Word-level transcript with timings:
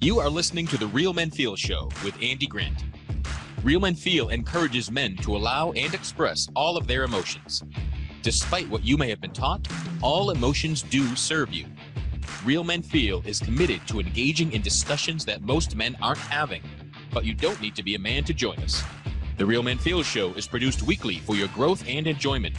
You 0.00 0.20
are 0.20 0.30
listening 0.30 0.68
to 0.68 0.76
the 0.76 0.86
Real 0.86 1.12
Men 1.12 1.28
Feel 1.28 1.56
Show 1.56 1.90
with 2.04 2.14
Andy 2.22 2.46
Grant. 2.46 2.84
Real 3.64 3.80
Men 3.80 3.96
Feel 3.96 4.28
encourages 4.28 4.92
men 4.92 5.16
to 5.16 5.34
allow 5.34 5.72
and 5.72 5.92
express 5.92 6.46
all 6.54 6.76
of 6.76 6.86
their 6.86 7.02
emotions. 7.02 7.64
Despite 8.22 8.68
what 8.68 8.84
you 8.84 8.96
may 8.96 9.10
have 9.10 9.20
been 9.20 9.32
taught, 9.32 9.66
all 10.00 10.30
emotions 10.30 10.82
do 10.82 11.16
serve 11.16 11.52
you. 11.52 11.66
Real 12.44 12.62
Men 12.62 12.80
Feel 12.80 13.24
is 13.26 13.40
committed 13.40 13.80
to 13.88 13.98
engaging 13.98 14.52
in 14.52 14.62
discussions 14.62 15.24
that 15.24 15.42
most 15.42 15.74
men 15.74 15.96
aren't 16.00 16.18
having, 16.18 16.62
but 17.12 17.24
you 17.24 17.34
don't 17.34 17.60
need 17.60 17.74
to 17.74 17.82
be 17.82 17.96
a 17.96 17.98
man 17.98 18.22
to 18.22 18.32
join 18.32 18.58
us. 18.60 18.84
The 19.36 19.46
Real 19.46 19.64
Men 19.64 19.78
Feel 19.78 20.04
Show 20.04 20.32
is 20.34 20.46
produced 20.46 20.84
weekly 20.84 21.18
for 21.18 21.34
your 21.34 21.48
growth 21.48 21.82
and 21.88 22.06
enjoyment. 22.06 22.54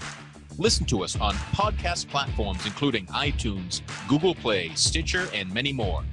Listen 0.58 0.86
to 0.88 1.06
us 1.06 1.18
on 1.22 1.36
podcast 1.56 2.10
platforms 2.10 2.66
including 2.66 3.06
iTunes, 3.06 3.80
Google 4.10 4.36
Play, 4.36 4.72
Stitcher, 4.76 5.30
and 5.34 5.50
many 5.54 5.72
more. 5.72 6.04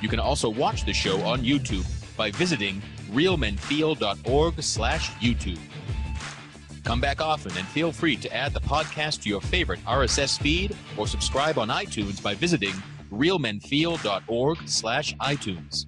You 0.00 0.08
can 0.08 0.20
also 0.20 0.48
watch 0.48 0.84
the 0.84 0.92
show 0.92 1.20
on 1.22 1.42
YouTube 1.42 1.86
by 2.16 2.30
visiting 2.30 2.82
realmenfeel.org 3.10 4.62
slash 4.62 5.10
YouTube. 5.14 5.58
Come 6.84 7.00
back 7.00 7.20
often 7.20 7.56
and 7.56 7.66
feel 7.68 7.92
free 7.92 8.16
to 8.16 8.34
add 8.34 8.54
the 8.54 8.60
podcast 8.60 9.22
to 9.22 9.28
your 9.28 9.40
favorite 9.40 9.80
RSS 9.84 10.40
feed 10.40 10.76
or 10.96 11.06
subscribe 11.06 11.58
on 11.58 11.68
iTunes 11.68 12.22
by 12.22 12.34
visiting 12.34 12.72
realmenfeel.org 13.10 14.58
slash 14.66 15.14
iTunes. 15.16 15.86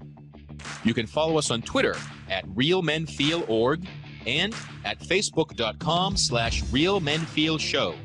You 0.85 0.95
can 0.95 1.07
follow 1.07 1.39
us 1.39 1.51
on 1.51 1.63
Twitter 1.63 1.97
at 2.29 2.47
realmenfeelorg 2.49 3.87
and 4.27 4.55
at 4.85 5.01
facebook.com 5.01 6.17
slash 6.17 6.63
realmenfeelshow. 6.65 7.97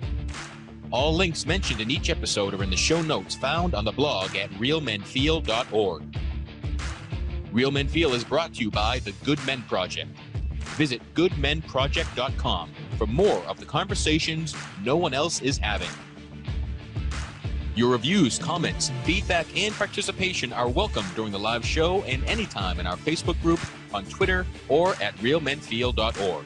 All 0.91 1.13
links 1.13 1.45
mentioned 1.45 1.81
in 1.81 1.91
each 1.91 2.09
episode 2.09 2.53
are 2.53 2.63
in 2.63 2.69
the 2.69 2.77
show 2.77 3.01
notes 3.01 3.35
found 3.35 3.73
on 3.73 3.85
the 3.85 3.91
blog 3.91 4.35
at 4.35 4.49
realmenfeel.org. 4.51 6.03
Real 7.51 7.71
Men 7.71 7.87
Feel 7.87 8.13
is 8.13 8.23
brought 8.23 8.53
to 8.55 8.61
you 8.61 8.71
by 8.71 8.99
the 8.99 9.11
Good 9.23 9.43
Men 9.45 9.63
Project. 9.63 10.11
Visit 10.77 11.01
goodmenproject.com 11.13 12.71
for 12.97 13.07
more 13.07 13.39
of 13.45 13.59
the 13.59 13.65
conversations 13.65 14.55
no 14.83 14.97
one 14.97 15.13
else 15.13 15.41
is 15.41 15.57
having. 15.57 15.89
Your 17.75 17.91
reviews, 17.91 18.39
comments, 18.39 18.91
feedback, 19.03 19.47
and 19.57 19.73
participation 19.73 20.53
are 20.53 20.69
welcome 20.69 21.05
during 21.13 21.31
the 21.31 21.39
live 21.39 21.65
show 21.65 22.03
and 22.03 22.23
anytime 22.25 22.79
in 22.79 22.87
our 22.87 22.95
Facebook 22.97 23.41
group, 23.41 23.59
on 23.93 24.05
Twitter, 24.05 24.45
or 24.69 24.91
at 25.01 25.15
realmenfeel.org. 25.17 26.45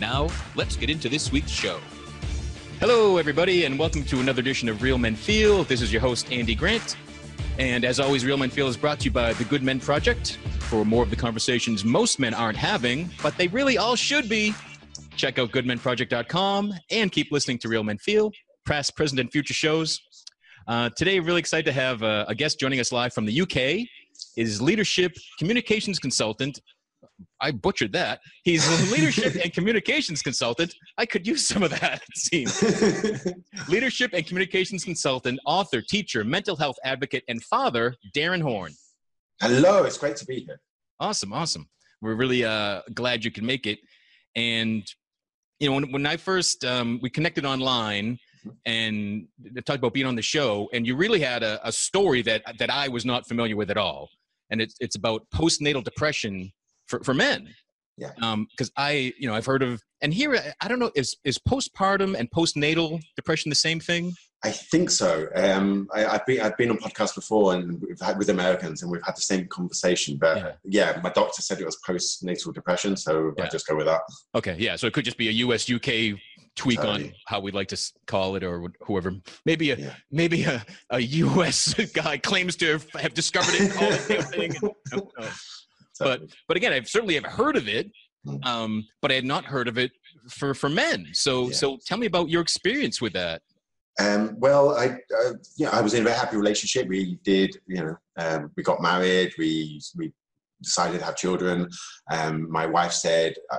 Now, 0.00 0.28
let's 0.56 0.76
get 0.76 0.90
into 0.90 1.08
this 1.08 1.32
week's 1.32 1.50
show. 1.50 1.78
Hello, 2.80 3.18
everybody, 3.18 3.66
and 3.66 3.78
welcome 3.78 4.02
to 4.04 4.20
another 4.20 4.40
edition 4.40 4.66
of 4.66 4.80
Real 4.80 4.96
Men 4.96 5.14
Feel. 5.14 5.64
This 5.64 5.82
is 5.82 5.92
your 5.92 6.00
host, 6.00 6.32
Andy 6.32 6.54
Grant. 6.54 6.96
And 7.58 7.84
as 7.84 8.00
always, 8.00 8.24
Real 8.24 8.38
Men 8.38 8.48
Feel 8.48 8.68
is 8.68 8.76
brought 8.78 9.00
to 9.00 9.04
you 9.04 9.10
by 9.10 9.34
the 9.34 9.44
Good 9.44 9.62
Men 9.62 9.78
Project 9.80 10.38
for 10.60 10.86
more 10.86 11.02
of 11.02 11.10
the 11.10 11.16
conversations 11.16 11.84
most 11.84 12.18
men 12.18 12.32
aren't 12.32 12.56
having, 12.56 13.10
but 13.22 13.36
they 13.36 13.48
really 13.48 13.76
all 13.76 13.96
should 13.96 14.30
be. 14.30 14.54
Check 15.14 15.38
out 15.38 15.50
goodmenproject.com 15.50 16.72
and 16.90 17.12
keep 17.12 17.30
listening 17.30 17.58
to 17.58 17.68
Real 17.68 17.84
Men 17.84 17.98
Feel, 17.98 18.32
past, 18.64 18.96
present, 18.96 19.20
and 19.20 19.30
future 19.30 19.52
shows. 19.52 20.00
Uh, 20.66 20.88
today, 20.96 21.20
really 21.20 21.40
excited 21.40 21.66
to 21.66 21.72
have 21.72 22.00
a, 22.02 22.24
a 22.28 22.34
guest 22.34 22.58
joining 22.58 22.80
us 22.80 22.92
live 22.92 23.12
from 23.12 23.26
the 23.26 23.42
UK. 23.42 23.86
Is 24.38 24.62
leadership 24.62 25.12
communications 25.38 25.98
consultant 25.98 26.58
I 27.40 27.50
butchered 27.50 27.92
that. 27.92 28.20
He's 28.44 28.66
a 28.66 28.92
leadership 28.92 29.34
and 29.42 29.52
communications 29.52 30.22
consultant. 30.22 30.74
I 30.98 31.06
could 31.06 31.26
use 31.26 31.46
some 31.46 31.62
of 31.62 31.70
that, 31.70 32.02
it 32.08 32.16
seems. 32.16 33.34
leadership 33.68 34.12
and 34.14 34.26
communications 34.26 34.84
consultant, 34.84 35.40
author, 35.46 35.80
teacher, 35.80 36.24
mental 36.24 36.56
health 36.56 36.76
advocate, 36.84 37.24
and 37.28 37.42
father, 37.44 37.94
Darren 38.16 38.42
Horn. 38.42 38.72
Hello, 39.40 39.84
it's 39.84 39.98
great 39.98 40.16
to 40.16 40.26
be 40.26 40.40
here. 40.40 40.60
Awesome, 40.98 41.32
awesome. 41.32 41.68
We're 42.02 42.14
really 42.14 42.44
uh, 42.44 42.82
glad 42.94 43.24
you 43.24 43.30
can 43.30 43.46
make 43.46 43.66
it. 43.66 43.78
And, 44.36 44.82
you 45.58 45.68
know, 45.68 45.74
when, 45.74 45.92
when 45.92 46.06
I 46.06 46.16
first, 46.16 46.64
um, 46.64 46.98
we 47.02 47.10
connected 47.10 47.44
online 47.44 48.18
and 48.64 49.26
talked 49.66 49.78
about 49.78 49.92
being 49.92 50.06
on 50.06 50.14
the 50.14 50.22
show, 50.22 50.68
and 50.72 50.86
you 50.86 50.96
really 50.96 51.20
had 51.20 51.42
a, 51.42 51.66
a 51.66 51.72
story 51.72 52.22
that, 52.22 52.42
that 52.58 52.70
I 52.70 52.88
was 52.88 53.04
not 53.04 53.26
familiar 53.26 53.56
with 53.56 53.70
at 53.70 53.76
all. 53.76 54.08
And 54.50 54.60
it's, 54.60 54.74
it's 54.80 54.96
about 54.96 55.22
postnatal 55.34 55.84
depression 55.84 56.52
for, 56.90 57.02
for 57.02 57.14
men. 57.14 57.48
Yeah. 57.96 58.10
Um, 58.22 58.46
because 58.50 58.70
I, 58.76 59.12
you 59.18 59.28
know, 59.28 59.34
I've 59.34 59.46
heard 59.46 59.62
of, 59.62 59.82
and 60.00 60.12
here, 60.12 60.38
I 60.60 60.68
don't 60.68 60.78
know, 60.78 60.90
is 60.94 61.16
is 61.24 61.38
postpartum 61.38 62.18
and 62.18 62.30
postnatal 62.30 63.00
depression 63.14 63.50
the 63.50 63.56
same 63.56 63.78
thing? 63.78 64.14
I 64.42 64.50
think 64.50 64.88
so. 64.90 65.28
Um, 65.34 65.86
I, 65.94 66.00
have 66.00 66.24
been 66.24 66.40
I've 66.40 66.56
been 66.56 66.70
on 66.70 66.78
podcasts 66.78 67.14
before 67.14 67.54
and 67.54 67.78
we've 67.82 68.00
had 68.00 68.16
with 68.16 68.30
Americans 68.30 68.80
and 68.82 68.90
we've 68.90 69.04
had 69.04 69.16
the 69.16 69.20
same 69.20 69.46
conversation. 69.48 70.16
But 70.16 70.58
yeah, 70.64 70.92
yeah 70.92 71.00
my 71.02 71.10
doctor 71.10 71.42
said 71.42 71.60
it 71.60 71.66
was 71.66 71.78
postnatal 71.86 72.54
depression, 72.54 72.96
so 72.96 73.34
yeah. 73.36 73.44
I 73.44 73.48
just 73.48 73.66
go 73.66 73.76
with 73.76 73.84
that. 73.84 74.00
Okay, 74.34 74.56
yeah. 74.58 74.76
So 74.76 74.86
it 74.86 74.94
could 74.94 75.04
just 75.04 75.18
be 75.18 75.28
a 75.28 75.32
US 75.32 75.70
UK 75.70 76.18
tweak 76.56 76.78
totally. 76.78 77.04
on 77.04 77.12
how 77.26 77.40
we'd 77.40 77.54
like 77.54 77.68
to 77.68 77.92
call 78.06 78.34
it 78.36 78.42
or 78.42 78.72
whoever. 78.80 79.14
Maybe 79.44 79.72
a 79.72 79.76
yeah. 79.76 79.94
maybe 80.10 80.44
a, 80.44 80.64
a 80.88 81.00
US 81.00 81.74
guy 81.92 82.16
claims 82.16 82.56
to 82.56 82.80
have 82.94 83.12
discovered 83.12 83.54
it. 83.58 84.70
Call 86.00 86.08
it 86.08 86.12
thing. 86.12 86.20
And, 86.22 86.28
but 86.28 86.36
but 86.48 86.56
again, 86.56 86.72
I've 86.72 86.88
certainly 86.88 87.14
have 87.14 87.24
heard 87.24 87.56
of 87.56 87.68
it, 87.68 87.90
hmm. 88.24 88.36
um, 88.42 88.86
but 89.00 89.10
I 89.10 89.14
had 89.14 89.24
not 89.24 89.44
heard 89.44 89.68
of 89.68 89.78
it 89.78 89.92
for 90.28 90.54
for 90.54 90.68
men. 90.68 91.06
So 91.12 91.48
yeah. 91.48 91.52
so 91.52 91.78
tell 91.86 91.98
me 91.98 92.06
about 92.06 92.28
your 92.28 92.42
experience 92.42 93.00
with 93.00 93.12
that. 93.14 93.42
Um, 94.00 94.36
well, 94.38 94.76
I, 94.78 94.98
uh, 95.26 95.32
yeah, 95.56 95.70
I 95.70 95.80
was 95.80 95.94
in 95.94 96.02
a 96.02 96.04
very 96.04 96.16
happy 96.16 96.36
relationship. 96.36 96.88
We 96.88 97.18
did, 97.22 97.58
you 97.66 97.82
know, 97.82 97.96
um, 98.16 98.50
we 98.56 98.62
got 98.62 98.80
married. 98.80 99.32
We 99.38 99.80
we 99.96 100.12
decided 100.62 101.00
to 101.00 101.04
have 101.04 101.16
children. 101.16 101.68
Um, 102.10 102.50
my 102.50 102.66
wife 102.66 102.92
said, 102.92 103.34
uh, 103.52 103.58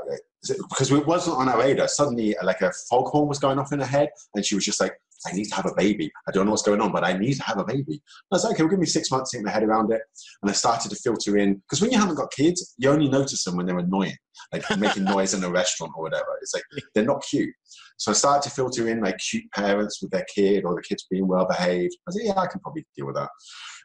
because 0.70 0.92
it 0.92 1.06
wasn't 1.06 1.38
on 1.38 1.50
our 1.50 1.60
radar, 1.60 1.88
suddenly 1.88 2.36
like 2.42 2.62
a 2.62 2.72
foghorn 2.90 3.28
was 3.28 3.40
going 3.40 3.60
off 3.60 3.74
in 3.74 3.80
her 3.80 3.86
head, 3.86 4.10
and 4.36 4.46
she 4.46 4.56
was 4.56 4.66
just 4.66 4.80
like, 4.80 4.94
I 5.28 5.34
need 5.34 5.46
to 5.46 5.56
have 5.56 5.66
a 5.66 5.74
baby. 5.76 6.12
I 6.28 6.32
don't 6.32 6.46
know 6.46 6.52
what's 6.52 6.64
going 6.64 6.82
on, 6.82 6.92
but 6.92 7.04
I 7.04 7.14
need 7.14 7.36
to 7.36 7.44
have 7.44 7.58
a 7.58 7.64
baby. 7.64 8.02
I 8.32 8.36
was 8.36 8.44
like, 8.44 8.54
okay, 8.54 8.64
well, 8.64 8.72
give 8.72 8.80
me 8.80 8.86
six 8.86 9.12
months 9.12 9.32
to 9.32 9.38
get 9.38 9.46
my 9.46 9.52
head 9.52 9.64
around 9.64 9.92
it. 9.92 10.02
And 10.42 10.50
I 10.50 10.54
started 10.54 10.90
to 10.90 10.96
filter 10.96 11.38
in, 11.38 11.56
because 11.56 11.82
when 11.82 11.92
you 11.92 12.00
haven't 12.00 12.16
got 12.16 12.32
kids, 12.32 12.74
you 12.78 12.90
only 12.90 13.08
notice 13.08 13.44
them 13.44 13.56
when 13.56 13.66
they're 13.66 13.78
annoying, 13.78 14.18
like 14.52 14.64
making 14.80 15.04
noise 15.04 15.34
in 15.34 15.44
a 15.44 15.50
restaurant 15.50 15.94
or 15.96 16.04
whatever. 16.04 16.26
It's 16.42 16.54
like, 16.54 16.64
they're 16.96 17.06
not 17.06 17.24
cute. 17.30 17.54
So 17.98 18.12
I 18.12 18.16
started 18.16 18.50
to 18.50 18.56
filter 18.56 18.88
in 18.88 19.02
like 19.02 19.18
cute 19.20 19.46
parents 19.54 20.02
with 20.02 20.12
their 20.12 20.26
kid 20.34 20.66
or 20.66 20.76
the 20.76 20.82
kids 20.82 21.06
being 21.12 21.28
well 21.28 21.46
behaved. 21.48 21.96
I 22.08 22.12
said, 22.12 22.22
yeah, 22.26 22.40
I 22.40 22.48
can 22.48 22.60
probably 22.62 22.86
deal 22.98 23.06
with 23.06 23.16
that. 23.16 23.30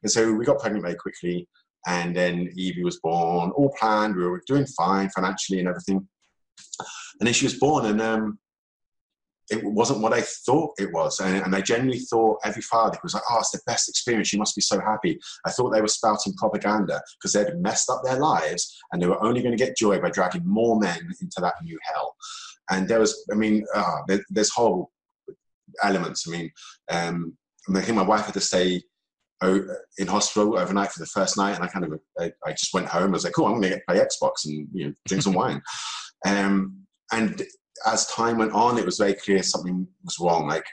And 0.02 0.10
so 0.10 0.32
we 0.32 0.44
got 0.44 0.58
pregnant 0.58 0.84
very 0.84 0.96
quickly. 0.96 1.48
And 1.86 2.16
then 2.16 2.50
Evie 2.56 2.82
was 2.82 2.98
born, 3.00 3.50
all 3.50 3.72
planned. 3.78 4.16
We 4.16 4.26
were 4.26 4.42
doing 4.46 4.66
fine 4.66 5.08
financially 5.10 5.60
and 5.60 5.69
everything. 5.69 6.08
And 7.20 7.26
then 7.26 7.34
she 7.34 7.44
was 7.44 7.58
born, 7.58 7.86
and 7.86 8.00
um, 8.00 8.38
it 9.50 9.62
wasn't 9.64 10.00
what 10.00 10.12
I 10.12 10.22
thought 10.22 10.74
it 10.78 10.92
was. 10.92 11.20
And, 11.20 11.44
and, 11.44 11.54
I 11.54 11.60
genuinely 11.60 12.00
thought 12.00 12.38
every 12.44 12.62
father 12.62 12.98
was 13.02 13.14
like, 13.14 13.22
oh, 13.30 13.38
it's 13.38 13.52
the 13.52 13.60
best 13.66 13.88
experience. 13.88 14.32
You 14.32 14.38
must 14.38 14.56
be 14.56 14.62
so 14.62 14.80
happy. 14.80 15.18
I 15.44 15.50
thought 15.50 15.70
they 15.70 15.80
were 15.80 15.88
spouting 15.88 16.34
propaganda 16.34 17.00
because 17.18 17.32
they'd 17.32 17.60
messed 17.60 17.88
up 17.88 18.02
their 18.02 18.18
lives 18.18 18.76
and 18.90 19.00
they 19.00 19.06
were 19.06 19.22
only 19.22 19.42
going 19.42 19.56
to 19.56 19.64
get 19.64 19.76
joy 19.76 20.00
by 20.00 20.10
dragging 20.10 20.42
more 20.44 20.78
men 20.78 20.98
into 21.20 21.40
that 21.40 21.54
new 21.62 21.78
hell. 21.82 22.16
And 22.70 22.88
there 22.88 23.00
was, 23.00 23.24
I 23.30 23.36
mean, 23.36 23.64
uh, 23.74 23.98
there, 24.08 24.24
there's 24.30 24.52
whole 24.52 24.90
elements. 25.82 26.26
I 26.26 26.30
mean, 26.32 26.50
um, 26.90 27.36
I 27.74 27.80
think 27.82 27.96
my 27.96 28.02
wife 28.02 28.24
had 28.24 28.34
to 28.34 28.40
stay 28.40 28.82
in 29.42 30.06
hospital 30.06 30.58
overnight 30.58 30.90
for 30.92 31.00
the 31.00 31.06
first 31.06 31.36
night, 31.36 31.54
and 31.54 31.64
I 31.64 31.68
kind 31.68 31.84
of 31.84 32.00
I, 32.18 32.32
I 32.44 32.52
just 32.52 32.72
went 32.72 32.88
home. 32.88 33.10
I 33.10 33.12
was 33.12 33.24
like, 33.24 33.34
"Cool, 33.34 33.46
I'm 33.46 33.60
going 33.60 33.74
to 33.74 33.80
play 33.86 33.98
Xbox 33.98 34.46
and 34.46 34.66
you 34.72 34.86
know 34.86 34.92
drink 35.06 35.22
some 35.22 35.32
wine." 35.34 35.60
Um, 36.26 36.86
and 37.12 37.42
as 37.84 38.06
time 38.06 38.38
went 38.38 38.53
on, 38.53 38.78
it 38.78 38.84
was 38.84 38.98
very 38.98 39.14
clear 39.14 39.42
something 39.42 39.87
was 40.04 40.19
wrong. 40.19 40.48
Like 40.48 40.64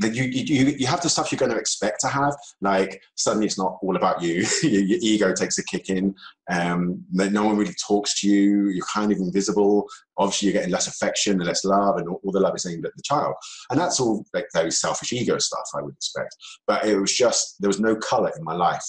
you, 0.00 0.24
you, 0.24 0.76
you 0.78 0.86
have 0.86 1.00
the 1.00 1.08
stuff 1.08 1.32
you're 1.32 1.38
going 1.38 1.50
to 1.50 1.58
expect 1.58 2.00
to 2.00 2.08
have. 2.08 2.36
Like 2.60 3.02
suddenly 3.16 3.46
it's 3.46 3.58
not 3.58 3.78
all 3.82 3.96
about 3.96 4.22
you. 4.22 4.46
your, 4.62 4.82
your, 4.82 4.98
ego 5.02 5.34
takes 5.34 5.58
a 5.58 5.64
kick 5.64 5.90
in. 5.90 6.14
Um, 6.48 7.04
no 7.10 7.44
one 7.44 7.56
really 7.56 7.74
talks 7.74 8.20
to 8.20 8.28
you. 8.28 8.68
You're 8.68 8.86
kind 8.86 9.10
of 9.10 9.18
invisible. 9.18 9.88
Obviously, 10.16 10.46
you're 10.46 10.52
getting 10.52 10.70
less 10.70 10.86
affection 10.86 11.34
and 11.34 11.46
less 11.46 11.64
love, 11.64 11.96
and 11.96 12.08
all, 12.08 12.20
all 12.24 12.32
the 12.32 12.40
love 12.40 12.54
is 12.54 12.66
aimed 12.66 12.86
at 12.86 12.94
the 12.96 13.02
child. 13.02 13.34
And 13.70 13.78
that's 13.78 13.98
all 13.98 14.24
like 14.32 14.46
very 14.54 14.70
selfish 14.70 15.12
ego 15.12 15.38
stuff, 15.38 15.68
I 15.76 15.82
would 15.82 15.94
expect. 15.94 16.36
But 16.66 16.86
it 16.86 16.98
was 16.98 17.14
just 17.14 17.56
there 17.60 17.68
was 17.68 17.80
no 17.80 17.96
color 17.96 18.30
in 18.36 18.44
my 18.44 18.54
life. 18.54 18.84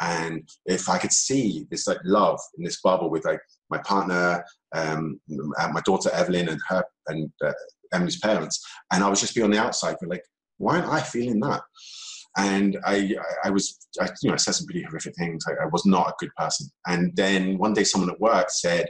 And 0.00 0.48
if 0.64 0.88
I 0.88 0.98
could 0.98 1.12
see 1.12 1.66
this 1.70 1.86
like 1.86 1.98
love 2.04 2.40
in 2.56 2.64
this 2.64 2.80
bubble 2.80 3.10
with 3.10 3.24
like 3.24 3.40
my 3.68 3.78
partner, 3.78 4.44
um, 4.74 5.20
my 5.28 5.80
daughter 5.84 6.10
Evelyn, 6.12 6.48
and 6.48 6.60
her 6.68 6.84
and 7.08 7.30
uh, 7.44 7.52
Emily's 7.92 8.18
parents, 8.18 8.64
and 8.92 9.02
I 9.02 9.08
was 9.08 9.20
just 9.20 9.34
be 9.34 9.42
on 9.42 9.50
the 9.50 9.58
outside, 9.58 9.96
but 10.00 10.10
like, 10.10 10.24
why 10.58 10.76
aren't 10.78 10.92
I 10.92 11.00
feeling 11.00 11.40
that? 11.40 11.62
And 12.36 12.78
I, 12.84 13.16
I 13.44 13.50
was, 13.50 13.88
I, 14.00 14.08
you 14.22 14.28
know, 14.28 14.34
I 14.34 14.36
said 14.36 14.54
some 14.54 14.66
pretty 14.66 14.82
horrific 14.82 15.16
things. 15.16 15.44
I, 15.48 15.64
I 15.64 15.66
was 15.66 15.84
not 15.84 16.08
a 16.08 16.14
good 16.20 16.30
person. 16.36 16.68
And 16.86 17.14
then 17.16 17.58
one 17.58 17.72
day, 17.72 17.82
someone 17.82 18.10
at 18.10 18.20
work 18.20 18.50
said, 18.50 18.86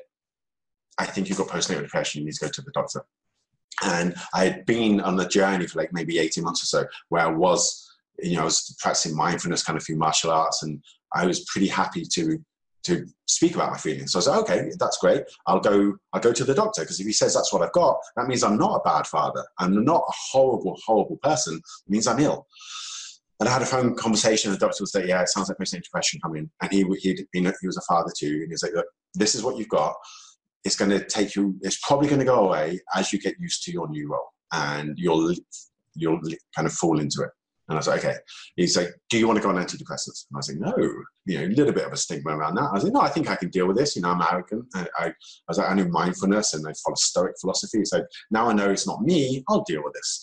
"I 0.99 1.06
think 1.06 1.29
you've 1.29 1.38
got 1.38 1.49
postnatal 1.49 1.83
depression. 1.83 2.21
You 2.21 2.26
need 2.26 2.35
to 2.35 2.44
go 2.44 2.50
to 2.50 2.62
the 2.62 2.73
doctor." 2.73 3.03
And 3.83 4.15
I 4.35 4.44
had 4.44 4.67
been 4.67 5.00
on 5.00 5.19
a 5.19 5.29
journey 5.29 5.67
for 5.67 5.79
like 5.79 5.93
maybe 5.93 6.19
18 6.19 6.44
months 6.44 6.62
or 6.62 6.67
so, 6.67 6.88
where 7.09 7.23
I 7.23 7.31
was, 7.31 7.88
you 8.19 8.37
know, 8.37 8.43
I 8.43 8.44
was 8.44 8.76
practicing 8.79 9.17
mindfulness, 9.17 9.65
kind 9.65 9.79
of 9.79 9.85
through 9.87 9.97
martial 9.97 10.33
arts, 10.33 10.62
and 10.62 10.83
I 11.15 11.26
was 11.26 11.44
pretty 11.44 11.69
happy 11.69 12.05
to 12.12 12.38
to 12.85 13.06
speak 13.27 13.55
about 13.55 13.73
my 13.73 13.79
feelings. 13.79 14.12
So 14.12 14.19
I 14.19 14.21
was 14.21 14.27
like, 14.29 14.41
okay, 14.41 14.71
that's 14.79 14.99
great. 14.99 15.23
I'll 15.47 15.61
go. 15.61 15.97
I'll 16.12 16.21
go 16.21 16.32
to 16.32 16.44
the 16.44 16.55
doctor 16.55 16.82
because 16.82 17.00
if 17.00 17.06
he 17.06 17.12
says 17.12 17.35
that's 17.35 17.53
what 17.53 17.62
I've 17.62 17.73
got, 17.73 17.99
that 18.17 18.27
means 18.27 18.43
I'm 18.43 18.59
not 18.59 18.77
a 18.77 18.88
bad 18.88 19.06
father. 19.06 19.44
I'm 19.59 19.85
not 19.85 20.05
a 20.09 20.12
horrible, 20.32 20.79
horrible 20.85 21.19
person. 21.23 21.56
It 21.56 21.91
means 21.91 22.06
I'm 22.06 22.21
ill. 22.21 22.47
And 23.38 23.49
I 23.49 23.53
had 23.53 23.62
a 23.62 23.67
phone 23.67 23.94
conversation. 23.94 24.53
The 24.53 24.59
doctor 24.59 24.82
was 24.82 24.94
like, 24.94 25.06
"Yeah, 25.06 25.23
it 25.23 25.29
sounds 25.29 25.49
like 25.49 25.59
postnatal 25.59 25.85
depression 25.85 26.21
coming." 26.21 26.50
And 26.61 26.73
he 26.73 26.85
he'd 27.00 27.27
been 27.32 27.44
he 27.44 27.67
was 27.67 27.79
a 27.79 27.93
father 27.93 28.12
too, 28.17 28.27
and 28.27 28.49
he 28.49 28.53
was 28.53 28.62
like, 28.62 28.75
"Look, 28.75 28.87
this 29.15 29.35
is 29.35 29.43
what 29.43 29.56
you've 29.56 29.69
got. 29.69 29.94
It's 30.65 30.76
going 30.76 30.91
to 30.91 31.05
take 31.05 31.35
you. 31.35 31.56
It's 31.62 31.79
probably 31.83 32.09
going 32.09 32.19
to 32.19 32.26
go 32.26 32.47
away 32.47 32.81
as 32.94 33.12
you 33.12 33.19
get 33.19 33.35
used 33.41 33.62
to 33.65 33.73
your 33.73 33.88
new 33.88 34.11
role, 34.11 34.29
and 34.53 34.94
you'll 34.99 35.35
you'll 35.94 36.21
kind 36.55 36.67
of 36.67 36.73
fall 36.73 37.00
into 37.00 37.23
it." 37.23 37.31
And 37.71 37.77
I 37.77 37.79
was 37.79 37.87
like, 37.87 38.05
okay. 38.05 38.17
He's 38.57 38.77
like, 38.77 38.89
do 39.11 39.19
you 39.19 39.29
want 39.29 39.37
to 39.37 39.43
go 39.43 39.49
on 39.49 39.55
antidepressants? 39.55 40.27
And 40.29 40.35
I 40.35 40.39
was 40.39 40.49
like, 40.49 40.59
no. 40.59 40.75
You 41.25 41.39
know, 41.39 41.45
a 41.45 41.55
little 41.55 41.73
bit 41.73 41.87
of 41.87 41.93
a 41.93 41.97
stigma 41.97 42.37
around 42.37 42.57
that. 42.57 42.65
I 42.65 42.73
was 42.73 42.83
like, 42.83 42.93
no, 42.93 43.01
I 43.01 43.09
think 43.09 43.31
I 43.31 43.37
can 43.37 43.49
deal 43.49 43.69
with 43.69 43.77
this. 43.77 43.95
You 43.95 44.03
know, 44.03 44.11
I'm 44.11 44.21
arrogant. 44.21 44.65
I, 44.75 44.87
I, 44.99 45.07
I 45.07 45.13
was 45.47 45.59
like, 45.59 45.71
I 45.71 45.75
knew 45.75 45.89
mindfulness 45.89 46.53
and 46.55 46.67
I 46.67 46.73
follow 46.85 46.97
Stoic 46.97 47.35
philosophy. 47.41 47.85
So 47.85 48.05
now 48.33 48.51
I 48.51 48.55
know 48.55 48.71
it's 48.71 48.89
not 48.89 49.03
me. 49.03 49.45
I'll 49.49 49.63
deal 49.63 49.85
with 49.85 49.95
this. 49.95 50.21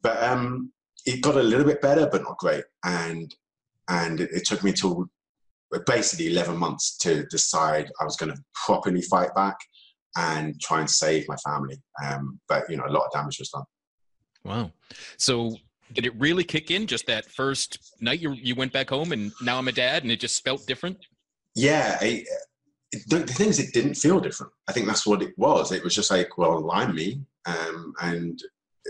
But 0.00 0.22
um, 0.22 0.72
it 1.04 1.20
got 1.20 1.36
a 1.36 1.42
little 1.42 1.66
bit 1.66 1.82
better, 1.82 2.08
but 2.10 2.22
not 2.22 2.38
great. 2.38 2.64
And 2.82 3.34
and 3.88 4.20
it, 4.20 4.30
it 4.32 4.46
took 4.46 4.64
me 4.64 4.72
till 4.72 5.04
basically 5.86 6.28
11 6.28 6.56
months 6.56 6.96
to 6.98 7.26
decide 7.26 7.90
I 8.00 8.04
was 8.04 8.16
going 8.16 8.32
to 8.32 8.42
properly 8.64 9.02
fight 9.02 9.34
back 9.34 9.56
and 10.16 10.58
try 10.60 10.80
and 10.80 10.88
save 10.88 11.28
my 11.28 11.36
family. 11.36 11.76
Um, 12.02 12.40
but 12.48 12.70
you 12.70 12.78
know, 12.78 12.86
a 12.86 12.90
lot 12.90 13.04
of 13.04 13.12
damage 13.12 13.38
was 13.38 13.50
done. 13.50 13.64
Wow. 14.44 14.72
So 15.18 15.54
did 15.92 16.06
it 16.06 16.14
really 16.18 16.44
kick 16.44 16.70
in 16.70 16.86
just 16.86 17.06
that 17.06 17.30
first 17.30 17.94
night 18.00 18.20
you 18.20 18.32
you 18.32 18.54
went 18.54 18.72
back 18.72 18.90
home 18.90 19.12
and 19.12 19.32
now 19.42 19.58
I'm 19.58 19.68
a 19.68 19.72
dad 19.72 20.02
and 20.02 20.12
it 20.12 20.20
just 20.20 20.44
felt 20.44 20.66
different? 20.66 20.98
Yeah, 21.54 21.98
I, 22.00 22.24
the, 22.92 23.18
the 23.18 23.32
thing 23.32 23.48
is, 23.48 23.58
it 23.58 23.72
didn't 23.72 23.94
feel 23.94 24.20
different. 24.20 24.52
I 24.68 24.72
think 24.72 24.86
that's 24.86 25.06
what 25.06 25.22
it 25.22 25.36
was. 25.36 25.72
It 25.72 25.84
was 25.84 25.94
just 25.94 26.10
like, 26.10 26.38
well, 26.38 26.70
I'm 26.72 26.94
me, 26.94 27.22
um, 27.46 27.92
and 28.02 28.40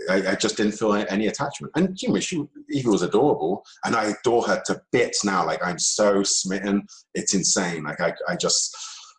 I, 0.09 0.31
I, 0.31 0.35
just 0.35 0.57
didn't 0.57 0.73
feel 0.73 0.93
any 0.93 1.27
attachment. 1.27 1.73
And 1.75 2.01
you 2.01 2.09
know, 2.09 2.19
she 2.19 2.43
Evie 2.69 2.89
was 2.89 3.03
adorable, 3.03 3.63
and 3.85 3.95
I 3.95 4.13
adore 4.19 4.43
her 4.43 4.61
to 4.65 4.81
bits 4.91 5.23
now. 5.23 5.45
Like 5.45 5.63
I'm 5.63 5.79
so 5.79 6.23
smitten, 6.23 6.85
it's 7.13 7.33
insane. 7.33 7.83
Like 7.83 8.01
I, 8.01 8.13
I 8.27 8.35
just, 8.35 8.75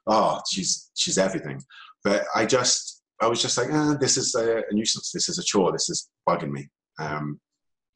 oh, 0.06 0.40
she's 0.50 0.90
she's 0.94 1.18
everything. 1.18 1.62
But 2.02 2.24
I 2.34 2.46
just, 2.46 3.02
I 3.20 3.28
was 3.28 3.40
just 3.40 3.56
like, 3.56 3.68
ah, 3.70 3.96
this 4.00 4.16
is 4.16 4.34
a, 4.34 4.58
a 4.68 4.72
nuisance. 4.72 5.12
This 5.12 5.28
is 5.28 5.38
a 5.38 5.44
chore. 5.44 5.70
This 5.70 5.88
is 5.88 6.08
bugging 6.28 6.50
me. 6.50 6.68
Um, 6.98 7.40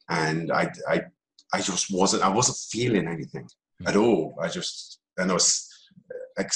and 0.09 0.51
I, 0.51 0.71
I, 0.87 1.01
I 1.53 1.61
just 1.61 1.87
wasn't, 1.91 2.23
I 2.23 2.29
wasn't 2.29 2.57
feeling 2.57 3.07
anything 3.07 3.47
at 3.85 3.95
all. 3.95 4.37
I 4.41 4.47
just, 4.47 4.99
and 5.17 5.31
I 5.31 5.33
was 5.33 5.69
like, 6.37 6.51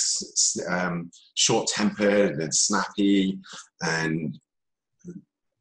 um, 0.70 1.12
short-tempered 1.36 2.40
and 2.40 2.54
snappy, 2.54 3.40
and 3.82 4.40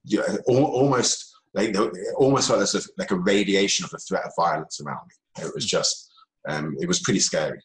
you 0.04 0.18
know, 0.18 0.38
almost 0.46 1.34
like 1.54 1.74
almost 2.16 2.48
like 2.48 2.58
there's 2.58 2.74
a, 2.74 2.80
like 2.96 3.10
a 3.10 3.16
radiation 3.16 3.84
of 3.84 3.90
the 3.90 3.98
threat 3.98 4.24
of 4.24 4.32
violence 4.36 4.80
around 4.80 5.00
me. 5.08 5.44
It 5.44 5.52
was 5.54 5.66
just, 5.66 6.10
um, 6.48 6.76
it 6.80 6.86
was 6.86 7.00
pretty 7.00 7.20
scary. 7.20 7.60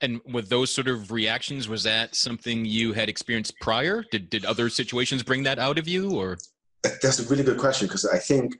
And 0.00 0.20
with 0.32 0.48
those 0.48 0.72
sort 0.72 0.88
of 0.88 1.10
reactions, 1.10 1.68
was 1.68 1.82
that 1.82 2.14
something 2.14 2.64
you 2.64 2.92
had 2.92 3.08
experienced 3.08 3.54
prior? 3.60 4.04
Did 4.10 4.30
did 4.30 4.44
other 4.44 4.68
situations 4.70 5.22
bring 5.22 5.42
that 5.42 5.58
out 5.58 5.78
of 5.78 5.88
you, 5.88 6.12
or? 6.12 6.38
That's 7.02 7.18
a 7.18 7.28
really 7.28 7.42
good 7.42 7.58
question 7.58 7.88
because 7.88 8.06
I 8.06 8.18
think 8.18 8.56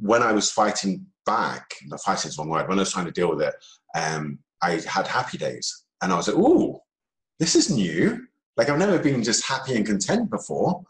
when 0.00 0.22
I 0.22 0.32
was 0.32 0.50
fighting 0.50 1.06
back, 1.24 1.74
the 1.88 1.98
fighting 1.98 2.28
is 2.28 2.38
one 2.38 2.48
word, 2.48 2.68
when 2.68 2.78
I 2.78 2.82
was 2.82 2.92
trying 2.92 3.06
to 3.06 3.12
deal 3.12 3.30
with 3.30 3.42
it, 3.42 3.54
um, 3.94 4.38
I 4.62 4.80
had 4.86 5.06
happy 5.06 5.38
days. 5.38 5.84
And 6.02 6.12
I 6.12 6.16
was 6.16 6.28
like, 6.28 6.36
ooh, 6.36 6.78
this 7.38 7.54
is 7.54 7.70
new. 7.70 8.26
Like 8.56 8.68
I've 8.68 8.78
never 8.78 8.98
been 8.98 9.22
just 9.22 9.46
happy 9.46 9.76
and 9.76 9.86
content 9.86 10.30
before. 10.30 10.82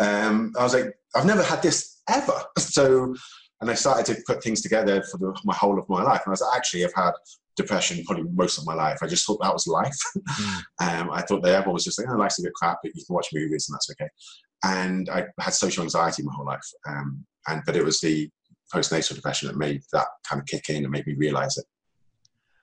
Um, 0.00 0.52
I 0.58 0.62
was 0.62 0.74
like, 0.74 0.96
I've 1.14 1.26
never 1.26 1.42
had 1.42 1.62
this 1.62 2.00
ever. 2.08 2.42
So, 2.58 3.14
and 3.60 3.70
I 3.70 3.74
started 3.74 4.04
to 4.12 4.22
put 4.26 4.42
things 4.42 4.60
together 4.60 5.00
for 5.02 5.16
the, 5.18 5.40
my 5.44 5.54
whole 5.54 5.78
of 5.78 5.88
my 5.88 6.02
life. 6.02 6.22
And 6.24 6.28
I 6.28 6.30
was 6.30 6.40
like, 6.40 6.56
actually, 6.56 6.84
I've 6.84 6.94
had 6.94 7.12
depression 7.56 8.04
probably 8.04 8.24
most 8.32 8.58
of 8.58 8.66
my 8.66 8.74
life. 8.74 8.98
I 9.00 9.06
just 9.06 9.24
thought 9.24 9.40
that 9.42 9.52
was 9.52 9.66
life. 9.66 9.98
Um, 10.80 11.10
I 11.12 11.22
thought 11.22 11.42
that 11.44 11.54
everyone 11.54 11.74
was 11.74 11.84
just 11.84 11.98
like, 11.98 12.08
oh, 12.10 12.16
life's 12.16 12.40
a 12.40 12.42
bit 12.42 12.52
crap, 12.54 12.78
but 12.82 12.94
you 12.94 13.04
can 13.06 13.14
watch 13.14 13.28
movies 13.32 13.68
and 13.68 13.74
that's 13.74 13.88
okay. 13.90 14.10
And 14.64 15.08
I 15.08 15.26
had 15.38 15.54
social 15.54 15.84
anxiety 15.84 16.24
my 16.24 16.32
whole 16.34 16.44
life. 16.44 16.68
Um, 16.86 17.24
and 17.46 17.62
but 17.64 17.76
it 17.76 17.84
was 17.84 18.00
the 18.00 18.28
postnatal 18.74 19.14
depression 19.14 19.48
that 19.48 19.56
made 19.56 19.82
that 19.92 20.06
kind 20.28 20.40
of 20.40 20.46
kick 20.46 20.68
in 20.68 20.84
and 20.84 20.90
made 20.90 21.06
me 21.06 21.14
realize 21.14 21.56
it. 21.56 21.64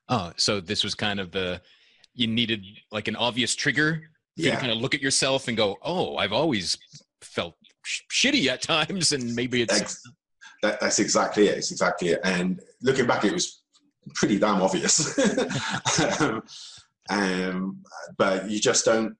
Oh, 0.09 0.31
so 0.37 0.59
this 0.59 0.83
was 0.83 0.93
kind 0.95 1.19
of 1.19 1.31
the 1.31 1.61
you 2.13 2.27
needed 2.27 2.65
like 2.91 3.07
an 3.07 3.15
obvious 3.15 3.55
trigger 3.55 4.09
yeah. 4.35 4.55
to 4.55 4.57
kind 4.57 4.71
of 4.71 4.77
look 4.77 4.93
at 4.93 5.01
yourself 5.01 5.47
and 5.47 5.55
go, 5.55 5.77
"Oh, 5.81 6.17
I've 6.17 6.33
always 6.33 6.77
felt 7.21 7.55
sh- 7.83 8.01
shitty 8.11 8.47
at 8.47 8.61
times," 8.61 9.11
and 9.11 9.35
maybe 9.35 9.61
it's. 9.61 9.79
That's, 9.79 10.11
that, 10.63 10.79
that's 10.79 10.99
exactly 10.99 11.47
it. 11.47 11.57
It's 11.57 11.71
exactly 11.71 12.09
it. 12.09 12.19
And 12.23 12.61
looking 12.81 13.07
back, 13.07 13.25
it 13.25 13.33
was 13.33 13.61
pretty 14.13 14.37
damn 14.37 14.61
obvious. 14.61 15.17
um, 16.19 16.43
um, 17.09 17.83
but 18.17 18.49
you 18.49 18.59
just 18.59 18.85
don't. 18.85 19.15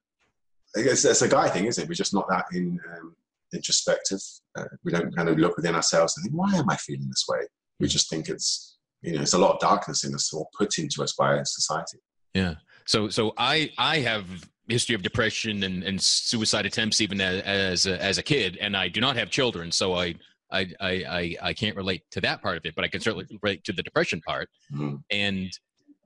It's, 0.74 1.04
it's, 1.04 1.22
a 1.22 1.28
guy 1.28 1.48
thing, 1.48 1.66
isn't 1.66 1.82
it? 1.82 1.88
We're 1.88 1.94
just 1.94 2.14
not 2.14 2.28
that 2.28 2.46
in 2.52 2.80
um, 2.96 3.16
introspective. 3.52 4.20
Uh, 4.56 4.64
we 4.84 4.92
don't 4.92 5.14
kind 5.16 5.28
of 5.28 5.38
look 5.38 5.56
within 5.56 5.74
ourselves 5.74 6.16
and 6.16 6.24
think, 6.24 6.34
why 6.34 6.54
am 6.54 6.68
I 6.68 6.76
feeling 6.76 7.08
this 7.08 7.24
way? 7.28 7.40
We 7.80 7.88
just 7.88 8.10
think 8.10 8.28
it's, 8.28 8.78
you 9.00 9.12
know, 9.12 9.18
there's 9.18 9.32
a 9.32 9.38
lot 9.38 9.54
of 9.54 9.60
darkness 9.60 10.04
in 10.04 10.14
us 10.14 10.32
or 10.32 10.46
put 10.56 10.78
into 10.78 11.02
us 11.02 11.14
by 11.14 11.42
society. 11.44 11.98
Yeah. 12.34 12.54
So, 12.86 13.08
so 13.08 13.32
I, 13.36 13.70
I 13.78 13.98
have 13.98 14.26
history 14.68 14.94
of 14.94 15.02
depression 15.02 15.62
and, 15.62 15.82
and 15.82 16.00
suicide 16.00 16.66
attempts 16.66 17.00
even 17.00 17.20
as, 17.20 17.42
as 17.42 17.86
a, 17.86 18.02
as 18.02 18.18
a 18.18 18.22
kid, 18.22 18.58
and 18.60 18.76
I 18.76 18.88
do 18.88 19.00
not 19.00 19.16
have 19.16 19.30
children. 19.30 19.72
So 19.72 19.94
I, 19.94 20.14
I, 20.50 20.66
I, 20.80 21.36
I 21.42 21.52
can't 21.54 21.76
relate 21.76 22.02
to 22.10 22.20
that 22.20 22.42
part 22.42 22.58
of 22.58 22.66
it, 22.66 22.74
but 22.74 22.84
I 22.84 22.88
can 22.88 23.00
certainly 23.00 23.26
relate 23.42 23.64
to 23.64 23.72
the 23.72 23.82
depression 23.82 24.20
part. 24.20 24.48
Mm-hmm. 24.72 24.96
And 25.10 25.50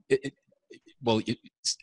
it, 0.09 0.19
it, 0.23 0.33
well, 1.03 1.21
it, 1.27 1.37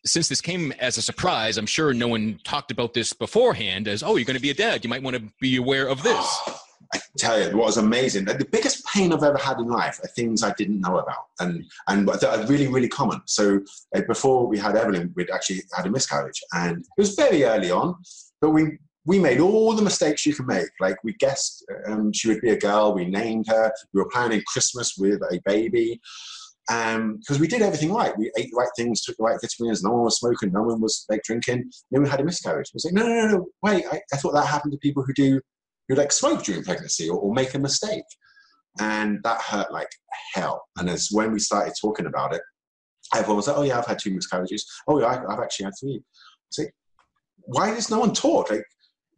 since 0.05 0.29
this 0.29 0.41
came 0.41 0.73
as 0.73 0.97
a 0.97 1.03
surprise, 1.03 1.57
I'm 1.57 1.67
sure 1.67 1.93
no 1.95 2.09
one 2.09 2.41
talked 2.45 2.71
about 2.71 2.95
this 2.95 3.13
beforehand 3.13 3.89
as, 3.89 4.03
oh, 4.03 4.17
you're 4.17 4.25
going 4.25 4.37
to 4.37 4.43
be 4.43 4.51
a 4.51 4.55
dad. 4.55 4.85
You 4.85 4.91
might 4.91 5.03
want 5.03 5.17
to 5.17 5.23
be 5.41 5.57
aware 5.57 5.89
of 5.89 6.03
this. 6.03 6.41
I 6.95 7.01
tell 7.19 7.41
you, 7.41 7.57
what 7.57 7.67
was 7.67 7.77
amazing. 7.77 8.25
The 8.25 8.47
biggest 8.51 8.85
pain 8.87 9.13
I've 9.13 9.23
ever 9.25 9.39
had 9.39 9.59
in 9.59 9.67
life 9.67 9.99
are 10.05 10.09
things 10.09 10.45
I 10.45 10.53
didn't 10.53 10.81
know 10.81 10.99
about, 10.99 11.25
and 11.41 11.65
and 11.89 12.07
that 12.07 12.23
are 12.23 12.47
really 12.47 12.69
really 12.69 12.89
common. 12.89 13.21
So 13.25 13.61
uh, 13.97 14.03
before 14.07 14.47
we 14.47 14.59
had 14.59 14.77
Evelyn, 14.77 15.13
we'd 15.17 15.31
actually 15.31 15.63
had 15.75 15.87
a 15.87 15.91
miscarriage, 15.91 16.41
and 16.53 16.79
it 16.79 16.87
was 16.97 17.17
very 17.17 17.43
early 17.43 17.73
on, 17.73 17.97
but 18.41 18.51
we 18.51 18.79
we 19.07 19.19
made 19.19 19.41
all 19.41 19.75
the 19.75 19.83
mistakes 19.83 20.25
you 20.25 20.35
can 20.35 20.47
make. 20.47 20.69
Like 20.79 21.03
we 21.03 21.15
guessed 21.15 21.65
um, 21.87 22.13
she 22.13 22.29
would 22.29 22.41
be 22.41 22.51
a 22.51 22.59
girl, 22.59 22.95
we 22.95 23.07
named 23.07 23.47
her, 23.49 23.73
we 23.93 24.01
were 24.01 24.09
planning 24.09 24.43
Christmas 24.47 24.97
with 24.97 25.21
a 25.23 25.41
baby 25.45 26.01
because 26.67 26.97
um, 26.97 27.41
we 27.41 27.47
did 27.47 27.61
everything 27.61 27.93
right. 27.93 28.17
We 28.17 28.33
ate 28.39 28.51
the 28.51 28.57
right 28.57 28.69
things, 28.77 29.03
took 29.03 29.17
the 29.17 29.25
right 29.25 29.39
vitamins. 29.41 29.83
No 29.83 29.91
one 29.91 30.05
was 30.05 30.19
smoking, 30.19 30.53
no 30.53 30.63
one 30.63 30.81
was 30.81 31.05
like 31.11 31.23
drinking. 31.23 31.71
No 31.91 32.01
one 32.01 32.11
had 32.11 32.21
a 32.21 32.25
miscarriage. 32.25 32.69
I 32.69 32.75
was 32.75 32.85
like, 32.87 32.95
no, 32.95 33.07
no, 33.07 33.15
no, 33.15 33.37
no. 33.37 33.47
Wait, 33.63 33.85
I, 33.91 34.01
I, 34.13 34.17
thought 34.17 34.33
that 34.33 34.47
happened 34.47 34.73
to 34.73 34.79
people 34.79 35.03
who 35.03 35.13
do 35.13 35.41
who 35.89 35.95
like 35.95 36.11
smoke 36.11 36.43
during 36.43 36.65
pregnancy 36.65 37.11
or, 37.11 37.19
or, 37.19 37.35
make 37.35 37.53
a 37.53 37.59
mistake, 37.59 38.05
and 38.81 39.21
that 39.25 39.43
hurt 39.43 39.71
like 39.73 39.91
hell. 40.35 40.65
And 40.79 40.89
as 40.89 41.09
when 41.13 41.33
we 41.33 41.39
started 41.39 41.75
talking 41.79 42.07
about 42.07 42.35
it, 42.35 42.41
everyone 43.15 43.37
was 43.37 43.49
like, 43.49 43.59
oh 43.59 43.63
yeah, 43.63 43.79
I've 43.79 43.87
had 43.87 43.99
two 43.99 44.15
miscarriages. 44.15 44.67
Oh 44.89 44.99
yeah, 45.01 45.07
I, 45.07 45.33
have 45.33 45.41
actually 45.41 45.65
had 45.65 45.75
three. 45.79 46.03
I 46.59 46.63
like, 46.63 46.75
why 47.41 47.75
does 47.75 47.91
no 47.91 47.99
one 47.99 48.15
talk? 48.15 48.51
Like 48.51 48.65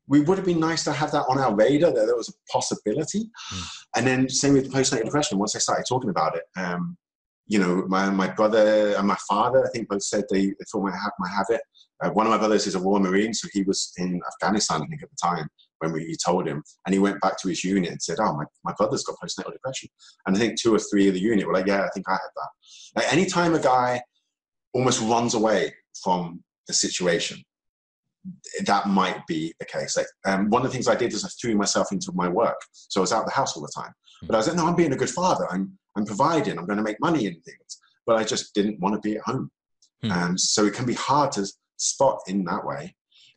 we 0.08 0.20
would 0.20 0.38
have 0.38 0.46
been 0.46 0.60
nice 0.60 0.82
to 0.84 0.92
have 0.92 1.12
that 1.12 1.26
on 1.28 1.38
our 1.38 1.54
radar 1.54 1.92
that 1.92 2.06
there 2.06 2.16
was 2.16 2.28
a 2.28 2.52
possibility. 2.52 3.30
Mm. 3.52 3.68
And 3.96 4.06
then 4.06 4.28
same 4.28 4.54
with 4.54 4.72
postnatal 4.72 5.04
depression. 5.04 5.38
Once 5.38 5.54
I 5.54 5.60
started 5.60 5.84
talking 5.88 6.10
about 6.10 6.36
it, 6.36 6.42
um, 6.56 6.96
you 7.46 7.58
know, 7.58 7.84
my, 7.88 8.10
my 8.10 8.28
brother 8.28 8.94
and 8.96 9.06
my 9.06 9.16
father, 9.28 9.64
I 9.64 9.70
think 9.70 9.88
both 9.88 10.02
said 10.02 10.24
they, 10.30 10.46
they 10.46 10.64
thought 10.70 10.92
I 10.92 10.96
have, 10.96 11.12
might 11.18 11.30
have 11.30 11.46
it. 11.50 11.60
Uh, 12.02 12.10
one 12.10 12.26
of 12.26 12.30
my 12.30 12.38
brothers 12.38 12.66
is 12.66 12.74
a 12.74 12.80
Royal 12.80 13.00
Marine, 13.00 13.32
so 13.32 13.48
he 13.52 13.62
was 13.62 13.92
in 13.98 14.20
Afghanistan, 14.26 14.82
I 14.82 14.86
think, 14.86 15.02
at 15.02 15.08
the 15.10 15.16
time 15.22 15.48
when 15.78 15.92
we 15.92 16.04
he 16.04 16.16
told 16.16 16.46
him. 16.46 16.62
And 16.84 16.92
he 16.92 16.98
went 16.98 17.20
back 17.20 17.40
to 17.40 17.48
his 17.48 17.62
unit 17.64 17.90
and 17.90 18.02
said, 18.02 18.18
Oh, 18.20 18.34
my, 18.34 18.44
my 18.64 18.72
brother's 18.76 19.04
got 19.04 19.16
postnatal 19.22 19.52
depression. 19.52 19.88
And 20.26 20.36
I 20.36 20.38
think 20.38 20.60
two 20.60 20.74
or 20.74 20.78
three 20.78 21.08
of 21.08 21.14
the 21.14 21.20
unit 21.20 21.46
were 21.46 21.54
like, 21.54 21.66
Yeah, 21.66 21.84
I 21.84 21.88
think 21.94 22.08
I 22.08 22.12
had 22.12 22.18
that. 22.18 22.48
Like, 22.96 23.12
anytime 23.12 23.54
a 23.54 23.60
guy 23.60 24.02
almost 24.74 25.00
runs 25.02 25.34
away 25.34 25.72
from 26.02 26.42
the 26.66 26.74
situation, 26.74 27.42
that 28.64 28.88
might 28.88 29.26
be 29.26 29.54
the 29.60 29.64
case. 29.64 29.96
Like, 29.96 30.06
um, 30.26 30.50
one 30.50 30.62
of 30.62 30.68
the 30.68 30.72
things 30.72 30.88
I 30.88 30.96
did 30.96 31.12
is 31.12 31.24
I 31.24 31.28
threw 31.40 31.54
myself 31.56 31.92
into 31.92 32.12
my 32.12 32.28
work. 32.28 32.60
So 32.72 33.00
I 33.00 33.02
was 33.02 33.12
out 33.12 33.20
of 33.20 33.26
the 33.26 33.32
house 33.32 33.56
all 33.56 33.62
the 33.62 33.72
time. 33.74 33.92
But 34.22 34.34
I 34.34 34.38
was 34.38 34.48
like, 34.48 34.56
no, 34.56 34.66
I'm 34.66 34.74
being 34.74 34.92
a 34.92 34.96
good 34.96 35.10
father. 35.10 35.46
I'm 35.50 35.78
I'm 35.96 36.06
providing, 36.06 36.58
I'm 36.58 36.66
going 36.66 36.78
to 36.78 36.82
make 36.82 37.00
money 37.00 37.26
in 37.26 37.40
things. 37.40 37.80
But 38.06 38.16
I 38.16 38.24
just 38.24 38.54
didn't 38.54 38.80
want 38.80 38.94
to 38.94 39.00
be 39.00 39.16
at 39.16 39.22
home. 39.22 39.50
Hmm. 40.02 40.12
Um, 40.12 40.38
so 40.38 40.64
it 40.66 40.74
can 40.74 40.86
be 40.86 40.94
hard 40.94 41.32
to 41.32 41.46
spot 41.76 42.20
in 42.26 42.44
that 42.44 42.64
way. 42.64 42.94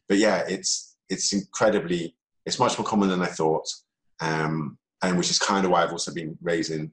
But 0.08 0.18
yeah, 0.18 0.44
it's 0.48 0.98
it's 1.10 1.34
incredibly, 1.34 2.16
it's 2.46 2.60
much 2.60 2.78
more 2.78 2.86
common 2.86 3.10
than 3.10 3.22
I 3.22 3.28
thought. 3.28 3.68
Um, 4.20 4.78
and 5.02 5.18
which 5.18 5.30
is 5.30 5.40
kind 5.40 5.66
of 5.66 5.72
why 5.72 5.84
I've 5.84 5.92
also 5.92 6.14
been 6.14 6.38
raising 6.42 6.92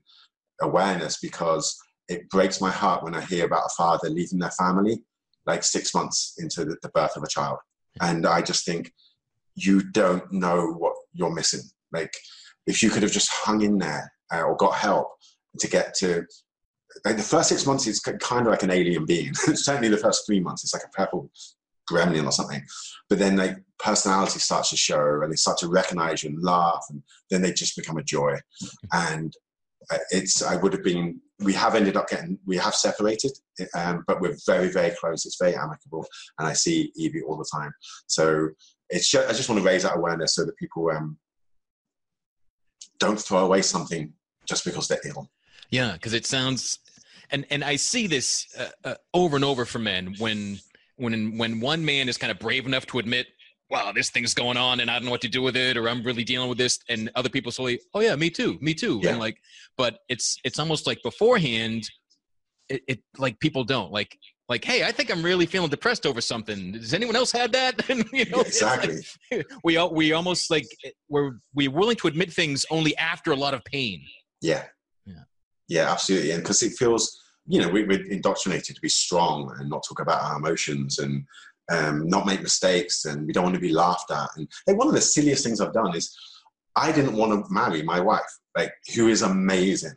awareness 0.61 1.19
because 1.21 1.77
it 2.09 2.29
breaks 2.31 2.61
my 2.61 2.71
heart 2.71 3.03
when 3.03 3.15
I 3.15 3.21
hear 3.21 3.45
about 3.45 3.67
a 3.67 3.75
father 3.77 4.09
leaving 4.09 4.39
their 4.39 4.53
family 4.53 5.03
like 5.45 5.63
six 5.63 5.95
months 5.95 6.35
into 6.39 6.65
the, 6.65 6.77
the 6.83 6.89
birth 6.91 7.17
of 7.17 7.23
a 7.23 7.29
child. 7.29 7.59
And 8.01 8.27
I 8.27 8.43
just 8.43 8.65
think 8.65 8.93
you 9.55 9.83
don't 9.91 10.31
know 10.33 10.73
what 10.79 10.95
you're 11.13 11.35
missing. 11.35 11.63
Like 11.93 12.13
if 12.67 12.83
you 12.83 12.91
could 12.91 13.03
have 13.03 13.13
just 13.13 13.31
hung 13.31 13.63
in 13.63 13.79
there 13.79 14.13
uh, 14.33 14.43
or 14.43 14.57
got 14.57 14.75
help 14.75 15.09
to 15.59 15.69
get 15.69 15.95
to 15.95 16.27
like 17.05 17.17
the 17.17 17.23
first 17.23 17.49
six 17.49 17.67
months 17.67 17.87
is 17.87 18.01
kind 18.01 18.47
of 18.47 18.51
like 18.51 18.63
an 18.63 18.71
alien 18.71 19.05
being. 19.05 19.35
Certainly 19.35 19.89
the 19.89 19.99
first 19.99 20.27
three 20.27 20.41
months, 20.41 20.65
it's 20.65 20.75
like 20.75 20.85
a 20.85 20.97
purple 20.97 21.31
gremlin 21.91 22.27
or 22.27 22.33
something. 22.33 22.63
But 23.09 23.19
then 23.19 23.37
like 23.37 23.57
personality 23.79 24.39
starts 24.39 24.71
to 24.71 24.77
show 24.77 25.21
and 25.23 25.31
they 25.31 25.37
start 25.37 25.59
to 25.59 25.69
recognize 25.69 26.23
you 26.23 26.31
and 26.31 26.43
laugh 26.43 26.85
and 26.91 27.03
then 27.31 27.43
they 27.43 27.53
just 27.53 27.77
become 27.77 27.97
a 27.97 28.03
joy. 28.03 28.39
And 28.93 29.33
uh, 29.91 29.99
it's, 30.11 30.43
I 30.43 30.57
would 30.57 30.73
have 30.73 30.83
been, 30.83 31.21
we 31.41 31.53
have 31.53 31.75
ended 31.75 31.97
up 31.97 32.09
getting, 32.09 32.39
we 32.47 32.57
have 32.57 32.75
separated, 32.75 33.33
um, 33.75 34.05
but 34.07 34.21
we're 34.21 34.37
very, 34.47 34.69
very 34.69 34.95
close. 34.99 35.27
It's 35.27 35.39
very 35.41 35.55
amicable. 35.55 36.07
And 36.39 36.49
I 36.49 36.55
see 36.55 36.93
Evie 36.97 37.23
all 37.23 37.37
the 37.37 37.49
time. 37.53 37.73
So 38.07 38.49
it's 38.89 39.09
just, 39.09 39.29
I 39.29 39.33
just 39.33 39.49
want 39.49 39.61
to 39.61 39.67
raise 39.67 39.83
that 39.83 39.97
awareness 39.97 40.35
so 40.35 40.45
that 40.45 40.57
people 40.57 40.91
um, 40.91 41.19
don't 42.99 43.21
throw 43.21 43.45
away 43.45 43.63
something 43.63 44.13
just 44.49 44.65
because 44.65 44.89
they're 44.89 45.01
ill. 45.05 45.31
Yeah, 45.71 45.93
because 45.93 46.13
it 46.13 46.27
sounds, 46.27 46.79
and 47.31 47.47
and 47.51 47.65
I 47.65 47.77
see 47.77 48.07
this 48.07 48.47
uh, 48.59 48.69
uh, 48.85 48.95
over 49.15 49.37
and 49.37 49.45
over 49.45 49.65
for 49.65 49.79
men 49.79 50.15
when 50.19 50.59
when 50.97 51.37
when 51.39 51.61
one 51.61 51.85
man 51.85 52.09
is 52.09 52.17
kind 52.17 52.31
of 52.31 52.39
brave 52.39 52.67
enough 52.67 52.87
to 52.87 52.99
admit, 52.99 53.27
"Wow, 53.71 53.93
this 53.93 54.11
thing's 54.11 54.35
going 54.35 54.57
on, 54.57 54.81
and 54.81 54.91
I 54.91 54.95
don't 54.95 55.05
know 55.05 55.11
what 55.11 55.23
to 55.23 55.29
do 55.29 55.43
with 55.43 55.57
it," 55.57 55.77
or 55.77 55.89
"I'm 55.89 56.03
really 56.03 56.25
dealing 56.25 56.49
with 56.49 56.59
this," 56.59 56.79
and 56.89 57.11
other 57.15 57.29
people 57.29 57.53
say, 57.53 57.79
"Oh 57.95 58.01
yeah, 58.01 58.17
me 58.17 58.31
too, 58.31 58.59
me 58.61 58.75
too," 58.75 59.01
yeah. 59.03 59.11
and 59.11 59.19
like, 59.19 59.39
but 59.77 59.99
it's 60.09 60.39
it's 60.45 60.59
almost 60.59 60.87
like 60.87 61.03
beforehand, 61.03 61.89
it, 62.69 62.83
it 62.87 63.01
like 63.19 63.39
people 63.41 63.65
don't 63.65 63.93
like 63.93 64.17
like, 64.49 64.65
hey, 64.65 64.85
I 64.85 64.93
think 64.93 65.11
I'm 65.11 65.23
really 65.23 65.47
feeling 65.47 65.71
depressed 65.71 66.07
over 66.07 66.21
something. 66.21 66.73
Does 66.73 66.95
anyone 66.95 67.17
else 67.17 67.33
have 67.33 67.51
that? 67.53 67.89
and, 67.91 68.05
you 68.13 68.27
know, 68.27 68.41
exactly. 68.41 69.01
Like, 69.31 69.47
we 69.65 69.79
we 69.89 70.13
almost 70.13 70.51
like 70.51 70.67
we're 71.09 71.33
we're 71.55 71.71
willing 71.71 71.97
to 71.97 72.09
admit 72.09 72.33
things 72.33 72.65
only 72.71 72.97
after 72.97 73.33
a 73.33 73.37
lot 73.37 73.55
of 73.55 73.65
pain. 73.65 74.03
Yeah. 74.41 74.65
Yeah. 75.69 75.91
Absolutely. 75.91 76.33
And 76.33 76.43
because 76.43 76.63
it 76.63 76.73
feels, 76.73 77.23
you 77.47 77.61
know, 77.61 77.69
we, 77.69 77.85
are 77.85 78.05
indoctrinated 78.05 78.77
to 78.77 78.81
be 78.81 78.89
strong 78.89 79.55
and 79.59 79.69
not 79.71 79.85
talk 79.89 80.01
about 80.01 80.23
our 80.23 80.39
emotions 80.39 80.99
and 80.99 81.25
um, 81.71 82.09
not 82.09 82.27
make 82.27 82.43
mistakes, 82.43 83.07
and 83.07 83.27
we 83.27 83.33
don't 83.33 83.45
want 83.45 83.55
to 83.55 83.61
be 83.61 83.73
laughed 83.73 84.11
at. 84.11 84.29
And 84.37 84.49
like 84.67 84.77
one 84.77 84.89
of 84.89 84.95
the 84.95 85.01
silliest 85.01 85.45
things 85.45 85.61
I've 85.61 85.73
done 85.73 85.97
is 85.97 86.17
I 86.77 86.93
didn't 86.93 87.17
want 87.17 87.33
to 87.33 87.53
marry 87.53 87.83
my 87.83 88.01
wife, 88.01 88.23
like 88.57 88.73
who 88.95 89.09
is 89.09 89.23
amazing 89.23 89.95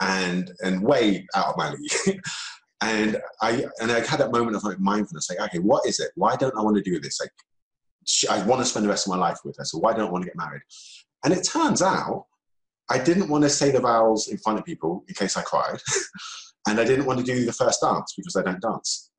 and 0.00 0.50
and 0.60 0.82
way 0.82 1.26
out 1.34 1.48
of 1.48 1.56
my 1.56 1.70
league. 1.70 2.20
and 2.82 3.18
I 3.40 3.64
and 3.80 3.92
I 3.92 4.00
had 4.04 4.20
that 4.20 4.32
moment 4.32 4.56
of 4.56 4.64
like 4.64 4.80
mindfulness, 4.80 5.30
like, 5.30 5.40
okay, 5.40 5.58
what 5.58 5.86
is 5.86 6.00
it? 6.00 6.10
Why 6.16 6.36
don't 6.36 6.56
I 6.56 6.62
want 6.62 6.76
to 6.76 6.82
do 6.82 6.98
this? 7.00 7.20
Like, 7.20 7.30
I 8.30 8.44
want 8.46 8.60
to 8.60 8.66
spend 8.66 8.84
the 8.84 8.90
rest 8.90 9.06
of 9.06 9.10
my 9.10 9.18
life 9.18 9.38
with 9.44 9.56
her, 9.58 9.64
so 9.64 9.78
why 9.78 9.92
don't 9.92 10.08
I 10.08 10.10
want 10.10 10.24
to 10.24 10.28
get 10.28 10.36
married? 10.36 10.62
And 11.24 11.32
it 11.32 11.44
turns 11.44 11.82
out 11.82 12.26
I 12.90 12.98
didn't 12.98 13.28
want 13.28 13.44
to 13.44 13.50
say 13.50 13.70
the 13.70 13.80
vows 13.80 14.28
in 14.28 14.38
front 14.38 14.58
of 14.58 14.64
people 14.64 15.04
in 15.08 15.14
case 15.14 15.36
I 15.36 15.42
cried, 15.42 15.80
and 16.68 16.78
I 16.78 16.84
didn't 16.84 17.06
want 17.06 17.18
to 17.18 17.24
do 17.24 17.44
the 17.44 17.52
first 17.52 17.80
dance 17.80 18.14
because 18.16 18.36
I 18.36 18.42
don't 18.42 18.60
dance. 18.60 19.10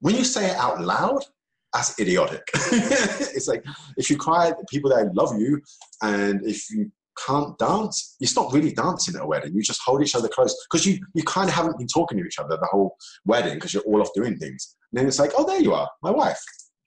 When 0.00 0.14
you 0.14 0.24
say 0.24 0.50
it 0.50 0.56
out 0.56 0.80
loud, 0.80 1.24
that's 1.72 1.98
idiotic. 1.98 2.42
it's 2.54 3.48
like 3.48 3.64
if 3.96 4.10
you 4.10 4.16
cry, 4.16 4.52
people 4.68 4.90
that 4.90 5.14
love 5.14 5.38
you, 5.38 5.60
and 6.02 6.44
if 6.44 6.70
you 6.70 6.90
can't 7.26 7.56
dance, 7.58 8.16
it's 8.20 8.36
not 8.36 8.52
really 8.52 8.72
dancing 8.72 9.16
at 9.16 9.22
a 9.22 9.26
wedding. 9.26 9.54
You 9.54 9.62
just 9.62 9.82
hold 9.84 10.02
each 10.02 10.14
other 10.14 10.28
close 10.28 10.54
because 10.70 10.86
you, 10.86 10.98
you 11.14 11.22
kind 11.24 11.48
of 11.48 11.54
haven't 11.54 11.78
been 11.78 11.86
talking 11.86 12.18
to 12.18 12.24
each 12.24 12.38
other 12.38 12.56
the 12.56 12.68
whole 12.70 12.96
wedding 13.24 13.54
because 13.54 13.74
you're 13.74 13.82
all 13.84 14.00
off 14.00 14.10
doing 14.14 14.36
things. 14.38 14.76
And 14.90 14.98
then 14.98 15.06
it's 15.06 15.18
like, 15.18 15.32
oh, 15.36 15.46
there 15.46 15.60
you 15.60 15.74
are, 15.74 15.88
my 16.02 16.10
wife. 16.10 16.40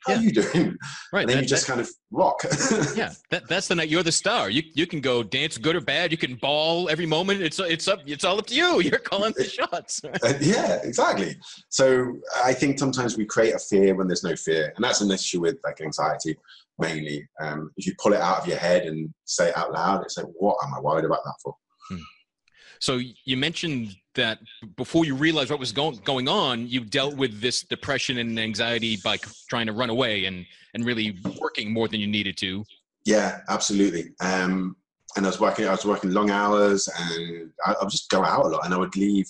How 0.05 0.13
yeah. 0.13 0.19
are 0.19 0.21
you 0.21 0.31
doing? 0.31 0.77
Right. 1.12 1.21
And 1.21 1.29
then 1.29 1.38
that, 1.38 1.43
you 1.43 1.47
just 1.47 1.65
that, 1.65 1.74
kind 1.74 1.81
of 1.81 1.89
rock. 2.12 2.43
yeah, 2.95 3.13
that, 3.31 3.47
that's 3.47 3.67
the 3.67 3.75
night. 3.75 3.89
You're 3.89 4.03
the 4.03 4.12
star. 4.12 4.50
You 4.50 4.62
you 4.74 4.85
can 4.85 5.01
go 5.01 5.24
dance 5.24 5.57
good 5.57 5.75
or 5.75 5.81
bad. 5.81 6.12
You 6.12 6.17
can 6.17 6.35
ball 6.35 6.89
every 6.89 7.05
moment. 7.05 7.41
It's 7.41 7.59
it's 7.59 7.88
up. 7.88 8.01
It's 8.05 8.24
all 8.24 8.38
up 8.38 8.45
to 8.47 8.55
you. 8.55 8.81
You're 8.85 9.00
calling 9.00 9.33
the 9.35 9.45
shots. 9.45 10.01
uh, 10.24 10.33
yeah, 10.39 10.79
exactly. 10.83 11.38
So 11.69 12.13
I 12.43 12.53
think 12.53 12.77
sometimes 12.77 13.17
we 13.17 13.25
create 13.25 13.55
a 13.55 13.59
fear 13.59 13.95
when 13.95 14.07
there's 14.07 14.24
no 14.24 14.35
fear, 14.35 14.71
and 14.75 14.83
that's 14.83 15.01
an 15.01 15.12
issue 15.12 15.41
with 15.41 15.57
like 15.63 15.81
anxiety 15.81 16.38
mainly. 16.77 17.27
Um, 17.41 17.71
if 17.77 17.88
you 17.88 17.93
pull 18.01 18.13
it 18.13 18.21
out 18.21 18.39
of 18.39 18.47
your 18.47 18.57
head 18.57 18.83
and 18.83 19.13
say 19.25 19.50
it 19.50 19.57
out 19.57 19.71
loud, 19.71 20.03
it's 20.03 20.17
like, 20.17 20.27
what 20.38 20.57
am 20.63 20.74
I 20.74 20.81
worried 20.81 21.05
about 21.05 21.24
that 21.24 21.35
for? 21.41 21.55
Hmm. 21.89 21.97
So 22.79 23.00
you 23.24 23.38
mentioned 23.38 23.96
that 24.15 24.39
before 24.77 25.05
you 25.05 25.15
realized 25.15 25.51
what 25.51 25.60
was 25.60 25.72
going 25.72 26.00
going 26.03 26.27
on, 26.27 26.67
you 26.67 26.82
dealt 26.82 27.15
with 27.15 27.41
this 27.41 27.63
depression 27.63 28.17
and 28.17 28.39
anxiety 28.39 28.98
by 29.03 29.17
trying 29.50 29.67
to 29.67 29.74
run 29.74 29.89
away 29.89 30.25
and 30.25 30.46
and 30.74 30.86
really 30.86 31.17
working 31.39 31.74
more 31.74 31.88
than 31.88 32.00
you 32.00 32.08
needed 32.08 32.38
to. 32.38 32.63
Yeah, 33.05 33.41
absolutely. 33.50 34.13
Um, 34.20 34.75
and 35.15 35.25
I 35.25 35.29
was 35.29 35.39
working. 35.39 35.67
I 35.67 35.72
was 35.72 35.86
working 35.86 36.12
long 36.12 36.29
hours, 36.29 36.89
and 37.00 37.51
I, 37.65 37.74
I 37.74 37.84
would 37.84 37.91
just 37.91 38.10
go 38.10 38.24
out 38.24 38.46
a 38.46 38.50
lot, 38.50 38.65
and 38.65 38.74
I 38.74 38.77
would 38.77 38.96
leave. 38.96 39.27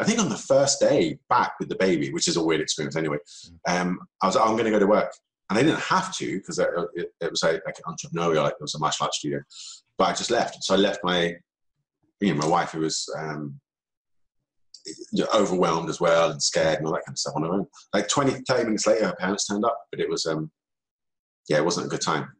I 0.00 0.04
think 0.04 0.18
on 0.20 0.28
the 0.28 0.36
first 0.36 0.80
day 0.80 1.18
back 1.28 1.52
with 1.58 1.68
the 1.68 1.76
baby, 1.76 2.12
which 2.12 2.28
is 2.28 2.36
a 2.36 2.42
weird 2.42 2.60
experience 2.60 2.96
anyway. 2.96 3.18
Um, 3.66 4.00
I 4.22 4.26
was 4.26 4.36
like, 4.36 4.46
I'm 4.46 4.52
going 4.52 4.64
to 4.64 4.70
go 4.70 4.78
to 4.78 4.86
work, 4.86 5.12
and 5.50 5.58
I 5.58 5.62
didn't 5.62 5.80
have 5.80 6.14
to 6.16 6.38
because 6.38 6.58
it, 6.58 6.68
it, 6.94 7.12
it, 7.20 7.30
was 7.30 7.42
like, 7.42 7.62
like 7.66 7.76
entrepreneurial, 7.86 8.44
like 8.44 8.52
it 8.54 8.60
was 8.60 8.74
a 8.74 8.78
martial 8.78 9.04
arts 9.04 9.18
studio. 9.18 9.40
But 9.96 10.08
I 10.08 10.12
just 10.12 10.30
left. 10.30 10.62
So 10.62 10.74
I 10.74 10.76
left 10.76 11.00
my, 11.02 11.36
you 12.20 12.34
know, 12.34 12.40
my 12.40 12.48
wife 12.48 12.72
who 12.72 12.80
was 12.80 13.08
um, 13.18 13.60
overwhelmed 15.34 15.88
as 15.88 16.00
well 16.00 16.30
and 16.30 16.42
scared 16.42 16.78
and 16.78 16.86
all 16.86 16.92
that 16.92 17.04
kind 17.06 17.14
of 17.14 17.18
stuff 17.18 17.34
on 17.36 17.42
her 17.42 17.52
own. 17.52 17.66
Like 17.94 18.08
20, 18.08 18.42
30 18.48 18.64
minutes 18.64 18.86
later, 18.86 19.06
her 19.06 19.16
parents 19.16 19.46
turned 19.46 19.64
up, 19.64 19.78
but 19.90 20.00
it 20.00 20.08
was, 20.08 20.26
um, 20.26 20.50
yeah, 21.48 21.58
it 21.58 21.64
wasn't 21.64 21.86
a 21.86 21.90
good 21.90 22.00
time. 22.00 22.32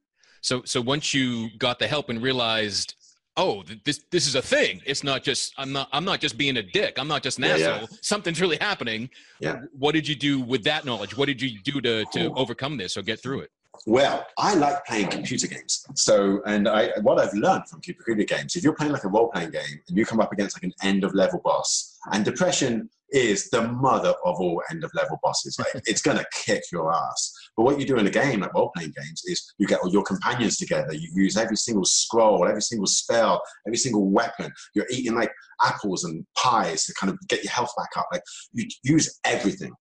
So, 0.42 0.62
so 0.64 0.80
once 0.80 1.12
you 1.12 1.48
got 1.58 1.78
the 1.78 1.86
help 1.86 2.10
and 2.10 2.22
realized 2.22 2.94
oh 3.38 3.62
this 3.84 4.04
this 4.10 4.26
is 4.26 4.34
a 4.34 4.42
thing. 4.42 4.82
It's 4.84 5.04
not 5.04 5.22
just 5.22 5.54
i'm 5.56 5.72
not 5.72 5.88
i'm 5.92 6.04
not 6.04 6.20
just 6.20 6.36
being 6.36 6.56
a 6.58 6.62
dick. 6.62 6.98
I'm 6.98 7.08
not 7.08 7.22
just 7.22 7.38
an 7.38 7.44
yeah, 7.44 7.50
asshole. 7.52 7.80
Yeah. 7.82 7.98
something's 8.02 8.40
really 8.40 8.58
happening. 8.60 9.08
Yeah. 9.40 9.60
What 9.72 9.92
did 9.92 10.06
you 10.06 10.16
do 10.16 10.40
with 10.40 10.64
that 10.64 10.84
knowledge? 10.84 11.16
What 11.16 11.26
did 11.26 11.40
you 11.40 11.60
do 11.62 11.80
to 11.80 12.04
to 12.12 12.32
overcome 12.34 12.76
this 12.76 12.96
or 12.96 13.02
get 13.02 13.22
through 13.22 13.40
it 13.40 13.50
well, 13.86 14.26
I 14.36 14.54
like 14.54 14.84
playing 14.86 15.08
computer 15.08 15.46
games. 15.46 15.84
So, 15.94 16.40
and 16.46 16.68
I, 16.68 16.90
what 17.02 17.18
I've 17.18 17.34
learned 17.34 17.68
from 17.68 17.80
computer 17.80 18.24
games, 18.24 18.56
if 18.56 18.62
you're 18.62 18.74
playing 18.74 18.92
like 18.92 19.04
a 19.04 19.08
role 19.08 19.30
playing 19.30 19.50
game 19.50 19.80
and 19.88 19.96
you 19.96 20.04
come 20.04 20.20
up 20.20 20.32
against 20.32 20.56
like 20.56 20.64
an 20.64 20.74
end 20.82 21.04
of 21.04 21.14
level 21.14 21.40
boss, 21.44 21.96
and 22.12 22.24
depression 22.24 22.88
is 23.10 23.48
the 23.48 23.62
mother 23.62 24.12
of 24.24 24.38
all 24.38 24.62
end 24.70 24.84
of 24.84 24.90
level 24.94 25.18
bosses. 25.22 25.58
Like 25.58 25.82
it's 25.86 26.02
gonna 26.02 26.24
kick 26.32 26.62
your 26.72 26.92
ass. 26.92 27.32
But 27.56 27.64
what 27.64 27.80
you 27.80 27.86
do 27.86 27.96
in 27.96 28.06
a 28.06 28.10
game, 28.10 28.40
like 28.40 28.54
role 28.54 28.70
playing 28.74 28.94
games, 28.96 29.22
is 29.26 29.54
you 29.58 29.66
get 29.66 29.80
all 29.80 29.90
your 29.90 30.04
companions 30.04 30.56
together. 30.58 30.92
You 30.92 31.08
use 31.14 31.36
every 31.36 31.56
single 31.56 31.84
scroll, 31.84 32.46
every 32.46 32.62
single 32.62 32.86
spell, 32.86 33.40
every 33.66 33.78
single 33.78 34.10
weapon. 34.10 34.52
You're 34.74 34.86
eating 34.90 35.14
like 35.14 35.32
apples 35.62 36.04
and 36.04 36.24
pies 36.36 36.84
to 36.86 36.94
kind 36.94 37.12
of 37.12 37.18
get 37.28 37.42
your 37.42 37.52
health 37.52 37.72
back 37.76 37.90
up. 37.96 38.06
Like 38.12 38.22
you 38.52 38.66
use 38.84 39.18
everything. 39.24 39.72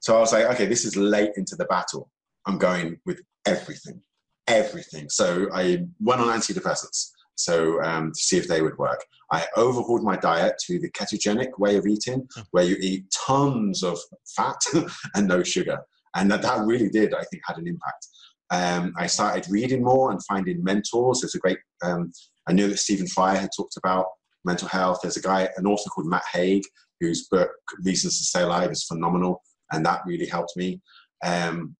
So 0.00 0.16
I 0.16 0.20
was 0.20 0.32
like, 0.32 0.44
okay, 0.44 0.66
this 0.66 0.84
is 0.84 0.96
late 0.96 1.30
into 1.36 1.56
the 1.56 1.64
battle. 1.64 2.08
I'm 2.46 2.58
going 2.58 2.98
with 3.04 3.20
everything, 3.46 4.00
everything. 4.46 5.08
So 5.08 5.48
I 5.52 5.84
went 6.00 6.20
on 6.20 6.28
antidepressants. 6.28 7.10
So 7.34 7.82
um, 7.82 8.12
to 8.12 8.18
see 8.18 8.38
if 8.38 8.48
they 8.48 8.62
would 8.62 8.78
work, 8.78 9.04
I 9.30 9.46
overhauled 9.56 10.02
my 10.02 10.16
diet 10.16 10.54
to 10.66 10.78
the 10.78 10.90
ketogenic 10.90 11.58
way 11.58 11.76
of 11.76 11.86
eating, 11.86 12.26
hmm. 12.34 12.42
where 12.52 12.64
you 12.64 12.76
eat 12.80 13.04
tons 13.26 13.82
of 13.82 13.98
fat 14.36 14.60
and 15.14 15.28
no 15.28 15.42
sugar, 15.42 15.78
and 16.14 16.30
that, 16.30 16.42
that 16.42 16.64
really 16.64 16.88
did, 16.88 17.14
I 17.14 17.24
think, 17.24 17.42
had 17.46 17.58
an 17.58 17.66
impact. 17.66 18.06
Um, 18.50 18.94
I 18.96 19.06
started 19.06 19.50
reading 19.50 19.82
more 19.82 20.12
and 20.12 20.24
finding 20.24 20.62
mentors. 20.62 21.20
There's 21.20 21.34
a 21.34 21.38
great. 21.38 21.58
Um, 21.82 22.12
I 22.48 22.52
knew 22.52 22.68
that 22.68 22.78
Stephen 22.78 23.08
Fry 23.08 23.34
had 23.34 23.50
talked 23.54 23.76
about 23.76 24.06
mental 24.44 24.68
health. 24.68 25.00
There's 25.02 25.16
a 25.16 25.22
guy, 25.22 25.48
an 25.56 25.66
author 25.66 25.90
called 25.90 26.06
Matt 26.06 26.22
Haig, 26.32 26.62
whose 27.00 27.26
book 27.28 27.50
Reasons 27.82 28.18
to 28.18 28.24
Stay 28.24 28.42
Alive 28.42 28.70
is 28.70 28.84
phenomenal, 28.84 29.42
and 29.72 29.84
that 29.84 30.02
really 30.06 30.26
helped 30.26 30.56
me. 30.56 30.80
Um, 31.24 31.76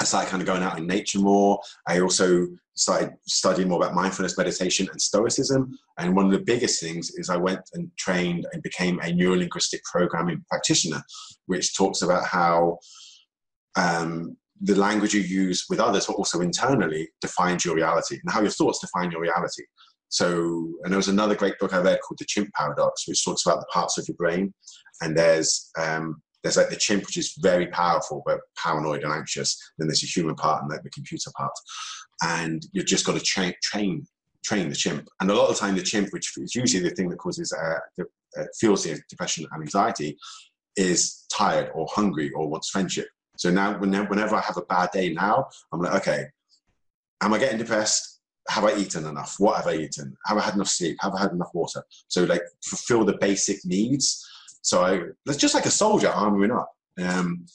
I 0.00 0.04
started 0.04 0.30
kind 0.30 0.42
of 0.42 0.46
going 0.46 0.62
out 0.62 0.78
in 0.78 0.86
nature 0.86 1.18
more. 1.18 1.60
I 1.86 2.00
also 2.00 2.48
started 2.74 3.10
studying 3.26 3.68
more 3.68 3.82
about 3.82 3.94
mindfulness 3.94 4.38
meditation 4.38 4.88
and 4.90 5.00
stoicism. 5.00 5.78
And 5.98 6.16
one 6.16 6.24
of 6.24 6.32
the 6.32 6.40
biggest 6.40 6.80
things 6.82 7.10
is 7.16 7.28
I 7.28 7.36
went 7.36 7.60
and 7.74 7.90
trained 7.98 8.46
and 8.52 8.62
became 8.62 8.98
a 9.00 9.12
neurolinguistic 9.12 9.82
programming 9.84 10.42
practitioner, 10.48 11.02
which 11.46 11.76
talks 11.76 12.00
about 12.00 12.24
how 12.26 12.78
um, 13.76 14.38
the 14.62 14.74
language 14.74 15.12
you 15.12 15.20
use 15.20 15.66
with 15.68 15.80
others, 15.80 16.06
but 16.06 16.16
also 16.16 16.40
internally, 16.40 17.08
defines 17.20 17.66
your 17.66 17.74
reality 17.74 18.18
and 18.22 18.32
how 18.32 18.40
your 18.40 18.50
thoughts 18.50 18.78
define 18.78 19.10
your 19.10 19.20
reality. 19.20 19.64
So, 20.08 20.26
and 20.82 20.92
there 20.92 20.96
was 20.96 21.08
another 21.08 21.34
great 21.34 21.58
book 21.58 21.74
I 21.74 21.80
read 21.80 22.00
called 22.00 22.18
The 22.18 22.24
Chimp 22.24 22.50
Paradox, 22.54 23.06
which 23.06 23.22
talks 23.22 23.44
about 23.44 23.60
the 23.60 23.66
parts 23.70 23.98
of 23.98 24.08
your 24.08 24.16
brain. 24.16 24.54
And 25.02 25.16
there's 25.16 25.70
um, 25.78 26.22
there's 26.42 26.56
like 26.56 26.70
the 26.70 26.76
chimp, 26.76 27.04
which 27.06 27.16
is 27.16 27.34
very 27.40 27.66
powerful 27.66 28.22
but 28.24 28.40
paranoid 28.56 29.02
and 29.02 29.12
anxious. 29.12 29.58
Then 29.78 29.88
there's 29.88 30.02
a 30.02 30.06
human 30.06 30.34
part 30.34 30.62
and 30.62 30.70
like 30.70 30.82
the 30.82 30.90
computer 30.90 31.30
part, 31.36 31.52
and 32.22 32.62
you've 32.72 32.86
just 32.86 33.06
got 33.06 33.16
to 33.16 33.20
train 33.20 33.54
train 34.42 34.68
the 34.68 34.74
chimp. 34.74 35.08
And 35.20 35.30
a 35.30 35.34
lot 35.34 35.48
of 35.48 35.54
the 35.54 35.60
time, 35.60 35.76
the 35.76 35.82
chimp, 35.82 36.08
which 36.12 36.32
is 36.38 36.54
usually 36.54 36.82
the 36.82 36.94
thing 36.94 37.08
that 37.10 37.18
causes 37.18 37.52
uh, 37.52 37.78
the, 37.96 38.04
uh, 38.40 38.44
fuels 38.58 38.84
the 38.84 38.98
depression 39.08 39.46
and 39.50 39.62
anxiety, 39.62 40.16
is 40.76 41.26
tired 41.32 41.70
or 41.74 41.86
hungry 41.90 42.30
or 42.32 42.48
wants 42.48 42.70
friendship. 42.70 43.08
So 43.36 43.50
now, 43.50 43.78
whenever 43.78 44.34
I 44.34 44.40
have 44.40 44.56
a 44.56 44.62
bad 44.62 44.90
day 44.92 45.12
now, 45.12 45.48
I'm 45.72 45.80
like, 45.80 45.94
okay, 46.02 46.26
am 47.22 47.32
I 47.32 47.38
getting 47.38 47.58
depressed? 47.58 48.20
Have 48.48 48.64
I 48.64 48.74
eaten 48.76 49.06
enough? 49.06 49.36
What 49.38 49.56
have 49.56 49.66
I 49.66 49.76
eaten? 49.76 50.16
Have 50.26 50.38
I 50.38 50.42
had 50.42 50.54
enough 50.54 50.68
sleep? 50.68 50.96
Have 51.00 51.14
I 51.14 51.20
had 51.20 51.32
enough 51.32 51.50
water? 51.54 51.82
So 52.08 52.24
like 52.24 52.42
fulfill 52.64 53.04
the 53.04 53.16
basic 53.18 53.64
needs. 53.64 54.26
So 54.62 54.82
I, 54.82 55.00
it's 55.26 55.38
just 55.38 55.54
like 55.54 55.66
a 55.66 55.70
soldier 55.70 56.08
armoring 56.08 56.56
up. 56.56 56.70
Um, 57.02 57.46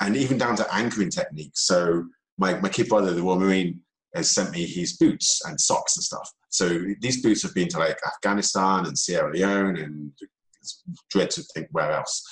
and 0.00 0.16
even 0.16 0.38
down 0.38 0.56
to 0.56 0.74
anchoring 0.74 1.10
techniques. 1.10 1.66
So 1.66 2.04
my, 2.38 2.58
my 2.60 2.68
kid 2.68 2.88
brother, 2.88 3.12
the 3.14 3.22
Royal 3.22 3.40
Marine, 3.40 3.80
has 4.14 4.30
sent 4.30 4.50
me 4.50 4.64
his 4.64 4.96
boots 4.96 5.42
and 5.46 5.60
socks 5.60 5.96
and 5.96 6.04
stuff. 6.04 6.30
So 6.48 6.68
these 7.00 7.22
boots 7.22 7.42
have 7.42 7.54
been 7.54 7.68
to 7.68 7.78
like 7.78 7.98
Afghanistan 8.06 8.86
and 8.86 8.98
Sierra 8.98 9.32
Leone 9.32 9.76
and 9.76 10.12
it's 10.60 10.82
dread 11.10 11.30
to 11.32 11.42
think 11.54 11.68
where 11.72 11.92
else. 11.92 12.22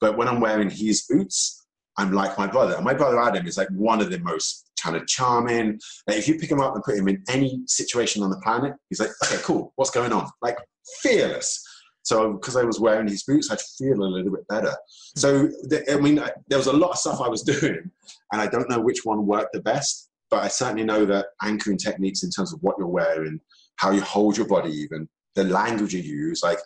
But 0.00 0.16
when 0.16 0.28
I'm 0.28 0.40
wearing 0.40 0.70
his 0.70 1.02
boots, 1.02 1.66
I'm 1.98 2.12
like 2.12 2.38
my 2.38 2.46
brother. 2.46 2.74
And 2.74 2.84
my 2.84 2.94
brother 2.94 3.20
Adam 3.20 3.46
is 3.46 3.56
like 3.56 3.68
one 3.70 4.00
of 4.00 4.10
the 4.10 4.18
most 4.20 4.70
kind 4.80 4.96
of 4.96 5.06
charming. 5.06 5.80
Like 6.06 6.18
if 6.18 6.28
you 6.28 6.38
pick 6.38 6.50
him 6.50 6.60
up 6.60 6.74
and 6.74 6.84
put 6.84 6.96
him 6.96 7.08
in 7.08 7.22
any 7.28 7.60
situation 7.66 8.22
on 8.22 8.30
the 8.30 8.40
planet, 8.40 8.74
he's 8.88 9.00
like, 9.00 9.10
okay, 9.24 9.40
cool. 9.42 9.72
What's 9.76 9.90
going 9.90 10.12
on? 10.12 10.28
Like 10.40 10.58
fearless. 11.00 11.62
So 12.02 12.32
because 12.32 12.56
I 12.56 12.64
was 12.64 12.80
wearing 12.80 13.08
his 13.08 13.22
boots, 13.22 13.50
I'd 13.50 13.60
feel 13.60 14.02
a 14.02 14.04
little 14.04 14.32
bit 14.32 14.46
better. 14.48 14.74
So 15.16 15.48
I 15.88 15.96
mean, 15.96 16.16
there 16.48 16.58
was 16.58 16.66
a 16.66 16.72
lot 16.72 16.90
of 16.90 16.98
stuff 16.98 17.20
I 17.20 17.28
was 17.28 17.42
doing, 17.54 17.90
and 18.32 18.40
I 18.40 18.46
don't 18.46 18.68
know 18.68 18.80
which 18.80 19.04
one 19.04 19.26
worked 19.26 19.52
the 19.52 19.62
best. 19.62 20.10
But 20.30 20.44
I 20.44 20.48
certainly 20.48 20.84
know 20.84 21.04
that 21.04 21.26
anchoring 21.42 21.76
techniques 21.76 22.22
in 22.22 22.30
terms 22.30 22.54
of 22.54 22.62
what 22.62 22.76
you're 22.78 22.86
wearing, 22.86 23.38
how 23.76 23.90
you 23.90 24.00
hold 24.00 24.36
your 24.36 24.46
body, 24.46 24.70
even 24.70 25.08
the 25.34 25.44
language 25.44 25.92
you 25.94 26.00
use, 26.00 26.42
like 26.42 26.58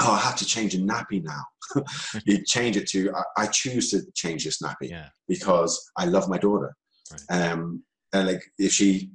oh, 0.00 0.12
I 0.12 0.18
have 0.18 0.36
to 0.36 0.46
change 0.46 0.74
a 0.74 0.78
nappy 0.78 1.22
now. 1.22 1.82
you 2.26 2.44
change 2.44 2.76
it 2.76 2.88
to, 2.88 3.12
I, 3.14 3.44
I, 3.44 3.46
choose 3.46 3.90
to 3.90 4.02
change 4.14 4.44
this 4.44 4.60
nappy 4.60 4.90
yeah. 4.90 5.08
because 5.28 5.90
I 5.96 6.06
love 6.06 6.28
my 6.28 6.38
daughter. 6.38 6.74
Right. 7.10 7.50
Um, 7.50 7.82
and 8.12 8.28
like 8.28 8.42
if 8.58 8.72
she 8.72 9.10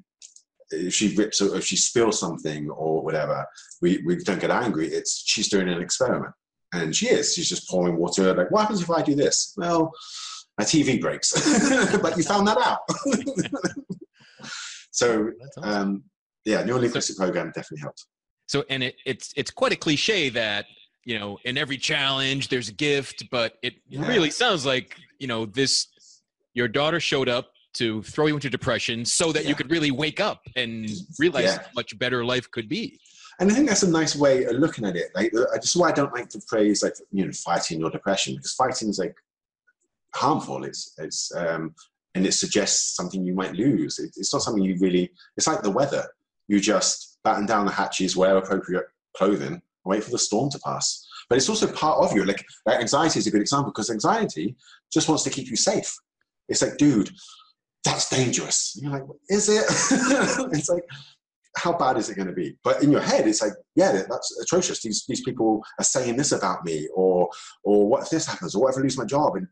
if 0.71 0.93
she 0.93 1.15
rips 1.15 1.41
or 1.41 1.55
if 1.57 1.65
she 1.65 1.75
spills 1.75 2.19
something 2.19 2.69
or 2.69 3.03
whatever, 3.03 3.45
we, 3.81 4.03
we 4.05 4.17
don't 4.17 4.39
get 4.39 4.51
angry. 4.51 4.87
It's 4.87 5.23
she's 5.25 5.49
doing 5.49 5.69
an 5.69 5.81
experiment. 5.81 6.33
And 6.73 6.95
she 6.95 7.07
is. 7.07 7.33
She's 7.33 7.47
just 7.47 7.69
pouring 7.69 7.97
water. 7.97 8.33
Like, 8.33 8.51
what 8.51 8.61
happens 8.61 8.81
if 8.81 8.89
I 8.89 9.01
do 9.01 9.15
this? 9.15 9.53
Well, 9.55 9.91
my 10.57 10.65
TV 10.65 10.99
breaks. 10.99 11.31
but 12.01 12.17
you 12.17 12.23
found 12.23 12.47
that 12.47 12.57
out. 12.57 12.79
so, 14.91 15.31
um, 15.61 16.03
yeah, 16.43 16.63
neurolinguistic 16.63 17.17
program 17.17 17.51
definitely 17.55 17.81
helped. 17.81 18.05
So, 18.47 18.63
and 18.69 18.83
it, 18.83 18.95
it's 19.05 19.33
it's 19.35 19.51
quite 19.51 19.73
a 19.73 19.75
cliche 19.75 20.29
that 20.29 20.65
you 21.05 21.19
know 21.19 21.37
in 21.43 21.57
every 21.57 21.77
challenge 21.77 22.47
there's 22.49 22.69
a 22.69 22.73
gift, 22.73 23.25
but 23.29 23.57
it 23.61 23.75
yeah. 23.87 24.07
really 24.07 24.29
sounds 24.29 24.65
like 24.65 24.95
you 25.19 25.27
know 25.27 25.45
this. 25.45 25.87
Your 26.53 26.67
daughter 26.67 26.99
showed 26.99 27.29
up 27.29 27.51
to 27.77 28.01
throw 28.03 28.27
you 28.27 28.35
into 28.35 28.49
depression 28.49 29.05
so 29.05 29.31
that 29.31 29.43
yeah. 29.43 29.49
you 29.49 29.55
could 29.55 29.71
really 29.71 29.91
wake 29.91 30.19
up 30.19 30.41
and 30.55 30.89
realize 31.19 31.45
yeah. 31.45 31.59
how 31.59 31.69
much 31.75 31.97
better 31.97 32.25
life 32.25 32.49
could 32.51 32.69
be. 32.69 32.99
And 33.39 33.51
I 33.51 33.53
think 33.53 33.69
that's 33.69 33.83
a 33.83 33.89
nice 33.89 34.15
way 34.15 34.45
of 34.45 34.55
looking 34.55 34.85
at 34.85 34.95
it. 34.95 35.11
Like, 35.13 35.31
just 35.61 35.75
why 35.75 35.89
I 35.89 35.91
don't 35.91 36.13
like 36.13 36.29
the 36.29 36.41
phrase 36.41 36.81
like 36.81 36.95
you 37.11 37.25
know 37.25 37.31
fighting 37.31 37.79
your 37.79 37.91
depression 37.91 38.35
because 38.35 38.53
fighting 38.53 38.89
is 38.89 38.97
like 38.97 39.15
harmful. 40.15 40.63
It's 40.63 40.93
it's 40.97 41.33
um, 41.35 41.75
and 42.15 42.25
it 42.25 42.33
suggests 42.33 42.95
something 42.95 43.23
you 43.23 43.35
might 43.35 43.53
lose. 43.53 43.99
It, 43.99 44.11
it's 44.17 44.33
not 44.33 44.41
something 44.41 44.63
you 44.63 44.77
really. 44.79 45.11
It's 45.35 45.47
like 45.47 45.61
the 45.61 45.71
weather. 45.71 46.07
You 46.47 46.59
just 46.59 47.19
batten 47.23 47.45
down 47.45 47.65
the 47.65 47.71
hatches, 47.71 48.15
wear 48.15 48.37
appropriate 48.37 48.85
clothing, 49.15 49.61
wait 49.85 50.03
for 50.03 50.11
the 50.11 50.19
storm 50.19 50.49
to 50.51 50.59
pass. 50.59 51.05
But 51.29 51.37
it's 51.37 51.49
also 51.49 51.71
part 51.71 51.99
of 51.99 52.15
you. 52.15 52.23
Like, 52.23 52.43
like 52.65 52.79
anxiety 52.79 53.19
is 53.19 53.27
a 53.27 53.31
good 53.31 53.41
example 53.41 53.71
because 53.71 53.89
anxiety 53.89 54.55
just 54.91 55.09
wants 55.09 55.23
to 55.23 55.29
keep 55.29 55.49
you 55.49 55.57
safe. 55.57 55.95
It's 56.47 56.61
like, 56.61 56.77
dude, 56.77 57.09
that's 57.87 58.09
dangerous. 58.09 58.75
And 58.75 58.83
you're 58.83 58.99
like, 58.99 59.07
is 59.29 59.49
it? 59.49 59.63
it's 60.53 60.69
like, 60.69 60.83
how 61.55 61.75
bad 61.75 61.97
is 61.97 62.09
it 62.09 62.15
going 62.15 62.27
to 62.27 62.33
be? 62.33 62.55
But 62.63 62.83
in 62.83 62.91
your 62.91 63.01
head, 63.01 63.27
it's 63.27 63.41
like, 63.41 63.53
yeah, 63.75 63.91
that's 63.91 64.39
atrocious. 64.41 64.81
These 64.81 65.05
these 65.07 65.23
people 65.23 65.63
are 65.79 65.83
saying 65.83 66.17
this 66.17 66.31
about 66.31 66.63
me, 66.65 66.87
or 66.93 67.29
or 67.63 67.87
what 67.87 68.03
if 68.03 68.09
this 68.09 68.27
happens, 68.27 68.55
or 68.55 68.61
what 68.61 68.73
if 68.73 68.77
I 68.77 68.81
lose 68.81 68.97
my 68.97 69.05
job? 69.05 69.35
And 69.35 69.47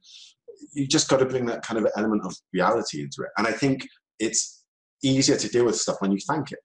you 0.73 0.87
just 0.87 1.09
got 1.09 1.17
to 1.17 1.25
bring 1.25 1.45
that 1.47 1.63
kind 1.63 1.79
of 1.79 1.91
element 1.97 2.23
of 2.25 2.35
reality 2.53 3.01
into 3.01 3.21
it. 3.21 3.29
And 3.37 3.47
I 3.47 3.51
think 3.51 3.87
it's 4.19 4.63
easier 5.03 5.37
to 5.37 5.49
deal 5.49 5.65
with 5.65 5.75
stuff 5.75 5.97
when 5.99 6.11
you 6.11 6.19
thank 6.27 6.51
it. 6.51 6.59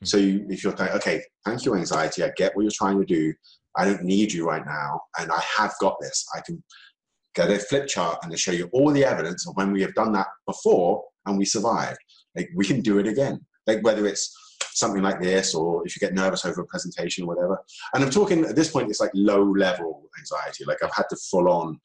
Hmm. 0.00 0.06
So 0.06 0.16
you, 0.18 0.46
if 0.48 0.62
you're 0.62 0.74
like, 0.74 0.94
okay, 0.94 1.22
thank 1.44 1.64
you, 1.64 1.74
anxiety. 1.74 2.22
I 2.22 2.30
get 2.36 2.54
what 2.54 2.62
you're 2.62 2.70
trying 2.72 3.00
to 3.00 3.06
do. 3.06 3.32
I 3.76 3.84
don't 3.86 4.04
need 4.04 4.32
you 4.32 4.46
right 4.46 4.64
now, 4.64 5.00
and 5.18 5.32
I 5.32 5.42
have 5.56 5.74
got 5.80 5.96
this. 6.00 6.24
I 6.36 6.40
can 6.46 6.62
get 7.34 7.50
a 7.50 7.58
flip 7.58 7.88
chart 7.88 8.18
and 8.22 8.38
show 8.38 8.52
you 8.52 8.68
all 8.72 8.92
the 8.92 9.04
evidence 9.04 9.48
of 9.48 9.56
when 9.56 9.72
we 9.72 9.82
have 9.82 9.94
done 9.94 10.12
that 10.12 10.28
before 10.46 11.02
and 11.26 11.38
we 11.38 11.44
survived. 11.44 11.98
Like 12.34 12.50
we 12.54 12.64
can 12.64 12.80
do 12.80 12.98
it 12.98 13.06
again. 13.06 13.40
Like 13.66 13.82
whether 13.82 14.06
it's 14.06 14.36
something 14.74 15.02
like 15.02 15.20
this, 15.20 15.54
or 15.54 15.86
if 15.86 15.94
you 15.94 16.00
get 16.00 16.14
nervous 16.14 16.44
over 16.44 16.62
a 16.62 16.66
presentation 16.66 17.24
or 17.24 17.28
whatever. 17.28 17.62
And 17.94 18.02
I'm 18.02 18.10
talking 18.10 18.44
at 18.44 18.56
this 18.56 18.70
point, 18.70 18.90
it's 18.90 19.00
like 19.00 19.10
low 19.14 19.42
level 19.42 20.08
anxiety. 20.18 20.64
Like 20.64 20.82
I've 20.82 20.94
had 20.94 21.06
the 21.10 21.16
full 21.16 21.48
on 21.48 21.80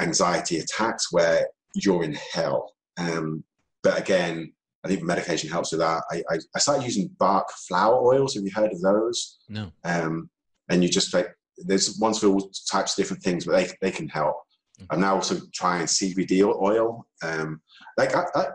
anxiety 0.00 0.58
attacks 0.58 1.12
where 1.12 1.46
you're 1.74 2.04
in 2.04 2.16
hell. 2.32 2.74
Um, 2.98 3.44
but 3.82 3.98
again, 3.98 4.52
I 4.84 4.88
think 4.88 5.02
medication 5.02 5.50
helps 5.50 5.72
with 5.72 5.80
that. 5.80 6.02
I, 6.10 6.22
I, 6.30 6.38
I, 6.54 6.58
started 6.58 6.84
using 6.84 7.10
Bach 7.18 7.50
flower 7.68 8.00
oils. 8.00 8.34
Have 8.34 8.44
you 8.44 8.50
heard 8.54 8.72
of 8.72 8.80
those? 8.80 9.38
No. 9.48 9.70
Um, 9.84 10.30
and 10.68 10.82
you 10.82 10.88
just 10.88 11.12
like, 11.14 11.28
there's 11.58 11.98
ones 11.98 12.18
for 12.18 12.28
all 12.28 12.50
types 12.70 12.92
of 12.92 12.96
different 12.96 13.22
things, 13.22 13.44
but 13.44 13.52
they, 13.52 13.68
they 13.80 13.90
can 13.90 14.08
help. 14.08 14.36
Mm-hmm. 14.78 14.86
I'm 14.90 15.00
now 15.00 15.14
also 15.16 15.40
trying 15.52 15.86
CBD 15.86 16.42
oil. 16.44 17.06
Um, 17.22 17.60
like 17.96 18.14
I, 18.14 18.24
I, 18.34 18.46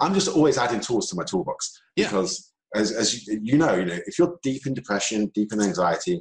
I'm 0.00 0.14
just 0.14 0.28
always 0.28 0.58
adding 0.58 0.80
tools 0.80 1.08
to 1.10 1.16
my 1.16 1.24
toolbox 1.24 1.80
yeah. 1.96 2.06
because 2.06 2.52
as, 2.74 2.92
as 2.92 3.26
you, 3.26 3.40
you, 3.42 3.58
know, 3.58 3.74
you 3.74 3.84
know, 3.84 3.98
if 4.06 4.18
you're 4.18 4.36
deep 4.42 4.66
in 4.66 4.74
depression, 4.74 5.30
deep 5.34 5.52
in 5.52 5.60
anxiety, 5.60 6.20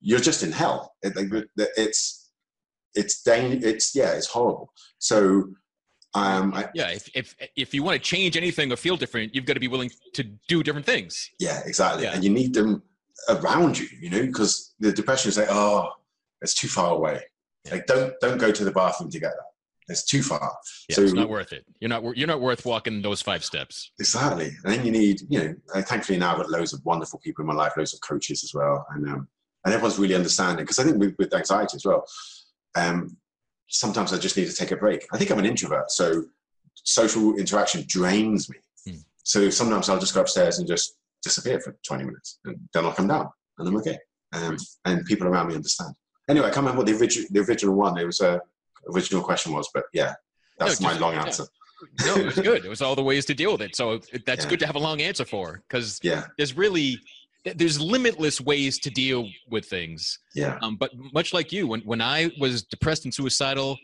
you're 0.00 0.20
just 0.20 0.42
in 0.42 0.52
hell. 0.52 0.94
It, 1.02 1.14
like, 1.16 1.44
it's, 1.76 2.30
it's, 2.94 3.22
dang, 3.22 3.62
it's, 3.62 3.94
yeah, 3.94 4.12
it's 4.12 4.26
horrible. 4.26 4.72
So 4.98 5.44
um, 6.14 6.54
I, 6.54 6.68
yeah, 6.74 6.90
if, 6.90 7.10
if 7.14 7.36
if 7.56 7.74
you 7.74 7.82
want 7.82 8.00
to 8.00 8.08
change 8.08 8.36
anything 8.36 8.72
or 8.72 8.76
feel 8.76 8.96
different, 8.96 9.34
you've 9.34 9.46
got 9.46 9.54
to 9.54 9.60
be 9.60 9.66
willing 9.66 9.90
to 10.12 10.22
do 10.48 10.62
different 10.62 10.86
things. 10.86 11.28
Yeah, 11.40 11.60
exactly. 11.66 12.04
Yeah. 12.04 12.14
And 12.14 12.22
you 12.22 12.30
need 12.30 12.54
them 12.54 12.82
around 13.28 13.78
you, 13.78 13.88
you 14.00 14.10
know, 14.10 14.22
because 14.24 14.74
the 14.78 14.92
depression 14.92 15.28
is 15.28 15.38
like, 15.38 15.48
oh, 15.50 15.90
it's 16.40 16.54
too 16.54 16.68
far 16.68 16.94
away. 16.94 17.20
Yeah. 17.64 17.74
Like, 17.74 17.86
don't 17.86 18.14
don't 18.20 18.38
go 18.38 18.52
to 18.52 18.64
the 18.64 18.72
bathroom 18.72 19.10
to 19.10 19.20
get 19.20 19.32
that. 19.32 19.54
It's 19.88 20.04
too 20.04 20.22
far. 20.22 20.56
Yeah, 20.88 20.96
so 20.96 21.02
it's 21.02 21.12
not 21.12 21.28
worth 21.28 21.52
it. 21.52 21.64
You're 21.80 21.90
not 21.90 22.16
you're 22.16 22.28
not 22.28 22.40
worth 22.40 22.64
walking 22.64 23.02
those 23.02 23.20
five 23.20 23.44
steps. 23.44 23.92
Exactly. 24.00 24.52
And 24.64 24.72
then 24.72 24.84
you 24.86 24.90
need, 24.90 25.20
you 25.28 25.38
know, 25.38 25.82
thankfully 25.82 26.18
now 26.18 26.32
I've 26.32 26.38
got 26.38 26.50
loads 26.50 26.72
of 26.72 26.84
wonderful 26.84 27.18
people 27.18 27.42
in 27.42 27.48
my 27.48 27.54
life, 27.54 27.72
loads 27.76 27.92
of 27.92 28.00
coaches 28.00 28.42
as 28.44 28.54
well, 28.54 28.86
and 28.90 29.08
um, 29.08 29.28
and 29.64 29.74
everyone's 29.74 29.98
really 29.98 30.14
understanding 30.14 30.64
because 30.64 30.78
I 30.78 30.84
think 30.84 30.98
with, 30.98 31.14
with 31.18 31.34
anxiety 31.34 31.76
as 31.76 31.84
well. 31.84 32.06
Um, 32.76 33.16
sometimes 33.68 34.12
I 34.12 34.18
just 34.18 34.36
need 34.36 34.46
to 34.46 34.54
take 34.54 34.70
a 34.70 34.76
break. 34.76 35.06
I 35.12 35.18
think 35.18 35.30
I'm 35.30 35.38
an 35.38 35.46
introvert, 35.46 35.90
so 35.90 36.24
social 36.74 37.36
interaction 37.36 37.84
drains 37.86 38.48
me. 38.48 38.56
Hmm. 38.86 38.98
So 39.22 39.50
sometimes 39.50 39.88
I'll 39.88 39.98
just 39.98 40.14
go 40.14 40.22
upstairs 40.22 40.58
and 40.58 40.68
just 40.68 40.96
disappear 41.22 41.60
for 41.60 41.76
20 41.86 42.04
minutes, 42.04 42.38
and 42.44 42.56
then 42.72 42.84
I'll 42.86 42.92
come 42.92 43.08
down, 43.08 43.28
and 43.58 43.68
I'm 43.68 43.76
okay. 43.76 43.98
Um, 44.32 44.56
and 44.86 45.04
people 45.04 45.26
around 45.26 45.48
me 45.48 45.54
understand. 45.54 45.94
Anyway, 46.28 46.46
I 46.46 46.50
can't 46.50 46.58
remember 46.58 46.78
what 46.78 46.86
the 46.86 46.96
original 46.98 47.28
the 47.30 47.40
original 47.40 47.74
one. 47.74 47.98
It 47.98 48.06
was 48.06 48.20
a 48.20 48.40
original 48.92 49.22
question 49.22 49.52
was, 49.52 49.68
but 49.74 49.84
yeah, 49.92 50.14
that's 50.58 50.80
no, 50.80 50.88
just, 50.88 51.00
my 51.00 51.06
long 51.06 51.14
answer. 51.14 51.44
no, 52.06 52.16
it 52.16 52.26
was 52.26 52.34
good. 52.36 52.64
It 52.64 52.68
was 52.68 52.82
all 52.82 52.94
the 52.94 53.02
ways 53.02 53.24
to 53.26 53.34
deal 53.34 53.52
with 53.52 53.62
it. 53.62 53.76
So 53.76 54.00
that's 54.26 54.44
yeah. 54.44 54.50
good 54.50 54.60
to 54.60 54.66
have 54.66 54.76
a 54.76 54.80
long 54.80 55.00
answer 55.00 55.24
for 55.24 55.62
because 55.68 56.00
yeah. 56.02 56.24
there's 56.38 56.56
really 56.56 56.98
there's 57.44 57.80
limitless 57.80 58.40
ways 58.40 58.78
to 58.80 58.90
deal 58.90 59.28
with 59.50 59.66
things. 59.66 60.18
Yeah. 60.34 60.58
Um, 60.62 60.76
but 60.76 60.90
much 61.12 61.34
like 61.34 61.52
you, 61.52 61.66
when 61.66 61.80
when 61.80 62.00
I 62.00 62.30
was 62.40 62.62
depressed 62.62 63.04
and 63.04 63.12
suicidal, 63.12 63.76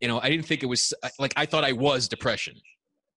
you 0.00 0.08
know, 0.08 0.20
I 0.20 0.28
didn't 0.28 0.46
think 0.46 0.62
it 0.62 0.66
was 0.66 0.92
like 1.18 1.32
I 1.36 1.46
thought 1.46 1.64
I 1.64 1.72
was 1.72 2.08
depression. 2.08 2.54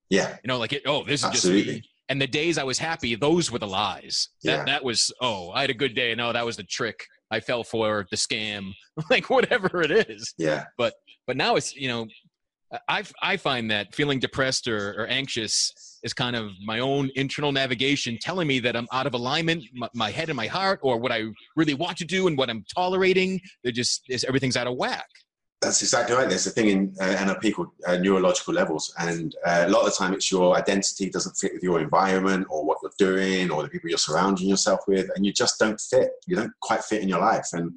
Yeah. 0.10 0.38
You 0.44 0.48
know, 0.48 0.60
like 0.60 0.74
it, 0.74 0.84
oh, 0.86 1.04
this 1.04 1.24
is 1.24 1.30
just 1.32 1.46
me. 1.46 1.84
And 2.10 2.22
the 2.22 2.28
days 2.28 2.58
I 2.58 2.64
was 2.64 2.78
happy, 2.78 3.16
those 3.16 3.52
were 3.52 3.60
the 3.60 3.68
lies. 3.68 4.30
That 4.44 4.52
yeah. 4.52 4.64
that 4.66 4.84
was 4.84 5.12
oh, 5.22 5.52
I 5.52 5.62
had 5.62 5.70
a 5.70 5.76
good 5.76 5.96
day. 5.96 6.14
No, 6.14 6.34
that 6.34 6.46
was 6.46 6.58
the 6.58 6.64
trick. 6.64 7.06
I 7.32 7.40
fell 7.40 7.64
for 7.64 8.06
the 8.12 8.18
scam, 8.18 8.74
like 9.10 9.30
whatever 9.30 9.82
it 9.82 9.92
is. 9.92 10.34
Yeah. 10.38 10.66
But 10.78 10.94
but 11.28 11.38
now 11.38 11.56
it's 11.56 11.76
you 11.76 11.88
know, 11.88 12.08
I 12.88 13.04
I 13.22 13.38
find 13.38 13.72
that 13.72 13.96
feeling 13.96 14.20
depressed 14.20 14.68
or, 14.68 14.94
or 15.02 15.08
anxious 15.08 16.00
is 16.04 16.14
kind 16.14 16.36
of 16.36 16.52
my 16.66 16.80
own 16.80 17.10
internal 17.16 17.52
navigation 17.52 18.18
telling 18.20 18.48
me 18.48 18.60
that 18.60 18.76
I'm 18.76 18.88
out 18.92 19.06
of 19.06 19.14
alignment, 19.14 19.64
my, 19.74 19.88
my 19.94 20.10
head 20.10 20.30
and 20.30 20.36
my 20.36 20.48
heart, 20.48 20.80
or 20.82 20.98
what 20.98 21.12
I 21.12 21.26
really 21.56 21.76
want 21.76 21.98
to 21.98 22.06
do 22.06 22.28
and 22.28 22.38
what 22.38 22.50
I'm 22.50 22.64
tolerating. 22.74 23.40
They're 23.64 23.72
just 23.72 24.04
is 24.10 24.24
everything's 24.24 24.58
out 24.58 24.68
of 24.68 24.76
whack. 24.78 25.08
That's 25.62 25.84
exactly 25.84 26.16
right. 26.16 26.28
There's 26.28 26.48
a 26.48 26.50
thing 26.50 26.70
in 26.70 26.96
uh, 27.00 27.04
NLP 27.04 27.54
called 27.54 27.70
uh, 27.86 27.98
neurological 27.98 28.56
levels, 28.56 28.92
and 28.98 29.36
uh, 29.46 29.66
a 29.68 29.70
lot 29.70 29.86
of 29.86 29.86
the 29.86 29.92
time 29.92 30.14
it's 30.14 30.32
your 30.32 30.58
identity 30.58 31.10
doesn't 31.12 31.38
fit 31.38 31.54
with 31.54 31.62
your 31.62 31.80
environment 31.80 32.48
or 32.50 32.66
what 32.66 32.81
you're 33.00 33.16
doing 33.16 33.52
or 33.52 33.64
the 33.64 33.70
people 33.70 33.90
you're 33.90 33.98
surrounding 33.98 34.48
yourself 34.48 34.82
with, 34.88 35.10
and 35.16 35.26
you 35.26 35.34
just 35.34 35.60
don't 35.60 35.80
fit. 35.80 36.12
You 36.28 36.36
don't 36.36 36.52
quite 36.62 36.84
fit 36.84 37.02
in 37.02 37.10
your 37.10 37.20
life, 37.20 37.48
and, 37.54 37.72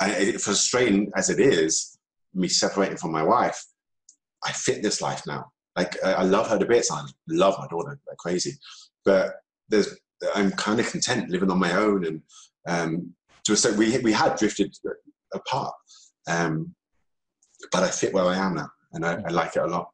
and 0.00 0.12
it, 0.12 0.40
frustrating 0.40 1.10
as 1.16 1.30
it 1.30 1.40
is, 1.40 1.98
me 2.34 2.48
separating 2.48 2.96
from 2.96 3.12
my 3.12 3.22
wife, 3.22 3.64
I 4.44 4.52
fit 4.52 4.82
this 4.82 5.00
life 5.00 5.22
now. 5.26 5.52
Like 5.76 5.96
I 6.04 6.22
love 6.22 6.48
her 6.48 6.58
to 6.58 6.66
bits. 6.66 6.90
I 6.90 7.02
love 7.28 7.56
my 7.58 7.66
daughter 7.68 7.98
like 8.08 8.18
crazy, 8.18 8.52
but 9.04 9.34
there's 9.68 9.96
I'm 10.34 10.52
kind 10.52 10.80
of 10.80 10.90
content 10.90 11.30
living 11.30 11.50
on 11.50 11.58
my 11.58 11.72
own, 11.72 12.04
and 12.04 12.22
um, 12.66 13.14
to 13.44 13.52
a 13.52 13.56
certain, 13.56 13.78
we 13.78 13.98
we 13.98 14.12
had 14.12 14.36
drifted 14.36 14.74
apart. 15.34 15.74
Um, 16.28 16.74
but 17.72 17.82
I 17.82 17.88
fit 17.88 18.12
where 18.14 18.24
I 18.24 18.36
am 18.36 18.54
now, 18.54 18.70
and 18.92 19.04
I, 19.04 19.22
I 19.26 19.30
like 19.30 19.56
it 19.56 19.62
a 19.62 19.66
lot. 19.66 19.90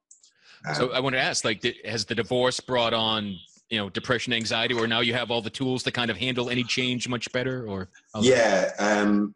Um, 0.69 0.75
so 0.75 0.93
I 0.93 1.01
want 1.01 1.15
to 1.15 1.21
ask, 1.21 1.45
like, 1.45 1.65
has 1.85 2.05
the 2.05 2.15
divorce 2.15 2.61
brought 2.61 2.93
on 2.93 3.37
you 3.71 3.79
know 3.79 3.89
depression, 3.89 4.33
anxiety, 4.33 4.75
or 4.75 4.87
now 4.87 5.01
you 5.01 5.15
have 5.15 5.31
all 5.31 5.41
the 5.41 5.51
tools 5.51 5.83
to 5.85 5.93
kind 5.93 6.11
of 6.11 6.17
handle 6.17 6.51
any 6.51 6.65
change 6.65 7.09
much 7.09 7.31
better? 7.33 7.67
Or 7.67 7.89
yeah, 8.21 8.73
um, 8.79 9.35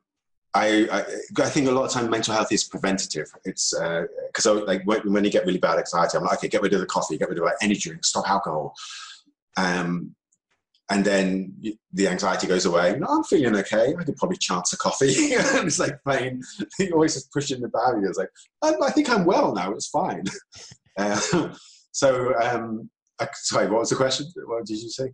I, 0.55 0.89
I, 0.91 1.01
I 1.43 1.49
think 1.49 1.69
a 1.69 1.73
lot 1.73 1.85
of 1.85 1.91
time 1.91 2.11
mental 2.11 2.35
health 2.35 2.53
is 2.53 2.65
preventative. 2.65 3.29
It's 3.45 3.75
because 4.29 4.47
uh, 4.47 4.65
like 4.65 4.83
when, 4.85 5.13
when, 5.13 5.25
you 5.25 5.31
get 5.31 5.47
really 5.47 5.59
bad 5.59 5.79
anxiety, 5.79 6.17
I'm 6.17 6.25
like, 6.25 6.39
okay, 6.39 6.49
get 6.49 6.63
rid 6.63 6.75
of 6.75 6.81
the 6.81 6.87
coffee, 6.87 7.19
get 7.19 7.29
rid 7.29 7.39
of 7.39 7.49
any 7.61 7.75
drink, 7.75 8.05
stop 8.05 8.29
alcohol. 8.29 8.75
Um, 9.57 10.15
and 10.91 11.05
then 11.05 11.55
the 11.93 12.09
anxiety 12.09 12.47
goes 12.47 12.67
away. 12.67 12.97
No, 12.99 13.07
I'm 13.09 13.25
feeling 13.25 13.57
okay. 13.57 13.95
I 13.99 14.05
could 14.05 14.17
probably 14.17 14.37
chance 14.37 14.73
a 14.73 14.77
coffee. 14.77 15.07
it's 15.09 15.79
like 15.79 16.03
playing, 16.05 16.43
you 16.79 16.91
always 16.93 17.15
just 17.15 17.33
pushing 17.33 17.61
the 17.61 17.69
barriers. 17.69 18.19
Like, 18.19 18.29
I, 18.63 18.75
I, 18.87 18.91
think 18.91 19.09
I'm 19.09 19.25
well 19.25 19.55
now. 19.55 19.73
It's 19.73 19.89
fine. 19.89 20.25
Uh, 20.99 21.49
so, 21.93 22.39
um, 22.41 22.91
sorry, 23.35 23.69
what 23.69 23.81
was 23.81 23.91
the 23.91 23.97
question? 23.97 24.27
What 24.47 24.65
did 24.67 24.81
you 24.81 24.91
say? 24.91 25.11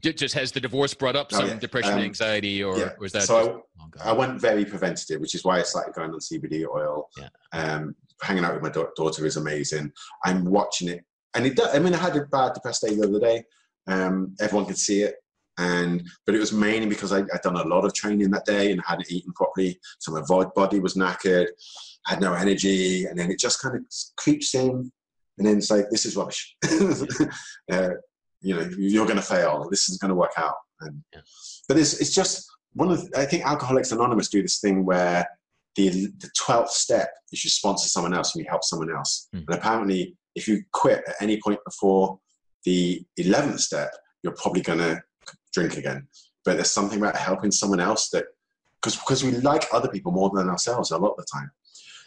Just 0.00 0.34
has 0.34 0.50
the 0.50 0.60
divorce 0.60 0.94
brought 0.94 1.16
up 1.16 1.28
oh, 1.32 1.36
some 1.36 1.44
oh, 1.44 1.48
yeah. 1.48 1.58
depression, 1.58 1.94
um, 1.94 2.00
anxiety, 2.00 2.62
or 2.62 2.76
yeah. 2.78 2.92
was 2.98 3.12
that? 3.12 3.22
So 3.22 3.38
just, 3.38 4.04
I, 4.04 4.08
oh 4.08 4.10
I, 4.10 4.12
went 4.12 4.40
very 4.40 4.64
preventative, 4.64 5.20
which 5.20 5.34
is 5.34 5.44
why 5.44 5.58
I 5.58 5.62
started 5.62 5.94
going 5.94 6.10
on 6.10 6.18
CBD 6.18 6.66
oil. 6.66 7.08
Yeah. 7.18 7.28
Um, 7.52 7.94
hanging 8.20 8.44
out 8.44 8.54
with 8.54 8.62
my 8.62 8.70
da- 8.70 8.90
daughter 8.96 9.26
is 9.26 9.36
amazing. 9.36 9.92
I'm 10.24 10.44
watching 10.44 10.88
it, 10.88 11.04
and 11.34 11.46
it. 11.46 11.56
Does, 11.56 11.74
I 11.74 11.78
mean, 11.78 11.94
I 11.94 11.98
had 11.98 12.16
a 12.16 12.24
bad 12.26 12.54
depressed 12.54 12.82
day 12.82 12.94
the 12.94 13.06
other 13.06 13.20
day. 13.20 13.44
Um, 13.86 14.34
everyone 14.40 14.66
could 14.66 14.78
see 14.78 15.02
it. 15.02 15.16
And 15.58 16.02
but 16.24 16.34
it 16.34 16.38
was 16.38 16.52
mainly 16.52 16.88
because 16.88 17.12
I, 17.12 17.18
had 17.18 17.42
done 17.42 17.56
a 17.56 17.64
lot 17.64 17.84
of 17.84 17.92
training 17.92 18.30
that 18.30 18.46
day 18.46 18.72
and 18.72 18.80
I 18.80 18.90
hadn't 18.90 19.12
eaten 19.12 19.32
properly, 19.34 19.78
so 19.98 20.10
my 20.10 20.22
body 20.56 20.80
was 20.80 20.94
knackered, 20.94 21.48
had 22.06 22.20
no 22.20 22.32
energy, 22.32 23.04
and 23.04 23.18
then 23.18 23.30
it 23.30 23.38
just 23.38 23.60
kind 23.60 23.76
of 23.76 23.82
creeps 24.16 24.54
in, 24.54 24.90
and 25.38 25.46
then 25.46 25.60
say 25.60 25.84
this 25.90 26.06
is 26.06 26.16
rubbish. 26.16 26.56
uh, 27.72 27.90
you 28.40 28.54
know, 28.54 28.68
you're 28.76 29.06
going 29.06 29.16
to 29.16 29.22
fail. 29.22 29.68
This 29.70 29.88
is 29.88 29.98
going 29.98 30.10
to 30.10 30.14
work 30.14 30.32
out. 30.36 30.54
And, 30.80 31.02
yeah. 31.12 31.20
But 31.68 31.78
it's 31.78 32.00
it's 32.00 32.14
just 32.14 32.46
one 32.74 32.90
of 32.90 33.10
the, 33.10 33.18
I 33.18 33.24
think 33.24 33.44
Alcoholics 33.44 33.92
Anonymous 33.92 34.28
do 34.28 34.42
this 34.42 34.60
thing 34.60 34.84
where 34.84 35.26
the 35.76 36.08
the 36.18 36.30
twelfth 36.36 36.72
step 36.72 37.10
is 37.30 37.44
you 37.44 37.50
sponsor 37.50 37.88
someone 37.88 38.14
else 38.14 38.34
and 38.34 38.44
you 38.44 38.50
help 38.50 38.64
someone 38.64 38.90
else. 38.90 39.28
Mm. 39.34 39.44
And 39.46 39.58
apparently, 39.58 40.16
if 40.34 40.48
you 40.48 40.62
quit 40.72 41.02
at 41.06 41.14
any 41.20 41.40
point 41.40 41.60
before 41.64 42.18
the 42.64 43.04
11th 43.18 43.60
step, 43.60 43.90
you're 44.22 44.34
probably 44.34 44.62
going 44.62 44.78
to 44.78 45.02
drink 45.52 45.76
again. 45.76 46.06
But 46.44 46.54
there's 46.54 46.70
something 46.70 46.98
about 46.98 47.16
helping 47.16 47.50
someone 47.50 47.80
else 47.80 48.10
that, 48.10 48.26
because 48.80 48.96
because 48.96 49.22
we 49.22 49.32
like 49.32 49.64
other 49.72 49.88
people 49.88 50.12
more 50.12 50.30
than 50.34 50.48
ourselves 50.48 50.90
a 50.90 50.98
lot 50.98 51.12
of 51.12 51.16
the 51.16 51.26
time. 51.32 51.50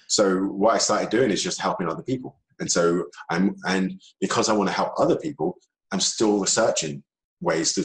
So 0.08 0.42
what 0.44 0.76
I 0.76 0.78
started 0.78 1.10
doing 1.10 1.32
is 1.32 1.42
just 1.42 1.60
helping 1.60 1.88
other 1.88 2.04
people. 2.04 2.38
And 2.60 2.72
so 2.72 3.06
I'm, 3.30 3.56
and 3.68 4.02
because 4.22 4.50
I 4.50 4.54
want 4.54 4.70
to 4.70 4.76
help 4.76 4.94
other 4.98 5.18
people, 5.18 5.58
I'm 5.92 6.00
still 6.00 6.40
researching 6.40 7.04
ways 7.42 7.74
to 7.74 7.84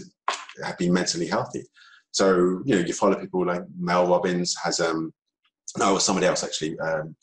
be 0.78 0.90
mentally 0.90 1.26
healthy. 1.26 1.64
So, 2.12 2.62
you 2.64 2.74
know, 2.74 2.80
you 2.80 2.92
follow 2.92 3.14
people 3.14 3.46
like 3.46 3.62
Mel 3.78 4.08
Robbins 4.08 4.56
has, 4.62 4.80
um, 4.80 5.12
no, 5.78 5.98
somebody 5.98 6.26
else 6.26 6.42
actually, 6.42 6.78
um, 6.80 7.14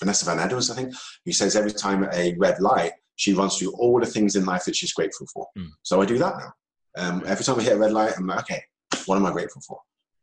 Vanessa 0.00 0.24
Van 0.26 0.38
Edwards, 0.38 0.70
I 0.70 0.76
think, 0.76 0.94
who 1.24 1.32
says 1.32 1.56
every 1.56 1.72
time 1.72 2.06
a 2.12 2.34
red 2.38 2.60
light, 2.60 2.92
she 3.16 3.34
runs 3.34 3.56
through 3.56 3.72
all 3.72 3.98
the 3.98 4.06
things 4.06 4.36
in 4.36 4.44
life 4.44 4.64
that 4.64 4.76
she's 4.76 4.92
grateful 4.92 5.26
for. 5.32 5.46
Mm. 5.58 5.70
So 5.82 6.00
I 6.00 6.06
do 6.06 6.18
that 6.18 6.36
now. 6.36 6.52
Um, 6.96 7.22
every 7.26 7.44
time 7.44 7.58
I 7.58 7.62
hit 7.62 7.72
a 7.72 7.78
red 7.78 7.92
light, 7.92 8.12
I'm 8.16 8.26
like, 8.26 8.40
okay, 8.40 8.62
what 9.06 9.16
am 9.16 9.26
I 9.26 9.32
grateful 9.32 9.62
for? 9.66 9.80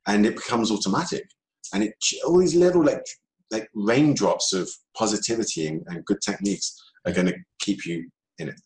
And 0.08 0.26
it 0.26 0.36
becomes 0.36 0.72
automatic. 0.72 1.28
And 1.74 1.84
it 1.84 1.96
all 2.26 2.40
these 2.40 2.56
little 2.56 2.84
like 2.84 3.04
like 3.52 3.70
raindrops 3.74 4.54
of 4.54 4.70
positivity 4.98 5.68
and, 5.68 5.84
and 5.88 6.04
good 6.06 6.22
techniques 6.22 6.82
are 7.06 7.14
going 7.14 7.28
to 7.28 7.36
keep 7.60 7.86
you 7.86 8.10
in 8.40 8.50
it. 8.50 8.62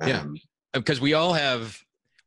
Um, 0.00 0.08
yeah, 0.08 0.24
because 0.72 1.00
we 1.00 1.14
all 1.14 1.32
have 1.32 1.78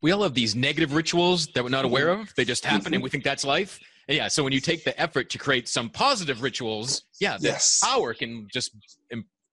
we 0.02 0.12
all 0.12 0.24
have 0.24 0.34
these 0.34 0.56
negative 0.56 0.94
rituals 0.94 1.48
that 1.48 1.64
we're 1.64 1.70
not 1.70 1.86
aware 1.86 2.10
of. 2.10 2.34
They 2.36 2.46
just 2.46 2.64
happen, 2.64 2.86
mm-hmm. 2.86 2.94
and 2.96 3.04
we 3.04 3.10
think 3.10 3.24
that's 3.24 3.44
life. 3.44 3.80
And 4.08 4.18
yeah, 4.18 4.28
so 4.28 4.44
when 4.44 4.54
you 4.54 4.62
take 4.62 4.84
the 4.84 4.98
effort 5.00 5.30
to 5.32 5.38
create 5.38 5.68
some 5.68 5.90
positive 5.90 6.42
rituals, 6.42 7.04
yeah, 7.20 7.38
the 7.38 7.50
yes. 7.50 7.82
power 7.84 8.14
can 8.14 8.48
just 8.54 8.72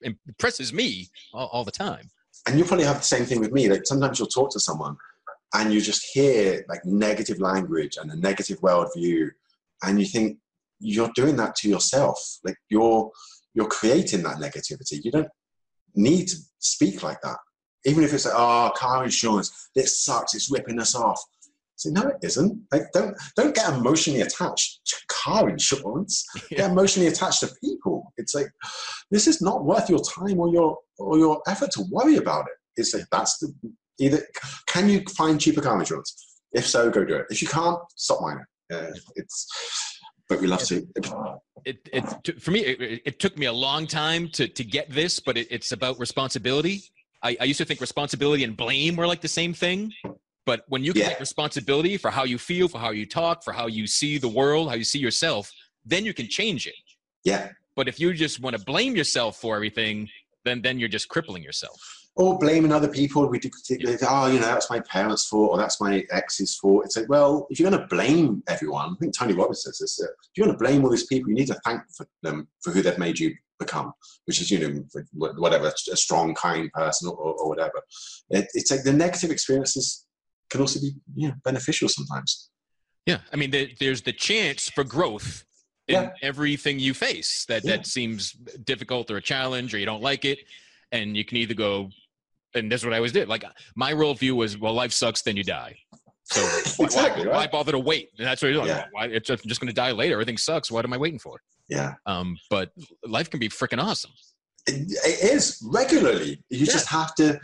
impresses 0.03 0.73
me 0.73 1.09
all, 1.33 1.49
all 1.49 1.65
the 1.65 1.73
time. 1.73 2.09
And 2.47 2.59
you 2.59 2.65
probably 2.65 2.85
have 2.85 2.99
the 2.99 3.03
same 3.03 3.25
thing 3.25 3.41
with 3.41 3.53
me. 3.53 3.69
Like 3.69 3.87
sometimes 3.87 4.19
you'll 4.19 4.29
talk 4.29 4.51
to 4.53 4.61
someone 4.61 4.97
and 5.55 5.73
you 5.73 5.81
just 5.81 6.05
hear 6.13 6.65
like 6.69 6.85
negative 6.85 7.41
language 7.41 7.97
and 7.97 8.11
a 8.11 8.17
negative 8.17 8.61
worldview, 8.61 9.31
and 9.83 9.99
you 9.99 10.07
think 10.07 10.39
you're 10.85 11.11
doing 11.15 11.37
that 11.37 11.57
to 11.57 11.69
yourself. 11.69 12.19
Like 12.45 12.57
you're 12.69 13.11
you're 13.55 13.69
creating 13.69 14.23
that 14.25 14.37
negativity. 14.37 15.03
You 15.03 15.11
don't 15.11 15.29
need 15.95 16.29
to 16.29 16.37
speak 16.59 17.03
like 17.03 17.21
that. 17.23 17.39
Even 17.87 18.03
if 18.03 18.13
it's 18.13 18.25
like, 18.25 18.35
oh, 18.37 18.73
car 18.75 19.05
insurance, 19.05 19.71
this 19.75 20.03
sucks, 20.05 20.35
it's 20.35 20.51
ripping 20.51 20.81
us 20.81 20.95
off. 20.95 21.21
Say, 21.77 21.91
no, 21.91 22.03
it 22.03 22.17
isn't. 22.23 22.61
Like, 22.73 22.83
don't 22.93 23.17
don't 23.37 23.55
get 23.55 23.73
emotionally 23.73 24.21
attached 24.21 24.87
to 24.87 24.97
car 25.09 25.49
insurance. 25.49 26.25
Yeah. 26.51 26.59
Get 26.59 26.71
emotionally 26.71 27.09
attached 27.09 27.41
to 27.41 27.51
people. 27.63 28.13
It's 28.17 28.35
like 28.35 28.49
this 29.11 29.27
is 29.27 29.41
not 29.43 29.65
worth 29.65 29.89
your 29.89 29.99
time 29.99 30.39
or 30.39 30.49
your 30.51 30.79
or 30.99 31.19
your 31.19 31.43
effort 31.49 31.71
to 31.73 31.85
worry 31.91 32.17
about 32.17 32.47
it. 32.47 32.55
It's 32.77 32.95
like 32.95 33.07
that's 33.11 33.39
the 33.39 33.53
either. 33.99 34.21
Can 34.67 34.89
you 34.89 35.03
find 35.17 35.41
cheaper 35.41 35.63
car 35.63 35.79
insurance? 35.79 36.41
If 36.53 36.67
so, 36.67 36.91
go 36.91 37.05
do 37.05 37.17
it. 37.17 37.27
If 37.31 37.43
you 37.43 37.49
can't, 37.49 37.79
stop 37.97 38.21
mining. 38.21 38.45
Uh, 38.73 38.93
it's 39.17 39.47
but 40.29 40.41
we 40.41 40.47
love 40.47 40.63
to. 40.65 40.87
It, 41.65 41.89
it 41.93 42.41
for 42.41 42.51
me 42.51 42.61
it, 42.61 43.03
it, 43.05 43.19
took 43.19 43.39
me 43.39 43.47
a 43.47 43.53
long 43.53 43.87
time 43.87 44.29
to 44.31 44.49
to 44.49 44.65
get 44.65 44.91
this, 44.91 45.21
but 45.21 45.37
it, 45.37 45.49
it's 45.51 45.73
about 45.73 45.99
responsibility. 45.99 46.83
I, 47.23 47.37
I 47.41 47.45
used 47.45 47.59
to 47.59 47.65
think 47.65 47.81
responsibility 47.81 48.45
and 48.45 48.57
blame 48.57 48.97
were 48.97 49.07
like 49.07 49.23
the 49.23 49.29
same 49.29 49.55
thing, 49.55 49.93
but 50.45 50.65
when 50.69 50.85
you 50.85 50.93
can 50.93 51.03
yeah. 51.03 51.09
take 51.11 51.21
responsibility 51.21 51.97
for 51.97 52.11
how 52.11 52.25
you 52.25 52.39
feel, 52.39 52.69
for 52.69 52.79
how 52.79 52.91
you 52.91 53.07
talk, 53.07 53.43
for 53.43 53.53
how 53.53 53.67
you 53.67 53.87
see 53.87 54.19
the 54.19 54.29
world, 54.29 54.69
how 54.69 54.75
you 54.75 54.85
see 54.85 54.99
yourself, 54.99 55.51
then 55.87 56.05
you 56.05 56.13
can 56.13 56.29
change 56.29 56.67
it. 56.67 56.75
Yeah. 57.25 57.51
But 57.77 57.89
if 57.89 57.99
you 57.99 58.13
just 58.13 58.41
want 58.41 58.57
to 58.57 58.65
blame 58.65 58.95
yourself 58.95 59.41
for 59.41 59.57
everything, 59.57 60.09
then 60.45 60.61
then 60.63 60.79
you're 60.79 60.89
just 60.89 61.09
crippling 61.09 61.43
yourself. 61.43 62.04
Or 62.17 62.39
blaming 62.39 62.71
other 62.71 62.89
people. 62.89 63.27
We 63.27 63.41
do, 63.41 63.51
oh, 64.09 64.27
you 64.29 64.39
know, 64.39 64.47
that's 64.47 64.71
my 64.71 64.79
parents' 64.81 65.27
fault 65.27 65.51
or 65.51 65.59
that's 65.59 65.81
my 65.81 66.05
ex's 66.13 66.57
fault. 66.57 66.85
It's 66.85 66.97
like, 66.97 67.09
well, 67.09 67.49
if 67.51 67.59
you're 67.59 67.69
going 67.69 67.83
to 67.83 67.89
blame 67.89 68.43
everyone, 68.47 68.91
I 68.91 68.95
think 69.01 69.19
Tony 69.19 69.33
Robbins 69.33 69.65
says 69.65 69.79
this. 69.79 69.99
If 70.01 70.09
you're 70.37 70.47
going 70.47 70.57
to 70.57 70.63
blame 70.65 70.85
all 70.85 70.91
these 70.91 71.07
people, 71.07 71.31
you 71.31 71.35
need 71.35 71.49
to 71.49 71.61
thank 71.65 71.81
them 72.23 72.47
for 72.63 72.71
who 72.73 72.83
they've 72.83 72.99
made 72.99 73.19
you 73.19 73.35
become, 73.59 73.93
which 74.27 74.41
is, 74.41 74.51
you 74.51 74.59
know, 74.61 74.85
whatever, 75.13 75.73
a 75.93 75.97
strong, 75.97 76.35
kind 76.35 76.73
person 76.73 77.09
or, 77.09 77.17
or 77.17 77.49
whatever. 77.49 77.81
It, 78.31 78.47
it's 78.55 78.71
like 78.71 78.85
the 78.85 78.93
negative 78.93 79.31
experiences 79.31 80.07
can 80.51 80.61
also 80.61 80.81
be 80.81 80.93
yeah, 81.17 81.33
beneficial 81.45 81.89
sometimes. 81.89 82.51
Yeah, 83.07 83.19
I 83.33 83.37
mean, 83.37 83.53
there's 83.81 84.03
the 84.03 84.13
chance 84.13 84.71
for 84.71 84.85
growth 84.85 85.45
in 85.89 85.95
yeah. 85.95 86.11
everything 86.23 86.79
you 86.79 86.95
face 86.95 87.45
that 87.49 87.65
yeah. 87.65 87.77
that 87.77 87.87
seems 87.87 88.33
difficult 88.65 89.11
or 89.11 89.19
a 89.19 89.23
challenge 89.23 89.75
or 89.75 89.79
you 89.79 89.87
don't 89.87 90.03
like 90.03 90.25
it, 90.25 90.39
and 90.93 91.17
you 91.17 91.25
can 91.25 91.37
either 91.39 91.55
go, 91.55 91.91
and 92.55 92.71
that's 92.71 92.85
what 92.85 92.93
I 92.93 92.97
always 92.97 93.13
did. 93.13 93.29
Like 93.29 93.45
my 93.75 93.93
worldview 93.93 94.33
was, 94.33 94.59
well, 94.59 94.73
life 94.73 94.93
sucks, 94.93 95.23
then 95.23 95.37
you 95.37 95.45
die. 95.45 95.77
So 96.25 96.41
exactly, 96.85 97.27
why, 97.27 97.33
right? 97.33 97.37
why, 97.37 97.47
bother 97.47 97.73
to 97.73 97.79
wait? 97.79 98.11
And 98.19 98.27
that's 98.27 98.43
what 98.43 98.49
you're 98.49 98.63
doing. 98.63 98.69
Yeah. 98.69 98.87
Why, 98.93 99.07
it's 99.07 99.29
just, 99.29 99.45
I'm 99.45 99.49
just 99.49 99.61
going 99.61 99.69
to 99.69 99.75
die 99.75 99.93
later. 99.93 100.15
Everything 100.15 100.39
sucks. 100.39 100.71
What 100.71 100.85
am 100.85 100.93
I 100.93 100.97
waiting 100.97 101.19
for? 101.19 101.41
Yeah. 101.69 101.95
Um, 102.07 102.37
but 102.51 102.71
life 103.07 103.31
can 103.31 103.41
be 103.41 103.49
freaking 103.49 103.83
awesome. 103.83 104.13
It, 104.67 104.91
it 105.05 105.33
is 105.33 105.63
regularly. 105.71 106.43
You 106.49 106.61
yeah. 106.61 106.73
just 106.73 106.89
have 106.89 107.15
to 107.17 107.39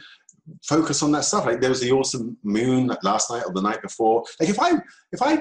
focus 0.62 1.02
on 1.02 1.12
that 1.12 1.24
stuff. 1.24 1.46
Like 1.46 1.60
there 1.60 1.70
was 1.70 1.80
the 1.80 1.92
awesome 1.92 2.36
moon 2.42 2.86
like 2.86 3.02
last 3.04 3.30
night 3.30 3.44
or 3.46 3.52
the 3.52 3.62
night 3.62 3.82
before. 3.82 4.24
Like 4.38 4.48
if 4.48 4.58
I 4.58 4.72
if 5.12 5.22
I 5.22 5.40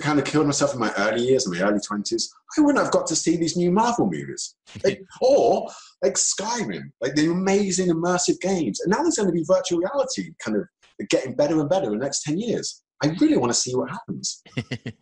kind 0.00 0.18
of 0.18 0.24
killed 0.24 0.46
myself 0.46 0.74
in 0.74 0.80
my 0.80 0.92
early 0.98 1.22
years, 1.22 1.46
in 1.46 1.52
my 1.52 1.60
early 1.60 1.80
twenties, 1.80 2.32
I 2.56 2.62
wouldn't 2.62 2.82
have 2.82 2.92
got 2.92 3.06
to 3.08 3.16
see 3.16 3.36
these 3.36 3.56
new 3.56 3.70
Marvel 3.70 4.06
movies, 4.10 4.54
like, 4.84 5.02
or 5.20 5.68
like 6.02 6.14
Skyrim, 6.14 6.90
like 7.00 7.14
the 7.14 7.30
amazing 7.30 7.88
immersive 7.88 8.40
games. 8.40 8.80
And 8.80 8.90
now 8.90 9.02
there's 9.02 9.16
going 9.16 9.28
to 9.28 9.32
be 9.32 9.44
virtual 9.46 9.80
reality, 9.80 10.32
kind 10.42 10.56
of 10.56 11.08
getting 11.08 11.34
better 11.34 11.60
and 11.60 11.68
better 11.68 11.86
in 11.86 11.98
the 11.98 12.04
next 12.04 12.22
ten 12.22 12.38
years. 12.38 12.82
I 13.02 13.08
really 13.20 13.36
want 13.36 13.52
to 13.52 13.58
see 13.58 13.74
what 13.74 13.90
happens. 13.90 14.42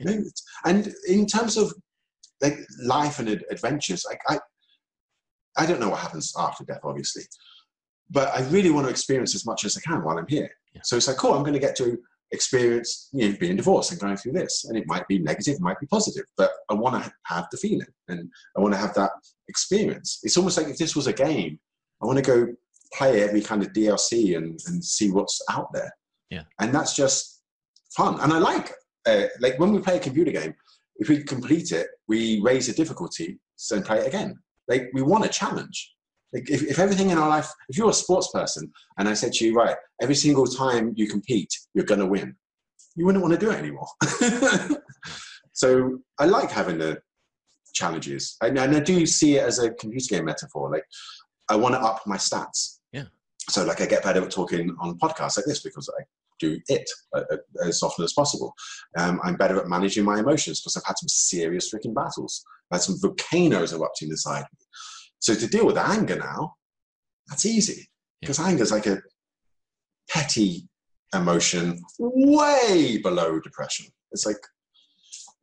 and 0.64 0.94
in 1.08 1.26
terms 1.26 1.56
of 1.56 1.72
like 2.40 2.58
life 2.82 3.18
and 3.18 3.28
ad- 3.28 3.44
adventures. 3.50 4.04
Like 4.08 4.20
I, 4.28 4.38
I 5.56 5.66
don't 5.66 5.80
know 5.80 5.90
what 5.90 6.00
happens 6.00 6.32
after 6.38 6.64
death, 6.64 6.80
obviously, 6.84 7.22
but 8.10 8.28
I 8.28 8.42
really 8.48 8.70
want 8.70 8.86
to 8.86 8.90
experience 8.90 9.34
as 9.34 9.46
much 9.46 9.64
as 9.64 9.76
I 9.76 9.80
can 9.80 10.02
while 10.02 10.18
I'm 10.18 10.26
here. 10.28 10.50
Yeah. 10.74 10.82
So 10.84 10.96
it's 10.96 11.08
like, 11.08 11.16
cool, 11.16 11.34
I'm 11.34 11.42
going 11.42 11.54
to 11.54 11.58
get 11.58 11.76
to 11.76 11.98
experience 12.32 13.08
you 13.12 13.28
know, 13.28 13.36
being 13.38 13.56
divorced 13.56 13.92
and 13.92 14.00
going 14.00 14.16
through 14.16 14.32
this, 14.32 14.64
and 14.64 14.76
it 14.76 14.86
might 14.86 15.06
be 15.08 15.18
negative, 15.18 15.54
it 15.54 15.60
might 15.60 15.80
be 15.80 15.86
positive, 15.86 16.24
but 16.36 16.50
I 16.68 16.74
want 16.74 17.02
to 17.02 17.12
have 17.24 17.46
the 17.50 17.56
feeling 17.56 17.86
and 18.08 18.30
I 18.56 18.60
want 18.60 18.74
to 18.74 18.80
have 18.80 18.94
that 18.94 19.10
experience. 19.48 20.20
It's 20.22 20.36
almost 20.36 20.58
like 20.58 20.68
if 20.68 20.78
this 20.78 20.96
was 20.96 21.06
a 21.06 21.12
game, 21.12 21.58
I 22.02 22.06
want 22.06 22.18
to 22.18 22.24
go 22.24 22.52
play 22.92 23.22
every 23.22 23.40
kind 23.40 23.62
of 23.62 23.72
DLC 23.72 24.36
and, 24.36 24.58
and 24.66 24.84
see 24.84 25.10
what's 25.10 25.40
out 25.50 25.72
there. 25.72 25.92
Yeah. 26.30 26.42
And 26.60 26.74
that's 26.74 26.94
just 26.94 27.42
fun. 27.96 28.20
And 28.20 28.32
I 28.32 28.38
like, 28.38 28.72
uh, 29.06 29.26
like 29.40 29.58
when 29.58 29.72
we 29.72 29.80
play 29.80 29.96
a 29.96 30.00
computer 30.00 30.32
game, 30.32 30.54
if 30.96 31.08
we 31.08 31.22
complete 31.22 31.72
it, 31.72 31.88
we 32.08 32.40
raise 32.40 32.66
the 32.66 32.72
difficulty 32.72 33.38
and 33.70 33.84
play 33.84 33.98
it 33.98 34.06
again. 34.06 34.38
Like 34.68 34.90
we 34.92 35.02
want 35.02 35.24
a 35.24 35.28
challenge. 35.28 35.94
If, 36.36 36.62
if 36.62 36.78
everything 36.78 37.10
in 37.10 37.18
our 37.18 37.28
life, 37.28 37.50
if 37.68 37.76
you're 37.76 37.90
a 37.90 37.94
sports 37.94 38.30
person 38.32 38.70
and 38.98 39.08
I 39.08 39.14
said 39.14 39.32
to 39.34 39.46
you, 39.46 39.54
right, 39.54 39.76
every 40.00 40.14
single 40.14 40.46
time 40.46 40.92
you 40.96 41.08
compete, 41.08 41.52
you're 41.74 41.84
going 41.84 42.00
to 42.00 42.06
win, 42.06 42.36
you 42.94 43.04
wouldn't 43.04 43.22
want 43.22 43.34
to 43.34 43.40
do 43.40 43.50
it 43.50 43.58
anymore. 43.58 43.88
so 45.52 45.98
I 46.18 46.26
like 46.26 46.50
having 46.50 46.78
the 46.78 47.00
challenges. 47.74 48.36
And, 48.40 48.58
and 48.58 48.76
I 48.76 48.80
do 48.80 49.06
see 49.06 49.36
it 49.36 49.44
as 49.44 49.58
a 49.58 49.70
computer 49.70 50.16
game 50.16 50.24
metaphor. 50.24 50.70
Like 50.70 50.84
I 51.48 51.56
want 51.56 51.74
to 51.74 51.80
up 51.80 52.02
my 52.06 52.16
stats. 52.16 52.78
Yeah. 52.92 53.04
So 53.48 53.64
like 53.64 53.80
I 53.80 53.86
get 53.86 54.02
better 54.02 54.24
at 54.24 54.30
talking 54.30 54.74
on 54.80 54.98
podcasts 54.98 55.36
like 55.36 55.46
this 55.46 55.62
because 55.62 55.88
I 55.98 56.02
do 56.38 56.58
it 56.68 56.88
uh, 57.14 57.22
uh, 57.30 57.36
as 57.66 57.82
often 57.82 58.04
as 58.04 58.12
possible. 58.12 58.54
Um, 58.96 59.20
I'm 59.22 59.36
better 59.36 59.58
at 59.58 59.68
managing 59.68 60.04
my 60.04 60.18
emotions 60.18 60.60
because 60.60 60.76
I've 60.76 60.86
had 60.86 60.98
some 60.98 61.08
serious 61.08 61.72
freaking 61.72 61.94
battles. 61.94 62.44
I've 62.70 62.76
had 62.76 62.82
some 62.82 63.00
volcanoes 63.00 63.72
erupting 63.72 64.10
inside 64.10 64.42
me. 64.42 64.65
So 65.26 65.34
to 65.34 65.48
deal 65.48 65.66
with 65.66 65.76
anger 65.76 66.14
now, 66.14 66.54
that's 67.26 67.44
easy 67.44 67.88
because 68.20 68.38
anger 68.38 68.62
is 68.62 68.70
like 68.70 68.86
a 68.86 69.02
petty 70.08 70.68
emotion 71.12 71.82
way 71.98 72.98
below 73.02 73.40
depression. 73.40 73.86
It's 74.12 74.24
like 74.24 74.36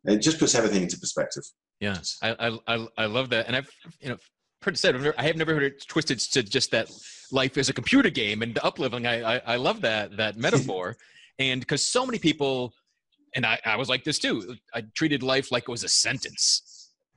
it 0.05 0.19
just 0.19 0.39
puts 0.39 0.55
everything 0.55 0.83
into 0.83 0.97
perspective. 0.97 1.43
Yeah, 1.81 1.97
I 2.21 2.57
I 2.65 2.87
I, 2.97 3.05
love 3.07 3.29
that, 3.31 3.47
and 3.47 3.57
I've 3.57 3.69
you 3.99 4.07
know 4.07 4.17
pretty 4.61 4.77
said 4.77 4.95
I 5.17 5.23
have 5.23 5.35
never 5.35 5.53
heard 5.53 5.63
it 5.63 5.85
twisted 5.85 6.17
to 6.31 6.43
just 6.43 6.71
that 6.71 6.89
life 7.33 7.57
is 7.57 7.67
a 7.67 7.73
computer 7.73 8.09
game 8.09 8.41
and 8.41 8.55
the 8.55 8.61
upleveling. 8.61 9.05
I 9.05 9.35
I, 9.35 9.41
I 9.53 9.55
love 9.57 9.81
that 9.81 10.15
that 10.15 10.37
metaphor, 10.37 10.95
and 11.39 11.59
because 11.59 11.83
so 11.83 12.05
many 12.05 12.19
people, 12.19 12.73
and 13.35 13.45
I 13.45 13.59
I 13.65 13.75
was 13.75 13.89
like 13.89 14.05
this 14.05 14.17
too. 14.17 14.55
I 14.73 14.83
treated 14.95 15.23
life 15.23 15.51
like 15.51 15.63
it 15.63 15.71
was 15.71 15.83
a 15.83 15.89
sentence. 15.89 16.72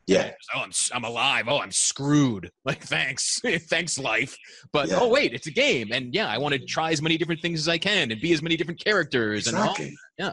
Yeah. 0.07 0.31
Oh, 0.55 0.61
I'm 0.61 0.71
I'm 0.92 1.05
alive. 1.05 1.47
Oh, 1.49 1.59
I'm 1.61 1.73
screwed. 1.73 2.51
Like 2.64 2.83
thanks, 2.83 3.40
thanks 3.69 3.99
life. 3.99 4.37
But 4.73 4.88
Yeah. 4.88 4.99
oh 5.01 5.09
wait, 5.09 5.33
it's 5.33 5.47
a 5.47 5.53
game, 5.53 5.92
and 5.92 6.14
yeah, 6.14 6.29
I 6.29 6.38
want 6.38 6.53
to 6.55 6.59
try 6.59 6.90
as 6.90 7.01
many 7.01 7.16
different 7.16 7.40
things 7.40 7.61
as 7.61 7.69
I 7.69 7.79
can 7.79 8.11
and 8.11 8.21
be 8.21 8.33
as 8.33 8.42
many 8.42 8.57
different 8.57 8.83
characters 8.85 9.47
and 9.47 9.57
all. 9.57 9.64
Exactly. 9.71 9.97
yeah. 10.19 10.33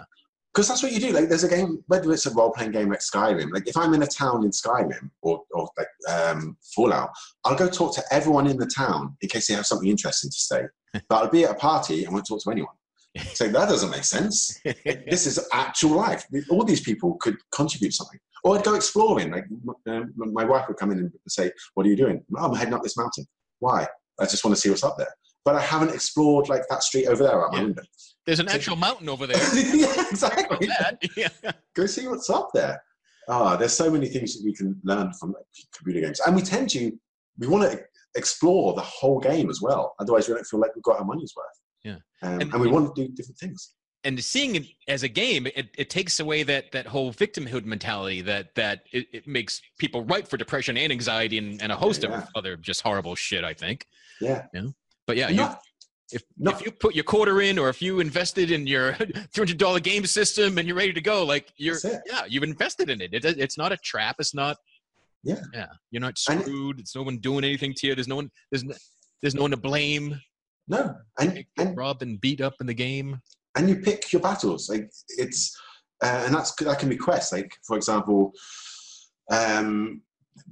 Because 0.53 0.67
that's 0.67 0.83
what 0.83 0.91
you 0.91 0.99
do. 0.99 1.11
Like, 1.11 1.29
there's 1.29 1.43
a 1.43 1.49
game, 1.49 1.83
whether 1.87 2.11
it's 2.11 2.27
a 2.27 2.31
role 2.31 2.51
playing 2.51 2.73
game 2.73 2.89
like 2.89 2.99
Skyrim. 2.99 3.51
Like, 3.51 3.67
if 3.67 3.75
I'm 3.75 3.95
in 3.95 4.03
a 4.03 4.07
town 4.07 4.43
in 4.43 4.51
Skyrim 4.51 5.09
or, 5.23 5.41
or 5.51 5.67
like 5.79 5.87
um, 6.15 6.55
Fallout, 6.75 7.09
I'll 7.43 7.55
go 7.55 7.67
talk 7.67 7.95
to 7.95 8.03
everyone 8.11 8.45
in 8.45 8.57
the 8.57 8.67
town 8.67 9.17
in 9.21 9.29
case 9.29 9.47
they 9.47 9.55
have 9.55 9.65
something 9.65 9.89
interesting 9.89 10.29
to 10.29 10.37
say. 10.37 10.61
but 11.09 11.15
I'll 11.23 11.29
be 11.29 11.45
at 11.45 11.51
a 11.51 11.55
party 11.55 12.03
and 12.03 12.13
won't 12.13 12.27
talk 12.27 12.43
to 12.43 12.51
anyone. 12.51 12.75
So 13.33 13.47
that 13.47 13.67
doesn't 13.67 13.89
make 13.89 14.03
sense. 14.03 14.59
this 14.63 15.25
is 15.25 15.39
actual 15.51 15.91
life. 15.97 16.25
All 16.51 16.63
these 16.63 16.81
people 16.81 17.15
could 17.15 17.37
contribute 17.51 17.93
something. 17.93 18.19
Or 18.43 18.57
I'd 18.57 18.63
go 18.63 18.73
exploring. 18.75 19.31
Like 19.31 19.45
um, 19.87 20.13
my 20.17 20.43
wife 20.43 20.67
would 20.67 20.77
come 20.77 20.91
in 20.91 20.99
and 20.99 21.11
say, 21.27 21.51
"What 21.75 21.85
are 21.85 21.89
you 21.89 21.95
doing?" 21.95 22.23
"Oh, 22.37 22.49
I'm 22.51 22.55
heading 22.55 22.73
up 22.73 22.83
this 22.83 22.97
mountain. 22.97 23.25
Why? 23.59 23.87
I 24.19 24.25
just 24.25 24.43
want 24.43 24.55
to 24.55 24.61
see 24.61 24.69
what's 24.69 24.83
up 24.83 24.97
there. 24.97 25.13
But 25.45 25.55
I 25.55 25.61
haven't 25.61 25.93
explored 25.93 26.49
like 26.49 26.63
that 26.69 26.83
street 26.83 27.07
over 27.07 27.23
there 27.23 27.45
out 27.45 27.51
my 27.53 27.63
window. 27.63 27.81
There's 28.25 28.39
an 28.39 28.47
actual 28.49 28.75
mountain 28.75 29.09
over 29.09 29.27
there. 29.27 29.37
yeah, 29.75 30.05
exactly. 30.09 30.67
Yeah. 31.17 31.29
Go 31.75 31.85
see 31.85 32.07
what's 32.07 32.29
up 32.29 32.49
there. 32.53 32.81
Ah, 33.29 33.55
there's 33.55 33.73
so 33.73 33.89
many 33.89 34.07
things 34.07 34.35
that 34.37 34.43
we 34.45 34.53
can 34.53 34.79
learn 34.83 35.13
from 35.13 35.33
computer 35.75 36.05
games, 36.05 36.19
and 36.25 36.35
we 36.35 36.41
tend 36.41 36.69
to 36.71 36.91
we 37.39 37.47
want 37.47 37.69
to 37.71 37.79
explore 38.15 38.73
the 38.73 38.81
whole 38.81 39.19
game 39.19 39.49
as 39.49 39.61
well. 39.61 39.95
Otherwise, 39.99 40.27
we 40.27 40.33
don't 40.35 40.45
feel 40.45 40.59
like 40.59 40.75
we've 40.75 40.83
got 40.83 40.99
our 40.99 41.05
money's 41.05 41.33
worth. 41.35 41.45
Yeah. 41.83 42.27
um, 42.27 42.41
And- 42.41 42.53
and, 42.53 42.61
we 42.61 42.67
want 42.67 42.93
to 42.95 43.05
do 43.07 43.11
different 43.13 43.37
things. 43.37 43.73
And 44.05 44.21
seeing 44.23 44.55
it 44.55 44.65
as 44.87 45.03
a 45.03 45.07
game 45.07 45.47
it, 45.47 45.69
it 45.77 45.89
takes 45.89 46.19
away 46.19 46.43
that 46.43 46.71
that 46.71 46.85
whole 46.85 47.11
victimhood 47.13 47.65
mentality 47.65 48.21
that 48.21 48.53
that 48.55 48.83
it, 48.91 49.07
it 49.13 49.27
makes 49.27 49.61
people 49.77 50.03
ripe 50.05 50.27
for 50.27 50.37
depression 50.37 50.77
and 50.77 50.91
anxiety 50.91 51.37
and, 51.37 51.61
and 51.61 51.71
a 51.71 51.75
host 51.75 52.03
Yeah. 52.03 52.17
of 52.17 52.27
other 52.35 52.55
just 52.57 52.81
horrible 52.81 53.15
shit 53.15 53.43
i 53.43 53.53
think. 53.53 53.85
Yeah, 54.21 54.45
but 55.07 55.17
yeah 55.17 55.29
you, 55.29 55.37
not, 55.37 55.61
if, 56.11 56.21
not- 56.37 56.53
if 56.55 56.65
you 56.65 56.71
put 56.71 56.95
your 56.95 57.03
quarter 57.03 57.41
in 57.41 57.57
or 57.57 57.69
if 57.69 57.81
you 57.81 57.99
invested 57.99 58.51
in 58.51 58.67
your 58.67 58.93
$300 59.35 59.81
game 59.83 60.05
system 60.05 60.57
and 60.57 60.67
you're 60.67 60.77
ready 60.77 60.93
to 60.93 61.01
go 61.01 61.23
like 61.25 61.51
you're 61.57 61.77
yeah 62.05 62.25
you've 62.27 62.43
invested 62.43 62.89
in 62.89 63.01
it. 63.01 63.13
it 63.13 63.25
it's 63.25 63.57
not 63.57 63.71
a 63.71 63.77
trap. 63.77 64.17
It's 64.19 64.33
not 64.33 64.57
Yeah. 65.23 65.41
yeah 65.53 65.67
you're 65.91 66.01
not 66.01 66.15
And- 66.29 66.41
screwed. 66.41 66.79
It's 66.79 66.95
no 66.95 67.03
one 67.03 67.17
doing 67.17 67.43
anything 67.43 67.73
to 67.77 67.87
you. 67.87 67.95
There's 67.95 68.07
no 68.07 68.17
one 68.17 68.29
there's 68.51 68.63
no, 68.63 68.75
there's 69.21 69.35
no 69.35 69.41
one 69.43 69.51
to 69.51 69.57
blame. 69.57 70.19
No, 70.67 70.95
and 71.19 71.43
and 71.57 71.75
robbed 71.75 72.03
and 72.03 72.21
beat 72.21 72.39
up 72.39 72.53
in 72.61 72.67
the 72.67 72.73
game 72.73 73.19
and 73.55 73.69
you 73.69 73.77
pick 73.77 74.11
your 74.11 74.21
battles. 74.21 74.69
Like 74.69 74.91
it's, 75.17 75.59
uh, 76.03 76.23
and 76.25 76.35
that's 76.35 76.53
that 76.55 76.79
can 76.79 76.89
be 76.89 76.97
quests. 76.97 77.31
Like 77.31 77.55
for 77.65 77.77
example, 77.77 78.33
um, 79.31 80.01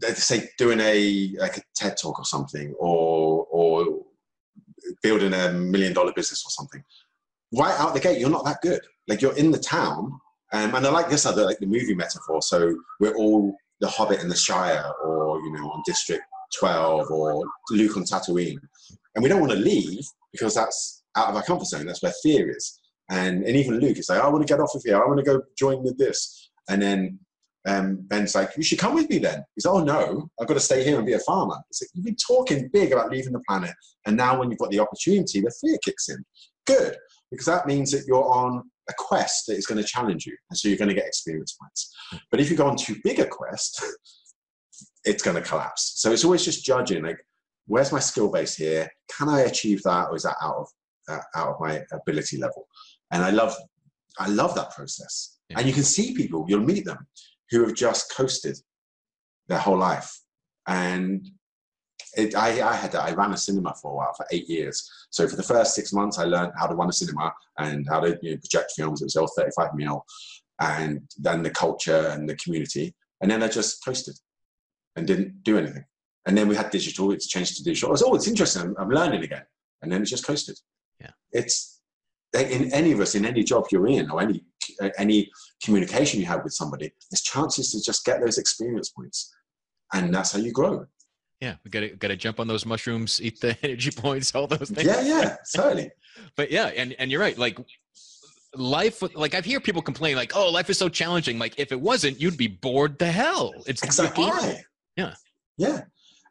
let's 0.02 0.24
say 0.24 0.50
doing 0.58 0.80
a 0.80 1.34
like 1.40 1.58
a 1.58 1.62
TED 1.76 1.98
talk 1.98 2.20
or 2.20 2.26
something, 2.26 2.74
or 2.80 3.46
or 3.52 3.86
building 5.02 5.34
a 5.34 5.52
million 5.52 5.94
dollar 5.94 6.14
business 6.14 6.46
or 6.46 6.52
something. 6.52 6.84
Right 7.54 7.78
out 7.80 7.94
the 7.94 8.00
gate, 8.00 8.20
you're 8.20 8.30
not 8.30 8.46
that 8.46 8.62
good. 8.62 8.82
Like 9.08 9.22
you're 9.22 9.36
in 9.36 9.52
the 9.52 9.60
town, 9.60 10.20
um, 10.54 10.76
and 10.76 10.86
I 10.88 10.90
like 10.90 11.10
this 11.10 11.26
other 11.26 11.44
like 11.44 11.60
the 11.60 11.66
movie 11.66 11.96
metaphor. 11.96 12.42
So 12.42 12.78
we're 13.00 13.16
all 13.16 13.56
the 13.82 13.88
Hobbit 13.88 14.22
in 14.22 14.30
the 14.30 14.36
Shire, 14.36 14.86
or 15.04 15.40
you 15.42 15.52
know, 15.52 15.70
on 15.72 15.82
District 15.86 16.24
Twelve, 16.58 17.10
or 17.10 17.44
Luke 17.72 17.98
on 17.98 18.04
Tatooine, 18.04 18.60
and 19.16 19.24
we 19.24 19.28
don't 19.28 19.42
want 19.42 19.52
to 19.52 19.58
leave 19.58 20.06
because 20.32 20.56
that's 20.56 21.04
out 21.18 21.30
of 21.30 21.36
our 21.36 21.44
comfort 21.44 21.68
zone. 21.68 21.86
That's 21.86 22.02
where 22.02 22.14
fear 22.24 22.50
is. 22.56 22.81
And 23.12 23.44
and 23.44 23.56
even 23.56 23.80
Luke 23.80 23.98
is 23.98 24.10
like, 24.10 24.22
I 24.22 24.28
want 24.30 24.48
to 24.48 24.52
get 24.52 24.60
off 24.60 24.74
of 24.74 24.82
here. 24.84 24.96
I 24.96 25.06
want 25.06 25.20
to 25.20 25.26
go 25.26 25.42
join 25.58 25.84
with 25.84 25.98
this. 25.98 26.50
And 26.70 26.82
then 26.82 27.20
um, 27.68 27.98
Ben's 28.08 28.34
like, 28.34 28.52
you 28.58 28.64
should 28.64 28.80
come 28.80 28.96
with 28.96 29.10
me 29.10 29.20
then. 29.20 29.44
He's 29.56 29.66
like, 29.66 29.76
oh 29.76 29.84
no, 29.84 30.30
I've 30.40 30.48
got 30.48 30.56
to 30.56 30.60
stay 30.60 30.84
here 30.84 30.98
and 30.98 31.06
be 31.06 31.14
a 31.14 31.20
farmer. 31.20 31.58
It's 31.70 31.82
like, 31.82 31.90
you've 31.94 32.06
been 32.06 32.16
talking 32.16 32.70
big 32.74 32.92
about 32.92 33.12
leaving 33.12 33.34
the 33.34 33.44
planet. 33.48 33.72
And 34.06 34.18
now 34.18 34.40
when 34.40 34.50
you've 34.50 34.60
got 34.60 34.72
the 34.72 34.80
opportunity, 34.80 35.42
the 35.42 35.54
fear 35.62 35.78
kicks 35.84 36.10
in. 36.10 36.24
Good, 36.66 36.96
because 37.30 37.46
that 37.46 37.68
means 37.68 37.92
that 37.92 38.06
you're 38.08 38.24
on 38.24 38.64
a 38.90 38.94
quest 38.98 39.46
that 39.48 39.58
is 39.58 39.68
going 39.68 39.82
to 39.82 39.88
challenge 39.88 40.26
you. 40.26 40.36
And 40.50 40.58
so 40.58 40.70
you're 40.70 40.78
going 40.78 40.90
to 40.90 40.96
get 40.96 41.06
experience 41.06 41.56
points. 41.62 41.94
But 42.32 42.40
if 42.40 42.50
you 42.50 42.58
go 42.58 42.68
on 42.68 42.78
too 42.78 42.96
big 43.04 43.20
a 43.20 43.26
quest, 43.26 43.84
it's 45.06 45.24
going 45.24 45.36
to 45.36 45.48
collapse. 45.48 45.94
So 45.98 46.12
it's 46.12 46.26
always 46.26 46.46
just 46.46 46.66
judging 46.66 47.04
like, 47.04 47.20
where's 47.68 47.92
my 47.92 48.00
skill 48.00 48.32
base 48.32 48.56
here? 48.56 48.90
Can 49.18 49.30
I 49.30 49.42
achieve 49.42 49.84
that? 49.84 50.10
Or 50.10 50.16
is 50.16 50.24
that 50.24 50.36
out 50.42 50.56
of, 50.56 50.68
uh, 51.10 51.20
out 51.36 51.50
of 51.50 51.56
my 51.60 51.82
ability 51.92 52.38
level? 52.38 52.68
And 53.12 53.24
I 53.24 53.30
love, 53.30 53.56
I 54.20 54.28
love 54.28 54.56
that 54.56 54.72
process. 54.72 55.38
Yeah. 55.50 55.60
And 55.60 55.68
you 55.68 55.74
can 55.74 55.84
see 55.84 56.14
people, 56.14 56.46
you'll 56.48 56.62
meet 56.62 56.86
them 56.86 57.08
who 57.50 57.66
have 57.66 57.76
just 57.76 58.14
coasted 58.16 58.58
their 59.48 59.60
whole 59.60 59.78
life. 59.78 60.18
And 60.68 61.28
it, 62.18 62.36
I, 62.36 62.68
I 62.68 62.76
had 62.76 62.92
that. 62.92 63.04
I 63.04 63.14
ran 63.14 63.34
a 63.34 63.38
cinema 63.38 63.74
for 63.82 63.92
a 63.92 63.96
while, 63.96 64.14
for 64.14 64.26
eight 64.32 64.50
years. 64.50 64.90
So 65.10 65.28
for 65.28 65.36
the 65.36 65.44
first 65.44 65.76
six 65.76 65.94
months, 65.94 66.18
I 66.18 66.26
learned 66.26 66.54
how 66.58 66.68
to 66.68 66.76
run 66.76 66.90
a 66.90 66.94
cinema 66.94 67.34
and 67.58 67.86
how 67.90 68.02
to 68.02 68.18
you 68.22 68.32
know, 68.32 68.38
project 68.38 68.74
films. 68.76 69.02
It 69.02 69.06
was 69.06 69.16
all 69.16 69.28
35 69.28 69.76
mil, 69.76 70.06
and 70.60 71.02
then 71.18 71.44
the 71.44 71.50
culture 71.50 72.08
and 72.12 72.28
the 72.28 72.36
community. 72.36 72.94
And 73.22 73.30
then 73.30 73.44
I 73.44 73.48
just 73.48 73.84
coasted 73.86 74.16
and 74.96 75.08
didn't 75.08 75.44
do 75.44 75.58
anything. 75.58 75.86
And 76.26 76.38
then 76.38 76.48
we 76.48 76.56
had 76.56 76.70
digital. 76.70 77.12
It's 77.12 77.28
changed 77.28 77.58
to 77.58 77.64
digital. 77.64 77.90
I 77.90 77.92
was, 77.92 78.04
oh, 78.04 78.16
it's 78.16 78.28
interesting. 78.28 78.64
I'm, 78.64 78.76
I'm 78.78 78.90
learning 78.90 79.24
again. 79.24 79.44
And 79.82 79.92
then 79.92 80.02
it's 80.02 80.12
just 80.12 80.26
coasted. 80.26 80.58
Yeah. 81.00 81.12
It's 81.32 81.71
in 82.34 82.72
any 82.74 82.92
of 82.92 83.00
us, 83.00 83.16
in 83.16 83.26
any 83.26 83.44
job 83.44 83.66
you're 83.72 83.88
in, 83.88 84.10
or 84.10 84.22
any 84.22 84.44
any 84.98 85.30
communication 85.64 86.20
you 86.20 86.26
have 86.26 86.44
with 86.44 86.54
somebody, 86.54 86.92
there's 87.10 87.22
chances 87.22 87.72
to 87.72 87.82
just 87.82 88.06
get 88.06 88.22
those 88.22 88.38
experience 88.38 88.90
points, 88.90 89.34
and 89.94 90.14
that's 90.14 90.32
how 90.32 90.40
you 90.40 90.52
grow. 90.52 90.86
Yeah, 91.42 91.56
we 91.64 91.72
gotta 91.72 91.90
gotta 91.90 92.16
jump 92.16 92.40
on 92.40 92.48
those 92.48 92.66
mushrooms, 92.66 93.20
eat 93.22 93.42
the 93.42 93.58
energy 93.64 93.92
points, 93.92 94.34
all 94.34 94.48
those 94.48 94.70
things. 94.70 94.86
Yeah, 94.86 95.02
yeah, 95.02 95.36
certainly. 95.44 95.92
But 96.36 96.52
yeah, 96.52 96.68
and 96.68 96.94
and 97.00 97.12
you're 97.12 97.22
right. 97.22 97.38
Like 97.38 97.58
life, 98.56 99.02
like 99.16 99.34
I've 99.34 99.46
hear 99.46 99.60
people 99.60 99.82
complain, 99.82 100.16
like, 100.16 100.36
"Oh, 100.36 100.50
life 100.50 100.70
is 100.70 100.78
so 100.78 100.88
challenging." 100.88 101.40
Like 101.40 101.56
if 101.58 101.72
it 101.72 101.80
wasn't, 101.82 102.22
you'd 102.22 102.38
be 102.38 102.48
bored 102.48 103.00
to 103.00 103.08
hell. 103.08 103.54
It's 103.66 103.84
Exactly 103.84 104.26
right. 104.26 104.64
Yeah. 104.96 105.16
Yeah. 105.58 105.82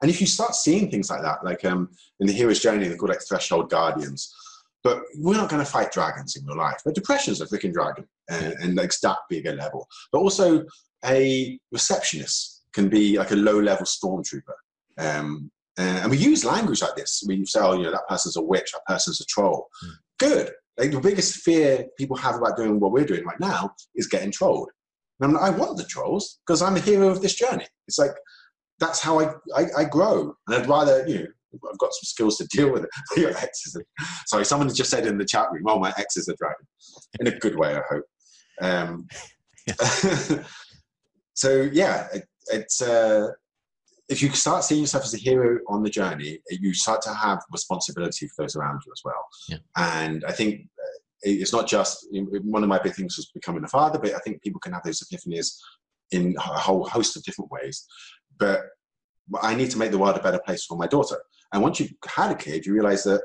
And 0.03 0.11
if 0.11 0.21
you 0.21 0.27
start 0.27 0.55
seeing 0.55 0.91
things 0.91 1.11
like 1.11 1.23
that, 1.23 1.45
like 1.45 1.65
um, 1.65 1.91
in 2.21 2.27
the 2.27 2.33
hero's 2.33 2.61
journey, 2.61 2.89
they're 2.89 2.97
called 2.97 3.11
like 3.11 3.23
threshold 3.27 3.69
guardians. 3.69 4.35
But 4.83 5.03
we're 5.17 5.37
not 5.37 5.51
going 5.51 5.65
to 5.65 5.71
fight 5.71 5.93
dragons 5.93 6.37
in 6.37 6.47
real 6.47 6.57
life. 6.57 6.81
But 6.85 6.95
depression's 6.95 7.41
a 7.41 7.47
freaking 7.47 7.73
dragon, 7.73 8.07
and, 8.31 8.55
and 8.55 8.75
like 8.77 8.93
that 9.03 9.19
bigger 9.29 9.55
level. 9.55 9.87
But 10.13 10.21
also, 10.21 10.65
a 11.05 11.59
receptionist 11.73 12.63
can 12.73 12.89
be 12.89 13.19
like 13.19 13.31
a 13.31 13.37
low-level 13.37 13.85
stormtrooper. 13.85 14.55
Um, 14.99 15.51
and 15.77 16.11
we 16.11 16.19
use 16.19 16.45
language 16.45 16.83
like 16.83 16.97
this. 16.97 17.23
We 17.27 17.45
say, 17.47 17.61
oh, 17.61 17.77
you 17.77 17.85
know, 17.85 17.93
that 17.93 18.09
person's 18.09 18.37
a 18.37 18.43
witch, 18.43 18.73
that 18.73 18.87
person's 18.87 19.21
a 19.21 19.25
troll. 19.27 19.69
Mm. 19.85 19.91
Good. 20.19 20.53
Like 20.77 20.91
the 20.93 21.01
biggest 21.01 21.37
fear 21.37 21.87
people 21.99 22.17
have 22.17 22.37
about 22.37 22.57
doing 22.57 22.81
what 22.81 22.93
we're 22.93 23.05
doing 23.05 23.25
right 23.25 23.41
now 23.41 23.75
is 23.95 24.07
getting 24.07 24.31
trolled. 24.31 24.71
And 25.21 25.37
I 25.37 25.51
want 25.51 25.77
the 25.77 25.85
trolls 25.85 26.39
because 26.47 26.63
I'm 26.63 26.75
the 26.75 26.81
hero 26.81 27.09
of 27.09 27.21
this 27.21 27.35
journey. 27.35 27.67
It's 27.87 27.99
like 27.99 28.13
that's 28.79 29.01
how 29.01 29.21
I, 29.21 29.35
I, 29.55 29.65
I 29.79 29.85
grow, 29.85 30.35
and 30.47 30.57
I'd 30.57 30.69
rather 30.69 31.07
you 31.07 31.19
know 31.19 31.27
I've 31.55 31.79
got 31.79 31.93
some 31.93 32.05
skills 32.05 32.39
to 32.39 32.47
deal 32.47 32.73
with 32.73 32.85
it. 32.85 32.91
Your 33.17 33.37
exes, 33.37 33.77
sorry, 34.27 34.45
someone 34.45 34.73
just 34.75 34.91
said 34.91 35.07
in 35.07 35.19
the 35.19 35.25
chat 35.25 35.51
room, 35.53 35.65
"Oh, 35.67 35.79
my 35.79 35.93
ex 35.97 36.17
is 36.17 36.29
a 36.29 36.37
dragon," 36.37 36.67
in 37.19 37.27
a 37.27 37.39
good 37.39 37.57
way, 37.57 37.77
I 37.77 37.83
hope. 37.89 38.05
Um, 38.61 39.09
so 41.35 41.69
yeah, 41.73 42.09
it, 42.13 42.25
it's 42.49 42.83
uh, 42.83 43.29
if 44.11 44.21
you 44.23 44.29
start 44.31 44.65
seeing 44.65 44.81
yourself 44.81 45.05
as 45.05 45.15
a 45.15 45.19
hero 45.19 45.61
on 45.69 45.83
the 45.83 45.91
journey, 45.91 46.41
you 46.51 46.75
start 46.75 47.01
to 47.03 47.15
have 47.15 47.41
responsibility 47.53 48.27
for 48.29 48.43
those 48.43 48.57
around 48.57 48.83
you 48.85 48.93
as 48.93 49.03
well. 49.05 49.27
Yeah. 49.49 49.59
And 49.77 50.25
I 50.27 50.33
think 50.33 50.63
uh, 50.79 50.99
it's 51.23 51.53
not 51.53 51.69
just 51.69 52.09
one 52.11 52.65
of 52.65 52.69
my 52.69 52.81
big 52.81 52.95
things 52.95 53.17
was 53.17 53.31
becoming 53.33 53.63
a 53.63 53.69
father, 53.69 54.01
but 54.01 54.15
I 54.15 54.19
think 54.19 54.43
people 54.43 54.61
can 54.61 54.73
have 54.73 54.83
those 54.83 55.01
epiphanies 55.01 55.57
in 56.11 56.35
a 56.39 56.41
whole 56.41 56.85
host 56.89 57.17
of 57.17 57.23
different 57.23 57.53
ways. 57.53 57.87
But 58.37 58.63
I 59.41 59.55
need 59.55 59.71
to 59.71 59.79
make 59.79 59.93
the 59.93 59.99
world 59.99 60.17
a 60.17 60.23
better 60.23 60.41
place 60.45 60.65
for 60.65 60.77
my 60.77 60.89
daughter. 60.89 61.17
And 61.53 61.63
once 61.63 61.81
you've 61.81 61.93
had 62.07 62.33
a 62.33 62.37
kid, 62.37 62.67
you 62.67 62.73
realize 62.73 63.05
that 63.05 63.23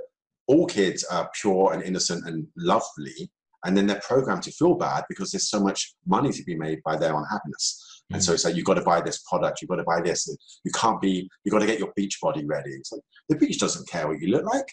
all 0.47 0.65
kids 0.65 1.03
are 1.05 1.29
pure 1.39 1.73
and 1.73 1.83
innocent 1.83 2.27
and 2.27 2.47
lovely. 2.57 3.31
And 3.65 3.75
then 3.75 3.87
they're 3.87 4.01
programmed 4.01 4.43
to 4.43 4.51
feel 4.51 4.75
bad 4.75 5.05
because 5.09 5.31
there's 5.31 5.49
so 5.49 5.59
much 5.59 5.95
money 6.05 6.31
to 6.31 6.43
be 6.43 6.55
made 6.55 6.81
by 6.83 6.97
their 6.97 7.15
unhappiness. 7.15 8.03
Mm-hmm. 8.05 8.15
And 8.15 8.23
so 8.23 8.31
mm. 8.31 8.35
it's 8.35 8.45
like, 8.45 8.55
you've 8.55 8.65
got 8.65 8.75
to 8.75 8.83
buy 8.83 9.01
this 9.01 9.23
product, 9.27 9.61
you've 9.61 9.69
got 9.69 9.77
to 9.77 9.83
buy 9.83 10.01
this. 10.01 10.29
You 10.63 10.71
can't 10.71 11.01
be, 11.01 11.27
you've 11.43 11.51
got 11.51 11.59
to 11.59 11.65
get 11.65 11.79
your 11.79 11.91
beach 11.95 12.19
body 12.21 12.45
ready. 12.45 12.71
It's 12.71 12.91
like, 12.91 13.01
the 13.29 13.35
beach 13.35 13.59
doesn't 13.59 13.87
care 13.89 14.07
what 14.07 14.19
you 14.21 14.27
look 14.27 14.45
like. 14.45 14.67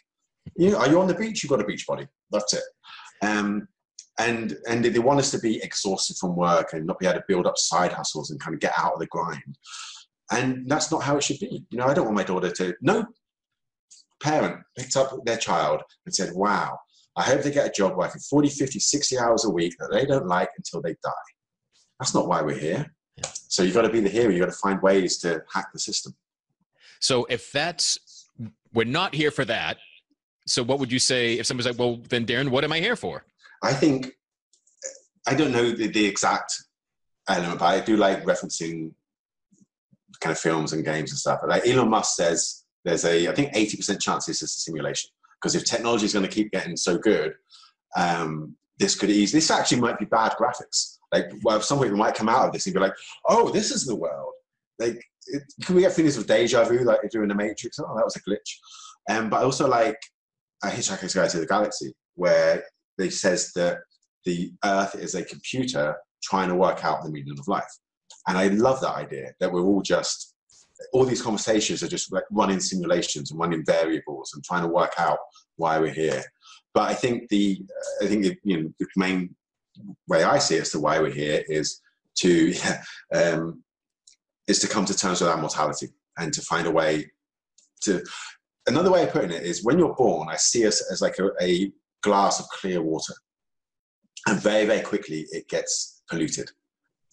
You 0.56 0.72
know, 0.72 0.78
are 0.78 0.88
you 0.88 1.00
on 1.00 1.06
the 1.06 1.14
beach? 1.14 1.42
You've 1.42 1.50
got 1.50 1.62
a 1.62 1.66
beach 1.66 1.86
body. 1.86 2.06
That's 2.30 2.52
it. 2.52 2.64
Um, 3.22 3.68
and 4.18 4.58
and 4.68 4.84
they 4.84 4.98
want 4.98 5.20
us 5.20 5.30
to 5.30 5.38
be 5.38 5.62
exhausted 5.62 6.18
from 6.18 6.36
work 6.36 6.74
and 6.74 6.86
not 6.86 6.98
be 6.98 7.06
able 7.06 7.20
to 7.20 7.24
build 7.26 7.46
up 7.46 7.56
side 7.56 7.92
hustles 7.92 8.30
and 8.30 8.40
kind 8.40 8.52
of 8.52 8.60
get 8.60 8.74
out 8.76 8.92
of 8.92 8.98
the 8.98 9.06
grind. 9.06 9.56
And 10.30 10.68
that's 10.68 10.90
not 10.90 11.02
how 11.02 11.16
it 11.16 11.24
should 11.24 11.38
be. 11.38 11.64
You 11.70 11.78
know, 11.78 11.86
I 11.86 11.94
don't 11.94 12.04
want 12.04 12.16
my 12.16 12.24
daughter 12.24 12.50
to. 12.50 12.74
No 12.82 13.06
parent 14.22 14.62
picked 14.76 14.96
up 14.96 15.12
their 15.24 15.36
child 15.36 15.82
and 16.06 16.14
said, 16.14 16.32
"Wow, 16.34 16.78
I 17.16 17.22
hope 17.22 17.42
they 17.42 17.50
get 17.50 17.66
a 17.66 17.72
job 17.72 17.96
working 17.96 18.20
40, 18.20 18.48
50, 18.48 18.78
60 18.78 19.18
hours 19.18 19.44
a 19.44 19.50
week 19.50 19.74
that 19.78 19.90
they 19.92 20.06
don't 20.06 20.26
like 20.26 20.50
until 20.56 20.80
they 20.80 20.94
die." 21.02 21.12
That's 21.98 22.14
not 22.14 22.28
why 22.28 22.42
we're 22.42 22.58
here. 22.58 22.94
Yeah. 23.16 23.30
So 23.32 23.62
you've 23.62 23.74
got 23.74 23.82
to 23.82 23.90
be 23.90 24.00
the 24.00 24.08
hero. 24.08 24.30
You've 24.30 24.40
got 24.40 24.52
to 24.52 24.58
find 24.58 24.80
ways 24.82 25.18
to 25.18 25.42
hack 25.52 25.68
the 25.72 25.78
system. 25.78 26.14
So 27.00 27.26
if 27.28 27.52
that's 27.52 28.28
we're 28.72 28.84
not 28.84 29.14
here 29.14 29.30
for 29.30 29.44
that, 29.44 29.78
so 30.46 30.62
what 30.62 30.78
would 30.78 30.90
you 30.90 30.98
say 30.98 31.34
if 31.34 31.46
somebody's 31.46 31.70
like, 31.70 31.78
well, 31.78 32.00
then 32.08 32.26
Darren, 32.26 32.48
what 32.48 32.64
am 32.64 32.72
I 32.72 32.80
here 32.80 32.96
for? 32.96 33.24
I 33.62 33.72
think, 33.72 34.12
I 35.26 35.34
don't 35.34 35.52
know 35.52 35.70
the, 35.70 35.86
the 35.88 36.04
exact 36.04 36.54
element, 37.28 37.60
but 37.60 37.66
I 37.66 37.80
do 37.80 37.96
like 37.96 38.24
referencing 38.24 38.92
kind 40.20 40.32
of 40.32 40.38
films 40.38 40.72
and 40.72 40.84
games 40.84 41.10
and 41.10 41.18
stuff. 41.18 41.40
But 41.40 41.50
like 41.50 41.66
Elon 41.66 41.90
Musk 41.90 42.16
says, 42.16 42.61
there's 42.84 43.04
a, 43.04 43.28
I 43.28 43.34
think 43.34 43.54
80% 43.54 44.00
chance 44.00 44.26
this 44.26 44.42
is 44.42 44.50
a 44.50 44.60
simulation. 44.60 45.10
Because 45.40 45.54
if 45.54 45.64
technology 45.64 46.04
is 46.04 46.12
going 46.12 46.24
to 46.24 46.30
keep 46.30 46.52
getting 46.52 46.76
so 46.76 46.98
good, 46.98 47.34
um, 47.96 48.56
this 48.78 48.94
could 48.94 49.10
easily, 49.10 49.38
this 49.38 49.50
actually 49.50 49.80
might 49.80 49.98
be 49.98 50.04
bad 50.04 50.32
graphics. 50.32 50.98
Like, 51.12 51.30
well, 51.42 51.60
some 51.60 51.78
people 51.80 51.96
might 51.96 52.14
come 52.14 52.28
out 52.28 52.46
of 52.46 52.52
this 52.52 52.66
and 52.66 52.74
be 52.74 52.80
like, 52.80 52.94
oh, 53.28 53.50
this 53.50 53.70
is 53.70 53.84
the 53.84 53.94
world. 53.94 54.32
Like, 54.78 55.02
it, 55.26 55.42
can 55.64 55.74
we 55.74 55.82
get 55.82 55.92
feelings 55.92 56.16
of 56.16 56.26
deja 56.26 56.64
vu, 56.64 56.80
like 56.80 57.00
you're 57.02 57.10
doing 57.10 57.28
the 57.28 57.34
Matrix? 57.34 57.78
Oh, 57.78 57.94
that 57.94 58.04
was 58.04 58.16
a 58.16 58.20
glitch. 58.20 58.56
Um, 59.10 59.30
but 59.30 59.42
also 59.42 59.68
like 59.68 59.98
a 60.64 60.68
Hitchhiker's 60.68 61.14
Guide 61.14 61.30
to 61.30 61.40
the 61.40 61.46
Galaxy, 61.46 61.92
where 62.14 62.64
they 62.98 63.10
says 63.10 63.52
that 63.54 63.78
the 64.24 64.52
Earth 64.64 64.94
is 64.94 65.14
a 65.14 65.24
computer 65.24 65.96
trying 66.22 66.48
to 66.48 66.54
work 66.54 66.84
out 66.84 67.02
the 67.02 67.10
meaning 67.10 67.38
of 67.38 67.48
life. 67.48 67.64
And 68.28 68.38
I 68.38 68.48
love 68.48 68.80
that 68.80 68.94
idea 68.94 69.32
that 69.40 69.52
we're 69.52 69.62
all 69.62 69.82
just 69.82 70.31
all 70.92 71.04
these 71.04 71.22
conversations 71.22 71.82
are 71.82 71.88
just 71.88 72.12
like 72.12 72.24
running 72.30 72.60
simulations 72.60 73.30
and 73.30 73.40
running 73.40 73.64
variables 73.64 74.32
and 74.34 74.44
trying 74.44 74.62
to 74.62 74.68
work 74.68 74.92
out 74.98 75.18
why 75.56 75.78
we're 75.78 75.92
here. 75.92 76.22
But 76.74 76.90
I 76.90 76.94
think 76.94 77.28
the 77.28 77.60
I 78.02 78.06
think 78.06 78.22
the, 78.24 78.36
you 78.44 78.62
know 78.62 78.72
the 78.78 78.86
main 78.96 79.34
way 80.08 80.24
I 80.24 80.38
see 80.38 80.58
as 80.58 80.70
to 80.70 80.80
why 80.80 80.98
we're 80.98 81.12
here 81.12 81.42
is 81.48 81.80
to 82.16 82.54
um, 83.14 83.62
is 84.48 84.58
to 84.60 84.68
come 84.68 84.84
to 84.86 84.96
terms 84.96 85.20
with 85.20 85.30
our 85.30 85.36
mortality 85.36 85.88
and 86.18 86.32
to 86.32 86.42
find 86.42 86.66
a 86.66 86.70
way 86.70 87.10
to 87.82 88.02
another 88.66 88.90
way 88.90 89.02
of 89.02 89.10
putting 89.10 89.30
it 89.30 89.42
is 89.42 89.64
when 89.64 89.78
you're 89.78 89.94
born, 89.94 90.28
I 90.28 90.36
see 90.36 90.66
us 90.66 90.82
as 90.90 91.00
like 91.00 91.18
a, 91.18 91.30
a 91.42 91.72
glass 92.02 92.40
of 92.40 92.46
clear 92.48 92.82
water. 92.82 93.14
And 94.26 94.40
very, 94.40 94.66
very 94.66 94.82
quickly 94.82 95.26
it 95.30 95.48
gets 95.48 96.02
polluted 96.08 96.50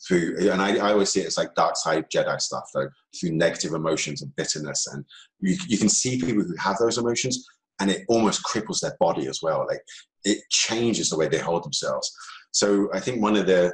through, 0.07 0.37
and 0.51 0.61
I, 0.61 0.77
I 0.77 0.91
always 0.91 1.09
see 1.09 1.21
it 1.21 1.27
as 1.27 1.37
like 1.37 1.55
dark 1.55 1.75
side 1.75 2.05
Jedi 2.13 2.39
stuff, 2.39 2.69
though, 2.73 2.89
through 3.19 3.31
negative 3.31 3.73
emotions 3.73 4.21
and 4.21 4.35
bitterness. 4.35 4.87
And 4.87 5.03
you, 5.39 5.57
you 5.67 5.77
can 5.77 5.89
see 5.89 6.19
people 6.19 6.43
who 6.43 6.55
have 6.57 6.77
those 6.77 6.97
emotions 6.97 7.45
and 7.79 7.89
it 7.89 8.05
almost 8.07 8.43
cripples 8.43 8.81
their 8.81 8.95
body 8.99 9.27
as 9.27 9.41
well. 9.41 9.65
Like 9.67 9.81
it 10.23 10.39
changes 10.49 11.09
the 11.09 11.17
way 11.17 11.27
they 11.27 11.39
hold 11.39 11.63
themselves. 11.63 12.11
So 12.51 12.89
I 12.93 12.99
think 12.99 13.21
one 13.21 13.35
of 13.35 13.45
the 13.45 13.73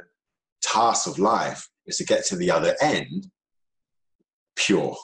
tasks 0.62 1.06
of 1.06 1.18
life 1.18 1.68
is 1.86 1.98
to 1.98 2.04
get 2.04 2.24
to 2.26 2.36
the 2.36 2.50
other 2.50 2.76
end 2.80 3.28
pure 4.56 4.96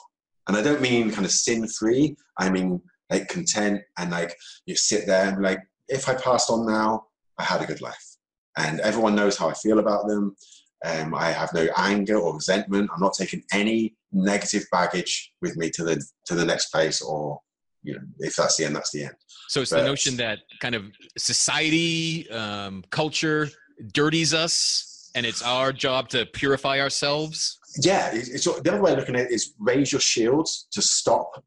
and 0.47 0.57
I 0.57 0.61
don't 0.61 0.81
mean 0.81 1.11
kind 1.11 1.25
of 1.25 1.31
sin 1.31 1.67
free. 1.67 2.15
I 2.37 2.49
mean 2.49 2.81
like 3.09 3.27
content 3.27 3.81
and 3.97 4.11
like 4.11 4.35
you 4.65 4.75
sit 4.75 5.05
there 5.05 5.29
and 5.29 5.41
like, 5.41 5.59
if 5.87 6.09
I 6.09 6.15
passed 6.15 6.49
on 6.49 6.65
now, 6.65 7.05
I 7.37 7.43
had 7.43 7.61
a 7.61 7.65
good 7.65 7.81
life. 7.81 8.17
And 8.57 8.79
everyone 8.81 9.15
knows 9.15 9.37
how 9.37 9.49
I 9.49 9.53
feel 9.53 9.79
about 9.79 10.07
them. 10.07 10.35
Um, 10.83 11.15
I 11.15 11.31
have 11.31 11.53
no 11.53 11.67
anger 11.77 12.17
or 12.17 12.35
resentment. 12.35 12.89
I'm 12.93 12.99
not 12.99 13.13
taking 13.13 13.43
any 13.53 13.95
negative 14.11 14.65
baggage 14.71 15.31
with 15.41 15.55
me 15.55 15.69
to 15.71 15.83
the 15.83 16.05
to 16.25 16.35
the 16.35 16.45
next 16.45 16.69
place, 16.69 17.01
or 17.01 17.39
you 17.83 17.93
know, 17.93 18.01
if 18.19 18.35
that's 18.35 18.57
the 18.57 18.65
end, 18.65 18.75
that's 18.75 18.91
the 18.91 19.05
end. 19.05 19.15
So 19.47 19.61
it's 19.61 19.71
but, 19.71 19.81
the 19.81 19.85
notion 19.85 20.17
that 20.17 20.39
kind 20.59 20.75
of 20.75 20.85
society, 21.17 22.29
um, 22.29 22.83
culture 22.89 23.49
dirties 23.93 24.33
us, 24.33 25.11
and 25.15 25.25
it's 25.25 25.41
our 25.41 25.71
job 25.71 26.09
to 26.09 26.25
purify 26.25 26.79
ourselves 26.79 27.59
yeah, 27.79 28.11
it's, 28.13 28.45
the 28.45 28.71
other 28.71 28.81
way 28.81 28.91
of 28.91 28.99
looking 28.99 29.15
at 29.15 29.25
it 29.25 29.31
is 29.31 29.53
raise 29.59 29.91
your 29.91 30.01
shields 30.01 30.67
to 30.71 30.81
stop 30.81 31.43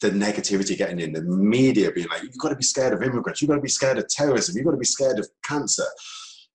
the 0.00 0.10
negativity 0.10 0.76
getting 0.76 0.98
in. 0.98 1.12
The 1.12 1.22
media 1.22 1.92
being 1.92 2.08
like, 2.08 2.22
you've 2.22 2.38
got 2.38 2.48
to 2.48 2.56
be 2.56 2.64
scared 2.64 2.92
of 2.92 3.02
immigrants, 3.02 3.40
you've 3.40 3.48
got 3.48 3.56
to 3.56 3.62
be 3.62 3.68
scared 3.68 3.98
of 3.98 4.08
terrorism, 4.08 4.56
you've 4.56 4.64
got 4.64 4.72
to 4.72 4.78
be 4.78 4.84
scared 4.84 5.18
of 5.18 5.28
cancer. 5.44 5.86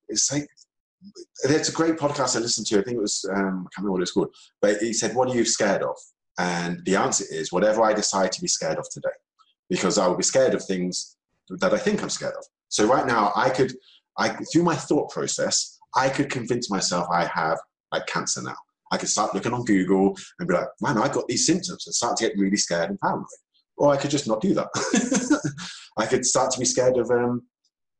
It's 0.10 0.32
like, 0.32 0.48
it's 1.44 1.70
a 1.70 1.74
great 1.74 1.96
podcast 1.96 2.36
I 2.36 2.40
listened 2.40 2.68
to. 2.68 2.80
I 2.80 2.84
think 2.84 2.98
it 2.98 3.02
was, 3.02 3.26
um, 3.30 3.38
I 3.38 3.70
can't 3.74 3.80
remember 3.80 3.94
what 3.94 4.02
it's 4.02 4.12
called, 4.12 4.34
but 4.62 4.78
he 4.78 4.94
said, 4.94 5.16
What 5.16 5.30
are 5.30 5.36
you 5.36 5.46
scared 5.46 5.84
of? 5.84 5.96
And 6.38 6.84
the 6.86 6.96
answer 6.96 7.26
is, 7.30 7.52
whatever 7.52 7.84
I 7.84 7.94
decide 7.94 8.32
to 8.34 8.42
be 8.42 8.48
scared 8.48 8.78
of 8.78 8.90
today, 8.90 9.10
because 9.70 9.98
I 9.98 10.08
will 10.08 10.18
be 10.18 10.24
scared 10.24 10.54
of 10.54 10.64
things 10.66 11.18
that 11.50 11.74
I 11.74 11.78
think 11.78 12.02
I'm 12.02 12.10
scared 12.10 12.36
of. 12.36 12.46
So 12.70 12.88
right 12.88 13.06
now, 13.06 13.32
I 13.36 13.50
could, 13.50 13.74
I 14.18 14.30
through 14.52 14.64
my 14.64 14.76
thought 14.76 15.12
process, 15.12 15.80
I 15.96 16.10
could 16.10 16.30
convince 16.30 16.70
myself 16.70 17.08
I 17.12 17.26
have 17.26 17.60
like 17.92 18.08
cancer 18.08 18.42
now. 18.42 18.56
I 18.92 18.98
could 18.98 19.10
start 19.10 19.34
looking 19.34 19.54
on 19.54 19.66
Google 19.66 20.16
and 20.40 20.48
be 20.48 20.54
like, 20.54 20.68
man, 20.82 20.98
I 20.98 21.08
got 21.08 21.28
these 21.28 21.46
symptoms 21.46 21.88
and 21.88 21.96
start 21.96 22.18
to 22.18 22.28
get 22.28 22.38
really 22.38 22.58
scared 22.58 22.90
and 22.90 23.00
paranoid. 23.00 23.26
Or 23.78 23.92
I 23.92 23.98
could 23.98 24.12
just 24.12 24.28
not 24.28 24.42
do 24.42 24.54
that. 24.54 24.70
I 25.98 26.06
could 26.06 26.26
start 26.26 26.52
to 26.52 26.60
be 26.60 26.66
scared 26.66 26.98
of, 26.98 27.10
um, 27.10 27.44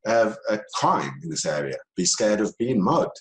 of 0.06 0.36
a 0.48 0.60
crime 0.74 1.20
in 1.22 1.30
this 1.30 1.46
area, 1.46 1.76
be 1.96 2.04
scared 2.04 2.40
of 2.40 2.56
being 2.58 2.82
mugged. 2.82 3.20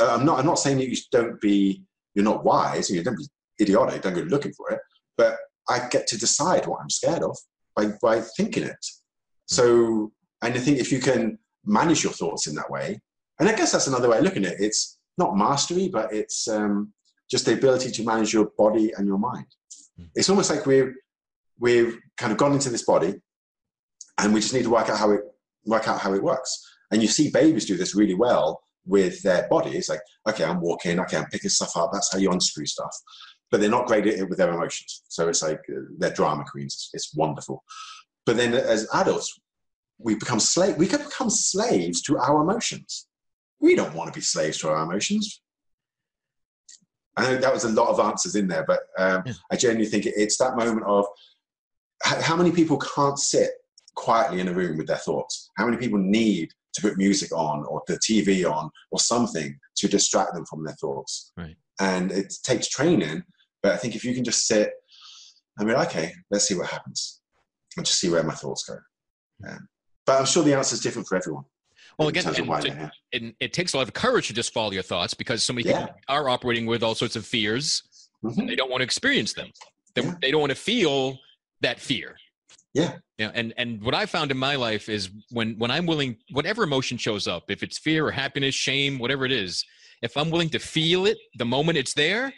Uh, 0.00 0.14
I'm 0.14 0.24
not. 0.24 0.38
I'm 0.38 0.46
not 0.46 0.58
saying 0.58 0.78
that 0.78 0.88
you 0.88 0.96
don't 1.10 1.40
be. 1.40 1.82
You're 2.14 2.24
not 2.24 2.44
wise. 2.44 2.90
You 2.90 3.02
don't 3.02 3.16
be 3.16 3.28
idiotic. 3.60 4.02
Don't 4.02 4.14
go 4.14 4.22
looking 4.22 4.52
for 4.52 4.70
it. 4.70 4.80
But 5.16 5.36
I 5.68 5.88
get 5.88 6.06
to 6.08 6.18
decide 6.18 6.66
what 6.66 6.80
I'm 6.80 6.90
scared 6.90 7.22
of 7.22 7.36
by 7.76 7.92
by 8.00 8.20
thinking 8.36 8.64
it. 8.64 8.86
So, 9.46 10.12
and 10.42 10.54
I 10.54 10.58
think 10.58 10.78
if 10.78 10.92
you 10.92 11.00
can 11.00 11.38
manage 11.64 12.04
your 12.04 12.12
thoughts 12.12 12.46
in 12.46 12.54
that 12.54 12.70
way, 12.70 13.00
and 13.40 13.48
I 13.48 13.54
guess 13.54 13.72
that's 13.72 13.86
another 13.86 14.08
way 14.08 14.18
of 14.18 14.24
looking 14.24 14.44
at 14.44 14.52
it. 14.52 14.60
It's 14.60 14.98
not 15.16 15.36
mastery, 15.36 15.88
but 15.88 16.12
it's 16.12 16.48
um, 16.48 16.92
just 17.30 17.44
the 17.44 17.54
ability 17.54 17.90
to 17.90 18.04
manage 18.04 18.32
your 18.32 18.50
body 18.56 18.92
and 18.96 19.06
your 19.06 19.18
mind. 19.18 19.46
Mm. 20.00 20.08
It's 20.14 20.30
almost 20.30 20.50
like 20.50 20.66
we've 20.66 20.94
we've 21.58 21.98
kind 22.16 22.32
of 22.32 22.38
gone 22.38 22.52
into 22.52 22.70
this 22.70 22.84
body, 22.84 23.14
and 24.18 24.32
we 24.32 24.40
just 24.40 24.54
need 24.54 24.64
to 24.64 24.70
work 24.70 24.88
out 24.88 24.98
how 24.98 25.10
it 25.10 25.22
work 25.64 25.88
out 25.88 26.00
how 26.00 26.14
it 26.14 26.22
works. 26.22 26.64
And 26.90 27.02
you 27.02 27.08
see 27.08 27.30
babies 27.30 27.66
do 27.66 27.76
this 27.76 27.94
really 27.94 28.14
well 28.14 28.60
with 28.86 29.22
their 29.22 29.46
bodies. 29.48 29.88
Like, 29.88 30.00
okay, 30.28 30.44
I'm 30.44 30.60
walking, 30.60 30.98
okay, 31.00 31.18
I'm 31.18 31.26
picking 31.26 31.50
stuff 31.50 31.76
up. 31.76 31.90
That's 31.92 32.12
how 32.12 32.18
you 32.18 32.30
unscrew 32.30 32.66
stuff. 32.66 32.94
But 33.50 33.60
they're 33.60 33.70
not 33.70 33.86
great 33.86 34.06
at 34.06 34.14
it 34.14 34.28
with 34.28 34.38
their 34.38 34.52
emotions. 34.52 35.02
So 35.08 35.28
it's 35.28 35.42
like 35.42 35.60
uh, 35.70 35.80
they're 35.98 36.12
drama 36.12 36.44
queens. 36.50 36.90
It's 36.92 37.14
wonderful. 37.14 37.62
But 38.26 38.36
then 38.36 38.54
as 38.54 38.88
adults, 38.94 39.38
we 39.98 40.14
become 40.14 40.40
slave. 40.40 40.76
We 40.76 40.86
can 40.86 41.02
become 41.02 41.30
slaves 41.30 42.02
to 42.02 42.18
our 42.18 42.42
emotions 42.42 43.08
we 43.60 43.74
don't 43.74 43.94
want 43.94 44.12
to 44.12 44.18
be 44.18 44.22
slaves 44.22 44.58
to 44.58 44.68
our 44.68 44.82
emotions. 44.82 45.40
I 47.16 47.22
know 47.22 47.36
that 47.38 47.52
was 47.52 47.64
a 47.64 47.70
lot 47.70 47.88
of 47.88 47.98
answers 47.98 48.36
in 48.36 48.46
there, 48.46 48.64
but 48.66 48.80
um, 48.98 49.22
Yeah. 49.26 49.32
I 49.50 49.56
genuinely 49.56 49.90
think 49.90 50.06
it's 50.06 50.38
that 50.38 50.56
moment 50.56 50.84
of 50.86 51.06
how 52.02 52.36
many 52.36 52.52
people 52.52 52.78
can't 52.78 53.18
sit 53.18 53.50
quietly 53.98 54.40
in 54.40 54.48
a 54.48 54.52
room 54.52 54.78
with 54.78 54.86
their 54.86 54.96
thoughts? 54.96 55.50
How 55.58 55.64
many 55.66 55.76
people 55.76 55.98
need 55.98 56.50
to 56.74 56.80
put 56.82 56.96
music 56.96 57.32
on 57.32 57.64
or 57.64 57.82
the 57.86 57.94
TV 57.98 58.50
on 58.50 58.70
or 58.90 59.00
something 59.00 59.58
to 59.76 59.88
distract 59.88 60.34
them 60.34 60.46
from 60.46 60.64
their 60.64 60.76
thoughts? 60.76 61.32
Right. 61.36 61.56
And 61.80 62.10
it 62.12 62.32
takes 62.44 62.68
training, 62.68 63.22
but 63.62 63.72
I 63.72 63.76
think 63.76 63.94
if 63.96 64.04
you 64.04 64.14
can 64.14 64.24
just 64.24 64.46
sit 64.46 64.70
and 65.58 65.66
be 65.68 65.74
like, 65.74 65.88
okay, 65.88 66.12
let's 66.30 66.46
see 66.46 66.54
what 66.54 66.68
happens 66.68 67.20
and 67.76 67.84
just 67.84 67.98
see 68.00 68.08
where 68.08 68.22
my 68.22 68.34
thoughts 68.34 68.64
go. 68.64 68.76
Um, 69.48 69.68
but 70.06 70.18
I'm 70.20 70.26
sure 70.26 70.42
the 70.42 70.54
answer 70.56 70.74
is 70.74 70.80
different 70.80 71.06
for 71.08 71.16
everyone. 71.16 71.44
Well, 71.98 72.08
again, 72.08 72.26
and 72.32 72.48
why 72.48 72.60
to- 72.60 72.68
they're 72.68 72.76
here. 72.78 72.90
and 73.12 73.34
it 73.40 73.52
takes 73.52 73.72
a 73.74 73.76
lot 73.76 73.88
of 73.88 73.92
courage 73.94 74.28
to 74.28 74.32
just 74.32 74.52
follow 74.52 74.70
your 74.70 74.82
thoughts 74.84 75.14
because 75.14 75.42
so 75.42 75.52
many 75.52 75.64
people 75.64 75.88
are 76.08 76.28
operating 76.28 76.66
with 76.66 76.82
all 76.84 76.94
sorts 76.94 77.16
of 77.16 77.26
fears 77.26 77.82
Mhm. 78.24 78.38
and 78.38 78.48
they 78.48 78.54
don't 78.56 78.70
want 78.70 78.80
to 78.80 78.84
experience 78.84 79.32
them 79.32 79.50
they, 79.94 80.02
Yeah. 80.02 80.14
they 80.22 80.30
don't 80.30 80.40
want 80.40 80.50
to 80.50 80.56
feel 80.56 81.18
that 81.60 81.80
fear 81.80 82.16
Yeah. 82.74 82.96
yeah 83.16 83.30
and 83.34 83.54
and 83.56 83.82
what 83.82 83.94
i 83.94 84.06
found 84.06 84.30
in 84.30 84.36
my 84.36 84.56
life 84.56 84.88
is 84.88 85.10
when 85.30 85.54
when 85.58 85.70
i'm 85.70 85.86
willing 85.86 86.16
whatever 86.32 86.62
emotion 86.64 86.98
shows 86.98 87.26
up 87.26 87.44
if 87.50 87.62
it's 87.62 87.78
fear 87.78 88.06
or 88.06 88.10
happiness 88.10 88.54
shame 88.54 88.98
whatever 88.98 89.24
it 89.24 89.32
is 89.32 89.64
if 90.02 90.16
i'm 90.16 90.30
willing 90.30 90.50
to 90.50 90.58
feel 90.58 91.06
it 91.06 91.16
the 91.38 91.44
moment 91.44 91.78
it's 91.78 91.94
there 91.94 92.32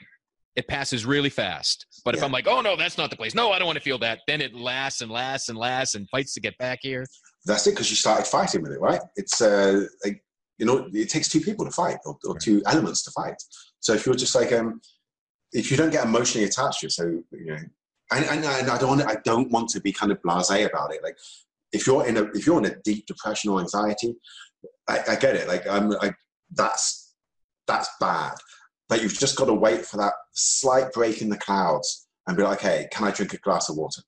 it 0.56 0.66
passes 0.68 1.04
really 1.04 1.30
fast 1.30 1.84
but 2.04 2.14
if 2.14 2.22
i'm 2.22 2.32
like 2.32 2.46
oh 2.46 2.60
no 2.60 2.76
that's 2.76 2.96
not 2.96 3.10
the 3.10 3.16
place 3.16 3.34
no 3.34 3.50
i 3.50 3.58
don't 3.58 3.66
want 3.66 3.76
to 3.76 3.82
feel 3.82 3.98
that 3.98 4.20
then 4.26 4.40
it 4.40 4.54
lasts 4.54 5.00
and 5.02 5.10
lasts 5.10 5.48
and 5.48 5.58
lasts 5.58 5.94
and 5.96 6.08
fights 6.10 6.32
to 6.32 6.40
get 6.40 6.56
back 6.58 6.78
here 6.80 7.04
that's 7.46 7.66
it 7.66 7.70
because 7.70 7.90
you 7.90 7.96
started 7.96 8.26
fighting 8.26 8.62
with 8.62 8.72
it, 8.72 8.80
right? 8.80 9.00
It's 9.16 9.40
uh, 9.40 9.86
like 10.04 10.22
you 10.58 10.66
know, 10.66 10.88
it 10.92 11.08
takes 11.08 11.28
two 11.28 11.40
people 11.40 11.64
to 11.64 11.70
fight 11.70 11.96
or, 12.04 12.18
or 12.26 12.34
Right. 12.34 12.42
two 12.42 12.62
elements 12.66 13.02
to 13.04 13.10
fight. 13.12 13.36
So 13.80 13.94
if 13.94 14.04
you're 14.04 14.14
just 14.14 14.34
like 14.34 14.52
um, 14.52 14.80
if 15.52 15.70
you 15.70 15.76
don't 15.76 15.90
get 15.90 16.04
emotionally 16.04 16.46
attached 16.46 16.80
to 16.80 16.86
it, 16.86 16.92
so 16.92 17.04
you 17.04 17.46
know, 17.46 17.56
and, 18.12 18.24
and 18.24 18.44
I 18.46 18.78
don't 18.78 18.88
want 18.88 19.02
I 19.02 19.16
don't 19.24 19.50
want 19.50 19.68
to 19.70 19.80
be 19.80 19.92
kind 19.92 20.12
of 20.12 20.20
blasé 20.22 20.66
about 20.68 20.94
it. 20.94 21.02
Like 21.02 21.16
if 21.72 21.86
you're 21.86 22.06
in 22.06 22.16
a 22.16 22.24
if 22.34 22.46
you're 22.46 22.58
in 22.58 22.66
a 22.66 22.76
deep 22.82 23.06
depression 23.06 23.50
or 23.50 23.60
anxiety, 23.60 24.16
I, 24.88 25.00
I 25.10 25.16
get 25.16 25.36
it. 25.36 25.48
Like 25.48 25.66
I'm 25.68 25.92
I, 26.00 26.12
that's 26.52 27.14
that's 27.66 27.88
bad. 28.00 28.34
But 28.88 29.02
you've 29.02 29.18
just 29.18 29.36
got 29.36 29.44
to 29.44 29.54
wait 29.54 29.86
for 29.86 29.98
that 29.98 30.14
slight 30.32 30.92
break 30.92 31.22
in 31.22 31.28
the 31.28 31.38
clouds 31.38 32.08
and 32.26 32.36
be 32.36 32.42
like, 32.42 32.58
okay, 32.58 32.88
can 32.90 33.06
I 33.06 33.12
drink 33.12 33.34
a 33.34 33.38
glass 33.38 33.68
of 33.68 33.76
water? 33.76 34.02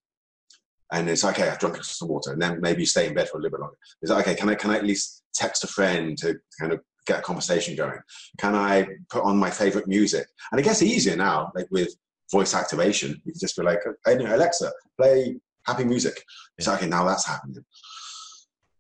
and 0.93 1.09
it's 1.09 1.25
okay. 1.25 1.49
I've 1.49 1.59
drunk 1.59 1.83
some 1.83 2.09
water, 2.09 2.33
and 2.33 2.41
then 2.41 2.61
maybe 2.61 2.83
you 2.83 2.87
stay 2.87 3.09
in 3.09 3.15
bed 3.15 3.29
for 3.29 3.39
a 3.39 3.41
little 3.41 3.57
bit 3.57 3.63
longer. 3.63 3.77
It's 4.03 4.13
like, 4.13 4.27
okay. 4.29 4.37
Can 4.37 4.51
I 4.51 4.55
can 4.55 4.71
I 4.71 4.77
at 4.77 4.85
least 4.85 5.25
text 5.35 5.65
a 5.65 5.67
friend 5.67 6.17
to 6.19 6.39
kind 6.61 6.73
of 6.73 6.81
get 7.07 7.19
a 7.19 7.23
conversation 7.23 7.75
going? 7.75 7.99
Can 8.39 8.55
I 8.55 8.87
put 9.11 9.25
on 9.25 9.39
my 9.39 9.51
favorite 9.51 9.89
music? 9.89 10.27
And 10.51 10.61
it 10.61 10.65
gets 10.65 10.83
easier 10.83 11.17
now, 11.17 11.51
like 11.55 11.67
with 11.71 11.95
voice 12.33 12.55
activation. 12.55 13.11
You 13.25 13.33
can 13.33 13.41
just 13.41 13.57
be 13.57 13.63
like, 13.63 13.79
hey, 14.07 14.17
Alexa, 14.17 14.73
play 14.99 15.37
happy 15.67 15.85
music. 15.85 16.21
It's 16.59 16.67
like, 16.67 16.79
okay, 16.79 16.89
now 16.89 17.05
that's 17.05 17.27
happening. 17.27 17.65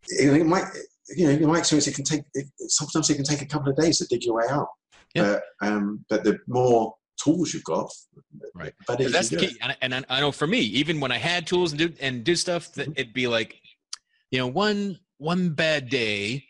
It, 0.08 0.28
it 0.40 0.46
might, 0.46 0.64
you 1.16 1.26
know, 1.26 1.30
in 1.32 1.46
my 1.46 1.58
experience, 1.58 1.86
it 1.86 1.94
can 1.94 2.04
take. 2.04 2.22
It, 2.34 2.46
sometimes 2.68 3.08
it 3.10 3.14
can 3.14 3.24
take 3.24 3.42
a 3.42 3.46
couple 3.46 3.70
of 3.70 3.76
days 3.76 3.98
to 3.98 4.06
dig 4.06 4.24
your 4.24 4.36
way 4.36 4.44
out. 4.50 4.66
Yeah. 5.14 5.38
But 5.60 5.68
um, 5.68 6.04
but 6.08 6.24
the 6.24 6.38
more 6.48 6.94
tools 7.22 7.54
you've 7.54 7.64
got, 7.64 7.88
Right. 8.54 8.72
you 8.98 9.08
that's 9.10 9.28
the 9.28 9.36
key 9.36 9.56
and, 9.62 9.72
I- 9.72 9.76
and 9.82 9.94
I, 9.94 10.04
I 10.08 10.20
know 10.20 10.32
for 10.32 10.46
me 10.46 10.58
even 10.60 10.98
when 10.98 11.12
i 11.12 11.18
had 11.18 11.46
tools 11.46 11.72
and 11.72 11.78
do 11.78 11.92
and 12.00 12.24
do 12.24 12.34
stuff 12.34 12.72
that 12.72 12.88
it'd 12.96 13.12
be 13.12 13.28
like 13.28 13.60
you 14.30 14.38
know 14.38 14.46
one 14.46 14.98
one 15.18 15.50
bad 15.50 15.88
day 15.88 16.44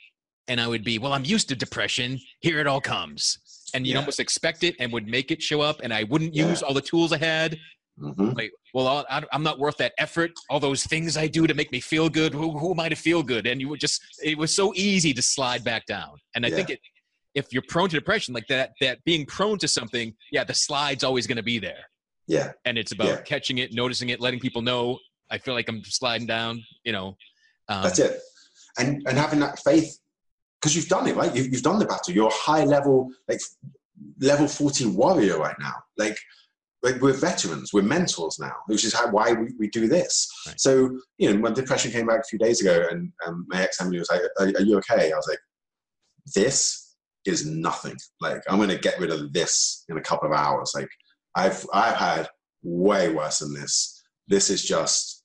and 0.49 0.61
i 0.61 0.67
would 0.67 0.83
be 0.85 0.99
well 0.99 1.13
i'm 1.13 1.25
used 1.25 1.49
to 1.51 1.57
depression 1.57 2.19
here 2.41 2.59
it 2.61 2.67
all 2.67 2.81
comes 2.81 3.39
and 3.75 3.87
you'd 3.87 3.95
Yeah. 3.95 3.99
almost 4.01 4.21
expect 4.21 4.65
it 4.65 4.75
and 4.79 4.93
would 4.93 5.07
make 5.07 5.31
it 5.31 5.43
show 5.43 5.61
up 5.61 5.81
and 5.83 5.93
i 5.93 6.03
wouldn't 6.05 6.35
Yeah. 6.35 6.49
use 6.49 6.63
all 6.63 6.75
the 6.75 6.81
tools 6.83 7.13
i 7.13 7.19
had. 7.19 7.59
Mhm. 8.01 8.35
like 8.39 8.51
well 8.73 8.89
I'll, 8.89 9.23
i'm 9.35 9.43
not 9.43 9.59
worth 9.59 9.77
that 9.77 9.93
effort 9.99 10.31
all 10.49 10.59
those 10.59 10.83
things 10.85 11.19
i 11.19 11.27
do 11.27 11.47
to 11.47 11.53
make 11.53 11.71
me 11.71 11.79
feel 11.79 12.09
good 12.09 12.33
who, 12.33 12.57
who 12.59 12.71
am 12.71 12.81
i 12.81 12.89
to 12.89 12.97
feel 12.97 13.23
good 13.23 13.47
and 13.47 13.61
you 13.61 13.69
would 13.69 13.81
just 13.81 14.01
it 14.25 14.39
was 14.39 14.55
so 14.55 14.73
easy 14.75 15.13
to 15.13 15.21
slide 15.21 15.63
back 15.63 15.85
down 15.85 16.15
and 16.35 16.47
i 16.47 16.49
Yeah. 16.49 16.57
think 16.57 16.71
it 16.71 16.81
if 17.35 17.53
you're 17.53 17.63
prone 17.69 17.91
to 17.91 17.97
depression 17.97 18.33
like 18.33 18.47
that 18.49 18.73
that 18.81 19.05
being 19.05 19.27
prone 19.27 19.59
to 19.59 19.69
something 19.69 20.15
yeah 20.31 20.43
the 20.43 20.55
slide's 20.55 21.05
always 21.05 21.27
going 21.27 21.37
to 21.37 21.43
be 21.43 21.59
there 21.59 21.85
Yeah. 22.27 22.53
and 22.65 22.79
it's 22.79 22.93
about 22.93 23.27
catching 23.27 23.59
it, 23.59 23.75
noticing 23.75 24.09
it, 24.09 24.21
letting 24.21 24.41
people 24.41 24.63
know. 24.63 24.99
I 25.35 25.37
feel 25.39 25.55
like 25.55 25.69
I'm 25.69 25.83
sliding 25.85 26.27
down. 26.27 26.63
You 26.85 26.93
know, 26.93 27.09
um, 27.69 27.83
That's 27.83 27.99
it. 27.99 28.13
And 28.79 29.03
and 29.09 29.19
having 29.19 29.41
that 29.41 29.59
faith, 29.69 29.99
because 30.63 30.77
you've 30.77 30.89
done 30.89 31.09
it, 31.09 31.17
right? 31.17 31.35
You've, 31.35 31.53
you've 31.53 31.63
done 31.63 31.81
the 31.81 31.85
battle. 31.85 32.15
You're 32.15 32.29
a 32.29 32.33
high 32.33 32.65
level, 32.65 33.11
like 33.29 33.41
level 34.21 34.47
40 34.47 34.87
warrior 34.87 35.37
right 35.39 35.57
now. 35.59 35.75
Like, 35.99 36.17
like 36.85 37.01
we're 37.01 37.13
veterans, 37.13 37.73
we're 37.73 37.83
mentors 37.83 38.39
now, 38.39 38.55
which 38.67 38.85
is 38.85 38.95
how 38.95 39.11
why 39.11 39.33
we, 39.33 39.53
we 39.59 39.69
do 39.69 39.89
this. 39.89 40.29
Right. 40.47 40.61
So, 40.61 40.99
you 41.19 41.33
know, 41.33 41.41
when 41.41 41.55
depression 41.55 41.91
came 41.91 42.07
back 42.07 42.21
a 42.21 42.29
few 42.29 42.39
days 42.39 42.61
ago 42.61 42.87
and 42.91 43.13
um, 43.27 43.45
my 43.49 43.63
ex 43.63 43.81
Emily 43.81 43.99
was 43.99 44.11
like, 44.11 44.21
are, 44.39 44.47
are 44.47 44.63
you 44.63 44.79
okay? 44.79 45.13
I 45.13 45.17
was 45.17 45.27
like, 45.29 45.39
this 46.35 46.95
is 47.25 47.45
nothing. 47.45 47.97
Like, 48.21 48.43
I'm 48.49 48.59
going 48.59 48.69
to 48.69 48.79
get 48.79 49.01
rid 49.01 49.11
of 49.11 49.33
this 49.33 49.85
in 49.89 49.99
a 49.99 50.03
couple 50.03 50.29
of 50.29 50.35
hours. 50.35 50.73
Like, 50.77 50.89
I've, 51.35 51.67
I've 51.73 51.97
had 51.97 52.29
way 52.63 53.13
worse 53.13 53.41
than 53.41 53.53
this. 53.53 54.01
This 54.29 54.49
is 54.49 54.65
just, 54.65 55.22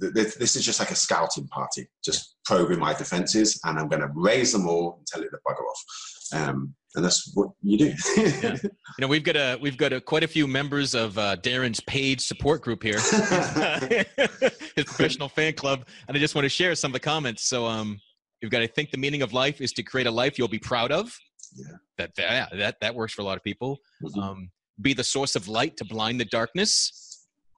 th- 0.00 0.14
th- 0.14 0.34
this 0.34 0.56
is 0.56 0.64
just 0.64 0.80
like 0.80 0.90
a 0.90 0.94
scouting 0.94 1.46
party, 1.48 1.88
just 2.04 2.36
probing 2.44 2.78
my 2.78 2.94
defenses, 2.94 3.60
and 3.64 3.78
I'm 3.78 3.88
going 3.88 4.02
to 4.02 4.10
raise 4.14 4.52
them 4.52 4.68
all 4.68 4.96
and 4.98 5.06
tell 5.06 5.22
it 5.22 5.30
to 5.30 5.38
bugger 5.46 5.62
off. 5.68 5.84
Um, 6.32 6.74
and 6.94 7.04
that's 7.04 7.30
what 7.34 7.50
you 7.62 7.78
do. 7.78 7.92
Yeah. 8.16 8.56
you 8.62 8.70
know, 8.98 9.08
we've 9.08 9.22
got 9.22 9.36
a 9.36 9.58
we've 9.60 9.76
got 9.76 9.92
a, 9.92 10.00
quite 10.00 10.24
a 10.24 10.28
few 10.28 10.46
members 10.46 10.94
of 10.94 11.16
uh, 11.18 11.36
Darren's 11.36 11.80
paid 11.80 12.20
support 12.20 12.62
group 12.62 12.82
here, 12.82 12.98
his 14.76 14.84
professional 14.84 15.28
fan 15.28 15.52
club, 15.52 15.86
and 16.08 16.16
I 16.16 16.20
just 16.20 16.34
want 16.34 16.44
to 16.44 16.48
share 16.48 16.74
some 16.74 16.90
of 16.90 16.94
the 16.94 17.00
comments. 17.00 17.44
So, 17.44 17.66
um, 17.66 18.00
we've 18.42 18.50
got. 18.50 18.60
to 18.60 18.68
think 18.68 18.90
the 18.90 18.98
meaning 18.98 19.22
of 19.22 19.32
life 19.32 19.60
is 19.60 19.72
to 19.72 19.82
create 19.82 20.06
a 20.06 20.10
life 20.10 20.38
you'll 20.38 20.48
be 20.48 20.58
proud 20.58 20.90
of. 20.90 21.16
Yeah. 21.54 21.76
That 21.98 22.14
that 22.16 22.50
that, 22.56 22.76
that 22.80 22.94
works 22.94 23.12
for 23.14 23.22
a 23.22 23.24
lot 23.24 23.36
of 23.36 23.44
people. 23.44 23.78
Mhm. 24.02 24.22
Um, 24.22 24.50
be 24.80 24.94
the 24.94 25.04
source 25.04 25.36
of 25.36 25.46
light 25.46 25.76
to 25.76 25.84
blind 25.84 26.20
the 26.20 26.24
darkness. 26.24 27.09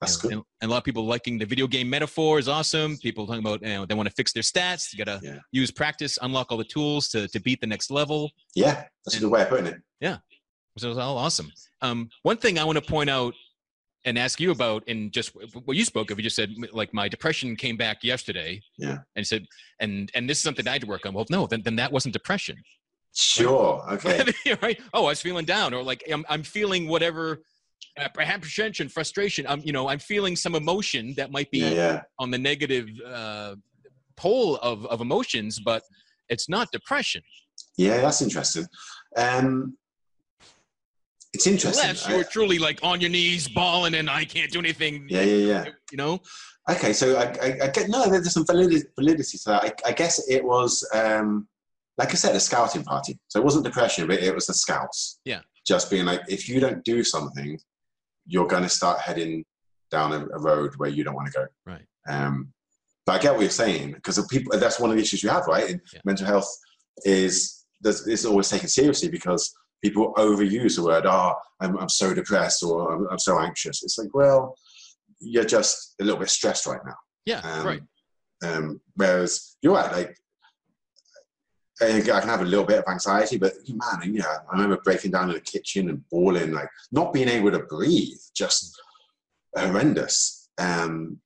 That's 0.03 0.23
You 0.23 0.29
good. 0.29 0.35
know, 0.35 0.37
And, 0.39 0.45
and 0.63 0.69
a 0.69 0.73
lot 0.73 0.79
of 0.79 0.85
people 0.85 1.07
liking 1.07 1.39
the 1.39 1.47
video 1.47 1.67
game 1.67 1.89
metaphor 1.89 2.39
is 2.39 2.49
awesome. 2.49 2.99
People 2.99 3.27
talking 3.27 3.41
about 3.41 3.63
you 3.63 3.69
know 3.69 3.87
they 3.87 3.95
want 3.95 4.09
to 4.09 4.15
fix 4.15 4.33
their 4.33 4.43
stats. 4.43 4.93
You 4.93 5.05
got 5.05 5.21
to 5.21 5.27
Yeah. 5.27 5.39
use 5.53 5.71
practice, 5.71 6.19
unlock 6.21 6.51
all 6.53 6.59
the 6.59 6.65
tools 6.65 7.09
to 7.11 7.29
to 7.29 7.41
beat 7.41 7.61
the 7.61 7.67
next 7.67 7.91
level. 7.91 8.31
Yeah, 8.55 8.85
that's 9.05 9.17
a 9.17 9.21
good 9.21 9.31
way 9.31 9.43
of 9.43 9.49
putting 9.49 9.67
it. 9.67 9.77
Yeah, 10.01 10.19
so 10.79 10.91
it's 10.91 10.99
all 10.99 11.17
awesome. 11.17 11.51
Um, 11.81 12.09
one 12.23 12.37
thing 12.37 12.59
I 12.59 12.65
want 12.65 12.79
to 12.79 12.85
point 12.85 13.09
out 13.11 13.35
and 14.05 14.19
ask 14.19 14.41
you 14.41 14.51
about, 14.51 14.83
and 14.89 15.13
just 15.13 15.31
what 15.65 15.77
you 15.77 15.85
spoke 15.85 16.11
of, 16.11 16.19
you 16.19 16.25
just 16.25 16.35
said 16.35 16.51
like 16.73 16.93
my 16.93 17.09
depression 17.09 17.55
came 17.55 17.77
back 17.77 18.03
yesterday. 18.03 18.61
Yeah. 18.77 18.99
And 19.15 19.25
said, 19.25 19.47
and 19.79 20.11
and 20.15 20.29
this 20.29 20.39
is 20.39 20.45
something 20.45 20.67
I 20.67 20.73
had 20.73 20.81
to 20.83 20.89
work 20.89 21.07
on. 21.07 21.15
Well, 21.15 21.27
no, 21.31 21.47
then 21.47 21.63
then 21.63 21.77
that 21.77 21.93
wasn't 21.93 22.13
depression, 22.13 22.57
Sure. 23.15 23.85
Okay. 23.93 24.25
right? 24.63 24.81
Oh, 24.95 25.05
I 25.05 25.09
was 25.11 25.21
feeling 25.23 25.45
down, 25.45 25.75
or 25.75 25.83
like 25.83 26.03
I'm 26.11 26.25
I'm 26.29 26.43
feeling 26.43 26.89
whatever. 26.89 27.43
Apprehension, 27.99 28.89
frustration. 28.89 29.47
I'm, 29.49 29.61
you 29.61 29.73
know, 29.73 29.89
I'm 29.89 29.99
feeling 29.99 30.37
some 30.37 30.55
emotion 30.55 31.15
that 31.17 31.31
might 31.31 31.51
be 31.51 31.59
Yeah, 31.59 31.71
yeah. 31.71 32.03
on 32.19 32.31
the 32.31 32.39
negative 32.39 32.89
uh, 33.07 33.57
pole 34.17 34.57
of, 34.57 34.87
of 34.87 35.01
emotions, 35.01 35.61
but 35.65 35.83
it's 36.29 36.49
not 36.49 36.71
depression. 36.73 37.23
Yeah, 37.77 38.01
that's 38.01 38.23
interesting. 38.23 38.67
Um, 39.17 39.77
it's 41.35 41.47
interesting. 41.47 41.83
Unless 41.83 42.09
you're 42.09 42.25
truly 42.25 42.59
like 42.59 42.79
on 42.83 43.01
your 43.01 43.11
knees, 43.11 43.49
bawling, 43.49 43.95
and 43.95 44.09
I 44.11 44.25
can't 44.25 44.51
do 44.51 44.59
anything. 44.59 45.07
yeah, 45.09 45.23
yeah, 45.23 45.47
yeah. 45.47 45.65
You 45.91 45.97
know, 45.99 46.21
Okay, 46.71 46.93
so 46.93 47.17
I, 47.17 47.25
I, 47.43 47.59
I 47.65 47.69
get 47.71 47.89
no. 47.89 48.09
There's 48.09 48.33
some 48.33 48.47
validity, 48.47 48.87
validity 48.97 49.37
to 49.39 49.45
that. 49.47 49.65
I, 49.65 49.89
I 49.89 49.93
guess 49.93 50.29
it 50.29 50.45
was, 50.45 50.89
um, 50.95 51.49
like 51.99 52.11
I 52.11 52.15
said, 52.15 52.37
a 52.37 52.41
scouting 52.41 52.85
party. 52.85 53.19
So 53.29 53.41
it 53.41 53.45
wasn't 53.45 53.65
depression, 53.65 54.07
but 54.07 54.21
it 54.23 54.33
was 54.35 54.47
the 54.47 54.55
scouts. 54.55 55.19
Yeah. 55.25 55.41
Just 55.67 55.91
being 55.91 56.05
like, 56.05 56.21
if 56.29 56.49
you 56.49 56.61
don't 56.61 56.85
do 56.85 57.03
something, 57.03 57.59
you're 58.27 58.47
going 58.47 58.63
to 58.63 58.69
start 58.69 59.01
heading 59.01 59.45
down 59.91 60.13
a, 60.13 60.27
a 60.35 60.39
road 60.41 60.73
where 60.77 60.91
you 60.91 61.05
don't 61.05 61.15
want 61.15 61.27
to 61.29 61.33
go. 61.33 61.47
Right. 61.67 61.85
Um, 62.09 62.53
but 63.07 63.13
I 63.15 63.19
get 63.23 63.33
what 63.33 63.41
you're 63.43 63.51
saying 63.51 63.93
because 63.93 64.25
people. 64.29 64.59
That's 64.59 64.79
one 64.81 64.91
of 64.91 64.97
the 64.97 65.03
issues 65.03 65.23
you 65.23 65.29
have, 65.31 65.47
right? 65.47 65.69
In 65.71 65.81
Yeah. 65.93 66.01
mental 66.05 66.27
health 66.27 66.49
is 67.05 67.65
is 67.85 68.25
always 68.25 68.49
taken 68.49 68.69
seriously 68.69 69.09
because 69.09 69.53
people 69.83 70.15
overuse 70.17 70.77
the 70.77 70.85
word, 70.85 71.05
"Oh, 71.07 71.35
I'm, 71.61 71.77
I'm 71.79 71.89
so 71.89 72.15
depressed" 72.15 72.63
or 72.63 72.95
I'm, 72.95 73.09
"I'm 73.11 73.19
so 73.19 73.41
anxious." 73.41 73.83
It's 73.83 73.99
like, 73.99 74.15
well, 74.15 74.55
you're 75.21 75.45
just 75.45 75.95
a 76.01 76.05
little 76.05 76.21
bit 76.21 76.31
stressed 76.31 76.67
right 76.67 76.81
now. 76.87 76.95
yeah, 77.27 77.41
Um, 77.41 77.67
right. 77.67 77.83
Um, 78.45 78.81
whereas 78.95 79.57
you're 79.63 79.75
right, 79.75 79.91
like 79.93 80.17
I 81.81 82.01
can 82.01 82.29
have 82.29 82.43
a 82.43 82.45
little 82.45 82.65
bit 82.67 82.79
of 82.79 82.85
anxiety, 82.89 83.39
but 83.39 83.55
man, 83.69 84.15
yeah, 84.15 84.39
I 84.51 84.53
remember 84.53 84.79
breaking 84.85 85.11
down 85.11 85.31
in 85.31 85.35
the 85.35 85.41
kitchen 85.41 85.89
and 85.89 86.09
bawling, 86.11 86.53
like 86.53 86.69
not 86.91 87.13
being 87.13 87.29
able 87.29 87.51
to 87.51 87.61
breathe, 87.61 88.19
just 88.35 88.81
horrendous. 89.57 90.51
Um, 90.59 91.21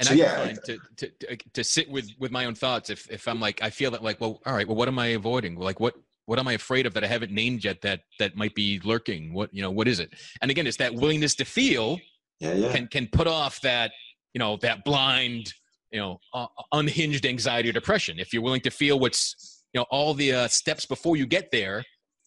And 0.00 0.08
so 0.08 0.14
I 0.14 0.16
yeah, 0.16 0.52
to, 0.52 0.78
to, 0.96 1.08
to, 1.08 1.36
to 1.54 1.64
sit 1.64 1.90
with, 1.90 2.10
with 2.18 2.30
my 2.30 2.44
own 2.44 2.54
thoughts 2.54 2.90
if, 2.90 3.10
if 3.10 3.26
I'm 3.26 3.40
like, 3.40 3.62
I 3.62 3.70
feel 3.70 3.90
that 3.92 4.02
like, 4.02 4.20
well, 4.20 4.40
all 4.46 4.54
right, 4.54 4.66
well, 4.66 4.76
what 4.76 4.88
am 4.88 4.98
I 4.98 5.06
avoiding? 5.06 5.56
Like, 5.56 5.80
what, 5.80 5.94
what 6.26 6.38
am 6.38 6.46
I 6.46 6.52
afraid 6.52 6.84
of 6.86 6.92
that 6.94 7.02
I 7.02 7.06
haven't 7.06 7.32
named 7.32 7.64
yet 7.64 7.80
that 7.82 8.02
that 8.18 8.36
might 8.36 8.54
be 8.54 8.80
lurking? 8.84 9.32
What 9.32 9.52
you 9.52 9.62
know, 9.62 9.70
what 9.70 9.88
is 9.88 9.98
it? 9.98 10.12
And 10.42 10.50
again, 10.50 10.66
it's 10.66 10.76
that 10.76 10.94
willingness 10.94 11.34
to 11.36 11.44
feel 11.46 11.98
yeah, 12.38 12.52
yeah. 12.52 12.70
can 12.70 12.86
can 12.86 13.06
put 13.10 13.26
off 13.26 13.60
that 13.62 13.92
you 14.34 14.38
know 14.38 14.58
that 14.58 14.84
blind 14.84 15.54
you 15.90 16.00
know 16.00 16.20
uh, 16.34 16.46
unhinged 16.72 17.24
anxiety 17.26 17.68
or 17.68 17.72
depression. 17.72 18.18
If 18.18 18.32
you're 18.32 18.42
willing 18.42 18.60
to 18.62 18.70
feel 18.70 18.98
what's 18.98 19.62
you 19.72 19.80
know 19.80 19.86
all 19.90 20.14
the 20.14 20.32
uh, 20.32 20.48
steps 20.48 20.86
before 20.86 21.16
you 21.16 21.26
get 21.26 21.50
there, 21.50 21.84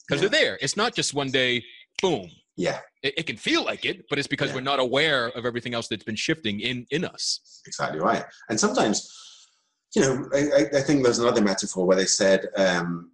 because 0.07 0.21
Yeah. 0.21 0.29
they're 0.29 0.41
there. 0.41 0.57
It's 0.61 0.77
not 0.77 0.95
just 0.95 1.13
one 1.13 1.31
day, 1.31 1.63
boom. 2.01 2.29
yeah, 2.57 2.79
It, 3.03 3.13
it 3.19 3.25
can 3.27 3.37
feel 3.37 3.63
like 3.63 3.85
it, 3.85 4.05
but 4.09 4.19
it's 4.19 4.27
because 4.27 4.49
Yeah. 4.49 4.55
we're 4.55 4.61
not 4.73 4.79
aware 4.79 5.27
of 5.29 5.45
everything 5.45 5.73
else 5.73 5.87
that's 5.87 6.03
been 6.03 6.15
shifting 6.15 6.59
in 6.59 6.85
in 6.91 7.05
us. 7.05 7.39
exactly 7.65 7.99
right. 7.99 8.25
And 8.49 8.59
sometimes, 8.59 9.09
you 9.95 10.01
know, 10.03 10.27
I, 10.33 10.65
I- 10.77 10.81
think 10.81 11.03
there's 11.03 11.19
another 11.19 11.41
metaphor 11.41 11.85
where 11.85 11.97
they 11.97 12.05
said, 12.05 12.47
um, 12.57 13.11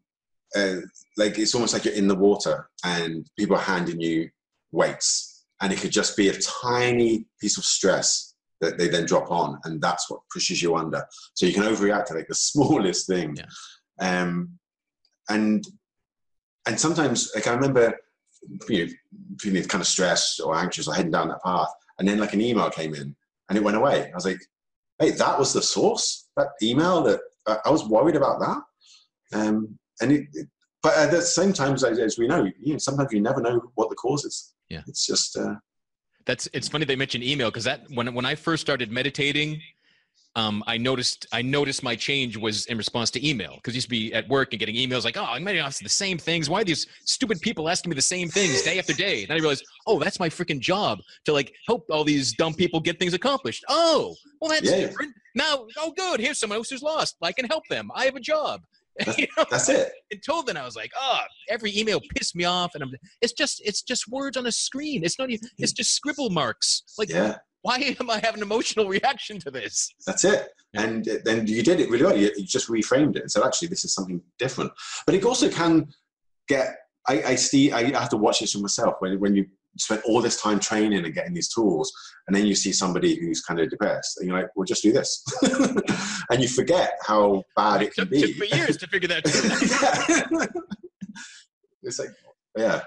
uh, 0.56 0.78
like 1.18 1.38
it's 1.38 1.54
almost 1.56 1.74
like 1.74 1.84
you're 1.86 1.94
in 2.02 2.08
the 2.08 2.16
water 2.16 2.70
and 2.86 3.28
people 3.38 3.56
are 3.58 3.62
handing 3.76 4.00
you 4.02 4.30
weights, 4.72 5.46
and 5.62 5.72
it 5.74 5.80
could 5.80 5.92
just 5.92 6.16
be 6.18 6.30
a 6.30 6.38
tiny 6.42 7.26
piece 7.42 7.58
of 7.58 7.66
stress 7.66 8.27
that 8.62 8.78
they 8.78 8.88
then 8.88 9.06
drop 9.06 9.30
on, 9.32 9.60
and 9.66 9.82
that's 9.82 10.10
what 10.10 10.22
pushes 10.34 10.62
you 10.62 10.76
under. 10.76 11.06
So 11.34 11.46
you 11.46 11.54
can 11.54 11.64
overreact 11.64 12.06
to 12.06 12.14
like 12.16 12.28
the 12.28 12.36
smallest 12.50 13.08
thing. 13.08 13.36
Yeah. 13.38 14.22
Um, 14.22 14.58
and 15.30 15.66
and 16.68 16.80
sometimes, 16.80 17.32
like 17.36 17.48
I 17.48 17.54
remember, 17.54 17.94
you 18.70 18.86
know, 18.88 18.92
feeling 19.40 19.64
kind 19.66 19.82
of 19.82 19.88
stressed 19.88 20.42
or 20.42 20.56
anxious 20.56 20.88
or 20.88 20.94
heading 20.96 21.12
down 21.12 21.30
that 21.30 21.44
path, 21.44 21.72
and 22.00 22.08
then 22.08 22.20
like 22.20 22.34
an 22.34 22.42
email 22.42 22.70
came 22.70 22.94
in 22.94 23.16
and 23.50 23.58
it 23.58 23.64
went 23.64 23.78
away. 23.78 24.10
I 24.12 24.16
was 24.16 24.26
like, 24.26 24.40
hey, 25.00 25.12
that 25.12 25.40
was 25.40 25.54
the 25.54 25.62
source. 25.62 26.28
That 26.36 26.48
email 26.62 27.02
that 27.04 27.20
I 27.48 27.58
I 27.66 27.70
was 27.70 27.86
worried 27.86 28.16
about 28.16 28.40
that. 28.40 29.38
Um, 29.40 29.78
and 30.02 30.12
it, 30.12 30.28
it- 30.34 30.48
but 30.84 30.96
at 30.96 31.10
the 31.12 31.22
same 31.24 31.54
time, 31.54 31.74
as, 31.74 31.84
as 31.84 32.20
we 32.20 32.28
know, 32.28 32.46
you 32.60 32.74
know, 32.74 32.78
sometimes 32.78 33.12
you 33.12 33.20
never 33.20 33.42
know 33.42 33.60
what 33.74 33.90
the 33.90 33.96
cause 33.96 34.24
is. 34.24 34.54
Yeah. 34.70 34.84
it's 34.88 35.06
just 35.08 35.36
uh, 35.36 35.56
That's 36.28 36.48
it's 36.54 36.68
funny 36.68 36.86
they 36.86 36.96
mentioned 36.96 37.24
email 37.24 37.50
because 37.50 37.64
that 37.64 37.90
when 37.90 38.14
when 38.14 38.26
I 38.26 38.36
first 38.36 38.62
started 38.62 38.92
meditating, 38.92 39.62
um, 40.36 40.64
I 40.68 40.78
noticed 40.78 41.26
I 41.32 41.42
noticed 41.42 41.82
my 41.82 41.96
change 41.96 42.38
was 42.38 42.66
in 42.68 42.78
response 42.78 43.10
to 43.12 43.28
email 43.28 43.56
because 43.56 43.74
used 43.74 43.88
to 43.88 43.90
be 43.90 44.14
at 44.14 44.28
work 44.28 44.54
and 44.54 44.60
getting 44.60 44.76
emails 44.76 45.04
like, 45.06 45.18
oh, 45.18 45.24
I'm 45.24 45.44
meditating 45.44 45.66
off 45.66 45.80
the 45.80 45.90
same 45.90 46.18
things. 46.18 46.50
Why 46.50 46.62
are 46.62 46.64
these 46.66 46.86
stupid 47.06 47.40
people 47.42 47.70
asking 47.70 47.90
me 47.90 47.96
the 47.96 48.02
same 48.02 48.28
things 48.30 48.62
day 48.62 48.78
after 48.78 48.94
day? 48.94 49.24
And 49.24 49.32
I 49.32 49.36
realized, 49.38 49.66
oh, 49.88 49.98
that's 50.00 50.20
my 50.20 50.30
freaking 50.30 50.60
job 50.60 51.00
to 51.26 51.34
like 51.34 51.54
help 51.66 51.86
all 51.90 52.04
these 52.04 52.34
dumb 52.34 52.54
people 52.54 52.80
get 52.82 53.00
things 53.00 53.14
accomplished. 53.14 53.64
Oh, 53.70 54.14
well, 54.42 54.52
that's 54.52 54.70
Yeah. 54.70 54.82
different. 54.82 55.14
Now, 55.34 55.66
oh, 55.78 55.92
good. 55.96 56.20
Here's 56.20 56.40
someone 56.40 56.58
else 56.58 56.70
who's 56.70 56.84
lost. 56.84 57.16
I 57.22 57.32
can 57.32 57.46
help 57.46 57.64
them. 57.70 57.90
I 57.96 58.06
have 58.06 58.16
a 58.16 58.20
job. 58.20 58.62
you 59.18 59.28
know? 59.38 59.46
that's 59.50 59.70
it. 59.70 59.92
until 60.12 60.44
then 60.44 60.58
I 60.58 60.64
was 60.66 60.76
like, 60.76 60.92
oh, 61.00 61.20
every 61.50 61.78
email 61.78 62.02
pissed 62.16 62.36
me 62.36 62.46
off, 62.46 62.74
and 62.74 62.84
I'm. 62.84 62.92
It's 63.22 63.34
just, 63.34 63.62
it's 63.66 63.82
just 63.82 64.08
words 64.08 64.38
on 64.38 64.46
a 64.48 64.52
screen. 64.52 65.04
It's 65.04 65.20
not 65.20 65.30
even. 65.30 65.50
It's 65.58 65.74
just 65.74 65.94
scribble 65.94 66.30
marks. 66.30 66.84
Like, 66.98 67.10
Yeah, 67.10 67.36
why 67.62 67.96
am 68.00 68.10
I 68.10 68.20
having 68.24 68.42
an 68.42 68.44
emotional 68.44 68.88
reaction 68.88 69.40
to 69.40 69.52
this? 69.52 69.90
that's 70.06 70.24
it. 70.24 70.50
Yeah. 70.74 70.82
And 70.82 71.08
uh, 71.08 71.16
then 71.24 71.48
you 71.48 71.64
did 71.64 71.80
it 71.80 71.90
really 71.90 72.04
well. 72.04 72.18
You, 72.18 72.32
you 72.38 72.46
just 72.46 72.70
reframed 72.70 73.16
it 73.16 73.22
and 73.22 73.32
said, 73.32 73.44
actually, 73.44 73.70
this 73.70 73.86
is 73.86 73.94
something 73.94 74.22
different. 74.38 74.72
But 75.06 75.16
it 75.16 75.24
also 75.26 75.50
can 75.50 75.88
get. 76.48 76.76
I, 77.08 77.22
I 77.24 77.36
see. 77.36 77.72
I 77.72 77.84
have 77.98 78.10
to 78.10 78.18
watch 78.18 78.40
this 78.42 78.54
for 78.54 78.60
myself 78.60 78.96
when 79.00 79.20
when 79.20 79.36
you 79.36 79.46
spend 79.78 80.02
all 80.06 80.22
this 80.22 80.42
time 80.42 80.60
training 80.60 81.06
and 81.06 81.14
getting 81.14 81.34
these 81.34 81.50
tools, 81.50 81.92
and 82.28 82.36
then 82.36 82.46
you 82.46 82.56
see 82.56 82.72
somebody 82.72 83.16
who's 83.20 83.42
kind 83.42 83.60
of 83.60 83.70
depressed, 83.70 84.18
and 84.18 84.28
you're 84.28 84.40
like, 84.40 84.50
well, 84.56 84.66
just 84.66 84.84
do 84.84 84.92
this, 84.92 85.24
and 86.30 86.42
you 86.42 86.48
forget 86.48 86.94
how 87.06 87.44
bad 87.56 87.82
it 87.82 87.94
can 87.94 88.10
took, 88.10 88.20
took 88.20 88.28
be. 88.28 88.34
for 88.34 88.56
years 88.56 88.78
to 88.78 88.88
figure 88.88 89.08
that. 89.10 90.28
out. 90.34 90.64
it's 91.84 92.00
like, 92.00 92.10
yeah. 92.58 92.82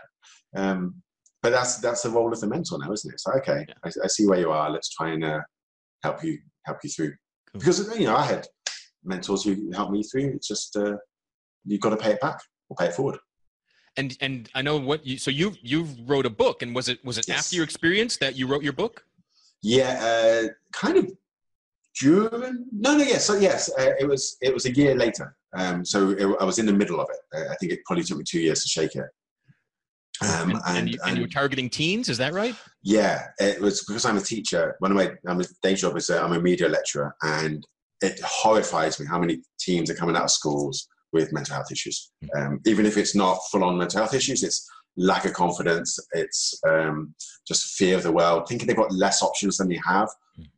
Um, 0.56 0.96
but 1.42 1.50
that's 1.50 1.78
that's 1.78 2.02
the 2.02 2.10
role 2.10 2.32
of 2.32 2.40
the 2.40 2.46
mentor 2.46 2.78
now, 2.78 2.92
isn't 2.92 3.10
it? 3.10 3.14
It's 3.14 3.26
like, 3.26 3.48
okay, 3.48 3.64
Yeah. 3.68 3.74
I, 3.84 3.90
I 4.04 4.06
see 4.08 4.26
where 4.26 4.38
you 4.40 4.50
are. 4.50 4.70
Let's 4.70 4.90
try 4.90 5.10
and 5.10 5.24
uh, 5.24 5.40
help 6.02 6.22
you 6.22 6.38
help 6.66 6.78
you 6.84 6.90
through. 6.90 7.14
Cool. 7.50 7.60
Because 7.60 7.98
you 7.98 8.06
know, 8.06 8.16
I 8.16 8.24
had 8.24 8.46
mentors 9.04 9.44
who 9.44 9.70
helped 9.72 9.92
me 9.92 10.02
through. 10.02 10.32
It's 10.34 10.48
just 10.48 10.76
uh, 10.76 10.96
you've 11.64 11.80
got 11.80 11.90
to 11.90 11.96
pay 11.96 12.12
it 12.12 12.20
back 12.20 12.40
or 12.68 12.76
pay 12.76 12.86
it 12.86 12.94
forward. 12.94 13.18
And 13.96 14.16
and 14.20 14.48
I 14.54 14.62
know 14.62 14.76
what 14.76 15.06
you. 15.06 15.18
So 15.18 15.30
you 15.30 15.54
you 15.62 15.86
wrote 16.06 16.26
a 16.26 16.30
book, 16.30 16.62
and 16.62 16.74
was 16.74 16.88
it 16.88 17.04
was 17.04 17.18
it 17.18 17.28
Yes. 17.28 17.38
after 17.38 17.56
your 17.56 17.64
experience 17.64 18.16
that 18.18 18.36
you 18.36 18.46
wrote 18.46 18.62
your 18.62 18.72
book? 18.72 19.04
Yeah, 19.62 19.98
uh, 20.02 20.48
kind 20.72 20.96
of 20.96 21.10
during. 22.00 22.66
No, 22.72 22.96
no, 22.96 23.04
yes, 23.04 23.24
so 23.24 23.34
yes, 23.34 23.70
uh, 23.78 23.92
it 23.98 24.06
was 24.08 24.36
it 24.40 24.54
was 24.54 24.66
a 24.66 24.72
year 24.72 24.94
later. 24.94 25.36
Um, 25.56 25.84
so 25.84 26.10
it, 26.10 26.26
I 26.40 26.44
was 26.44 26.58
in 26.58 26.66
the 26.66 26.72
middle 26.72 27.00
of 27.00 27.08
it. 27.10 27.18
Uh, 27.36 27.52
I 27.52 27.56
think 27.56 27.72
it 27.72 27.80
probably 27.84 28.04
took 28.04 28.18
me 28.18 28.24
two 28.24 28.40
years 28.40 28.62
to 28.62 28.68
shake 28.68 28.94
it. 28.94 29.06
Um, 30.22 30.50
and, 30.50 30.60
and, 30.66 30.88
you, 30.90 30.98
and 31.06 31.16
you 31.16 31.22
were 31.22 31.28
targeting 31.28 31.70
teens, 31.70 32.10
is 32.10 32.18
that 32.18 32.34
right? 32.34 32.54
Yeah, 32.82 33.28
it 33.38 33.58
was 33.58 33.82
because 33.84 34.04
I'm 34.04 34.18
a 34.18 34.20
teacher. 34.20 34.76
One 34.80 34.90
of 34.90 34.96
my 34.96 35.12
I'm 35.26 35.40
a 35.40 35.44
day 35.62 35.74
job 35.74 35.96
is 35.96 36.10
uh, 36.10 36.22
I'm 36.22 36.32
a 36.32 36.40
media 36.40 36.68
lecturer, 36.68 37.16
and 37.22 37.66
it 38.02 38.20
horrifies 38.22 39.00
me 39.00 39.06
how 39.06 39.18
many 39.18 39.42
teens 39.58 39.90
are 39.90 39.94
coming 39.94 40.16
out 40.16 40.24
of 40.24 40.30
schools 40.30 40.88
with 41.12 41.32
mental 41.32 41.54
health 41.54 41.70
issues. 41.72 42.12
Um, 42.36 42.60
even 42.66 42.86
if 42.86 42.96
it's 42.96 43.14
not 43.14 43.38
full 43.50 43.64
on 43.64 43.78
mental 43.78 44.00
health 44.00 44.14
issues, 44.14 44.42
it's 44.42 44.68
lack 44.96 45.24
of 45.24 45.32
confidence, 45.32 45.98
it's 46.12 46.60
um, 46.68 47.14
just 47.46 47.74
fear 47.76 47.96
of 47.96 48.02
the 48.02 48.12
world, 48.12 48.46
thinking 48.48 48.66
they've 48.66 48.76
got 48.76 48.92
less 48.92 49.22
options 49.22 49.56
than 49.56 49.68
they 49.68 49.80
have, 49.86 50.08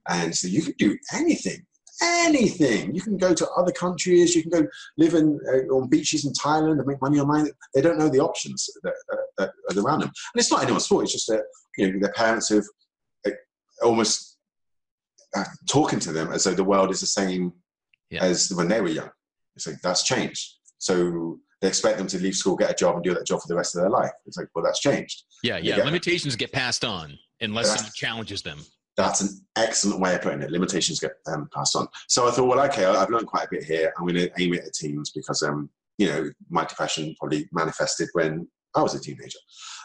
and 0.08 0.34
so 0.34 0.48
you 0.48 0.62
can 0.62 0.74
do 0.78 0.96
anything. 1.12 1.64
Anything 2.02 2.94
you 2.94 3.00
can 3.02 3.16
go 3.16 3.32
to 3.34 3.48
other 3.50 3.70
countries, 3.70 4.34
you 4.34 4.42
can 4.42 4.50
go 4.50 4.66
live 4.96 5.14
in 5.14 5.38
uh, 5.46 5.72
on 5.74 5.88
beaches 5.88 6.24
in 6.24 6.32
Thailand 6.32 6.78
and 6.78 6.86
make 6.86 7.00
money 7.00 7.20
online. 7.20 7.46
They 7.74 7.80
don't 7.82 7.98
know 7.98 8.08
the 8.08 8.18
options 8.20 8.68
that, 8.82 8.94
uh, 9.12 9.16
that 9.38 9.50
are 9.76 9.80
around 9.82 10.00
them, 10.00 10.08
and 10.08 10.40
it's 10.40 10.50
not 10.50 10.62
anyone's 10.62 10.86
fault. 10.86 11.04
It's 11.04 11.12
just 11.12 11.28
that 11.28 11.44
you 11.76 11.92
know 11.92 11.98
their 12.00 12.12
parents 12.14 12.48
have 12.48 12.64
uh, 13.26 13.30
almost 13.84 14.38
uh, 15.36 15.44
talking 15.68 16.00
to 16.00 16.12
them 16.12 16.32
as 16.32 16.44
though 16.44 16.54
the 16.54 16.64
world 16.64 16.90
is 16.90 17.00
the 17.00 17.06
same 17.06 17.52
Yeah. 18.10 18.24
as 18.24 18.52
when 18.52 18.68
they 18.68 18.80
were 18.80 18.88
young. 18.88 19.10
It's 19.56 19.66
like 19.66 19.80
that's 19.82 20.02
changed. 20.02 20.54
So 20.78 21.38
they 21.60 21.68
expect 21.68 21.98
them 21.98 22.06
to 22.08 22.18
leave 22.18 22.34
school, 22.34 22.56
get 22.56 22.70
a 22.70 22.74
job, 22.74 22.96
and 22.96 23.04
do 23.04 23.14
that 23.14 23.26
job 23.26 23.40
for 23.40 23.48
the 23.48 23.54
rest 23.56 23.76
of 23.76 23.82
their 23.82 23.90
life. 23.90 24.10
It's 24.26 24.36
like, 24.36 24.48
well, 24.54 24.64
that's 24.64 24.80
changed. 24.80 25.22
Yeah, 25.42 25.58
yeah. 25.58 25.76
get- 25.76 25.86
Limitations 25.86 26.36
get 26.36 26.52
passed 26.52 26.84
on 26.84 27.18
unless 27.40 27.68
someone 27.74 27.92
challenges 27.94 28.42
them. 28.42 28.58
That's 28.96 29.22
an 29.22 29.28
excellent 29.56 30.00
way 30.00 30.14
of 30.14 30.20
putting 30.22 30.42
it. 30.42 30.50
Limitations 30.50 31.00
get 31.00 31.12
um, 31.26 31.48
passed 31.54 31.76
on. 31.76 31.88
So 32.08 32.28
I 32.28 32.30
thought, 32.30 32.46
well, 32.46 32.60
okay, 32.66 32.84
I've 32.84 33.08
learned 33.08 33.26
quite 33.26 33.46
a 33.46 33.48
bit 33.50 33.64
here. 33.64 33.92
I'm 33.98 34.06
going 34.06 34.16
to 34.16 34.30
aim 34.38 34.52
it 34.52 34.64
at 34.66 34.74
teens 34.74 35.10
because, 35.14 35.42
um, 35.42 35.70
you 35.96 36.08
know, 36.08 36.30
my 36.50 36.64
depression 36.66 37.14
probably 37.18 37.48
manifested 37.52 38.08
when 38.12 38.46
I 38.74 38.82
was 38.82 38.94
a 38.94 39.00
teenager, 39.00 39.38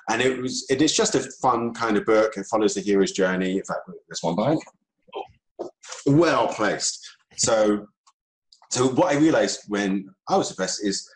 and 0.10 0.22
it 0.22 0.42
was 0.42 0.66
it 0.70 0.82
is 0.82 0.96
just 0.96 1.14
a 1.16 1.20
fun 1.42 1.74
kind 1.74 1.98
of 1.98 2.06
book. 2.06 2.34
It 2.38 2.46
follows 2.46 2.74
the 2.74 2.82
hero's 2.82 3.12
journey. 3.12 3.58
In 3.58 3.64
fact, 3.64 3.82
this 4.10 4.24
one 4.24 4.36
behind, 4.36 4.62
well 6.06 6.48
placed. 6.48 7.06
So, 7.36 7.88
so 8.72 8.88
what 8.88 9.14
I 9.14 9.18
realized 9.18 9.62
when 9.68 10.10
I 10.30 10.38
was 10.38 10.50
depressed 10.50 10.84
is 10.84 11.10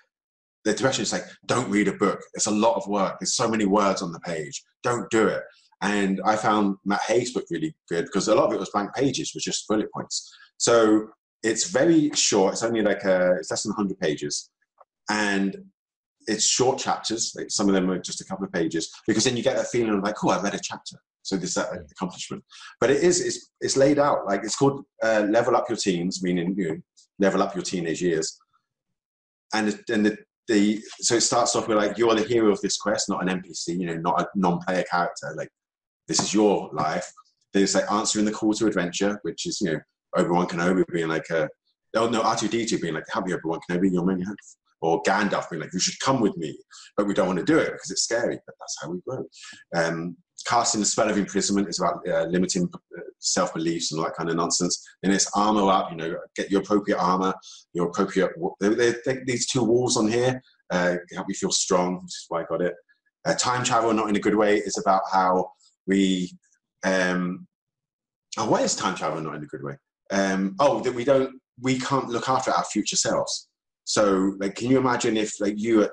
the 0.64 0.74
depression 0.74 1.02
is 1.04 1.12
like, 1.12 1.26
don't 1.46 1.70
read 1.70 1.88
a 1.88 1.94
book. 1.94 2.20
It's 2.34 2.46
a 2.46 2.52
lot 2.52 2.76
of 2.76 2.88
work. 2.88 3.18
There's 3.20 3.36
so 3.36 3.50
many 3.50 3.66
words 3.66 4.02
on 4.02 4.12
the 4.12 4.20
page. 4.20 4.64
Don't 4.84 5.10
do 5.10 5.28
it. 5.28 5.44
And 5.82 6.22
I 6.24 6.36
found 6.36 6.76
Matt 6.86 7.02
Haig's 7.02 7.34
book 7.34 7.46
really 7.50 7.76
good 7.90 8.06
because 8.06 8.28
a 8.28 8.36
lot 8.36 8.46
of 8.46 8.54
it 8.54 8.60
was 8.60 8.70
blank 8.70 8.94
pages, 8.94 9.32
was 9.34 9.44
just 9.44 9.68
bullet 9.68 9.92
points. 9.92 10.32
So 10.58 11.08
it's 11.42 11.72
very 11.72 12.12
short. 12.14 12.54
It's 12.54 12.64
only 12.64 12.84
like 12.84 13.04
a, 13.04 13.36
it's 13.40 13.50
less 13.50 13.64
than 13.64 13.72
100 13.72 14.00
pages, 14.00 14.52
and 15.10 15.58
it's 16.28 16.46
short 16.46 16.78
chapters. 16.78 17.34
Like 17.36 17.50
some 17.50 17.68
of 17.68 17.74
them 17.74 17.90
are 17.90 17.98
just 17.98 18.22
a 18.22 18.26
couple 18.26 18.46
of 18.46 18.54
pages 18.54 18.92
because 19.08 19.24
then 19.24 19.36
you 19.36 19.42
get 19.42 19.56
that 19.56 19.68
feeling 19.68 19.96
of 19.96 20.04
like, 20.04 20.24
oh, 20.24 20.30
I 20.30 20.42
read 20.42 20.54
a 20.54 20.60
chapter. 20.62 20.98
So 21.24 21.36
there's 21.36 21.54
that 21.56 21.70
accomplishment. 21.92 22.44
But 22.80 22.92
it 22.92 23.04
is 23.04 23.26
it's 23.26 23.52
it's 23.60 23.78
laid 23.78 24.00
out 24.00 24.26
like 24.28 24.44
it's 24.44 24.56
called 24.56 24.84
uh, 25.04 25.26
level 25.30 25.56
up 25.56 25.70
your 25.70 25.78
teens, 25.78 26.22
meaning 26.24 26.56
you 26.58 26.70
know, 26.70 26.78
level 27.20 27.42
up 27.42 27.56
your 27.56 27.64
teenage 27.64 28.02
years. 28.02 28.38
And 29.54 29.80
and 29.90 30.06
the, 30.06 30.18
the 30.48 30.82
so 31.00 31.16
it 31.16 31.22
starts 31.22 31.56
off 31.56 31.68
with 31.68 31.78
like 31.78 31.98
you 31.98 32.10
are 32.10 32.16
the 32.16 32.24
hero 32.24 32.52
of 32.52 32.62
this 32.62 32.78
quest, 32.78 33.10
not 33.10 33.28
an 33.28 33.42
NPC, 33.42 33.80
you 33.80 33.86
know, 33.86 33.98
not 33.98 34.22
a 34.22 34.28
non-player 34.36 34.84
character. 34.90 35.34
Like 35.36 35.50
this 36.08 36.20
is 36.20 36.34
your 36.34 36.70
life. 36.74 37.12
Then 37.54 37.64
it's 37.64 37.76
like 37.76 37.92
answering 37.92 38.26
the 38.26 38.32
call 38.32 38.54
to 38.54 38.68
adventure, 38.68 39.20
which 39.24 39.46
is 39.46 39.60
you 39.62 39.74
know 39.74 39.80
Obi 40.18 40.30
Wan 40.30 40.48
Kenobi 40.48 40.84
being 40.92 41.10
like 41.10 41.30
a 41.30 41.50
oh 41.96 42.10
no 42.10 42.22
R 42.22 42.36
two 42.36 42.48
D 42.48 42.66
two 42.66 42.80
being 42.80 42.94
like 42.94 43.06
help 43.12 43.26
me 43.26 43.34
Obi 43.34 43.42
Wan 43.46 43.60
Kenobi, 43.70 43.92
you're 43.92 44.06
my 44.06 44.16
or 44.82 45.02
Gandalf 45.04 45.50
being 45.50 45.62
like 45.62 45.74
you 45.74 45.80
should 45.80 46.00
come 46.00 46.20
with 46.22 46.36
me, 46.38 46.58
but 46.98 47.06
we 47.08 47.14
don't 47.14 47.28
want 47.28 47.40
to 47.40 47.46
do 47.46 47.58
it 47.60 47.72
because 47.72 47.92
it's 47.92 48.04
scary. 48.04 48.40
But 48.46 48.56
that's 48.60 48.78
how 48.82 48.90
we 48.92 49.00
grow. 49.08 49.24
Um, 49.76 50.18
casting 50.48 50.80
the 50.80 50.86
spell 50.86 51.10
of 51.10 51.18
imprisonment 51.18 51.70
is 51.70 51.80
about 51.80 52.00
uh, 52.08 52.24
limiting 52.26 52.68
uh, 52.74 53.02
self 53.20 53.54
beliefs 53.54 53.92
and 53.92 54.00
all 54.00 54.06
that 54.06 54.16
kind 54.16 54.30
of 54.30 54.36
nonsense. 54.36 54.84
Then 55.04 55.12
it's 55.14 55.30
armor 55.36 55.70
up, 55.72 55.92
you 55.92 55.98
know, 55.98 56.16
get 56.36 56.52
your 56.52 56.62
appropriate 56.62 56.98
armor, 56.98 57.34
your 57.74 57.88
appropriate. 57.88 58.32
There, 58.60 58.76
there, 58.76 58.96
there- 59.06 59.24
these 59.26 59.48
two 59.48 59.64
walls 59.64 59.98
on 59.98 60.08
here 60.08 60.42
uh, 60.72 60.96
help 61.14 61.28
you 61.30 61.36
feel 61.36 61.52
strong, 61.52 61.96
which 61.96 62.06
is 62.06 62.26
why 62.30 62.42
I 62.42 62.46
got 62.50 62.62
it. 62.62 62.74
Uh, 63.26 63.36
time 63.36 63.64
travel, 63.64 63.94
not 63.94 64.10
in 64.10 64.16
a 64.16 64.20
good 64.20 64.36
way, 64.36 64.58
is 64.58 64.78
about 64.78 65.02
how 65.12 65.52
we. 65.88 66.32
Um, 66.84 67.48
oh, 68.38 68.50
why 68.50 68.62
is 68.62 68.76
time 68.76 68.96
travel 68.96 69.22
not 69.22 69.36
in 69.36 69.44
a 69.44 69.48
good 69.48 69.64
way? 69.64 69.78
Um, 70.12 70.56
oh, 70.60 70.82
that 70.82 70.94
we 70.94 71.04
don't, 71.06 71.40
we 71.62 71.80
can't 71.80 72.10
look 72.10 72.28
after 72.28 72.52
our 72.52 72.64
future 72.66 72.96
selves. 72.96 73.48
So, 73.84 74.36
like, 74.40 74.56
can 74.56 74.70
you 74.70 74.78
imagine 74.78 75.18
if, 75.18 75.40
like, 75.40 75.56
you 75.58 75.84
at 75.84 75.92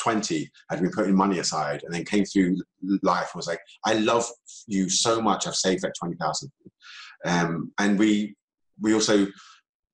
20, 0.00 0.50
had 0.70 0.80
been 0.80 0.90
putting 0.90 1.14
money 1.14 1.38
aside, 1.38 1.82
and 1.82 1.94
then 1.94 2.04
came 2.04 2.24
through 2.24 2.56
life 3.02 3.30
and 3.32 3.38
was 3.38 3.46
like, 3.46 3.60
I 3.84 3.94
love 3.94 4.26
you 4.66 4.88
so 4.88 5.20
much. 5.20 5.46
I've 5.46 5.54
saved 5.54 5.82
like 5.82 5.92
20,000. 5.98 6.50
Um, 7.26 7.72
and 7.78 7.98
we, 7.98 8.34
we 8.80 8.94
also 8.94 9.26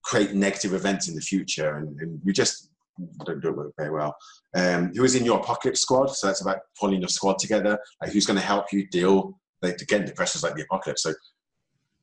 create 0.05 0.35
negative 0.35 0.75
events 0.75 1.09
in 1.09 1.15
the 1.15 1.21
future. 1.21 1.77
And, 1.77 1.99
and 2.01 2.21
we 2.25 2.33
just 2.33 2.71
don't 3.25 3.43
do 3.43 3.61
it 3.61 3.73
very 3.77 3.91
well. 3.91 4.17
Um, 4.55 4.93
who 4.95 5.05
is 5.05 5.15
in 5.15 5.25
your 5.25 5.41
apocalypse 5.41 5.81
squad? 5.81 6.07
So 6.07 6.27
that's 6.27 6.43
about 6.43 6.59
pulling 6.79 7.01
your 7.01 7.09
squad 7.09 7.39
together. 7.39 7.79
Like 8.01 8.13
who's 8.13 8.27
going 8.27 8.39
to 8.39 8.47
help 8.47 8.73
you 8.73 8.87
deal? 8.89 9.39
Like 9.63 9.81
again, 9.81 10.05
depression 10.05 10.39
is 10.39 10.43
like 10.43 10.55
the 10.55 10.63
apocalypse. 10.63 11.03
So 11.03 11.13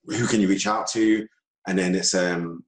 who 0.05 0.27
can 0.27 0.41
you 0.41 0.47
reach 0.47 0.67
out 0.67 0.87
to? 0.91 1.25
And 1.67 1.79
then 1.79 1.95
it's 1.95 2.13
um, 2.13 2.63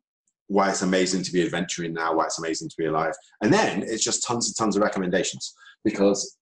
why 0.48 0.70
it's 0.70 0.82
amazing 0.82 1.24
to 1.24 1.32
be 1.32 1.43
adventuring 1.43 1.93
now, 1.93 2.16
why 2.16 2.26
it's 2.26 2.39
amazing 2.39 2.70
to 2.70 2.76
be 2.78 2.86
alive. 2.86 3.14
And 3.41 3.54
then 3.54 3.84
it's 3.84 4.04
just 4.04 4.26
tons 4.26 4.48
and 4.48 4.56
tons 4.56 4.76
of 4.76 4.84
recommendations 4.84 5.54
because 5.84 6.38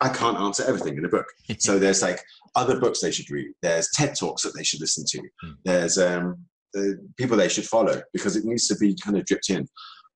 I 0.00 0.08
can't 0.08 0.38
answer 0.38 0.64
everything 0.66 0.96
in 0.96 1.04
a 1.04 1.08
book. 1.08 1.26
so 1.58 1.78
there's 1.78 2.02
like 2.02 2.20
other 2.54 2.78
books 2.78 3.00
they 3.00 3.10
should 3.10 3.30
read. 3.30 3.52
There's 3.62 3.88
TED 3.94 4.16
Talks 4.16 4.42
that 4.42 4.54
they 4.54 4.62
should 4.62 4.80
listen 4.80 5.04
to. 5.08 5.18
Hmm. 5.42 5.52
There's 5.64 5.98
um, 5.98 6.44
the 6.72 6.98
people 7.16 7.36
they 7.36 7.48
should 7.48 7.66
follow 7.66 8.00
because 8.12 8.36
it 8.36 8.44
needs 8.44 8.68
to 8.68 8.76
be 8.76 8.96
kind 9.02 9.16
of 9.16 9.24
dripped 9.24 9.50
in. 9.50 9.66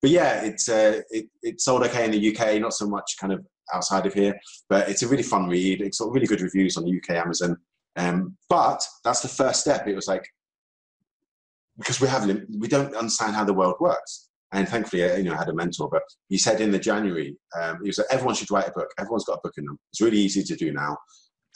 But 0.01 0.11
yeah, 0.11 0.43
it's 0.43 0.69
uh, 0.69 1.01
it, 1.11 1.27
it 1.43 1.61
sold 1.61 1.85
okay 1.85 2.05
in 2.05 2.11
the 2.11 2.37
UK, 2.37 2.61
not 2.61 2.75
so 2.75 2.87
much 2.89 3.17
kind 3.21 3.33
of 3.33 3.47
outside 3.73 4.05
of 4.07 4.15
here. 4.15 4.39
But 4.69 4.89
it's 4.89 5.03
a 5.03 5.09
really 5.09 5.23
fun 5.23 5.49
read. 5.49 5.81
It's 5.81 5.99
got 5.99 6.13
really 6.13 6.27
good 6.27 6.41
reviews 6.41 6.77
on 6.77 6.85
the 6.85 6.97
UK 6.97 7.17
Amazon. 7.17 7.57
Um, 7.97 8.37
but 8.49 8.85
that's 9.05 9.21
the 9.21 9.29
first 9.29 9.61
step. 9.61 9.87
It 9.87 9.95
was 9.95 10.09
like 10.09 10.27
because 11.79 12.01
we 12.01 12.09
have 12.09 12.27
we 12.59 12.69
don't 12.69 12.95
understand 12.95 13.35
how 13.35 13.45
the 13.45 13.55
world 13.55 13.77
works. 13.81 14.29
And 14.55 14.69
thankfully, 14.69 15.03
you 15.17 15.23
know, 15.23 15.33
I 15.33 15.39
had 15.39 15.49
a 15.49 15.55
mentor. 15.55 15.89
But 15.91 16.03
he 16.29 16.37
said 16.37 16.61
in 16.61 16.71
the 16.71 16.79
January, 16.79 17.37
um, 17.59 17.79
he 17.83 17.89
was 17.89 17.99
like, 17.99 18.09
everyone 18.11 18.35
should 18.35 18.51
write 18.51 18.69
a 18.69 18.73
book. 18.73 18.91
Everyone's 18.99 19.25
got 19.25 19.39
a 19.39 19.41
book 19.43 19.55
in 19.57 19.65
them. 19.65 19.79
It's 19.93 20.03
really 20.03 20.19
easy 20.19 20.43
to 20.43 20.57
do 20.57 20.73
now, 20.73 20.97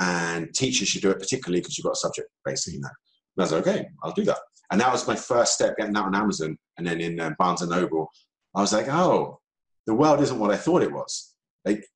and 0.00 0.52
teachers 0.54 0.88
should 0.88 1.02
do 1.02 1.10
it 1.10 1.18
particularly 1.18 1.60
because 1.60 1.76
you've 1.76 1.84
got 1.84 1.92
a 1.92 1.96
subject 1.96 2.28
basically. 2.44 2.80
Know, 2.80 2.88
and 3.36 3.42
I 3.42 3.44
was 3.44 3.52
like, 3.52 3.66
okay, 3.66 3.88
I'll 4.02 4.12
do 4.12 4.24
that. 4.24 4.38
And 4.70 4.80
that 4.80 4.92
was 4.92 5.06
my 5.06 5.14
first 5.14 5.54
step 5.54 5.76
getting 5.76 5.96
out 5.96 6.06
on 6.06 6.14
Amazon 6.14 6.58
and 6.76 6.86
then 6.86 7.00
in 7.00 7.20
uh, 7.20 7.30
Barnes 7.38 7.62
and 7.62 7.70
Noble. 7.70 8.10
I 8.54 8.60
was 8.60 8.72
like, 8.72 8.88
oh, 8.88 9.40
the 9.86 9.94
world 9.94 10.20
isn't 10.20 10.38
what 10.38 10.50
I 10.50 10.56
thought 10.56 10.82
it 10.82 10.92
was. 10.92 11.34
Like, 11.64 11.86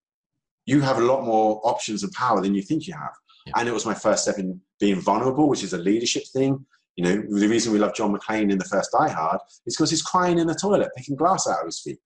you 0.67 0.81
have 0.81 0.99
a 0.99 1.05
lot 1.05 1.25
more 1.25 1.61
options 1.65 2.03
and 2.03 2.13
power 2.13 2.41
than 2.41 2.55
you 2.55 2.63
think 2.63 2.87
you 2.87 2.95
have. 2.95 3.15
Yeah. 3.47 3.55
And 3.57 3.69
it 3.69 3.73
was 3.73 3.87
my 3.87 3.95
first 3.95 4.23
step 4.23 4.39
in 4.39 4.61
being 4.79 5.01
vulnerable, 5.01 5.49
which 5.49 5.65
is 5.65 5.73
a 5.73 5.79
leadership 5.79 6.25
thing. 6.33 6.65
You 6.97 7.05
know, 7.05 7.23
the 7.41 7.49
reason 7.49 7.73
we 7.73 7.79
love 7.79 7.95
John 7.95 8.15
McClane 8.15 8.51
in 8.51 8.59
the 8.59 8.65
first 8.65 8.91
Die 8.93 9.09
Hard 9.09 9.41
is 9.67 9.77
because 9.77 9.91
he's 9.91 10.03
crying 10.03 10.39
in 10.39 10.47
the 10.47 10.55
toilet, 10.55 10.91
picking 10.97 11.17
glass 11.17 11.47
out 11.47 11.61
of 11.61 11.67
his 11.67 11.81
feet. 11.81 11.99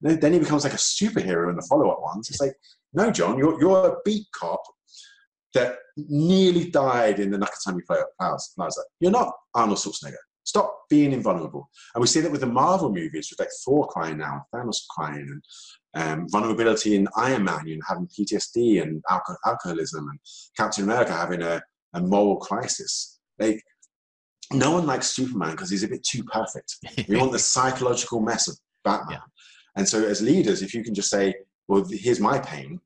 You 0.00 0.10
know, 0.10 0.16
then 0.16 0.32
he 0.32 0.38
becomes 0.38 0.64
like 0.64 0.72
a 0.72 0.76
superhero 0.76 1.50
in 1.50 1.56
the 1.56 1.66
follow-up 1.68 2.00
ones. 2.00 2.28
It's 2.30 2.40
like, 2.40 2.54
no, 2.92 3.10
John, 3.10 3.38
you're, 3.38 3.60
you're 3.60 3.88
a 3.88 3.96
beat 4.04 4.26
cop 4.34 4.62
that 5.54 5.76
nearly 5.96 6.70
died 6.70 7.20
in 7.20 7.30
the 7.30 7.38
Nakatomi 7.38 7.80
Plaza. 7.86 8.80
You're 9.00 9.10
not 9.10 9.32
Arnold 9.54 9.78
Schwarzenegger. 9.78 10.14
Stop 10.44 10.84
being 10.88 11.12
invulnerable. 11.12 11.70
And 11.94 12.00
we 12.00 12.08
see 12.08 12.20
that 12.20 12.32
with 12.32 12.40
the 12.40 12.46
Marvel 12.46 12.92
movies, 12.92 13.28
with 13.30 13.38
like 13.38 13.50
Thor 13.64 13.86
crying 13.86 14.18
now, 14.18 14.46
Thanos 14.54 14.78
crying, 14.90 15.40
and 15.94 16.20
um, 16.20 16.28
vulnerability 16.30 16.96
in 16.96 17.08
Iron 17.16 17.44
Man, 17.44 17.66
you 17.66 17.76
know, 17.76 17.82
having 17.86 18.08
PTSD 18.08 18.82
and 18.82 19.02
alcohol, 19.08 19.38
alcoholism, 19.46 20.08
and 20.08 20.18
Captain 20.56 20.84
America 20.84 21.12
having 21.12 21.42
a, 21.42 21.62
a 21.94 22.00
moral 22.00 22.36
crisis. 22.36 23.20
Like, 23.38 23.62
no 24.52 24.72
one 24.72 24.86
likes 24.86 25.10
Superman 25.10 25.52
because 25.52 25.70
he's 25.70 25.82
a 25.82 25.88
bit 25.88 26.02
too 26.02 26.24
perfect. 26.24 26.76
we 27.08 27.16
want 27.16 27.32
the 27.32 27.38
psychological 27.38 28.20
mess 28.20 28.48
of 28.48 28.58
Batman. 28.84 29.18
Yeah. 29.18 29.24
And 29.76 29.88
so, 29.88 30.04
as 30.04 30.20
leaders, 30.20 30.62
if 30.62 30.74
you 30.74 30.82
can 30.82 30.94
just 30.94 31.10
say, 31.10 31.34
"Well, 31.68 31.86
here's 31.88 32.20
my 32.20 32.38
pain," 32.38 32.80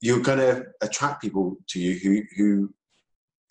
you're 0.00 0.20
going 0.20 0.38
to 0.38 0.64
attract 0.80 1.22
people 1.22 1.56
to 1.68 1.80
you 1.80 1.98
who 1.98 2.22
who 2.36 2.74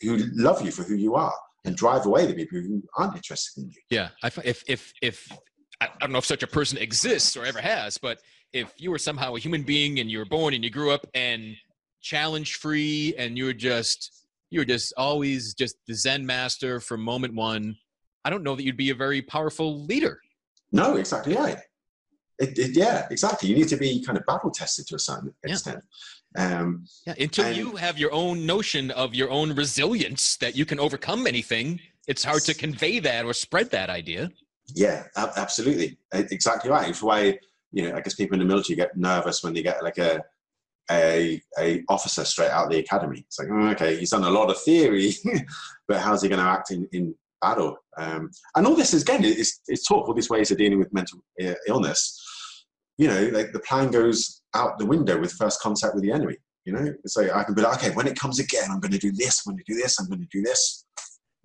who 0.01 0.17
love 0.33 0.63
you 0.65 0.71
for 0.71 0.83
who 0.83 0.95
you 0.95 1.15
are 1.15 1.33
and 1.65 1.75
drive 1.75 2.05
away 2.05 2.25
the 2.25 2.33
people 2.33 2.59
who 2.59 2.81
aren't 2.97 3.15
interested 3.15 3.61
in 3.61 3.69
you. 3.69 3.81
Yeah, 3.89 4.09
if 4.23 4.63
if 4.67 4.93
if 5.01 5.31
I 5.81 5.89
don't 5.99 6.11
know 6.11 6.19
if 6.19 6.25
such 6.25 6.43
a 6.43 6.47
person 6.47 6.77
exists 6.77 7.37
or 7.37 7.45
ever 7.45 7.61
has, 7.61 7.97
but 7.97 8.19
if 8.53 8.73
you 8.77 8.91
were 8.91 8.97
somehow 8.97 9.35
a 9.35 9.39
human 9.39 9.63
being 9.63 9.99
and 9.99 10.09
you 10.09 10.19
were 10.19 10.25
born 10.25 10.53
and 10.53 10.63
you 10.63 10.69
grew 10.69 10.91
up 10.91 11.05
and 11.13 11.55
challenge 12.01 12.55
free 12.55 13.13
and 13.17 13.37
you 13.37 13.45
were 13.45 13.53
just 13.53 14.24
you 14.49 14.59
were 14.59 14.65
just 14.65 14.93
always 14.97 15.53
just 15.53 15.75
the 15.87 15.93
Zen 15.93 16.25
master 16.25 16.79
from 16.79 17.01
moment 17.01 17.33
one, 17.33 17.75
I 18.23 18.29
don't 18.29 18.43
know 18.43 18.55
that 18.55 18.63
you'd 18.63 18.77
be 18.77 18.89
a 18.89 18.95
very 18.95 19.21
powerful 19.21 19.83
leader. 19.85 20.19
No, 20.71 20.95
exactly 20.95 21.35
right. 21.35 21.57
It, 22.39 22.57
it, 22.57 22.75
yeah, 22.75 23.07
exactly. 23.09 23.49
You 23.49 23.55
need 23.55 23.69
to 23.69 23.77
be 23.77 24.03
kind 24.03 24.17
of 24.17 24.25
battle 24.25 24.51
tested 24.51 24.87
to 24.87 24.95
a 24.95 24.99
certain 24.99 25.33
extent. 25.43 25.83
Yeah. 26.35 26.59
Um, 26.59 26.85
yeah, 27.07 27.13
until 27.17 27.45
and, 27.45 27.55
you 27.55 27.75
have 27.77 27.97
your 27.97 28.11
own 28.11 28.45
notion 28.45 28.91
of 28.91 29.15
your 29.15 29.31
own 29.31 29.55
resilience 29.55 30.35
that 30.37 30.55
you 30.55 30.65
can 30.65 30.79
overcome 30.79 31.27
anything, 31.27 31.79
it's 32.07 32.23
hard 32.23 32.41
to 32.43 32.53
convey 32.53 32.99
that 32.99 33.25
or 33.25 33.33
spread 33.33 33.71
that 33.71 33.89
idea. 33.89 34.29
Yeah, 34.73 35.03
absolutely, 35.15 35.97
exactly 36.11 36.69
right. 36.69 36.89
It's 36.89 37.01
why 37.01 37.39
you 37.71 37.83
know 37.83 37.95
I 37.95 38.01
guess 38.01 38.15
people 38.15 38.35
in 38.35 38.39
the 38.39 38.45
military 38.45 38.75
get 38.75 38.97
nervous 38.97 39.43
when 39.43 39.53
they 39.53 39.61
get 39.61 39.83
like 39.83 39.97
a 39.97 40.23
a, 40.91 41.41
a 41.59 41.83
officer 41.89 42.23
straight 42.25 42.51
out 42.51 42.65
of 42.65 42.71
the 42.71 42.79
academy. 42.79 43.23
It's 43.27 43.39
like, 43.39 43.47
oh, 43.51 43.67
okay, 43.69 43.97
he's 43.97 44.11
done 44.11 44.23
a 44.23 44.29
lot 44.29 44.49
of 44.49 44.61
theory, 44.61 45.13
but 45.87 45.99
how's 45.99 46.21
he 46.21 46.29
going 46.29 46.41
to 46.41 46.47
act 46.49 46.71
in, 46.71 46.87
in 46.91 47.15
battle? 47.41 47.77
Um, 47.97 48.29
and 48.55 48.67
all 48.67 48.75
this 48.75 48.93
is 48.93 49.03
again, 49.03 49.23
it's, 49.23 49.61
it's 49.67 49.87
taught 49.87 50.07
all 50.07 50.13
these 50.13 50.29
ways 50.29 50.51
of 50.51 50.57
dealing 50.57 50.79
with 50.79 50.93
mental 50.93 51.19
uh, 51.43 51.53
illness 51.67 52.21
you 52.97 53.07
know, 53.07 53.29
like 53.33 53.51
the 53.51 53.59
plan 53.59 53.91
goes 53.91 54.41
out 54.53 54.77
the 54.77 54.85
window 54.85 55.19
with 55.19 55.33
first 55.33 55.61
contact 55.61 55.95
with 55.95 56.03
the 56.03 56.11
enemy. 56.11 56.37
You 56.65 56.73
know, 56.73 56.93
so 57.05 57.31
I 57.31 57.43
can 57.43 57.53
be 57.53 57.61
like, 57.61 57.77
okay, 57.77 57.93
when 57.93 58.07
it 58.07 58.17
comes 58.17 58.39
again, 58.39 58.71
I'm 58.71 58.79
going 58.79 58.91
to 58.91 58.97
do 58.97 59.11
this. 59.11 59.43
I'm 59.45 59.53
going 59.53 59.63
to 59.63 59.71
do 59.71 59.79
this. 59.79 59.99
I'm 59.99 60.07
going 60.07 60.21
to 60.21 60.27
do 60.31 60.41
this. 60.41 60.85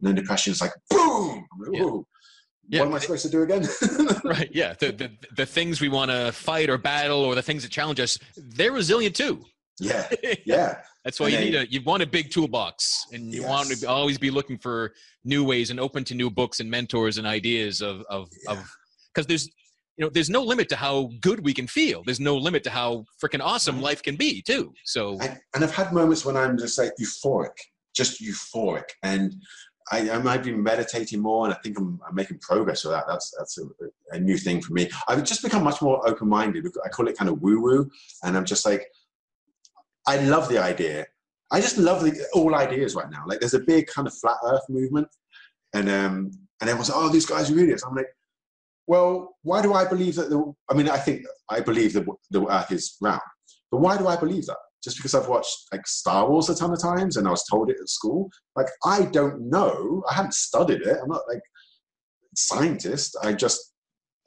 And 0.00 0.08
then 0.08 0.14
depression 0.14 0.52
is 0.52 0.62
like, 0.62 0.72
boom. 0.88 1.46
Yeah. 1.72 1.90
Yeah. 2.70 2.80
What 2.80 2.88
am 2.88 2.94
I 2.94 2.98
supposed 3.00 3.22
to 3.22 3.30
do 3.30 3.42
again? 3.42 3.66
right. 4.24 4.48
Yeah. 4.52 4.74
The, 4.78 4.92
the, 4.92 5.10
the 5.36 5.44
things 5.46 5.80
we 5.80 5.88
want 5.88 6.12
to 6.12 6.30
fight 6.30 6.70
or 6.70 6.78
battle 6.78 7.18
or 7.18 7.34
the 7.34 7.42
things 7.42 7.64
that 7.64 7.72
challenge 7.72 7.98
us, 7.98 8.16
they're 8.36 8.72
resilient 8.72 9.16
too. 9.16 9.44
Yeah. 9.80 10.08
Yeah. 10.44 10.76
That's 11.04 11.18
why 11.18 11.30
and 11.30 11.32
you 11.32 11.38
they, 11.38 11.44
need 11.46 11.68
a 11.68 11.72
you 11.72 11.82
want 11.82 12.02
a 12.02 12.06
big 12.06 12.30
toolbox 12.30 13.06
and 13.12 13.32
you 13.32 13.40
yes. 13.40 13.48
want 13.48 13.70
to 13.70 13.86
always 13.88 14.18
be 14.18 14.30
looking 14.30 14.58
for 14.58 14.92
new 15.24 15.42
ways 15.42 15.70
and 15.70 15.80
open 15.80 16.04
to 16.04 16.14
new 16.14 16.28
books 16.28 16.60
and 16.60 16.70
mentors 16.70 17.16
and 17.16 17.26
ideas 17.26 17.80
of 17.80 18.02
of 18.10 18.28
yeah. 18.44 18.52
of 18.52 18.70
because 19.14 19.26
there's 19.26 19.48
you 20.00 20.06
know, 20.06 20.10
there's 20.10 20.30
no 20.30 20.42
limit 20.42 20.68
to 20.70 20.76
how 20.76 21.10
good 21.20 21.44
we 21.44 21.52
can 21.52 21.66
feel. 21.66 22.02
There's 22.02 22.20
no 22.20 22.34
limit 22.34 22.64
to 22.64 22.70
how 22.70 23.04
freaking 23.22 23.42
awesome 23.42 23.76
mm-hmm. 23.76 23.84
life 23.84 24.02
can 24.02 24.16
be, 24.16 24.40
too. 24.40 24.72
So, 24.86 25.18
and 25.20 25.62
I've 25.62 25.74
had 25.74 25.92
moments 25.92 26.24
when 26.24 26.38
I'm 26.38 26.56
just 26.56 26.78
like 26.78 26.92
euphoric, 26.98 27.52
just 27.94 28.18
euphoric, 28.22 28.84
and 29.02 29.34
I, 29.92 30.10
I 30.10 30.18
might 30.18 30.44
be 30.44 30.52
meditating 30.52 31.20
more, 31.20 31.44
and 31.46 31.54
I 31.54 31.58
think 31.58 31.78
I'm, 31.78 32.00
I'm 32.06 32.14
making 32.14 32.38
progress 32.38 32.84
with 32.84 32.92
that. 32.92 33.06
That's 33.08 33.34
that's 33.36 33.58
a, 33.58 33.64
a, 34.12 34.20
new 34.20 34.36
thing 34.36 34.62
for 34.62 34.72
me. 34.72 34.88
I've 35.08 35.24
just 35.24 35.42
become 35.42 35.64
much 35.64 35.82
more 35.82 36.06
open-minded. 36.08 36.66
I 36.84 36.88
call 36.88 37.08
it 37.08 37.18
kind 37.18 37.28
of 37.28 37.42
woo-woo, 37.42 37.90
and 38.22 38.36
I'm 38.36 38.44
just 38.44 38.64
like, 38.64 38.86
I 40.06 40.18
love 40.18 40.48
the 40.48 40.58
idea. 40.58 41.06
I 41.50 41.60
just 41.60 41.76
love 41.76 42.04
the, 42.04 42.24
all 42.34 42.54
ideas 42.54 42.94
right 42.94 43.10
now. 43.10 43.24
Like, 43.26 43.40
there's 43.40 43.54
a 43.54 43.60
big 43.60 43.88
kind 43.88 44.06
of 44.06 44.14
flat 44.14 44.36
Earth 44.46 44.62
movement, 44.68 45.08
and 45.74 45.88
um, 45.88 46.30
and 46.60 46.70
everyone's 46.70 46.90
like, 46.90 46.98
oh, 46.98 47.08
these 47.08 47.26
guys 47.26 47.50
are 47.50 47.58
idiots. 47.58 47.84
I'm 47.84 47.96
like, 47.96 48.14
well, 48.86 49.36
why 49.42 49.60
do 49.60 49.74
I 49.74 49.84
believe 49.84 50.14
that? 50.16 50.30
The, 50.30 50.54
I 50.70 50.74
mean, 50.74 50.88
I 50.88 50.98
think 50.98 51.24
I 51.48 51.60
believe 51.60 51.94
that 51.94 52.06
the 52.30 52.46
Earth 52.46 52.70
is 52.70 52.96
round, 53.00 53.22
but 53.72 53.80
why 53.80 53.96
do 53.96 54.06
I 54.06 54.16
believe 54.16 54.46
that? 54.46 54.58
Just 54.82 54.96
because 54.96 55.14
I've 55.14 55.28
watched 55.28 55.68
like 55.72 55.86
Star 55.86 56.28
Wars 56.28 56.48
a 56.48 56.54
ton 56.54 56.72
of 56.72 56.80
times 56.80 57.16
and 57.16 57.26
I 57.28 57.30
was 57.30 57.44
told 57.44 57.70
it 57.70 57.76
at 57.80 57.88
school? 57.88 58.30
Like, 58.56 58.68
I 58.84 59.04
don't 59.06 59.50
know. 59.50 60.02
I 60.10 60.14
haven't 60.14 60.34
studied 60.34 60.82
it. 60.82 60.96
I'm 61.02 61.08
not 61.08 61.28
like 61.28 61.42
scientist. 62.34 63.16
I 63.22 63.32
just 63.32 63.74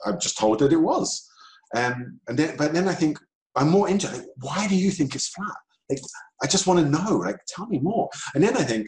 I'm 0.06 0.20
just 0.20 0.38
told 0.38 0.60
that 0.60 0.74
it 0.74 0.78
was. 0.78 1.30
Um, 1.76 2.20
and 2.28 2.38
then, 2.38 2.56
but 2.58 2.74
then 2.74 2.88
I 2.88 2.94
think 2.94 3.18
I'm 3.56 3.70
more 3.70 3.90
into 3.90 4.12
like, 4.12 4.26
why 4.42 4.68
do 4.68 4.76
you 4.76 4.92
think 4.92 5.16
it's 5.16 5.30
flat? 5.30 5.56
Like, 5.90 6.00
I 6.42 6.48
just 6.48 6.68
want 6.68 6.80
to 6.80 6.90
know. 6.90 7.18
Like, 7.18 7.38
tell 7.48 7.68
me 7.68 7.80
more. 7.80 8.10
And 8.36 8.44
then 8.44 8.58
I 8.58 8.64
think 8.64 8.88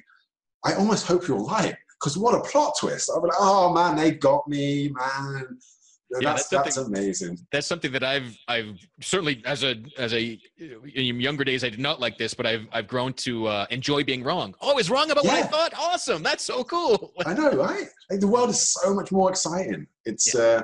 I 0.64 0.74
almost 0.74 1.08
hope 1.08 1.28
you're 1.28 1.44
right 1.44 1.76
because 2.00 2.18
what 2.18 2.36
a 2.36 2.42
plot 2.42 2.74
twist! 2.80 3.10
I'm 3.14 3.22
like, 3.22 3.32
oh 3.40 3.74
man, 3.74 3.96
they 3.96 4.12
got 4.12 4.48
me, 4.48 4.90
man. 4.90 5.58
Yeah, 6.22 6.34
that's, 6.34 6.48
that's, 6.48 6.76
that's 6.76 6.78
amazing. 6.78 7.38
That's 7.52 7.68
something 7.68 7.92
that 7.92 8.04
I've 8.04 8.38
I've 8.48 8.78
certainly 9.02 9.42
as 9.46 9.64
a 9.64 9.76
as 9.98 10.14
a 10.14 10.40
in 10.58 11.20
younger 11.20 11.44
days 11.44 11.64
I 11.64 11.70
did 11.70 11.80
not 11.80 12.00
like 12.00 12.18
this, 12.18 12.34
but 12.34 12.46
I've 12.46 12.68
I've 12.72 12.88
grown 12.88 13.14
to 13.14 13.48
uh, 13.48 13.66
enjoy 13.70 14.04
being 14.04 14.24
wrong. 14.24 14.56
Oh, 14.62 14.72
I 14.72 14.74
was 14.74 14.90
wrong 14.90 15.12
about 15.12 15.26
yeah. 15.26 15.32
what 15.32 15.44
I 15.44 15.48
thought. 15.48 15.74
Awesome, 15.78 16.24
that's 16.24 16.44
so 16.44 16.64
cool. 16.64 17.14
I 17.26 17.34
know, 17.34 17.52
right? 17.52 17.88
Like, 18.10 18.20
the 18.20 18.28
world 18.28 18.50
is 18.50 18.74
so 18.74 18.94
much 18.94 19.12
more 19.12 19.30
exciting. 19.30 19.88
It's 20.06 20.34
yeah. 20.34 20.42
uh, 20.42 20.62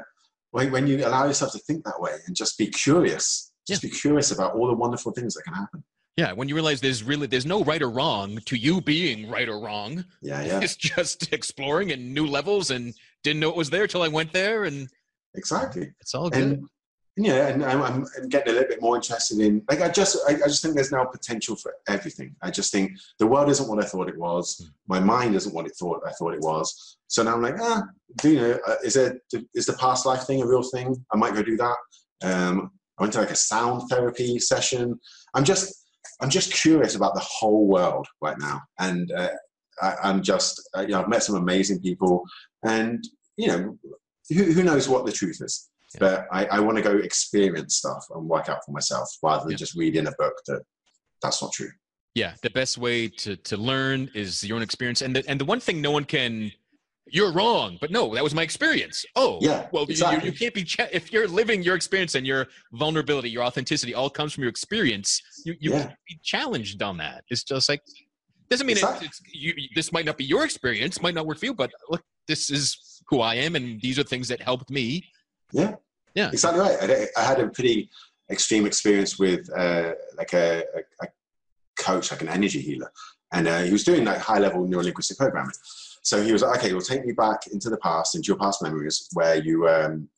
when 0.51 0.71
when 0.71 0.87
you 0.87 1.05
allow 1.05 1.25
yourself 1.25 1.51
to 1.53 1.59
think 1.59 1.83
that 1.85 1.99
way 1.99 2.11
and 2.27 2.35
just 2.35 2.57
be 2.57 2.67
curious. 2.67 3.51
Just 3.67 3.83
yeah. 3.83 3.89
be 3.89 3.95
curious 3.95 4.31
about 4.31 4.55
all 4.55 4.67
the 4.67 4.73
wonderful 4.73 5.11
things 5.11 5.35
that 5.35 5.43
can 5.43 5.53
happen. 5.53 5.83
Yeah, 6.17 6.33
when 6.33 6.49
you 6.49 6.55
realize 6.55 6.81
there's 6.81 7.03
really 7.03 7.27
there's 7.27 7.45
no 7.45 7.63
right 7.63 7.81
or 7.81 7.89
wrong 7.89 8.37
to 8.45 8.55
you 8.57 8.81
being 8.81 9.29
right 9.29 9.47
or 9.47 9.59
wrong. 9.59 10.03
Yeah, 10.21 10.41
yeah. 10.45 10.59
It's 10.61 10.75
just 10.75 11.31
exploring 11.33 11.91
and 11.91 12.13
new 12.13 12.27
levels 12.27 12.71
and 12.71 12.93
didn't 13.23 13.39
know 13.39 13.49
it 13.49 13.55
was 13.55 13.69
there 13.69 13.87
till 13.87 14.03
I 14.03 14.07
went 14.07 14.33
there 14.33 14.65
and 14.65 14.89
exactly. 15.35 15.91
It's 15.99 16.13
all 16.13 16.29
good. 16.29 16.41
And 16.43 16.69
know, 17.17 17.41
and 17.41 17.63
I'm, 17.63 17.81
I'm, 17.81 18.29
getting 18.29 18.51
a 18.51 18.53
little 18.53 18.69
bit 18.69 18.81
more 18.81 18.95
interested 18.95 19.39
in 19.39 19.63
like 19.69 19.81
I 19.81 19.89
just 19.89 20.17
I, 20.27 20.33
I, 20.33 20.47
just 20.47 20.61
think 20.61 20.75
there's 20.75 20.91
now 20.91 21.03
potential 21.05 21.55
for 21.55 21.73
everything. 21.87 22.35
I 22.41 22.51
just 22.51 22.71
think 22.71 22.97
the 23.19 23.27
world 23.27 23.49
isn't 23.49 23.67
what 23.67 23.83
I 23.83 23.87
thought 23.87 24.09
it 24.09 24.17
was. 24.17 24.57
Hmm. 24.59 24.69
My 24.87 24.99
mind 24.99 25.35
isn't 25.35 25.53
what 25.53 25.65
it 25.65 25.73
thought 25.77 26.03
I 26.07 26.11
thought 26.11 26.33
it 26.33 26.41
was. 26.41 26.97
So 27.07 27.23
now 27.23 27.33
I'm 27.33 27.41
like, 27.41 27.59
ah, 27.59 27.83
do 28.17 28.31
you 28.31 28.39
know, 28.39 28.59
uh, 28.67 28.75
is 28.83 28.95
it 28.95 29.21
is 29.53 29.65
the 29.65 29.73
past 29.73 30.05
life 30.05 30.23
thing 30.23 30.41
a 30.41 30.47
real 30.47 30.63
thing? 30.63 30.95
I 31.11 31.17
might 31.17 31.33
go 31.33 31.43
do 31.43 31.57
that. 31.57 31.77
Um, 32.23 32.71
I 32.97 33.03
went 33.03 33.13
to 33.13 33.19
like 33.19 33.31
a 33.31 33.35
sound 33.35 33.89
therapy 33.89 34.39
session. 34.39 34.99
I'm 35.33 35.43
just 35.43 35.85
I'm 36.21 36.29
just 36.29 36.53
curious 36.53 36.95
about 36.95 37.15
the 37.15 37.25
whole 37.25 37.67
world 37.67 38.07
right 38.21 38.37
now, 38.39 38.61
and 38.79 39.11
uh, 39.11 39.29
I, 39.81 40.09
am 40.09 40.21
just 40.21 40.61
uh, 40.77 40.81
you 40.81 40.89
know 40.89 41.01
I've 41.01 41.09
met 41.09 41.23
some 41.23 41.35
amazing 41.35 41.81
people, 41.81 42.23
and 42.63 43.03
you 43.37 43.47
know 43.47 43.77
who, 44.33 44.51
who 44.51 44.63
knows 44.63 44.87
what 44.87 45.05
the 45.05 45.11
truth 45.11 45.41
is. 45.41 45.69
Yeah. 45.93 45.99
But 45.99 46.27
I, 46.31 46.45
I 46.45 46.59
want 46.59 46.77
to 46.77 46.83
go 46.83 46.97
experience 46.97 47.77
stuff 47.77 48.05
and 48.15 48.27
work 48.27 48.49
out 48.49 48.63
for 48.65 48.71
myself 48.71 49.09
rather 49.21 49.43
than 49.43 49.51
yeah. 49.51 49.57
just 49.57 49.75
reading 49.75 50.07
a 50.07 50.13
book 50.17 50.33
that 50.47 50.63
that's 51.21 51.41
not 51.41 51.51
true. 51.51 51.69
Yeah, 52.15 52.33
the 52.41 52.49
best 52.49 52.77
way 52.77 53.07
to 53.07 53.35
to 53.35 53.57
learn 53.57 54.09
is 54.13 54.43
your 54.43 54.57
own 54.57 54.63
experience, 54.63 55.01
and 55.01 55.15
the 55.15 55.23
and 55.27 55.39
the 55.39 55.45
one 55.45 55.59
thing 55.59 55.81
no 55.81 55.91
one 55.91 56.03
can 56.03 56.51
you're 57.07 57.31
wrong 57.31 57.77
but 57.81 57.91
no 57.91 58.13
that 58.13 58.23
was 58.23 58.33
my 58.33 58.43
experience 58.43 59.03
oh 59.15 59.37
yeah 59.41 59.67
well 59.71 59.83
exactly. 59.83 60.29
you, 60.29 60.31
you, 60.31 60.37
can't 60.37 60.53
be 60.53 60.95
if 60.95 61.11
you're 61.11 61.27
living 61.27 61.61
your 61.63 61.75
experience 61.75 62.15
and 62.15 62.25
your 62.27 62.47
vulnerability 62.73 63.29
your 63.29 63.43
authenticity 63.43 63.93
all 63.93 64.09
comes 64.09 64.33
from 64.33 64.43
your 64.43 64.49
experience 64.49 65.21
you, 65.43 65.55
you 65.59 65.71
yeah. 65.71 65.91
be 66.07 66.19
challenged 66.23 66.81
on 66.81 66.97
that 66.97 67.23
it's 67.29 67.43
just 67.43 67.67
like 67.69 67.81
doesn't 68.49 68.67
mean 68.67 68.77
exactly. 68.77 69.07
it, 69.07 69.09
it's 69.09 69.21
you, 69.33 69.53
this 69.75 69.91
might 69.91 70.05
not 70.05 70.17
be 70.17 70.23
your 70.23 70.45
experience 70.45 71.01
might 71.01 71.15
not 71.15 71.25
work 71.25 71.39
for 71.39 71.45
you 71.45 71.53
but 71.53 71.71
look 71.89 72.03
this 72.27 72.49
is 72.49 72.77
who 73.07 73.21
i 73.21 73.35
am 73.35 73.55
and 73.55 73.81
these 73.81 73.97
are 73.99 74.03
things 74.03 74.27
that 74.27 74.41
helped 74.41 74.69
me 74.69 75.03
yeah 75.51 75.75
yeah 76.15 76.29
exactly 76.29 76.59
right 76.61 76.77
i, 76.81 77.07
I 77.19 77.23
had 77.23 77.39
a 77.39 77.47
pretty 77.49 77.89
extreme 78.29 78.65
experience 78.65 79.19
with 79.19 79.49
uh, 79.57 79.91
like 80.17 80.33
a, 80.33 80.63
a, 80.75 81.05
a, 81.05 81.07
coach 81.77 82.11
like 82.11 82.21
an 82.21 82.29
energy 82.29 82.61
healer 82.61 82.91
and 83.33 83.47
uh, 83.47 83.61
he 83.61 83.71
was 83.71 83.83
doing 83.83 84.05
like 84.05 84.19
high 84.19 84.37
level 84.39 84.67
neuro 84.67 84.83
linguistic 84.83 85.17
programming 85.17 85.55
so 86.03 86.21
he 86.21 86.31
was 86.31 86.41
like, 86.41 86.59
okay, 86.59 86.73
well, 86.73 86.81
take 86.81 87.05
me 87.05 87.13
back 87.13 87.47
into 87.47 87.69
the 87.69 87.77
past, 87.77 88.15
into 88.15 88.27
your 88.27 88.37
past 88.37 88.61
memories 88.61 89.07
where 89.13 89.35
you 89.35 89.67
um, 89.69 90.09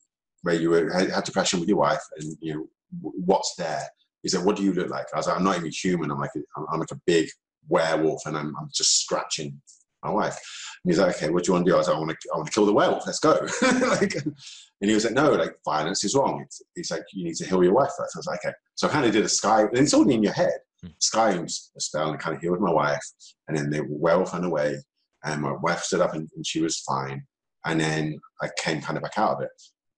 where 0.42 0.56
you 0.56 0.70
were, 0.70 0.92
had 0.92 1.24
depression 1.24 1.60
with 1.60 1.70
your 1.70 1.78
wife, 1.78 2.02
and 2.18 2.38
you 2.40 2.54
know 2.54 2.68
what's 3.02 3.56
there. 3.56 3.84
He 4.22 4.30
said, 4.30 4.46
"What 4.46 4.56
do 4.56 4.64
you 4.64 4.74
look 4.74 4.90
like?" 4.90 5.08
I 5.14 5.18
was 5.18 5.28
like, 5.28 5.38
"I'm 5.38 5.44
not 5.44 5.58
even 5.58 5.72
human. 5.72 6.12
I'm 6.12 6.20
like 6.20 6.32
a, 6.36 6.40
I'm 6.72 6.80
like 6.80 6.92
a 6.92 7.02
big 7.06 7.30
werewolf, 7.68 8.26
and 8.26 8.38
I'm, 8.38 8.56
I'm 8.58 8.70
just 8.74 9.02
scratching 9.02 9.62
my 10.04 10.12
wife." 10.12 10.38
And 10.84 10.92
he's 10.92 11.00
like, 11.00 11.16
"Okay, 11.16 11.30
what 11.30 11.44
do 11.44 11.50
you 11.50 11.54
want 11.54 11.66
to 11.66 11.72
do?" 11.72 11.76
I 11.76 11.80
was 11.80 11.88
like, 11.88 11.96
"I 11.96 12.00
want 12.00 12.12
to 12.12 12.30
I 12.34 12.38
want 12.38 12.48
to 12.48 12.54
kill 12.54 12.66
the 12.66 12.74
werewolf. 12.74 13.06
Let's 13.06 13.20
go." 13.20 13.32
like, 13.62 14.16
and 14.16 14.36
he 14.82 14.94
was 14.94 15.06
like, 15.06 15.14
"No, 15.14 15.32
like 15.32 15.56
violence 15.66 16.04
is 16.04 16.16
wrong. 16.16 16.42
It's, 16.44 16.62
it's 16.76 16.92
like 16.92 17.04
you 17.14 17.24
need 17.24 17.36
to 17.36 17.46
heal 17.46 17.64
your 17.64 17.74
wife 17.74 17.92
first. 17.98 18.16
I 18.16 18.20
was 18.20 18.28
like, 18.28 18.40
"Okay." 18.46 18.54
So 18.76 18.88
I 18.88 18.92
kind 18.92 19.06
of 19.06 19.12
did 19.12 19.26
a 19.26 19.30
sky, 19.30 19.62
and 19.62 19.78
it's 19.78 19.94
all 19.94 20.10
in 20.10 20.24
your 20.24 20.34
head. 20.34 20.58
Hmm. 20.82 20.90
Skyrim's 21.02 21.72
a 21.78 21.82
spell, 21.82 22.10
and 22.10 22.20
kind 22.20 22.36
of 22.36 22.42
healed 22.42 22.60
my 22.60 22.72
wife, 22.72 23.04
and 23.48 23.58
then 23.58 23.70
the 23.70 23.86
werewolf 23.90 24.34
went 24.34 24.46
away 24.46 24.78
and 25.24 25.42
my 25.42 25.54
wife 25.62 25.84
stood 25.84 26.02
up 26.02 26.14
and, 26.14 26.30
and 26.36 26.46
she 26.46 26.62
was 26.62 26.80
fine. 26.80 27.26
And 27.66 27.80
then 27.80 28.20
I 28.42 28.50
came 28.58 28.82
kind 28.82 28.98
of 28.98 29.04
back 29.04 29.18
out 29.18 29.38
of 29.38 29.42
it. 29.42 29.50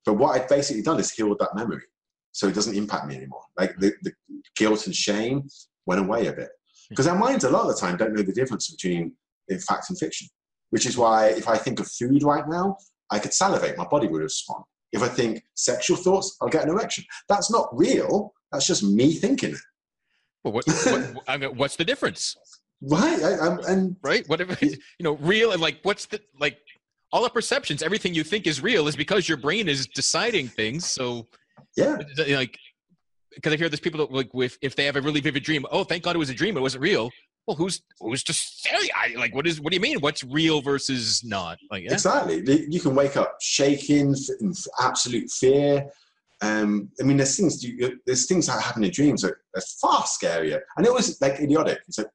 But 0.05 0.13
what 0.13 0.39
I'd 0.39 0.47
basically 0.47 0.83
done 0.83 0.99
is 0.99 1.11
healed 1.11 1.39
that 1.39 1.55
memory. 1.55 1.81
So 2.31 2.47
it 2.47 2.53
doesn't 2.53 2.75
impact 2.75 3.07
me 3.07 3.15
anymore. 3.15 3.41
Like 3.57 3.75
the, 3.79 3.93
the 4.03 4.11
guilt 4.55 4.85
and 4.85 4.95
shame 4.95 5.47
went 5.85 6.01
away 6.01 6.27
a 6.27 6.33
bit. 6.33 6.49
Because 6.89 7.07
our 7.07 7.17
minds 7.17 7.43
a 7.43 7.49
lot 7.49 7.67
of 7.67 7.73
the 7.73 7.81
time 7.81 7.97
don't 7.97 8.13
know 8.13 8.21
the 8.21 8.33
difference 8.33 8.69
between 8.69 9.13
fact 9.59 9.89
and 9.89 9.97
fiction. 9.97 10.27
Which 10.71 10.85
is 10.85 10.97
why 10.97 11.27
if 11.27 11.47
I 11.47 11.57
think 11.57 11.79
of 11.79 11.87
food 11.87 12.23
right 12.23 12.47
now, 12.47 12.77
I 13.11 13.19
could 13.19 13.33
salivate, 13.33 13.77
my 13.77 13.85
body 13.85 14.07
would 14.07 14.21
respond. 14.21 14.63
If 14.91 15.01
I 15.01 15.07
think 15.07 15.43
sexual 15.55 15.97
thoughts, 15.97 16.37
I'll 16.41 16.49
get 16.49 16.63
an 16.63 16.69
erection. 16.69 17.05
That's 17.29 17.51
not 17.51 17.69
real. 17.71 18.33
That's 18.51 18.65
just 18.65 18.83
me 18.83 19.13
thinking 19.13 19.51
it. 19.51 19.59
Well, 20.43 20.53
what, 20.53 20.65
what, 20.67 21.55
what's 21.55 21.75
the 21.75 21.85
difference? 21.85 22.35
Right. 22.81 23.21
I, 23.21 23.57
and 23.67 23.95
right. 24.01 24.27
Whatever 24.27 24.57
you 24.61 24.77
know, 24.99 25.13
real 25.17 25.51
and 25.51 25.61
like 25.61 25.79
what's 25.83 26.05
the 26.05 26.21
like 26.39 26.57
all 27.11 27.23
the 27.23 27.29
perceptions, 27.29 27.81
everything 27.81 28.13
you 28.13 28.23
think 28.23 28.47
is 28.47 28.61
real 28.61 28.87
is 28.87 28.95
because 28.95 29.27
your 29.27 29.37
brain 29.37 29.67
is 29.67 29.87
deciding 29.87 30.47
things. 30.47 30.85
So 30.85 31.27
yeah, 31.75 31.97
like 32.29 32.57
because 33.33 33.53
I 33.53 33.57
hear 33.57 33.69
there's 33.69 33.79
people 33.79 33.99
that 33.99 34.11
like 34.13 34.33
with 34.33 34.57
if 34.61 34.75
they 34.75 34.85
have 34.85 34.95
a 34.95 35.01
really 35.01 35.21
vivid 35.21 35.43
dream, 35.43 35.65
oh 35.71 35.83
thank 35.83 36.03
God 36.03 36.15
it 36.15 36.19
was 36.19 36.29
a 36.29 36.33
dream, 36.33 36.57
it 36.57 36.61
wasn't 36.61 36.83
real. 36.83 37.09
Well, 37.47 37.55
who's 37.55 37.81
who's 37.99 38.23
just 38.23 38.63
saying? 38.63 38.89
I, 38.95 39.15
like 39.17 39.35
what 39.35 39.45
is 39.45 39.61
what 39.61 39.71
do 39.71 39.75
you 39.75 39.81
mean? 39.81 39.99
What's 39.99 40.23
real 40.23 40.61
versus 40.61 41.23
not? 41.23 41.57
Like 41.69 41.83
yeah. 41.83 41.93
exactly, 41.93 42.43
you 42.69 42.79
can 42.79 42.95
wake 42.95 43.17
up 43.17 43.37
shaking, 43.39 44.15
in 44.39 44.53
absolute 44.81 45.29
fear. 45.29 45.87
Um, 46.41 46.89
I 46.99 47.03
mean, 47.03 47.17
there's 47.17 47.37
things 47.37 47.63
you, 47.63 47.99
there's 48.05 48.27
things 48.27 48.47
that 48.47 48.61
happen 48.61 48.83
in 48.83 48.91
dreams 48.91 49.21
that 49.21 49.35
are 49.55 49.61
far 49.79 50.03
scarier, 50.03 50.59
and 50.75 50.85
it 50.85 50.93
was 50.93 51.19
like 51.21 51.39
idiotic. 51.39 51.79
It's 51.87 51.99
like 51.99 52.07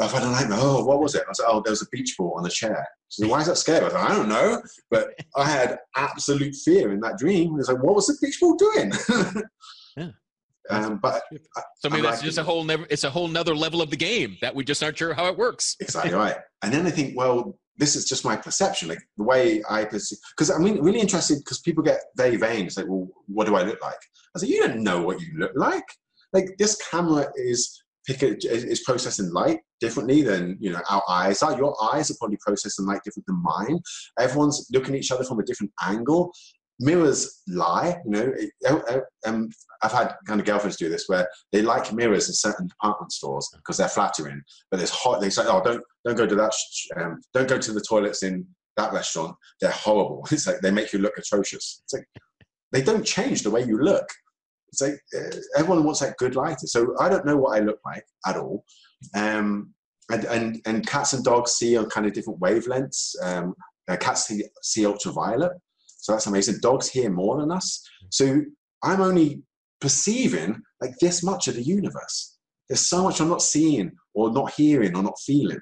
I've 0.00 0.10
had 0.10 0.22
a 0.22 0.30
nightmare. 0.30 0.58
Oh, 0.60 0.84
what 0.84 1.00
was 1.00 1.14
it? 1.14 1.22
I 1.26 1.28
was 1.28 1.38
like, 1.38 1.48
oh, 1.50 1.60
there 1.62 1.72
was 1.72 1.82
a 1.82 1.88
beach 1.92 2.16
ball 2.18 2.34
on 2.36 2.42
the 2.42 2.50
chair. 2.50 2.86
So 3.08 3.28
why 3.28 3.40
is 3.40 3.46
that 3.46 3.58
scary? 3.58 3.80
I 3.80 3.84
was 3.84 3.92
like, 3.92 4.10
I 4.10 4.14
don't 4.14 4.28
know, 4.28 4.62
but 4.90 5.10
I 5.36 5.44
had 5.44 5.78
absolute 5.96 6.54
fear 6.54 6.92
in 6.92 7.00
that 7.00 7.18
dream. 7.18 7.58
It's 7.58 7.68
like, 7.68 7.82
what 7.82 7.94
was 7.94 8.06
the 8.06 8.16
beach 8.20 8.38
ball 8.40 8.56
doing? 8.56 8.92
yeah. 9.96 10.08
Um, 10.70 10.98
but 11.02 11.22
so 11.78 11.90
maybe 11.90 12.02
that's 12.02 12.18
like, 12.18 12.24
just 12.24 12.38
a 12.38 12.42
whole 12.42 12.64
never. 12.64 12.86
It's 12.88 13.04
a 13.04 13.10
whole 13.10 13.28
nother 13.28 13.54
level 13.54 13.82
of 13.82 13.90
the 13.90 13.96
game 13.96 14.36
that 14.40 14.54
we 14.54 14.64
just 14.64 14.82
aren't 14.82 14.96
sure 14.96 15.14
how 15.14 15.26
it 15.26 15.36
works. 15.36 15.76
Exactly 15.80 16.14
right. 16.14 16.36
And 16.62 16.72
then 16.72 16.86
I 16.86 16.90
think, 16.90 17.16
well, 17.16 17.58
this 17.76 17.96
is 17.96 18.04
just 18.04 18.24
my 18.24 18.36
perception, 18.36 18.88
like 18.88 19.02
the 19.16 19.24
way 19.24 19.62
I 19.68 19.84
perceive. 19.84 20.18
Because 20.36 20.50
I'm 20.50 20.62
really, 20.62 20.80
really 20.80 21.00
interested 21.00 21.38
because 21.38 21.60
people 21.60 21.82
get 21.82 22.00
very 22.16 22.36
vain. 22.36 22.66
It's 22.66 22.76
like, 22.76 22.86
well, 22.88 23.08
what 23.26 23.46
do 23.46 23.56
I 23.56 23.62
look 23.62 23.82
like? 23.82 23.98
I 24.36 24.38
said, 24.38 24.48
you 24.48 24.66
don't 24.66 24.82
know 24.82 25.02
what 25.02 25.20
you 25.20 25.28
look 25.36 25.52
like. 25.56 25.84
Like 26.32 26.56
this 26.58 26.76
camera 26.90 27.30
is 27.34 27.82
pick 28.06 28.22
is 28.22 28.80
processing 28.80 29.32
light 29.32 29.60
differently 29.80 30.22
than 30.22 30.56
you 30.60 30.70
know 30.72 30.80
our 30.90 31.02
eyes 31.08 31.42
are. 31.42 31.56
Your 31.56 31.76
eyes 31.92 32.10
are 32.10 32.14
probably 32.18 32.38
processing 32.38 32.86
light 32.86 33.00
different 33.04 33.26
than 33.26 33.42
mine. 33.42 33.80
Everyone's 34.18 34.68
looking 34.72 34.94
at 34.94 35.00
each 35.00 35.12
other 35.12 35.24
from 35.24 35.40
a 35.40 35.44
different 35.44 35.72
angle 35.82 36.32
mirrors 36.80 37.42
lie. 37.48 38.00
You 38.04 38.32
know, 38.64 39.02
um, 39.26 39.50
I've 39.82 39.92
had 39.92 40.14
kind 40.26 40.40
of 40.40 40.46
girlfriends 40.46 40.76
do 40.76 40.88
this 40.88 41.04
where 41.08 41.28
they 41.52 41.62
like 41.62 41.92
mirrors 41.92 42.28
in 42.28 42.34
certain 42.34 42.66
department 42.66 43.12
stores 43.12 43.48
because 43.56 43.76
they're 43.76 43.88
flattering, 43.88 44.42
but 44.70 44.78
there's 44.78 44.90
hot. 44.90 45.20
They 45.20 45.30
say, 45.30 45.42
"Oh, 45.46 45.62
don't 45.62 45.82
don't 46.04 46.16
go 46.16 46.26
to 46.26 46.34
that. 46.34 46.52
Um, 46.96 47.20
don't 47.34 47.48
go 47.48 47.58
to 47.58 47.72
the 47.72 47.80
toilets 47.80 48.22
in 48.22 48.46
that 48.76 48.92
restaurant. 48.92 49.36
They're 49.60 49.70
horrible." 49.70 50.26
It's 50.32 50.46
like 50.46 50.60
they 50.60 50.70
make 50.70 50.92
you 50.92 50.98
look 50.98 51.18
atrocious. 51.18 51.82
It's 51.84 51.92
like 51.94 52.06
they 52.72 52.82
don't 52.82 53.04
change 53.04 53.42
the 53.42 53.50
way 53.50 53.62
you 53.64 53.78
look. 53.78 54.08
It's 54.68 54.80
like 54.80 54.98
uh, 55.16 55.36
everyone 55.56 55.84
wants 55.84 56.00
that 56.00 56.16
good 56.16 56.34
lighting. 56.34 56.66
So 56.66 56.94
I 56.98 57.08
don't 57.08 57.26
know 57.26 57.36
what 57.36 57.56
I 57.58 57.60
look 57.60 57.78
like 57.84 58.04
at 58.26 58.36
all. 58.36 58.64
Um, 59.14 59.74
and, 60.10 60.24
and, 60.24 60.62
and 60.66 60.86
cats 60.86 61.12
and 61.12 61.24
dogs 61.24 61.52
see 61.52 61.76
on 61.76 61.88
kind 61.90 62.06
of 62.06 62.12
different 62.12 62.40
wavelengths. 62.40 63.14
Um, 63.22 63.54
uh, 63.88 63.96
cats 63.96 64.26
see, 64.26 64.44
see 64.62 64.86
ultraviolet. 64.86 65.52
So 66.02 66.12
that's 66.12 66.26
amazing. 66.26 66.58
Dogs 66.60 66.88
hear 66.88 67.10
more 67.10 67.40
than 67.40 67.52
us. 67.52 67.88
So 68.10 68.42
I'm 68.82 69.00
only 69.00 69.40
perceiving 69.80 70.60
like 70.80 70.94
this 71.00 71.22
much 71.22 71.46
of 71.46 71.54
the 71.54 71.62
universe. 71.62 72.38
There's 72.68 72.88
so 72.88 73.04
much 73.04 73.20
I'm 73.20 73.28
not 73.28 73.40
seeing 73.40 73.92
or 74.12 74.32
not 74.32 74.52
hearing 74.52 74.96
or 74.96 75.02
not 75.04 75.18
feeling. 75.24 75.60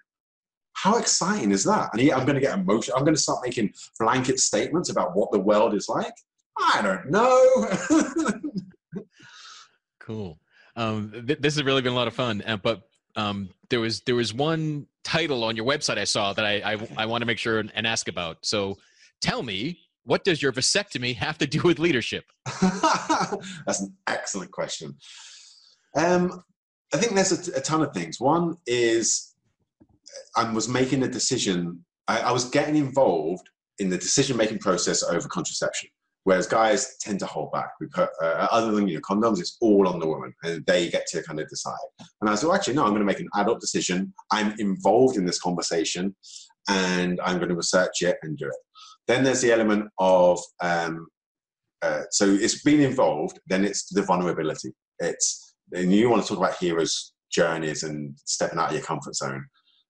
How 0.73 0.97
exciting 0.97 1.51
is 1.51 1.65
that? 1.65 1.91
And 1.93 2.01
yeah, 2.01 2.17
I'm 2.17 2.25
going 2.25 2.37
to 2.37 2.41
get 2.41 2.59
emotional. 2.59 2.97
I'm 2.97 3.05
going 3.05 3.15
to 3.15 3.21
start 3.21 3.41
making 3.45 3.75
blanket 3.99 4.41
statements 4.41 4.89
about 4.89 5.15
what 5.15 5.31
the 5.31 5.39
world 5.39 5.75
is 5.75 5.91
like. 5.91 6.15
I 6.59 6.81
don't 6.81 7.11
know. 7.11 9.03
cool. 10.01 10.39
Um, 10.75 11.13
th- 11.27 11.41
this 11.41 11.57
has 11.57 11.65
really 11.65 11.83
been 11.83 11.93
a 11.93 11.97
lot 11.97 12.09
of 12.09 12.15
fun. 12.15 12.43
Uh, 12.47 12.57
but 12.57 12.89
um, 13.17 13.51
there 13.69 13.81
was 13.81 14.01
there 14.03 14.15
was 14.15 14.33
one 14.33 14.87
title 15.05 15.45
on 15.45 15.55
your 15.55 15.67
website 15.67 15.99
I 15.99 16.05
saw 16.05 16.33
that 16.33 16.47
I 16.47 16.73
I, 16.73 16.89
I 16.97 17.07
want 17.07 17.21
to 17.21 17.27
make 17.27 17.39
sure 17.39 17.59
and, 17.59 17.71
and 17.75 17.87
ask 17.87 18.09
about. 18.09 18.39
So 18.43 18.79
tell 19.21 19.43
me 19.43 19.81
what 20.11 20.25
does 20.25 20.43
your 20.43 20.51
vasectomy 20.51 21.15
have 21.15 21.39
to 21.39 21.47
do 21.47 21.63
with 21.63 21.79
leadership? 21.79 22.25
That's 23.65 23.81
an 23.81 23.95
excellent 24.09 24.51
question. 24.51 24.97
Um, 25.97 26.43
I 26.93 26.97
think 26.97 27.15
there's 27.15 27.49
a, 27.49 27.61
ton 27.61 27.81
of 27.81 27.95
things. 27.95 28.19
One 28.19 28.57
is 28.67 29.37
I 30.37 30.53
was 30.53 30.69
making 30.69 31.05
a 31.05 31.09
decision, 31.09 31.85
I, 32.09 32.23
I 32.23 32.33
was 32.33 32.47
getting 32.47 32.75
involved 32.75 33.49
in 33.79 33.89
the 33.89 33.97
decision 33.97 34.37
making 34.37 34.59
process 34.59 35.05
over 35.05 35.29
contraception. 35.29 35.91
Whereas 36.25 36.49
guys 36.49 36.97
tend 37.01 37.21
to 37.21 37.27
hold 37.27 37.53
back. 37.53 37.71
uh, 37.97 38.07
other 38.51 38.73
than 38.73 38.89
you 38.89 38.95
know 38.95 39.01
condoms, 39.01 39.39
it's 39.39 39.59
all 39.61 39.87
on 39.87 40.01
the 40.01 40.09
woman, 40.09 40.35
and 40.43 40.67
they 40.67 40.91
get 40.91 41.07
to 41.13 41.23
kind 41.23 41.39
of 41.39 41.49
decide. 41.49 41.77
And 42.21 42.29
I 42.29 42.33
was 42.33 42.43
like, 42.43 42.59
actually, 42.59 42.75
no, 42.75 42.83
I'm 42.83 42.91
going 42.91 43.01
to 43.01 43.07
make 43.07 43.21
an 43.21 43.29
adult 43.37 43.61
decision. 43.61 44.13
I'm 44.33 44.55
involved 44.59 45.17
in 45.17 45.25
this 45.25 45.41
conversation, 45.41 46.15
and 46.69 47.21
I'm 47.25 47.37
going 47.37 47.49
to 47.49 47.55
research 47.55 48.03
it 48.03 48.17
and 48.23 48.37
do 48.37 48.47
it. 48.47 48.55
Then 49.11 49.25
there's 49.25 49.41
the 49.41 49.51
element 49.51 49.91
of 49.99 50.39
um, 50.63 51.09
uh, 51.83 52.03
so 52.11 52.27
it's 52.27 52.63
been 52.63 52.81
involved. 52.81 53.41
Then 53.49 53.65
it's 53.65 53.89
the 53.89 54.03
vulnerability. 54.03 54.71
It's 55.01 55.57
and 55.73 55.93
you 55.93 56.09
want 56.09 56.23
to 56.23 56.29
talk 56.29 56.39
about 56.39 56.59
heroes' 56.59 57.13
journeys 57.29 57.83
and 57.83 58.17
stepping 58.25 58.61
out 58.61 58.69
of 58.69 58.75
your 58.75 58.85
comfort 58.85 59.17
zone. 59.17 59.45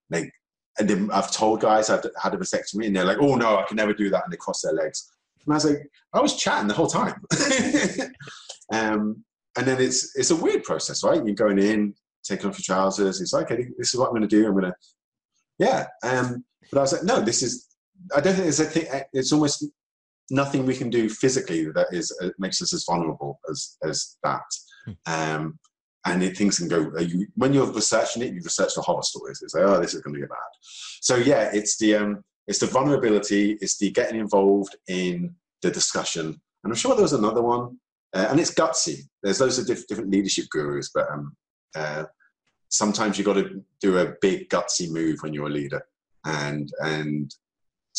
Like, 0.08 0.30
and 0.78 1.12
I've 1.12 1.30
told 1.30 1.60
guys 1.60 1.90
I've 1.90 2.06
had 2.22 2.32
a 2.32 2.38
vasectomy, 2.38 2.86
and 2.86 2.96
they're 2.96 3.04
like, 3.04 3.18
"Oh 3.20 3.34
no, 3.34 3.58
I 3.58 3.64
can 3.64 3.76
never 3.76 3.92
do 3.92 4.08
that," 4.08 4.24
and 4.24 4.32
they 4.32 4.38
cross 4.38 4.62
their 4.62 4.72
legs. 4.72 5.10
And 5.44 5.52
I 5.52 5.56
was 5.56 5.66
like, 5.66 5.90
I 6.14 6.20
was 6.20 6.36
chatting 6.36 6.68
the 6.68 6.74
whole 6.74 6.86
time. 6.86 7.20
um, 8.72 9.22
and 9.58 9.66
then 9.66 9.82
it's 9.82 10.16
it's 10.16 10.30
a 10.30 10.36
weird 10.36 10.64
process, 10.64 11.04
right? 11.04 11.22
You're 11.22 11.34
going 11.34 11.58
in, 11.58 11.94
taking 12.24 12.48
off 12.48 12.58
your 12.58 12.74
trousers. 12.74 13.20
It's 13.20 13.34
like, 13.34 13.50
okay, 13.50 13.68
this 13.76 13.92
is 13.92 14.00
what 14.00 14.06
I'm 14.06 14.12
going 14.12 14.22
to 14.22 14.28
do. 14.28 14.46
I'm 14.46 14.52
going 14.52 14.64
to, 14.64 14.74
yeah. 15.58 15.86
Um, 16.02 16.42
but 16.72 16.78
I 16.78 16.82
was 16.82 16.92
like, 16.94 17.04
no, 17.04 17.20
this 17.20 17.42
is. 17.42 17.66
I 18.14 18.20
don't 18.20 18.34
think 18.34 18.44
there's 18.44 18.60
a 18.60 18.64
thing. 18.64 18.86
It's 19.12 19.32
almost 19.32 19.64
nothing 20.30 20.64
we 20.64 20.76
can 20.76 20.90
do 20.90 21.08
physically 21.08 21.64
that 21.72 21.88
is 21.92 22.16
uh, 22.22 22.30
makes 22.38 22.62
us 22.62 22.72
as 22.72 22.84
vulnerable 22.88 23.40
as 23.50 23.76
as 23.82 24.16
that. 24.22 24.42
Hmm. 24.84 24.92
Um, 25.06 25.58
and 26.06 26.22
it, 26.22 26.36
things 26.36 26.58
can 26.58 26.68
go. 26.68 26.90
Uh, 26.96 27.02
you, 27.02 27.26
when 27.34 27.52
you're 27.52 27.70
researching 27.70 28.22
it, 28.22 28.32
you 28.32 28.40
research 28.42 28.74
the 28.74 28.80
horror 28.80 29.02
stories. 29.02 29.40
It's 29.42 29.54
like, 29.54 29.64
oh, 29.64 29.80
this 29.80 29.94
is 29.94 30.00
going 30.00 30.14
to 30.14 30.20
get 30.20 30.30
bad. 30.30 30.38
So 31.00 31.16
yeah, 31.16 31.50
it's 31.52 31.76
the 31.78 31.96
um, 31.96 32.24
it's 32.46 32.58
the 32.58 32.66
vulnerability. 32.66 33.58
It's 33.60 33.76
the 33.78 33.90
getting 33.90 34.18
involved 34.18 34.76
in 34.88 35.34
the 35.62 35.70
discussion. 35.70 36.26
And 36.26 36.72
I'm 36.72 36.74
sure 36.74 36.94
there 36.94 37.02
was 37.02 37.12
another 37.12 37.42
one, 37.42 37.78
uh, 38.14 38.28
and 38.30 38.40
it's 38.40 38.54
gutsy. 38.54 39.00
There's 39.22 39.40
loads 39.40 39.58
of 39.58 39.66
diff- 39.66 39.86
different 39.86 40.10
leadership 40.10 40.46
gurus, 40.50 40.90
but 40.94 41.10
um, 41.10 41.36
uh, 41.74 42.04
sometimes 42.68 43.18
you've 43.18 43.26
got 43.26 43.34
to 43.34 43.62
do 43.80 43.98
a 43.98 44.14
big 44.20 44.48
gutsy 44.48 44.90
move 44.90 45.18
when 45.20 45.34
you're 45.34 45.48
a 45.48 45.50
leader, 45.50 45.82
and 46.24 46.70
and 46.80 47.34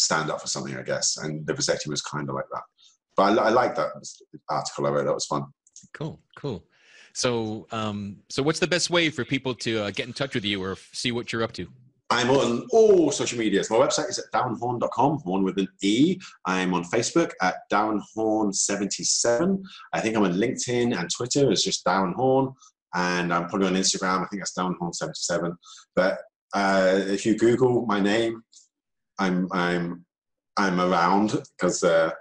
stand 0.02 0.32
up 0.32 0.42
for 0.42 0.48
something, 0.48 0.76
I 0.76 0.82
guess. 0.82 1.18
And 1.18 1.46
the 1.46 1.54
vasectomy 1.54 1.90
was 1.90 2.02
kind 2.02 2.28
of 2.30 2.36
like 2.36 2.46
that. 2.52 2.64
But 3.16 3.38
I, 3.38 3.48
I 3.48 3.50
like 3.50 3.76
that 3.76 3.90
article 4.50 4.88
I 4.88 4.90
read. 4.90 5.08
That 5.08 5.14
was 5.14 5.26
fun. 5.26 5.46
Cool, 5.94 6.20
cool. 6.36 6.64
So, 7.14 7.68
um, 7.72 8.18
so 8.30 8.42
what's 8.42 8.60
the 8.60 8.68
best 8.68 8.90
way 8.90 9.10
for 9.10 9.26
people 9.26 9.54
to 9.56 9.84
uh, 9.84 9.92
get 9.92 10.08
in 10.08 10.14
touch 10.14 10.34
with 10.34 10.46
you 10.46 10.64
or 10.64 10.78
see 10.94 11.12
what 11.12 11.32
you're 11.32 11.44
up 11.44 11.52
to? 11.54 11.68
I'm 12.10 12.30
on 12.30 12.68
all 12.72 13.10
social 13.12 13.40
medias. 13.40 13.70
My 13.70 13.78
website 13.78 14.10
is 14.10 14.20
at 14.20 14.26
darrenhorne.com, 14.34 15.20
horn 15.20 15.44
with 15.44 15.58
an 15.58 15.70
E. 15.82 16.20
I'm 16.46 16.74
on 16.74 16.84
Facebook 16.84 17.32
at 17.42 17.56
darrenhorne77. 17.72 19.64
I 19.94 20.00
think 20.02 20.18
I'm 20.18 20.24
on 20.24 20.34
LinkedIn 20.34 20.98
and 20.98 21.10
Twitter. 21.10 21.50
It's 21.52 21.64
just 21.64 21.86
darrenhorne. 21.86 22.54
And 22.94 23.34
I'm 23.34 23.48
probably 23.48 23.68
on 23.68 23.76
Instagram. 23.76 24.24
I 24.24 24.28
think 24.28 24.42
that's 24.42 24.58
darrenhorne77. 24.58 25.56
But 25.96 26.20
uh, 26.54 27.00
if 27.08 27.26
you 27.26 27.38
Google 27.38 27.86
my 27.86 28.02
name, 28.02 28.44
I'm 29.22 29.48
I'm 29.52 30.06
I'm 30.58 30.80
around 30.80 31.42
because 31.58 31.84
uh, 31.84 32.12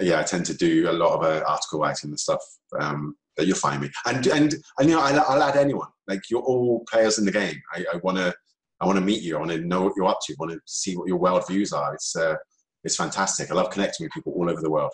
yeah, 0.00 0.20
I 0.20 0.22
tend 0.22 0.46
to 0.46 0.54
do 0.54 0.90
a 0.90 0.92
lot 0.92 1.14
of 1.14 1.24
uh, 1.24 1.44
article 1.46 1.80
writing 1.80 2.10
and 2.10 2.20
stuff. 2.20 2.42
Um, 2.78 3.16
that 3.36 3.46
you'll 3.46 3.56
find 3.56 3.82
me, 3.82 3.90
and 4.06 4.24
and 4.28 4.54
and 4.78 4.88
you 4.88 4.94
know, 4.94 5.00
I'll, 5.02 5.20
I'll 5.20 5.42
add 5.42 5.56
anyone. 5.56 5.88
Like 6.06 6.22
you're 6.30 6.42
all 6.42 6.84
players 6.90 7.18
in 7.18 7.24
the 7.24 7.32
game. 7.32 7.60
I, 7.74 7.84
I 7.94 7.96
want 7.96 8.18
to 8.18 8.32
I 8.80 8.86
want 8.86 8.98
to 8.98 9.04
meet 9.04 9.22
you. 9.22 9.36
I 9.36 9.40
want 9.40 9.50
to 9.52 9.58
know 9.58 9.82
what 9.82 9.94
you're 9.96 10.06
up 10.06 10.18
to. 10.26 10.34
I 10.34 10.36
want 10.38 10.52
to 10.52 10.60
see 10.66 10.96
what 10.96 11.08
your 11.08 11.16
world 11.16 11.46
views 11.48 11.72
are. 11.72 11.94
It's 11.94 12.14
uh, 12.14 12.36
it's 12.84 12.96
fantastic. 12.96 13.50
I 13.50 13.54
love 13.54 13.70
connecting 13.70 14.04
with 14.04 14.12
people 14.12 14.32
all 14.34 14.48
over 14.48 14.60
the 14.60 14.70
world. 14.70 14.92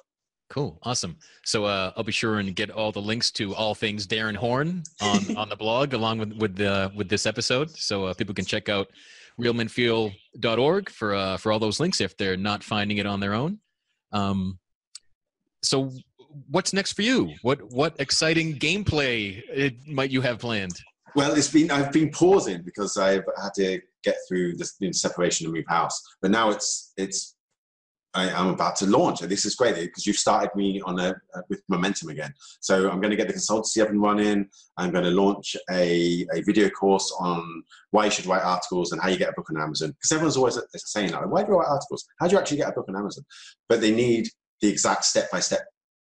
Cool, 0.49 0.79
awesome. 0.83 1.17
So 1.45 1.65
uh, 1.65 1.93
I'll 1.97 2.03
be 2.03 2.13
sure 2.13 2.39
and 2.39 2.57
get 2.57 2.71
all 2.71 2.91
the 2.91 3.03
links 3.03 3.31
to 3.33 3.55
all 3.55 3.75
things 3.75 4.07
Darren 4.07 4.37
Horne 4.37 4.83
on 5.01 5.37
on 5.37 5.49
the 5.49 5.57
blog, 5.57 5.93
along 5.93 6.19
with 6.19 6.33
with 6.35 6.57
the 6.57 6.91
with 6.97 7.09
this 7.09 7.27
episode, 7.27 7.71
so 7.71 8.07
uh, 8.07 8.15
people 8.15 8.35
can 8.35 8.45
check 8.45 8.69
out 8.69 8.89
realmenfeel.org 9.41 10.91
for 10.91 11.15
uh, 11.15 11.37
for 11.37 11.53
all 11.53 11.59
those 11.59 11.81
links 11.81 12.01
if 12.01 12.17
they're 12.17 12.37
not 12.37 12.63
finding 12.63 12.99
it 12.99 13.07
on 13.07 13.21
their 13.21 13.35
own. 13.35 13.59
Um, 14.13 14.59
so, 15.63 15.93
what's 16.49 16.73
next 16.73 16.93
for 16.93 17.03
you? 17.03 17.35
What 17.43 17.61
what 17.73 17.95
exciting 17.99 18.59
gameplay 18.59 19.43
it, 19.53 19.75
uh, 19.75 19.93
might 19.93 20.11
you 20.11 20.21
have 20.21 20.39
planned? 20.39 20.79
Well, 21.15 21.35
it's 21.35 21.51
been 21.51 21.71
I've 21.71 21.93
been 21.93 22.11
pausing 22.11 22.63
because 22.63 22.97
I've 22.97 23.25
had 23.41 23.55
to 23.57 23.81
get 24.05 24.17
through 24.29 24.57
this 24.57 24.77
you 24.79 24.89
know, 24.89 24.93
separation 24.93 25.47
and 25.47 25.55
move 25.55 25.65
house, 25.69 26.01
but 26.23 26.31
now 26.31 26.51
it's 26.51 26.93
it's 26.97 27.37
I, 28.15 28.29
am 28.31 28.49
about 28.49 28.77
to 28.77 28.87
launch. 28.87 29.23
And 29.23 29.31
this 29.31 29.45
is 29.45 29.55
great 29.55 29.77
because 29.77 30.07
you've 30.07 30.17
started 30.17 30.51
me 30.55 30.81
on 30.81 30.99
a, 30.99 31.15
with 31.49 31.63
momentum 31.69 32.09
again. 32.09 32.33
So 32.61 32.91
I'm 32.91 33.01
going 33.01 33.11
to 33.11 33.17
get 33.17 33.29
the 33.29 33.35
consultancy 33.35 33.83
up 33.83 33.91
and 33.91 34.03
running. 34.03 34.49
I'm 34.77 34.91
going 34.91 35.05
to 35.05 35.11
launch 35.11 35.57
a, 35.71 36.27
a 36.35 36.43
video 36.43 36.69
course 36.71 37.15
on 37.21 37.63
why 37.91 38.07
you 38.07 38.11
should 38.11 38.27
write 38.27 38.43
articles 38.43 38.93
and 38.93 39.01
how 39.01 39.09
you 39.09 39.17
get 39.17 39.31
a 39.31 39.35
book 39.35 39.51
on 39.51 39.61
Amazon. 39.61 39.91
Because 39.91 40.13
everyone's 40.13 40.37
always 40.37 40.59
saying 40.77 41.13
that. 41.13 41.29
Why 41.29 41.43
do 41.43 41.53
you 41.53 41.59
write 41.59 41.69
articles? 41.69 42.07
How 42.19 42.27
do 42.27 42.33
you 42.33 42.41
actually 42.41 42.59
get 42.59 42.71
a 42.71 42.73
book 42.73 42.87
on 42.89 42.97
Amazon? 42.97 43.25
But 43.69 43.81
they 43.81 43.93
need 43.93 44.29
the 44.61 44.69
exact 44.69 45.05
step 45.05 45.31
by 45.31 45.41
step 45.41 45.63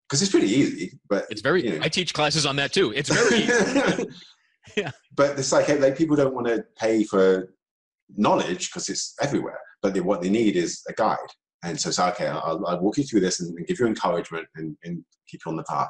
because 0.08 0.22
it's 0.22 0.30
pretty 0.30 0.48
easy. 0.48 0.98
But 1.08 1.26
it's 1.30 1.40
very. 1.40 1.64
You 1.64 1.78
know. 1.78 1.84
I 1.84 1.88
teach 1.88 2.14
classes 2.14 2.46
on 2.46 2.56
that 2.56 2.72
too. 2.72 2.92
It's 2.94 3.08
very 3.08 3.42
easy. 3.42 4.06
yeah. 4.76 4.90
But 5.14 5.38
it's 5.38 5.52
like 5.52 5.68
like 5.80 5.96
people 5.96 6.16
don't 6.16 6.34
want 6.34 6.46
to 6.46 6.64
pay 6.78 7.04
for 7.04 7.52
knowledge 8.16 8.70
because 8.70 8.88
it's 8.88 9.14
everywhere. 9.20 9.58
But 9.82 9.94
they, 9.94 10.00
what 10.00 10.22
they 10.22 10.30
need 10.30 10.56
is 10.56 10.82
a 10.88 10.92
guide. 10.92 11.16
And 11.64 11.80
so 11.80 11.88
it's 11.88 11.98
okay, 11.98 12.26
I'll, 12.26 12.64
I'll 12.66 12.80
walk 12.80 12.98
you 12.98 13.04
through 13.04 13.20
this 13.20 13.40
and, 13.40 13.56
and 13.56 13.66
give 13.66 13.80
you 13.80 13.86
encouragement 13.86 14.46
and, 14.56 14.76
and, 14.84 15.04
keep 15.28 15.40
you 15.44 15.50
on 15.50 15.56
the 15.56 15.64
path. 15.64 15.88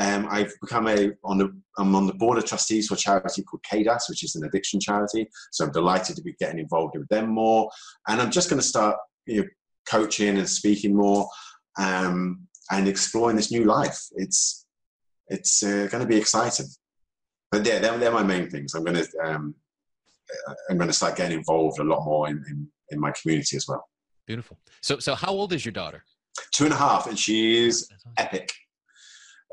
Um, 0.00 0.28
I've 0.30 0.52
become 0.60 0.86
a 0.86 1.10
on 1.24 1.38
the 1.38 1.52
I'm 1.78 1.96
on 1.96 2.06
the 2.06 2.14
board 2.14 2.38
of 2.38 2.44
trustees 2.44 2.86
for 2.86 2.94
a 2.94 2.96
charity 2.96 3.42
called 3.42 3.64
KDAS, 3.68 4.08
which 4.08 4.22
is 4.22 4.36
an 4.36 4.44
addiction 4.44 4.78
charity. 4.78 5.28
So 5.50 5.64
I'm 5.64 5.72
delighted 5.72 6.14
to 6.14 6.22
be 6.22 6.36
getting 6.38 6.60
involved 6.60 6.96
with 6.96 7.08
them 7.08 7.28
more. 7.28 7.68
And 8.06 8.20
I'm 8.20 8.30
just 8.30 8.48
going 8.48 8.60
to 8.60 8.66
start 8.66 8.96
you 9.26 9.40
know, 9.40 9.48
coaching 9.90 10.38
and 10.38 10.48
speaking 10.48 10.94
more 10.94 11.28
um, 11.76 12.46
and 12.70 12.86
exploring 12.86 13.34
this 13.34 13.50
new 13.50 13.64
life. 13.64 13.98
It's 14.14 14.64
it's 15.26 15.62
uh, 15.64 15.88
going 15.90 16.02
to 16.02 16.08
be 16.08 16.16
exciting. 16.16 16.66
But 17.50 17.66
yeah, 17.66 17.80
they're, 17.80 17.98
they're 17.98 18.12
my 18.12 18.22
main 18.22 18.48
things. 18.48 18.74
I'm 18.74 18.84
going 18.84 19.02
to 19.02 19.08
um, 19.24 19.54
I'm 20.70 20.76
going 20.76 20.88
to 20.88 20.94
start 20.94 21.16
getting 21.16 21.38
involved 21.38 21.78
a 21.78 21.84
lot 21.84 22.04
more 22.04 22.28
in, 22.28 22.44
in, 22.48 22.68
in 22.90 23.00
my 23.00 23.12
community 23.20 23.56
as 23.56 23.66
well. 23.66 23.84
Beautiful. 24.28 24.58
So, 24.82 24.98
so 24.98 25.14
how 25.14 25.30
old 25.30 25.54
is 25.54 25.64
your 25.64 25.72
daughter? 25.72 26.04
Two 26.52 26.64
and 26.64 26.74
a 26.74 26.76
half, 26.76 27.06
and 27.06 27.18
she's 27.18 27.88
epic. 28.18 28.52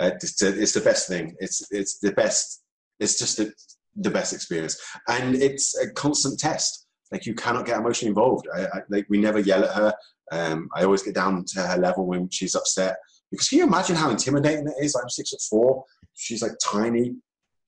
Uh, 0.01 0.11
it's, 0.21 0.41
it's, 0.43 0.73
the 0.73 0.81
best 0.81 1.07
thing. 1.07 1.33
It's 1.39 1.65
it's 1.71 1.97
the 1.99 2.11
best. 2.11 2.61
It's 2.99 3.17
just 3.17 3.37
the, 3.37 3.53
the 3.95 4.09
best 4.09 4.33
experience, 4.33 4.77
and 5.07 5.33
it's 5.33 5.77
a 5.77 5.89
constant 5.91 6.41
test. 6.41 6.87
Like 7.09 7.25
you 7.25 7.33
cannot 7.35 7.65
get 7.65 7.79
emotionally 7.79 8.09
involved. 8.09 8.47
I, 8.53 8.65
I, 8.65 8.81
like 8.89 9.05
we 9.07 9.17
never 9.17 9.39
yell 9.39 9.63
at 9.63 9.73
her. 9.75 9.93
Um, 10.33 10.67
I 10.75 10.83
always 10.83 11.03
get 11.03 11.15
down 11.15 11.45
to 11.53 11.61
her 11.61 11.77
level 11.77 12.05
when 12.05 12.29
she's 12.29 12.53
upset. 12.53 12.97
Because 13.31 13.47
can 13.47 13.59
you 13.59 13.63
imagine 13.63 13.95
how 13.95 14.09
intimidating 14.09 14.67
it 14.67 14.83
is? 14.83 14.93
I'm 14.93 15.07
six 15.07 15.29
foot 15.29 15.41
four. 15.49 15.85
She's 16.15 16.41
like 16.41 16.51
tiny. 16.61 17.15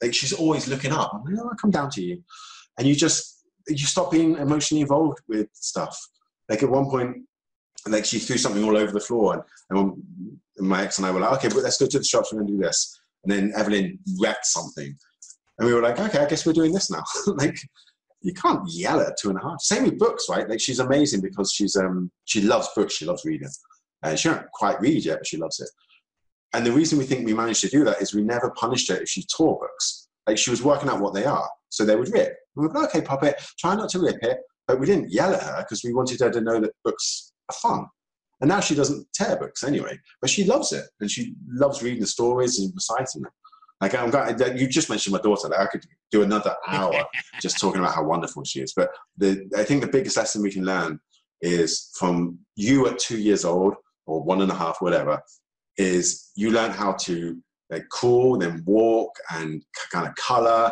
Like 0.04 0.14
she's 0.14 0.34
always 0.34 0.68
looking 0.68 0.92
up. 0.92 1.14
I'm 1.14 1.24
like, 1.24 1.42
oh, 1.42 1.48
I'll 1.48 1.56
come 1.56 1.72
down 1.72 1.90
to 1.92 2.02
you, 2.02 2.22
and 2.78 2.86
you 2.86 2.96
just 2.96 3.46
you 3.70 3.86
stop 3.86 4.12
being 4.12 4.36
emotionally 4.36 4.82
involved 4.82 5.20
with 5.30 5.48
stuff 5.54 5.98
like 6.50 6.64
at 6.64 6.70
one 6.70 6.90
point, 6.90 7.18
like 7.88 8.06
she 8.06 8.20
threw 8.20 8.38
something 8.38 8.64
all 8.64 8.78
over 8.78 8.92
the 8.92 9.00
floor, 9.00 9.46
and, 9.70 9.80
and 10.58 10.68
my 10.68 10.84
ex 10.84 10.98
and 10.98 11.08
I 11.08 11.12
were 11.12 11.20
like, 11.20 11.34
okay, 11.34 11.50
but 11.50 11.64
let's 11.64 11.78
go 11.78 11.88
to 11.88 12.00
the 12.00 12.06
shops 12.06 12.32
and 12.32 12.48
do 12.48 12.58
this. 12.58 13.00
And 13.24 13.32
then 13.32 13.54
Evelyn 13.56 14.00
wrecked 14.22 14.46
something, 14.46 14.96
and 15.58 15.68
we 15.68 15.74
were 15.74 15.82
like, 15.82 16.00
okay, 16.00 16.20
I 16.20 16.26
guess 16.26 16.46
we're 16.46 16.54
doing 16.54 16.74
this 16.74 16.92
now. 16.92 17.04
like 17.28 17.58
you 18.22 18.34
can't 18.34 18.62
yell 18.68 19.00
at 19.00 19.18
two 19.18 19.30
and 19.30 19.38
a 19.38 19.42
half. 19.42 19.62
Same 19.62 19.84
with 19.84 20.00
books, 20.00 20.28
right? 20.30 20.50
Like 20.50 20.60
she's 20.60 20.80
amazing 20.80 21.22
because 21.22 21.52
she's 21.52 21.76
um 21.76 22.12
she 22.26 22.42
loves 22.42 22.70
books, 22.76 22.96
she 22.96 23.06
loves 23.06 23.26
reading. 23.26 23.50
Uh, 24.04 24.16
she 24.16 24.30
don't 24.30 24.50
quite 24.52 24.80
read 24.80 25.04
yet, 25.06 25.20
but 25.20 25.28
she 25.28 25.38
loves 25.38 25.60
it. 25.60 25.70
And 26.54 26.66
the 26.66 26.72
reason 26.72 26.98
we 26.98 27.06
think 27.06 27.26
we 27.26 27.34
managed 27.34 27.62
to 27.62 27.70
do 27.70 27.84
that 27.84 28.02
is 28.02 28.14
we 28.14 28.24
never 28.24 28.52
punished 28.52 28.90
her 28.90 28.98
if 28.98 29.10
she 29.10 29.24
tore 29.24 29.60
books. 29.60 30.08
Like 30.28 30.38
she 30.38 30.50
was 30.50 30.64
working 30.64 30.90
out 30.90 31.00
what 31.00 31.14
they 31.14 31.26
are, 31.26 31.50
so 31.70 31.86
they 31.86 31.96
would 31.96 32.14
rip. 32.14 32.36
We 32.56 32.68
were 32.68 32.74
like, 32.74 32.90
okay, 32.90 33.02
puppet, 33.02 33.36
try 33.60 33.76
not 33.76 33.90
to 33.90 34.00
rip 34.00 34.18
it. 34.22 34.40
But 34.68 34.80
we 34.80 34.86
didn't 34.86 35.12
yell 35.12 35.34
at 35.34 35.44
her 35.44 35.58
because 35.60 35.84
we 35.84 35.94
wanted 35.94 36.20
her 36.20 36.30
to 36.30 36.42
know 36.42 36.60
that 36.60 36.72
books 36.84 37.32
are 37.50 37.56
fun. 37.56 37.86
And 38.42 38.50
now 38.50 38.60
she 38.60 38.76
doesn't 38.76 39.08
tear 39.14 39.38
books 39.38 39.64
anyway, 39.64 39.98
but 40.22 40.30
she 40.30 40.44
loves 40.44 40.72
it 40.72 40.86
and 41.00 41.10
she 41.10 41.34
loves 41.48 41.82
reading 41.82 42.02
the 42.02 42.08
stories 42.08 42.60
and 42.60 42.72
reciting 42.76 43.24
them. 43.24 43.32
Like 43.82 43.96
I'm 43.96 44.10
glad 44.10 44.60
you 44.60 44.68
just 44.68 44.90
mentioned 44.90 45.14
my 45.14 45.22
daughter. 45.22 45.50
Like 45.50 45.60
I 45.60 45.66
could 45.68 45.86
do 46.12 46.24
another 46.24 46.56
hour 46.68 47.06
just 47.42 47.60
talking 47.60 47.80
about 47.80 47.96
how 47.96 48.04
wonderful 48.04 48.44
she 48.44 48.60
is. 48.62 48.74
But 48.76 48.90
the, 49.18 49.50
I 49.56 49.64
think 49.64 49.82
the 49.82 49.88
biggest 49.88 50.18
lesson 50.18 50.42
we 50.42 50.52
can 50.52 50.66
learn 50.66 51.00
is 51.42 51.92
from 51.98 52.40
you 52.56 52.88
at 52.88 53.00
two 53.00 53.18
years 53.18 53.46
old 53.46 53.76
or 54.06 54.24
one 54.24 54.42
and 54.42 54.52
a 54.52 54.56
half, 54.56 54.78
whatever, 54.80 55.22
is 55.78 56.32
you 56.36 56.52
learn 56.52 56.72
how 56.72 56.94
to 56.94 57.38
like 57.70 57.88
crawl, 57.90 58.38
then 58.38 58.64
walk 58.66 59.16
and 59.32 59.64
kind 59.92 60.08
of 60.08 60.16
color 60.16 60.72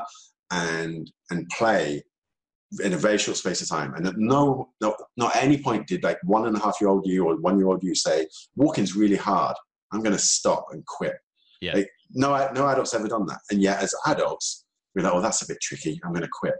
and 0.51 1.11
and 1.31 1.47
play 1.49 2.03
in 2.83 2.93
a 2.93 2.97
very 2.97 3.17
short 3.17 3.37
space 3.37 3.61
of 3.61 3.69
time. 3.69 3.93
And 3.93 4.07
at 4.07 4.17
no, 4.17 4.69
no, 4.81 4.95
not 5.17 5.35
any 5.35 5.57
point 5.57 5.87
did 5.87 6.03
like 6.03 6.17
one 6.23 6.47
and 6.47 6.55
a 6.55 6.59
half 6.59 6.77
year 6.79 6.89
old 6.89 7.05
you 7.05 7.25
or 7.25 7.39
one 7.39 7.57
year 7.57 7.67
old 7.67 7.83
you 7.83 7.95
say, 7.95 8.27
walking's 8.55 8.95
really 8.95 9.15
hard. 9.15 9.55
I'm 9.91 10.01
going 10.01 10.15
to 10.15 10.21
stop 10.21 10.67
and 10.71 10.85
quit. 10.85 11.15
Yeah. 11.61 11.75
Like, 11.75 11.89
no, 12.11 12.29
no 12.53 12.67
adults 12.67 12.93
ever 12.93 13.07
done 13.07 13.25
that. 13.27 13.39
And 13.51 13.61
yet 13.61 13.81
as 13.81 13.93
adults, 14.07 14.65
we're 14.93 15.03
like, 15.03 15.13
oh, 15.13 15.21
that's 15.21 15.41
a 15.41 15.47
bit 15.47 15.57
tricky. 15.61 15.99
I'm 16.03 16.11
going 16.11 16.23
to 16.23 16.29
quit. 16.31 16.55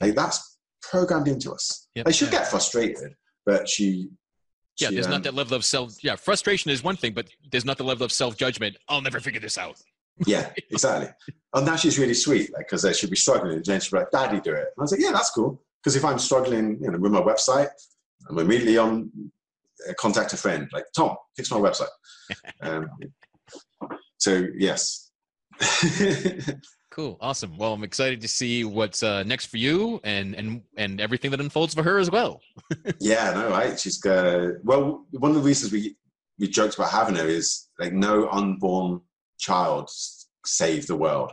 Like 0.00 0.14
that's 0.14 0.58
programmed 0.82 1.28
into 1.28 1.52
us. 1.52 1.88
Yep. 1.94 2.06
Like 2.06 2.14
she'll 2.14 2.28
yeah. 2.28 2.38
get 2.38 2.48
frustrated, 2.48 3.14
but 3.46 3.68
she, 3.68 4.08
yeah, 4.78 4.88
she, 4.88 4.94
there's 4.94 5.06
um, 5.06 5.12
not 5.12 5.22
that 5.22 5.34
level 5.34 5.56
of 5.56 5.64
self. 5.64 6.02
Yeah, 6.02 6.16
frustration 6.16 6.70
is 6.70 6.82
one 6.82 6.96
thing, 6.96 7.12
but 7.12 7.28
there's 7.50 7.64
not 7.64 7.78
the 7.78 7.84
level 7.84 8.04
of 8.04 8.12
self 8.12 8.36
judgment. 8.36 8.76
I'll 8.88 9.00
never 9.00 9.20
figure 9.20 9.40
this 9.40 9.56
out 9.56 9.80
yeah, 10.26 10.50
exactly. 10.70 11.10
And 11.54 11.66
now 11.66 11.76
she's 11.76 11.98
really 11.98 12.14
sweet, 12.14 12.52
like 12.52 12.66
because 12.68 12.84
uh, 12.84 12.92
she'll 12.92 13.10
be 13.10 13.16
struggling, 13.16 13.54
and 13.54 13.64
then 13.64 13.80
she'll 13.80 13.98
be 13.98 14.04
like, 14.04 14.10
"Daddy, 14.10 14.40
do 14.40 14.52
it." 14.52 14.58
And 14.58 14.68
I 14.78 14.82
was 14.82 14.92
like, 14.92 15.00
"Yeah, 15.00 15.12
that's 15.12 15.30
cool." 15.30 15.62
Because 15.82 15.96
if 15.96 16.04
I'm 16.04 16.18
struggling, 16.18 16.78
you 16.80 16.90
know, 16.90 16.98
with 16.98 17.12
my 17.12 17.20
website, 17.20 17.68
I'm 18.28 18.38
immediately 18.38 18.78
on 18.78 19.10
contact 19.98 20.32
a 20.32 20.36
friend, 20.36 20.68
like 20.72 20.84
Tom, 20.96 21.16
fix 21.36 21.50
my 21.50 21.58
website. 21.58 21.88
um, 22.62 22.88
so 24.18 24.46
yes. 24.56 25.10
cool, 26.90 27.18
awesome. 27.20 27.56
Well, 27.58 27.74
I'm 27.74 27.84
excited 27.84 28.20
to 28.22 28.28
see 28.28 28.64
what's 28.64 29.02
uh, 29.02 29.22
next 29.24 29.46
for 29.46 29.58
you 29.58 30.00
and 30.04 30.34
and 30.34 30.62
and 30.76 31.00
everything 31.00 31.30
that 31.32 31.40
unfolds 31.40 31.74
for 31.74 31.82
her 31.82 31.98
as 31.98 32.10
well. 32.10 32.40
yeah, 33.00 33.32
no, 33.34 33.50
right. 33.50 33.78
She's 33.78 34.04
uh, 34.04 34.52
well. 34.62 35.04
One 35.10 35.30
of 35.30 35.36
the 35.36 35.42
reasons 35.42 35.72
we 35.72 35.96
we 36.38 36.48
joked 36.48 36.74
about 36.74 36.90
having 36.90 37.16
her 37.16 37.26
is 37.26 37.68
like 37.78 37.92
no 37.92 38.28
unborn 38.30 39.00
child 39.38 39.90
save 40.46 40.86
the 40.86 40.96
world. 40.96 41.32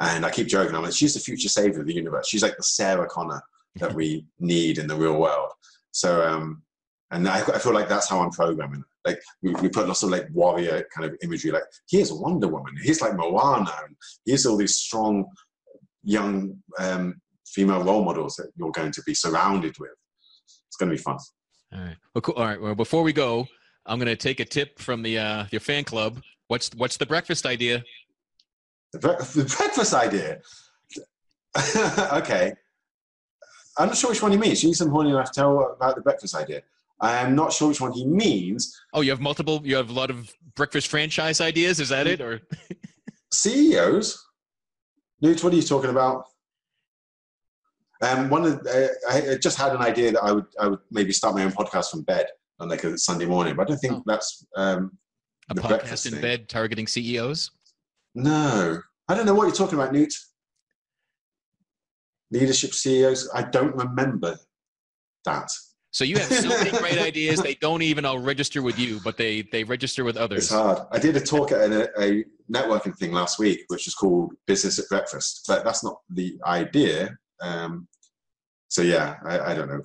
And 0.00 0.24
I 0.24 0.30
keep 0.30 0.48
joking, 0.48 0.74
I'm 0.74 0.82
like, 0.82 0.92
she's 0.92 1.14
the 1.14 1.20
future 1.20 1.48
savior 1.48 1.80
of 1.80 1.86
the 1.86 1.94
universe. 1.94 2.28
She's 2.28 2.42
like 2.42 2.56
the 2.56 2.62
Sarah 2.62 3.06
Connor 3.08 3.42
that 3.76 3.94
we 3.94 4.26
need 4.40 4.78
in 4.78 4.86
the 4.86 4.96
real 4.96 5.18
world. 5.18 5.50
So, 5.92 6.26
um, 6.26 6.62
and 7.10 7.28
I, 7.28 7.40
I 7.40 7.58
feel 7.58 7.74
like 7.74 7.88
that's 7.88 8.08
how 8.08 8.20
I'm 8.20 8.30
programming. 8.30 8.84
Like 9.04 9.20
we, 9.42 9.52
we 9.54 9.68
put 9.68 9.86
lots 9.86 10.02
of 10.02 10.10
like 10.10 10.28
warrior 10.32 10.86
kind 10.94 11.10
of 11.10 11.16
imagery. 11.22 11.50
Like 11.50 11.64
here's 11.90 12.10
a 12.10 12.14
Wonder 12.14 12.48
Woman. 12.48 12.74
Here's 12.82 13.02
like 13.02 13.14
Moana. 13.14 13.72
And 13.86 13.96
here's 14.24 14.46
all 14.46 14.56
these 14.56 14.76
strong 14.76 15.26
young 16.02 16.62
um, 16.78 17.20
female 17.46 17.84
role 17.84 18.04
models 18.04 18.36
that 18.36 18.50
you're 18.56 18.72
going 18.72 18.92
to 18.92 19.02
be 19.04 19.14
surrounded 19.14 19.74
with. 19.78 19.90
It's 20.68 20.76
going 20.76 20.90
to 20.90 20.96
be 20.96 21.02
fun. 21.02 21.18
All 21.74 21.80
right. 21.80 21.96
Well, 22.14 22.22
cool. 22.22 22.34
All 22.34 22.44
right. 22.44 22.60
Well, 22.60 22.74
before 22.74 23.02
we 23.02 23.12
go, 23.12 23.46
I'm 23.84 23.98
going 23.98 24.08
to 24.08 24.16
take 24.16 24.40
a 24.40 24.44
tip 24.44 24.78
from 24.78 25.02
the 25.02 25.18
uh, 25.18 25.44
your 25.50 25.60
fan 25.60 25.84
club. 25.84 26.22
What's 26.48 26.70
what's 26.76 26.96
the 26.96 27.06
breakfast 27.06 27.46
idea? 27.46 27.84
The, 28.92 28.98
bre- 28.98 29.40
the 29.40 29.54
breakfast 29.56 29.94
idea. 29.94 30.40
okay. 32.12 32.54
I'm 33.78 33.88
not 33.88 33.96
sure 33.96 34.10
which 34.10 34.22
one 34.22 34.32
he 34.32 34.38
means. 34.38 34.62
You 34.62 34.68
need 34.68 34.74
some 34.74 34.90
horny 34.90 35.10
enough 35.10 35.32
to 35.32 35.40
tell 35.40 35.72
about 35.72 35.96
the 35.96 36.02
breakfast 36.02 36.34
idea. 36.34 36.62
I 37.00 37.16
am 37.16 37.34
not 37.34 37.52
sure 37.52 37.68
which 37.68 37.80
one 37.80 37.92
he 37.92 38.06
means. 38.06 38.78
Oh, 38.92 39.00
you 39.00 39.10
have 39.10 39.20
multiple. 39.20 39.60
You 39.64 39.76
have 39.76 39.90
a 39.90 39.92
lot 39.92 40.10
of 40.10 40.32
breakfast 40.54 40.88
franchise 40.88 41.40
ideas. 41.40 41.80
Is 41.80 41.88
that 41.88 42.06
it, 42.06 42.20
or 42.20 42.42
CEOs? 43.32 44.22
Newt, 45.20 45.42
what 45.42 45.52
are 45.52 45.56
you 45.56 45.62
talking 45.62 45.90
about? 45.90 46.26
Um, 48.02 48.28
one 48.28 48.44
of 48.44 48.66
uh, 48.66 48.88
I 49.08 49.36
just 49.40 49.56
had 49.56 49.72
an 49.72 49.80
idea 49.80 50.12
that 50.12 50.22
I 50.22 50.32
would 50.32 50.46
I 50.60 50.66
would 50.68 50.80
maybe 50.90 51.12
start 51.12 51.34
my 51.34 51.44
own 51.44 51.52
podcast 51.52 51.90
from 51.90 52.02
bed 52.02 52.26
on 52.58 52.68
like 52.68 52.84
a 52.84 52.98
Sunday 52.98 53.26
morning, 53.26 53.54
but 53.56 53.62
I 53.62 53.70
don't 53.70 53.78
think 53.78 53.94
oh. 53.94 54.02
that's 54.04 54.44
um, 54.56 54.98
a 55.50 55.54
podcast 55.54 56.06
in 56.06 56.12
thing. 56.12 56.22
bed 56.22 56.48
targeting 56.48 56.86
CEOs. 56.86 57.50
No, 58.14 58.80
I 59.08 59.14
don't 59.14 59.26
know 59.26 59.34
what 59.34 59.44
you're 59.44 59.54
talking 59.54 59.78
about, 59.78 59.92
Newt. 59.92 60.14
Leadership 62.30 62.72
CEOs. 62.72 63.30
I 63.34 63.42
don't 63.42 63.74
remember 63.76 64.36
that. 65.24 65.50
So 65.90 66.04
you 66.04 66.16
have 66.18 66.32
so 66.32 66.48
many 66.48 66.70
great 66.78 66.98
ideas. 66.98 67.42
They 67.42 67.54
don't 67.54 67.82
even 67.82 68.04
all 68.06 68.18
register 68.18 68.62
with 68.62 68.78
you, 68.78 69.00
but 69.04 69.18
they 69.18 69.42
they 69.52 69.64
register 69.64 70.04
with 70.04 70.16
others. 70.16 70.44
It's 70.44 70.52
hard. 70.52 70.80
I 70.90 70.98
did 70.98 71.16
a 71.16 71.20
talk 71.20 71.52
at 71.52 71.70
a, 71.70 71.90
a 72.00 72.24
networking 72.50 72.96
thing 72.96 73.12
last 73.12 73.38
week, 73.38 73.64
which 73.68 73.86
is 73.86 73.94
called 73.94 74.32
Business 74.46 74.78
at 74.78 74.88
Breakfast, 74.88 75.44
but 75.46 75.64
that's 75.64 75.84
not 75.84 75.98
the 76.08 76.38
idea. 76.46 77.16
Um, 77.42 77.86
so 78.68 78.80
yeah, 78.80 79.16
I, 79.24 79.52
I 79.52 79.54
don't 79.54 79.68
know. 79.68 79.82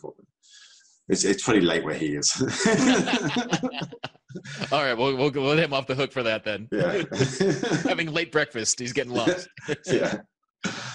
It's 1.10 1.26
it's 1.26 1.43
pretty 1.43 1.62
late 1.62 1.84
where 1.84 1.95
he 1.95 2.16
is. 2.16 2.32
All 4.72 4.84
right, 4.84 4.98
we'll, 4.98 5.16
we'll 5.16 5.32
we'll 5.32 5.44
let 5.44 5.60
him 5.60 5.74
off 5.74 5.88
the 5.88 5.96
hook 5.96 6.12
for 6.12 6.24
that 6.24 6.44
then. 6.44 6.68
Yeah. 6.72 7.04
Having 7.90 8.14
late 8.14 8.32
breakfast, 8.32 8.80
he's 8.80 8.94
getting 8.94 9.14
lost. 9.14 9.48
yeah. 9.86 10.20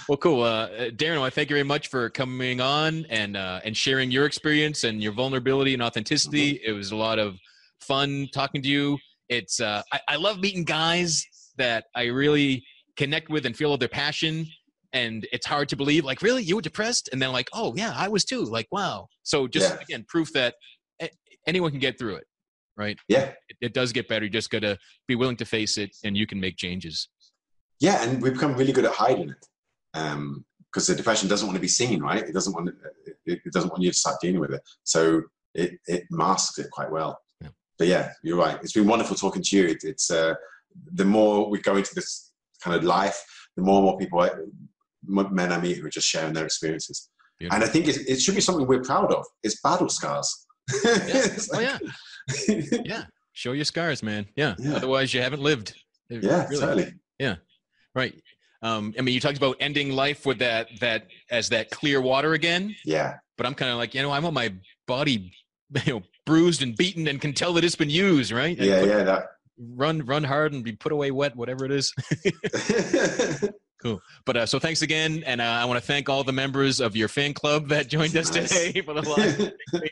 Well, 0.09 0.19
cool, 0.19 0.43
uh, 0.43 0.69
Darren. 0.91 1.23
I 1.23 1.31
thank 1.31 1.49
you 1.49 1.57
very 1.57 1.65
much 1.65 1.89
for 1.89 2.11
coming 2.11 2.61
on 2.61 3.07
and 3.09 3.37
uh, 3.37 3.61
and 3.65 3.77
sharing 3.77 4.11
your 4.11 4.27
experience 4.27 4.85
and 4.85 5.03
your 5.03 5.13
vulnerability 5.13 5.73
and 5.73 5.83
authenticity. 5.83 6.55
Mm-hmm. 6.55 6.71
It 6.71 6.73
was 6.73 6.91
a 6.91 6.97
lot 6.97 7.19
of 7.19 7.37
fun 7.81 8.29
talking 8.35 8.63
to 8.63 8.69
you. 8.69 8.99
It's 9.29 9.61
uh, 9.61 9.83
I, 9.93 10.01
I 10.09 10.17
love 10.17 10.41
meeting 10.41 10.65
guys 10.65 11.25
that 11.57 11.85
I 11.95 12.07
really 12.07 12.65
connect 12.97 13.31
with 13.31 13.47
and 13.47 13.57
feel 13.57 13.77
their 13.79 13.89
passion 13.89 14.47
and 14.93 15.27
it's 15.33 15.47
hard 15.47 15.69
to 15.71 15.77
believe 15.77 16.05
like 16.05 16.21
really 16.23 16.43
you 16.43 16.57
were 16.57 16.63
depressed 16.63 17.09
and 17.13 17.23
then 17.23 17.33
like 17.33 17.49
oh 17.55 17.73
yeah 17.77 17.95
i 17.97 18.07
was 18.07 18.25
too 18.25 18.45
like 18.45 18.67
wow 18.71 19.07
so 19.23 19.49
just 19.49 19.71
yeah. 19.71 19.81
again 19.81 20.05
proof 20.09 20.31
that 20.33 20.55
anyone 21.47 21.71
can 21.71 21.81
get 21.81 21.99
through 21.99 22.17
it 22.17 22.25
right? 22.77 22.99
Yeah. 23.09 23.33
It, 23.49 23.57
it 23.61 23.75
does 23.75 23.93
get 23.93 24.09
better. 24.09 24.25
You 24.25 24.31
just 24.31 24.51
got 24.51 24.63
to 24.63 24.79
be 25.07 25.15
willing 25.15 25.37
to 25.37 25.45
face 25.45 25.79
it 25.79 25.97
and 26.05 26.17
you 26.17 26.27
can 26.27 26.41
make 26.41 26.57
changes. 26.57 27.09
Yeah. 27.81 28.03
And 28.03 28.23
we 28.23 28.31
become 28.31 28.55
really 28.55 28.73
good 28.73 28.85
at 28.85 28.93
hiding 28.93 29.31
it. 29.31 29.47
Um, 29.95 30.45
because 30.73 30.87
the 30.87 30.95
depression 30.95 31.29
doesn't 31.29 31.47
want 31.47 31.57
to 31.57 31.61
be 31.61 31.69
seen, 31.69 32.01
right? 32.01 32.23
It 32.23 32.33
doesn't 32.33 32.55
want 32.55 32.71
it, 33.27 33.41
it 33.45 33.53
doesn't 33.53 33.71
want 33.71 33.83
you 33.83 33.91
to 33.91 33.97
start 33.97 34.17
dealing 34.23 34.41
with 34.41 34.53
it. 34.53 34.63
So 34.85 35.23
it, 35.55 35.79
it 35.87 36.05
masks 36.11 36.59
it 36.59 36.71
quite 36.71 36.91
well. 36.91 37.19
Yeah. 37.43 37.49
But 37.79 37.89
yeah, 37.89 38.13
you're 38.23 38.39
right. 38.39 38.59
It's 38.63 38.73
been 38.73 38.87
wonderful 38.87 39.17
talking 39.17 39.43
to 39.43 39.57
you. 39.57 39.67
It, 39.67 39.85
it's 39.85 40.11
uh, 40.11 40.35
the 40.95 41.05
more 41.05 41.51
we 41.51 41.61
go 41.61 41.77
into 41.77 41.95
this 41.95 42.33
kind 42.63 42.77
of 42.77 42.85
life, 42.85 43.23
the 43.57 43.63
more 43.63 43.77
and 43.77 43.85
more 43.85 43.99
people, 43.99 44.21
I, 44.21 44.31
men 45.05 45.53
I 45.53 45.61
meet 45.61 45.77
who 45.77 45.87
are 45.87 45.91
just 45.91 46.09
sharing 46.09 46.33
their 46.33 46.47
experiences. 46.47 47.11
Beautiful. 47.39 47.57
And 47.57 47.65
I 47.65 47.69
think 47.69 47.89
it, 47.89 47.99
it, 48.09 48.21
should 48.21 48.35
be 48.35 48.41
something 48.41 48.67
we're 48.67 48.83
proud 48.83 49.13
of. 49.13 49.27
It's 49.43 49.61
battle 49.61 49.89
scars. 49.89 50.47
Yeah. 50.85 51.27
oh 51.53 51.61
yeah, 51.61 51.79
yeah. 52.85 53.05
Show 53.33 53.53
your 53.53 53.65
scars, 53.65 54.03
man. 54.03 54.27
Yeah. 54.37 54.55
yeah. 54.59 54.77
Otherwise, 54.77 55.15
you 55.15 55.23
haven't 55.23 55.43
lived. 55.43 55.75
Yeah, 56.09 56.47
really. 56.49 56.61
totally. 56.61 56.95
Yeah. 57.19 57.37
Right. 57.95 58.15
Um, 58.63 58.95
I 58.99 59.03
mean, 59.03 59.15
you 59.15 59.21
talked 59.21 59.39
about 59.39 59.57
ending 59.61 59.93
life 59.93 60.25
with 60.25 60.39
that 60.39 60.69
that 60.81 61.07
as 61.31 61.49
that 61.49 61.71
clear 61.71 62.01
water 62.01 62.35
again. 62.35 62.75
Yeah. 62.85 63.17
But 63.37 63.47
I'm 63.47 63.55
kind 63.55 63.71
of 63.71 63.79
like, 63.79 63.95
you 63.95 64.03
know, 64.03 64.11
I 64.11 64.19
want 64.19 64.35
my 64.35 64.53
body, 64.87 65.33
you 65.87 65.95
know, 65.95 66.03
bruised 66.27 66.63
and 66.63 66.77
beaten, 66.77 67.09
and 67.09 67.21
can 67.21 67.33
tell 67.33 67.53
that 67.55 67.65
it's 67.65 67.75
been 67.75 67.91
used, 67.91 68.31
right? 68.31 68.57
And 68.57 68.67
yeah, 68.67 68.81
put, 68.81 68.89
yeah. 68.89 69.03
That 69.03 69.27
run, 69.59 70.05
run 70.05 70.25
hard, 70.25 70.53
and 70.53 70.65
be 70.65 70.73
put 70.73 70.93
away 70.93 71.11
wet, 71.11 71.37
whatever 71.37 71.65
it 71.65 71.73
is. 71.73 71.93
cool. 73.83 74.01
But 74.25 74.37
uh, 74.37 74.47
so 74.47 74.59
thanks 74.59 74.83
again, 74.83 75.23
and 75.27 75.41
uh, 75.41 75.45
I 75.45 75.65
want 75.65 75.81
to 75.81 75.87
thank 75.87 76.09
all 76.09 76.25
the 76.25 76.33
members 76.33 76.81
of 76.81 76.97
your 76.97 77.09
fan 77.09 77.35
club 77.35 77.69
that 77.69 77.89
joined 77.89 78.17
us 78.17 78.33
nice. 78.35 78.51
today 78.51 78.81
for 78.81 78.95
the 78.95 79.03
live. 79.03 79.83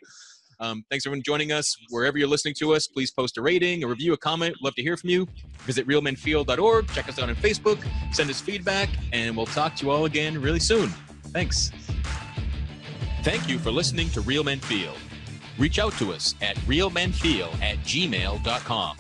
Um, 0.61 0.85
thanks 0.91 1.07
everyone 1.07 1.23
joining 1.23 1.53
us. 1.53 1.77
Wherever 1.89 2.19
you're 2.19 2.29
listening 2.29 2.55
to 2.59 2.75
us, 2.75 2.87
please 2.87 3.11
post 3.11 3.39
a 3.39 3.43
rating, 3.43 3.83
a 3.83 3.87
review, 3.87 4.13
a 4.13 4.17
comment. 4.17 4.57
Love 4.63 4.75
to 4.75 4.83
hear 4.83 4.97
from 4.97 5.09
you. 5.09 5.27
Visit 5.61 5.87
realmenfeel.org. 5.87 6.89
Check 6.93 7.09
us 7.09 7.19
out 7.19 7.29
on 7.31 7.35
Facebook. 7.37 7.83
Send 8.13 8.29
us 8.29 8.41
feedback, 8.41 8.91
and 9.13 9.37
we'll 9.37 9.47
talk 9.47 9.75
to 9.77 9.87
you 9.87 9.91
all 9.91 10.05
again 10.05 10.41
really 10.41 10.61
soon. 10.61 10.91
Thanks. 11.29 11.71
Thank 13.23 13.49
you 13.49 13.59
for 13.59 13.71
listening 13.71 14.11
to 14.11 14.21
Real 14.21 14.45
Men 14.45 14.61
Feel. 14.61 14.95
Reach 15.59 15.79
out 15.79 15.93
to 15.95 16.13
us 16.13 16.35
at 16.43 16.57
realmenfeel 16.59 17.53
at 17.63 17.79
gmail.com. 17.79 18.97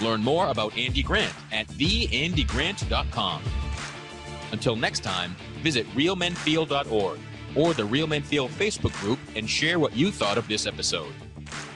Learn 0.00 0.22
more 0.22 0.48
about 0.48 0.76
Andy 0.76 1.02
Grant 1.02 1.34
at 1.52 1.66
theandygrant.com. 1.68 3.42
Until 4.52 4.76
next 4.76 5.00
time, 5.00 5.36
visit 5.62 5.86
realmenfeel.org 5.94 7.18
or 7.54 7.74
the 7.74 7.84
Real 7.84 8.06
Men 8.06 8.22
Feel 8.22 8.48
Facebook 8.48 8.92
group 9.00 9.18
and 9.36 9.48
share 9.48 9.78
what 9.78 9.96
you 9.96 10.10
thought 10.10 10.38
of 10.38 10.48
this 10.48 10.66
episode. 10.66 11.12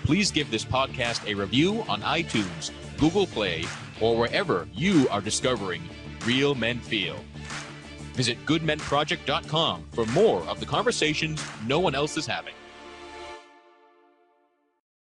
Please 0.05 0.31
give 0.31 0.51
this 0.51 0.64
podcast 0.64 1.27
a 1.27 1.35
review 1.35 1.83
on 1.89 2.01
iTunes, 2.03 2.70
Google 2.99 3.27
Play, 3.27 3.64
or 4.01 4.16
wherever 4.16 4.68
you 4.72 5.09
are 5.11 5.20
discovering 5.20 5.83
Real 6.24 6.55
Men 6.55 6.79
Feel. 6.81 7.16
Visit 8.14 8.45
goodmenproject.com 8.47 9.85
for 9.93 10.07
more 10.07 10.41
of 10.43 10.61
the 10.61 10.66
conversations 10.66 11.45
no 11.66 11.81
one 11.81 11.95
else 11.95 12.16
is 12.16 12.27
having. 12.27 12.55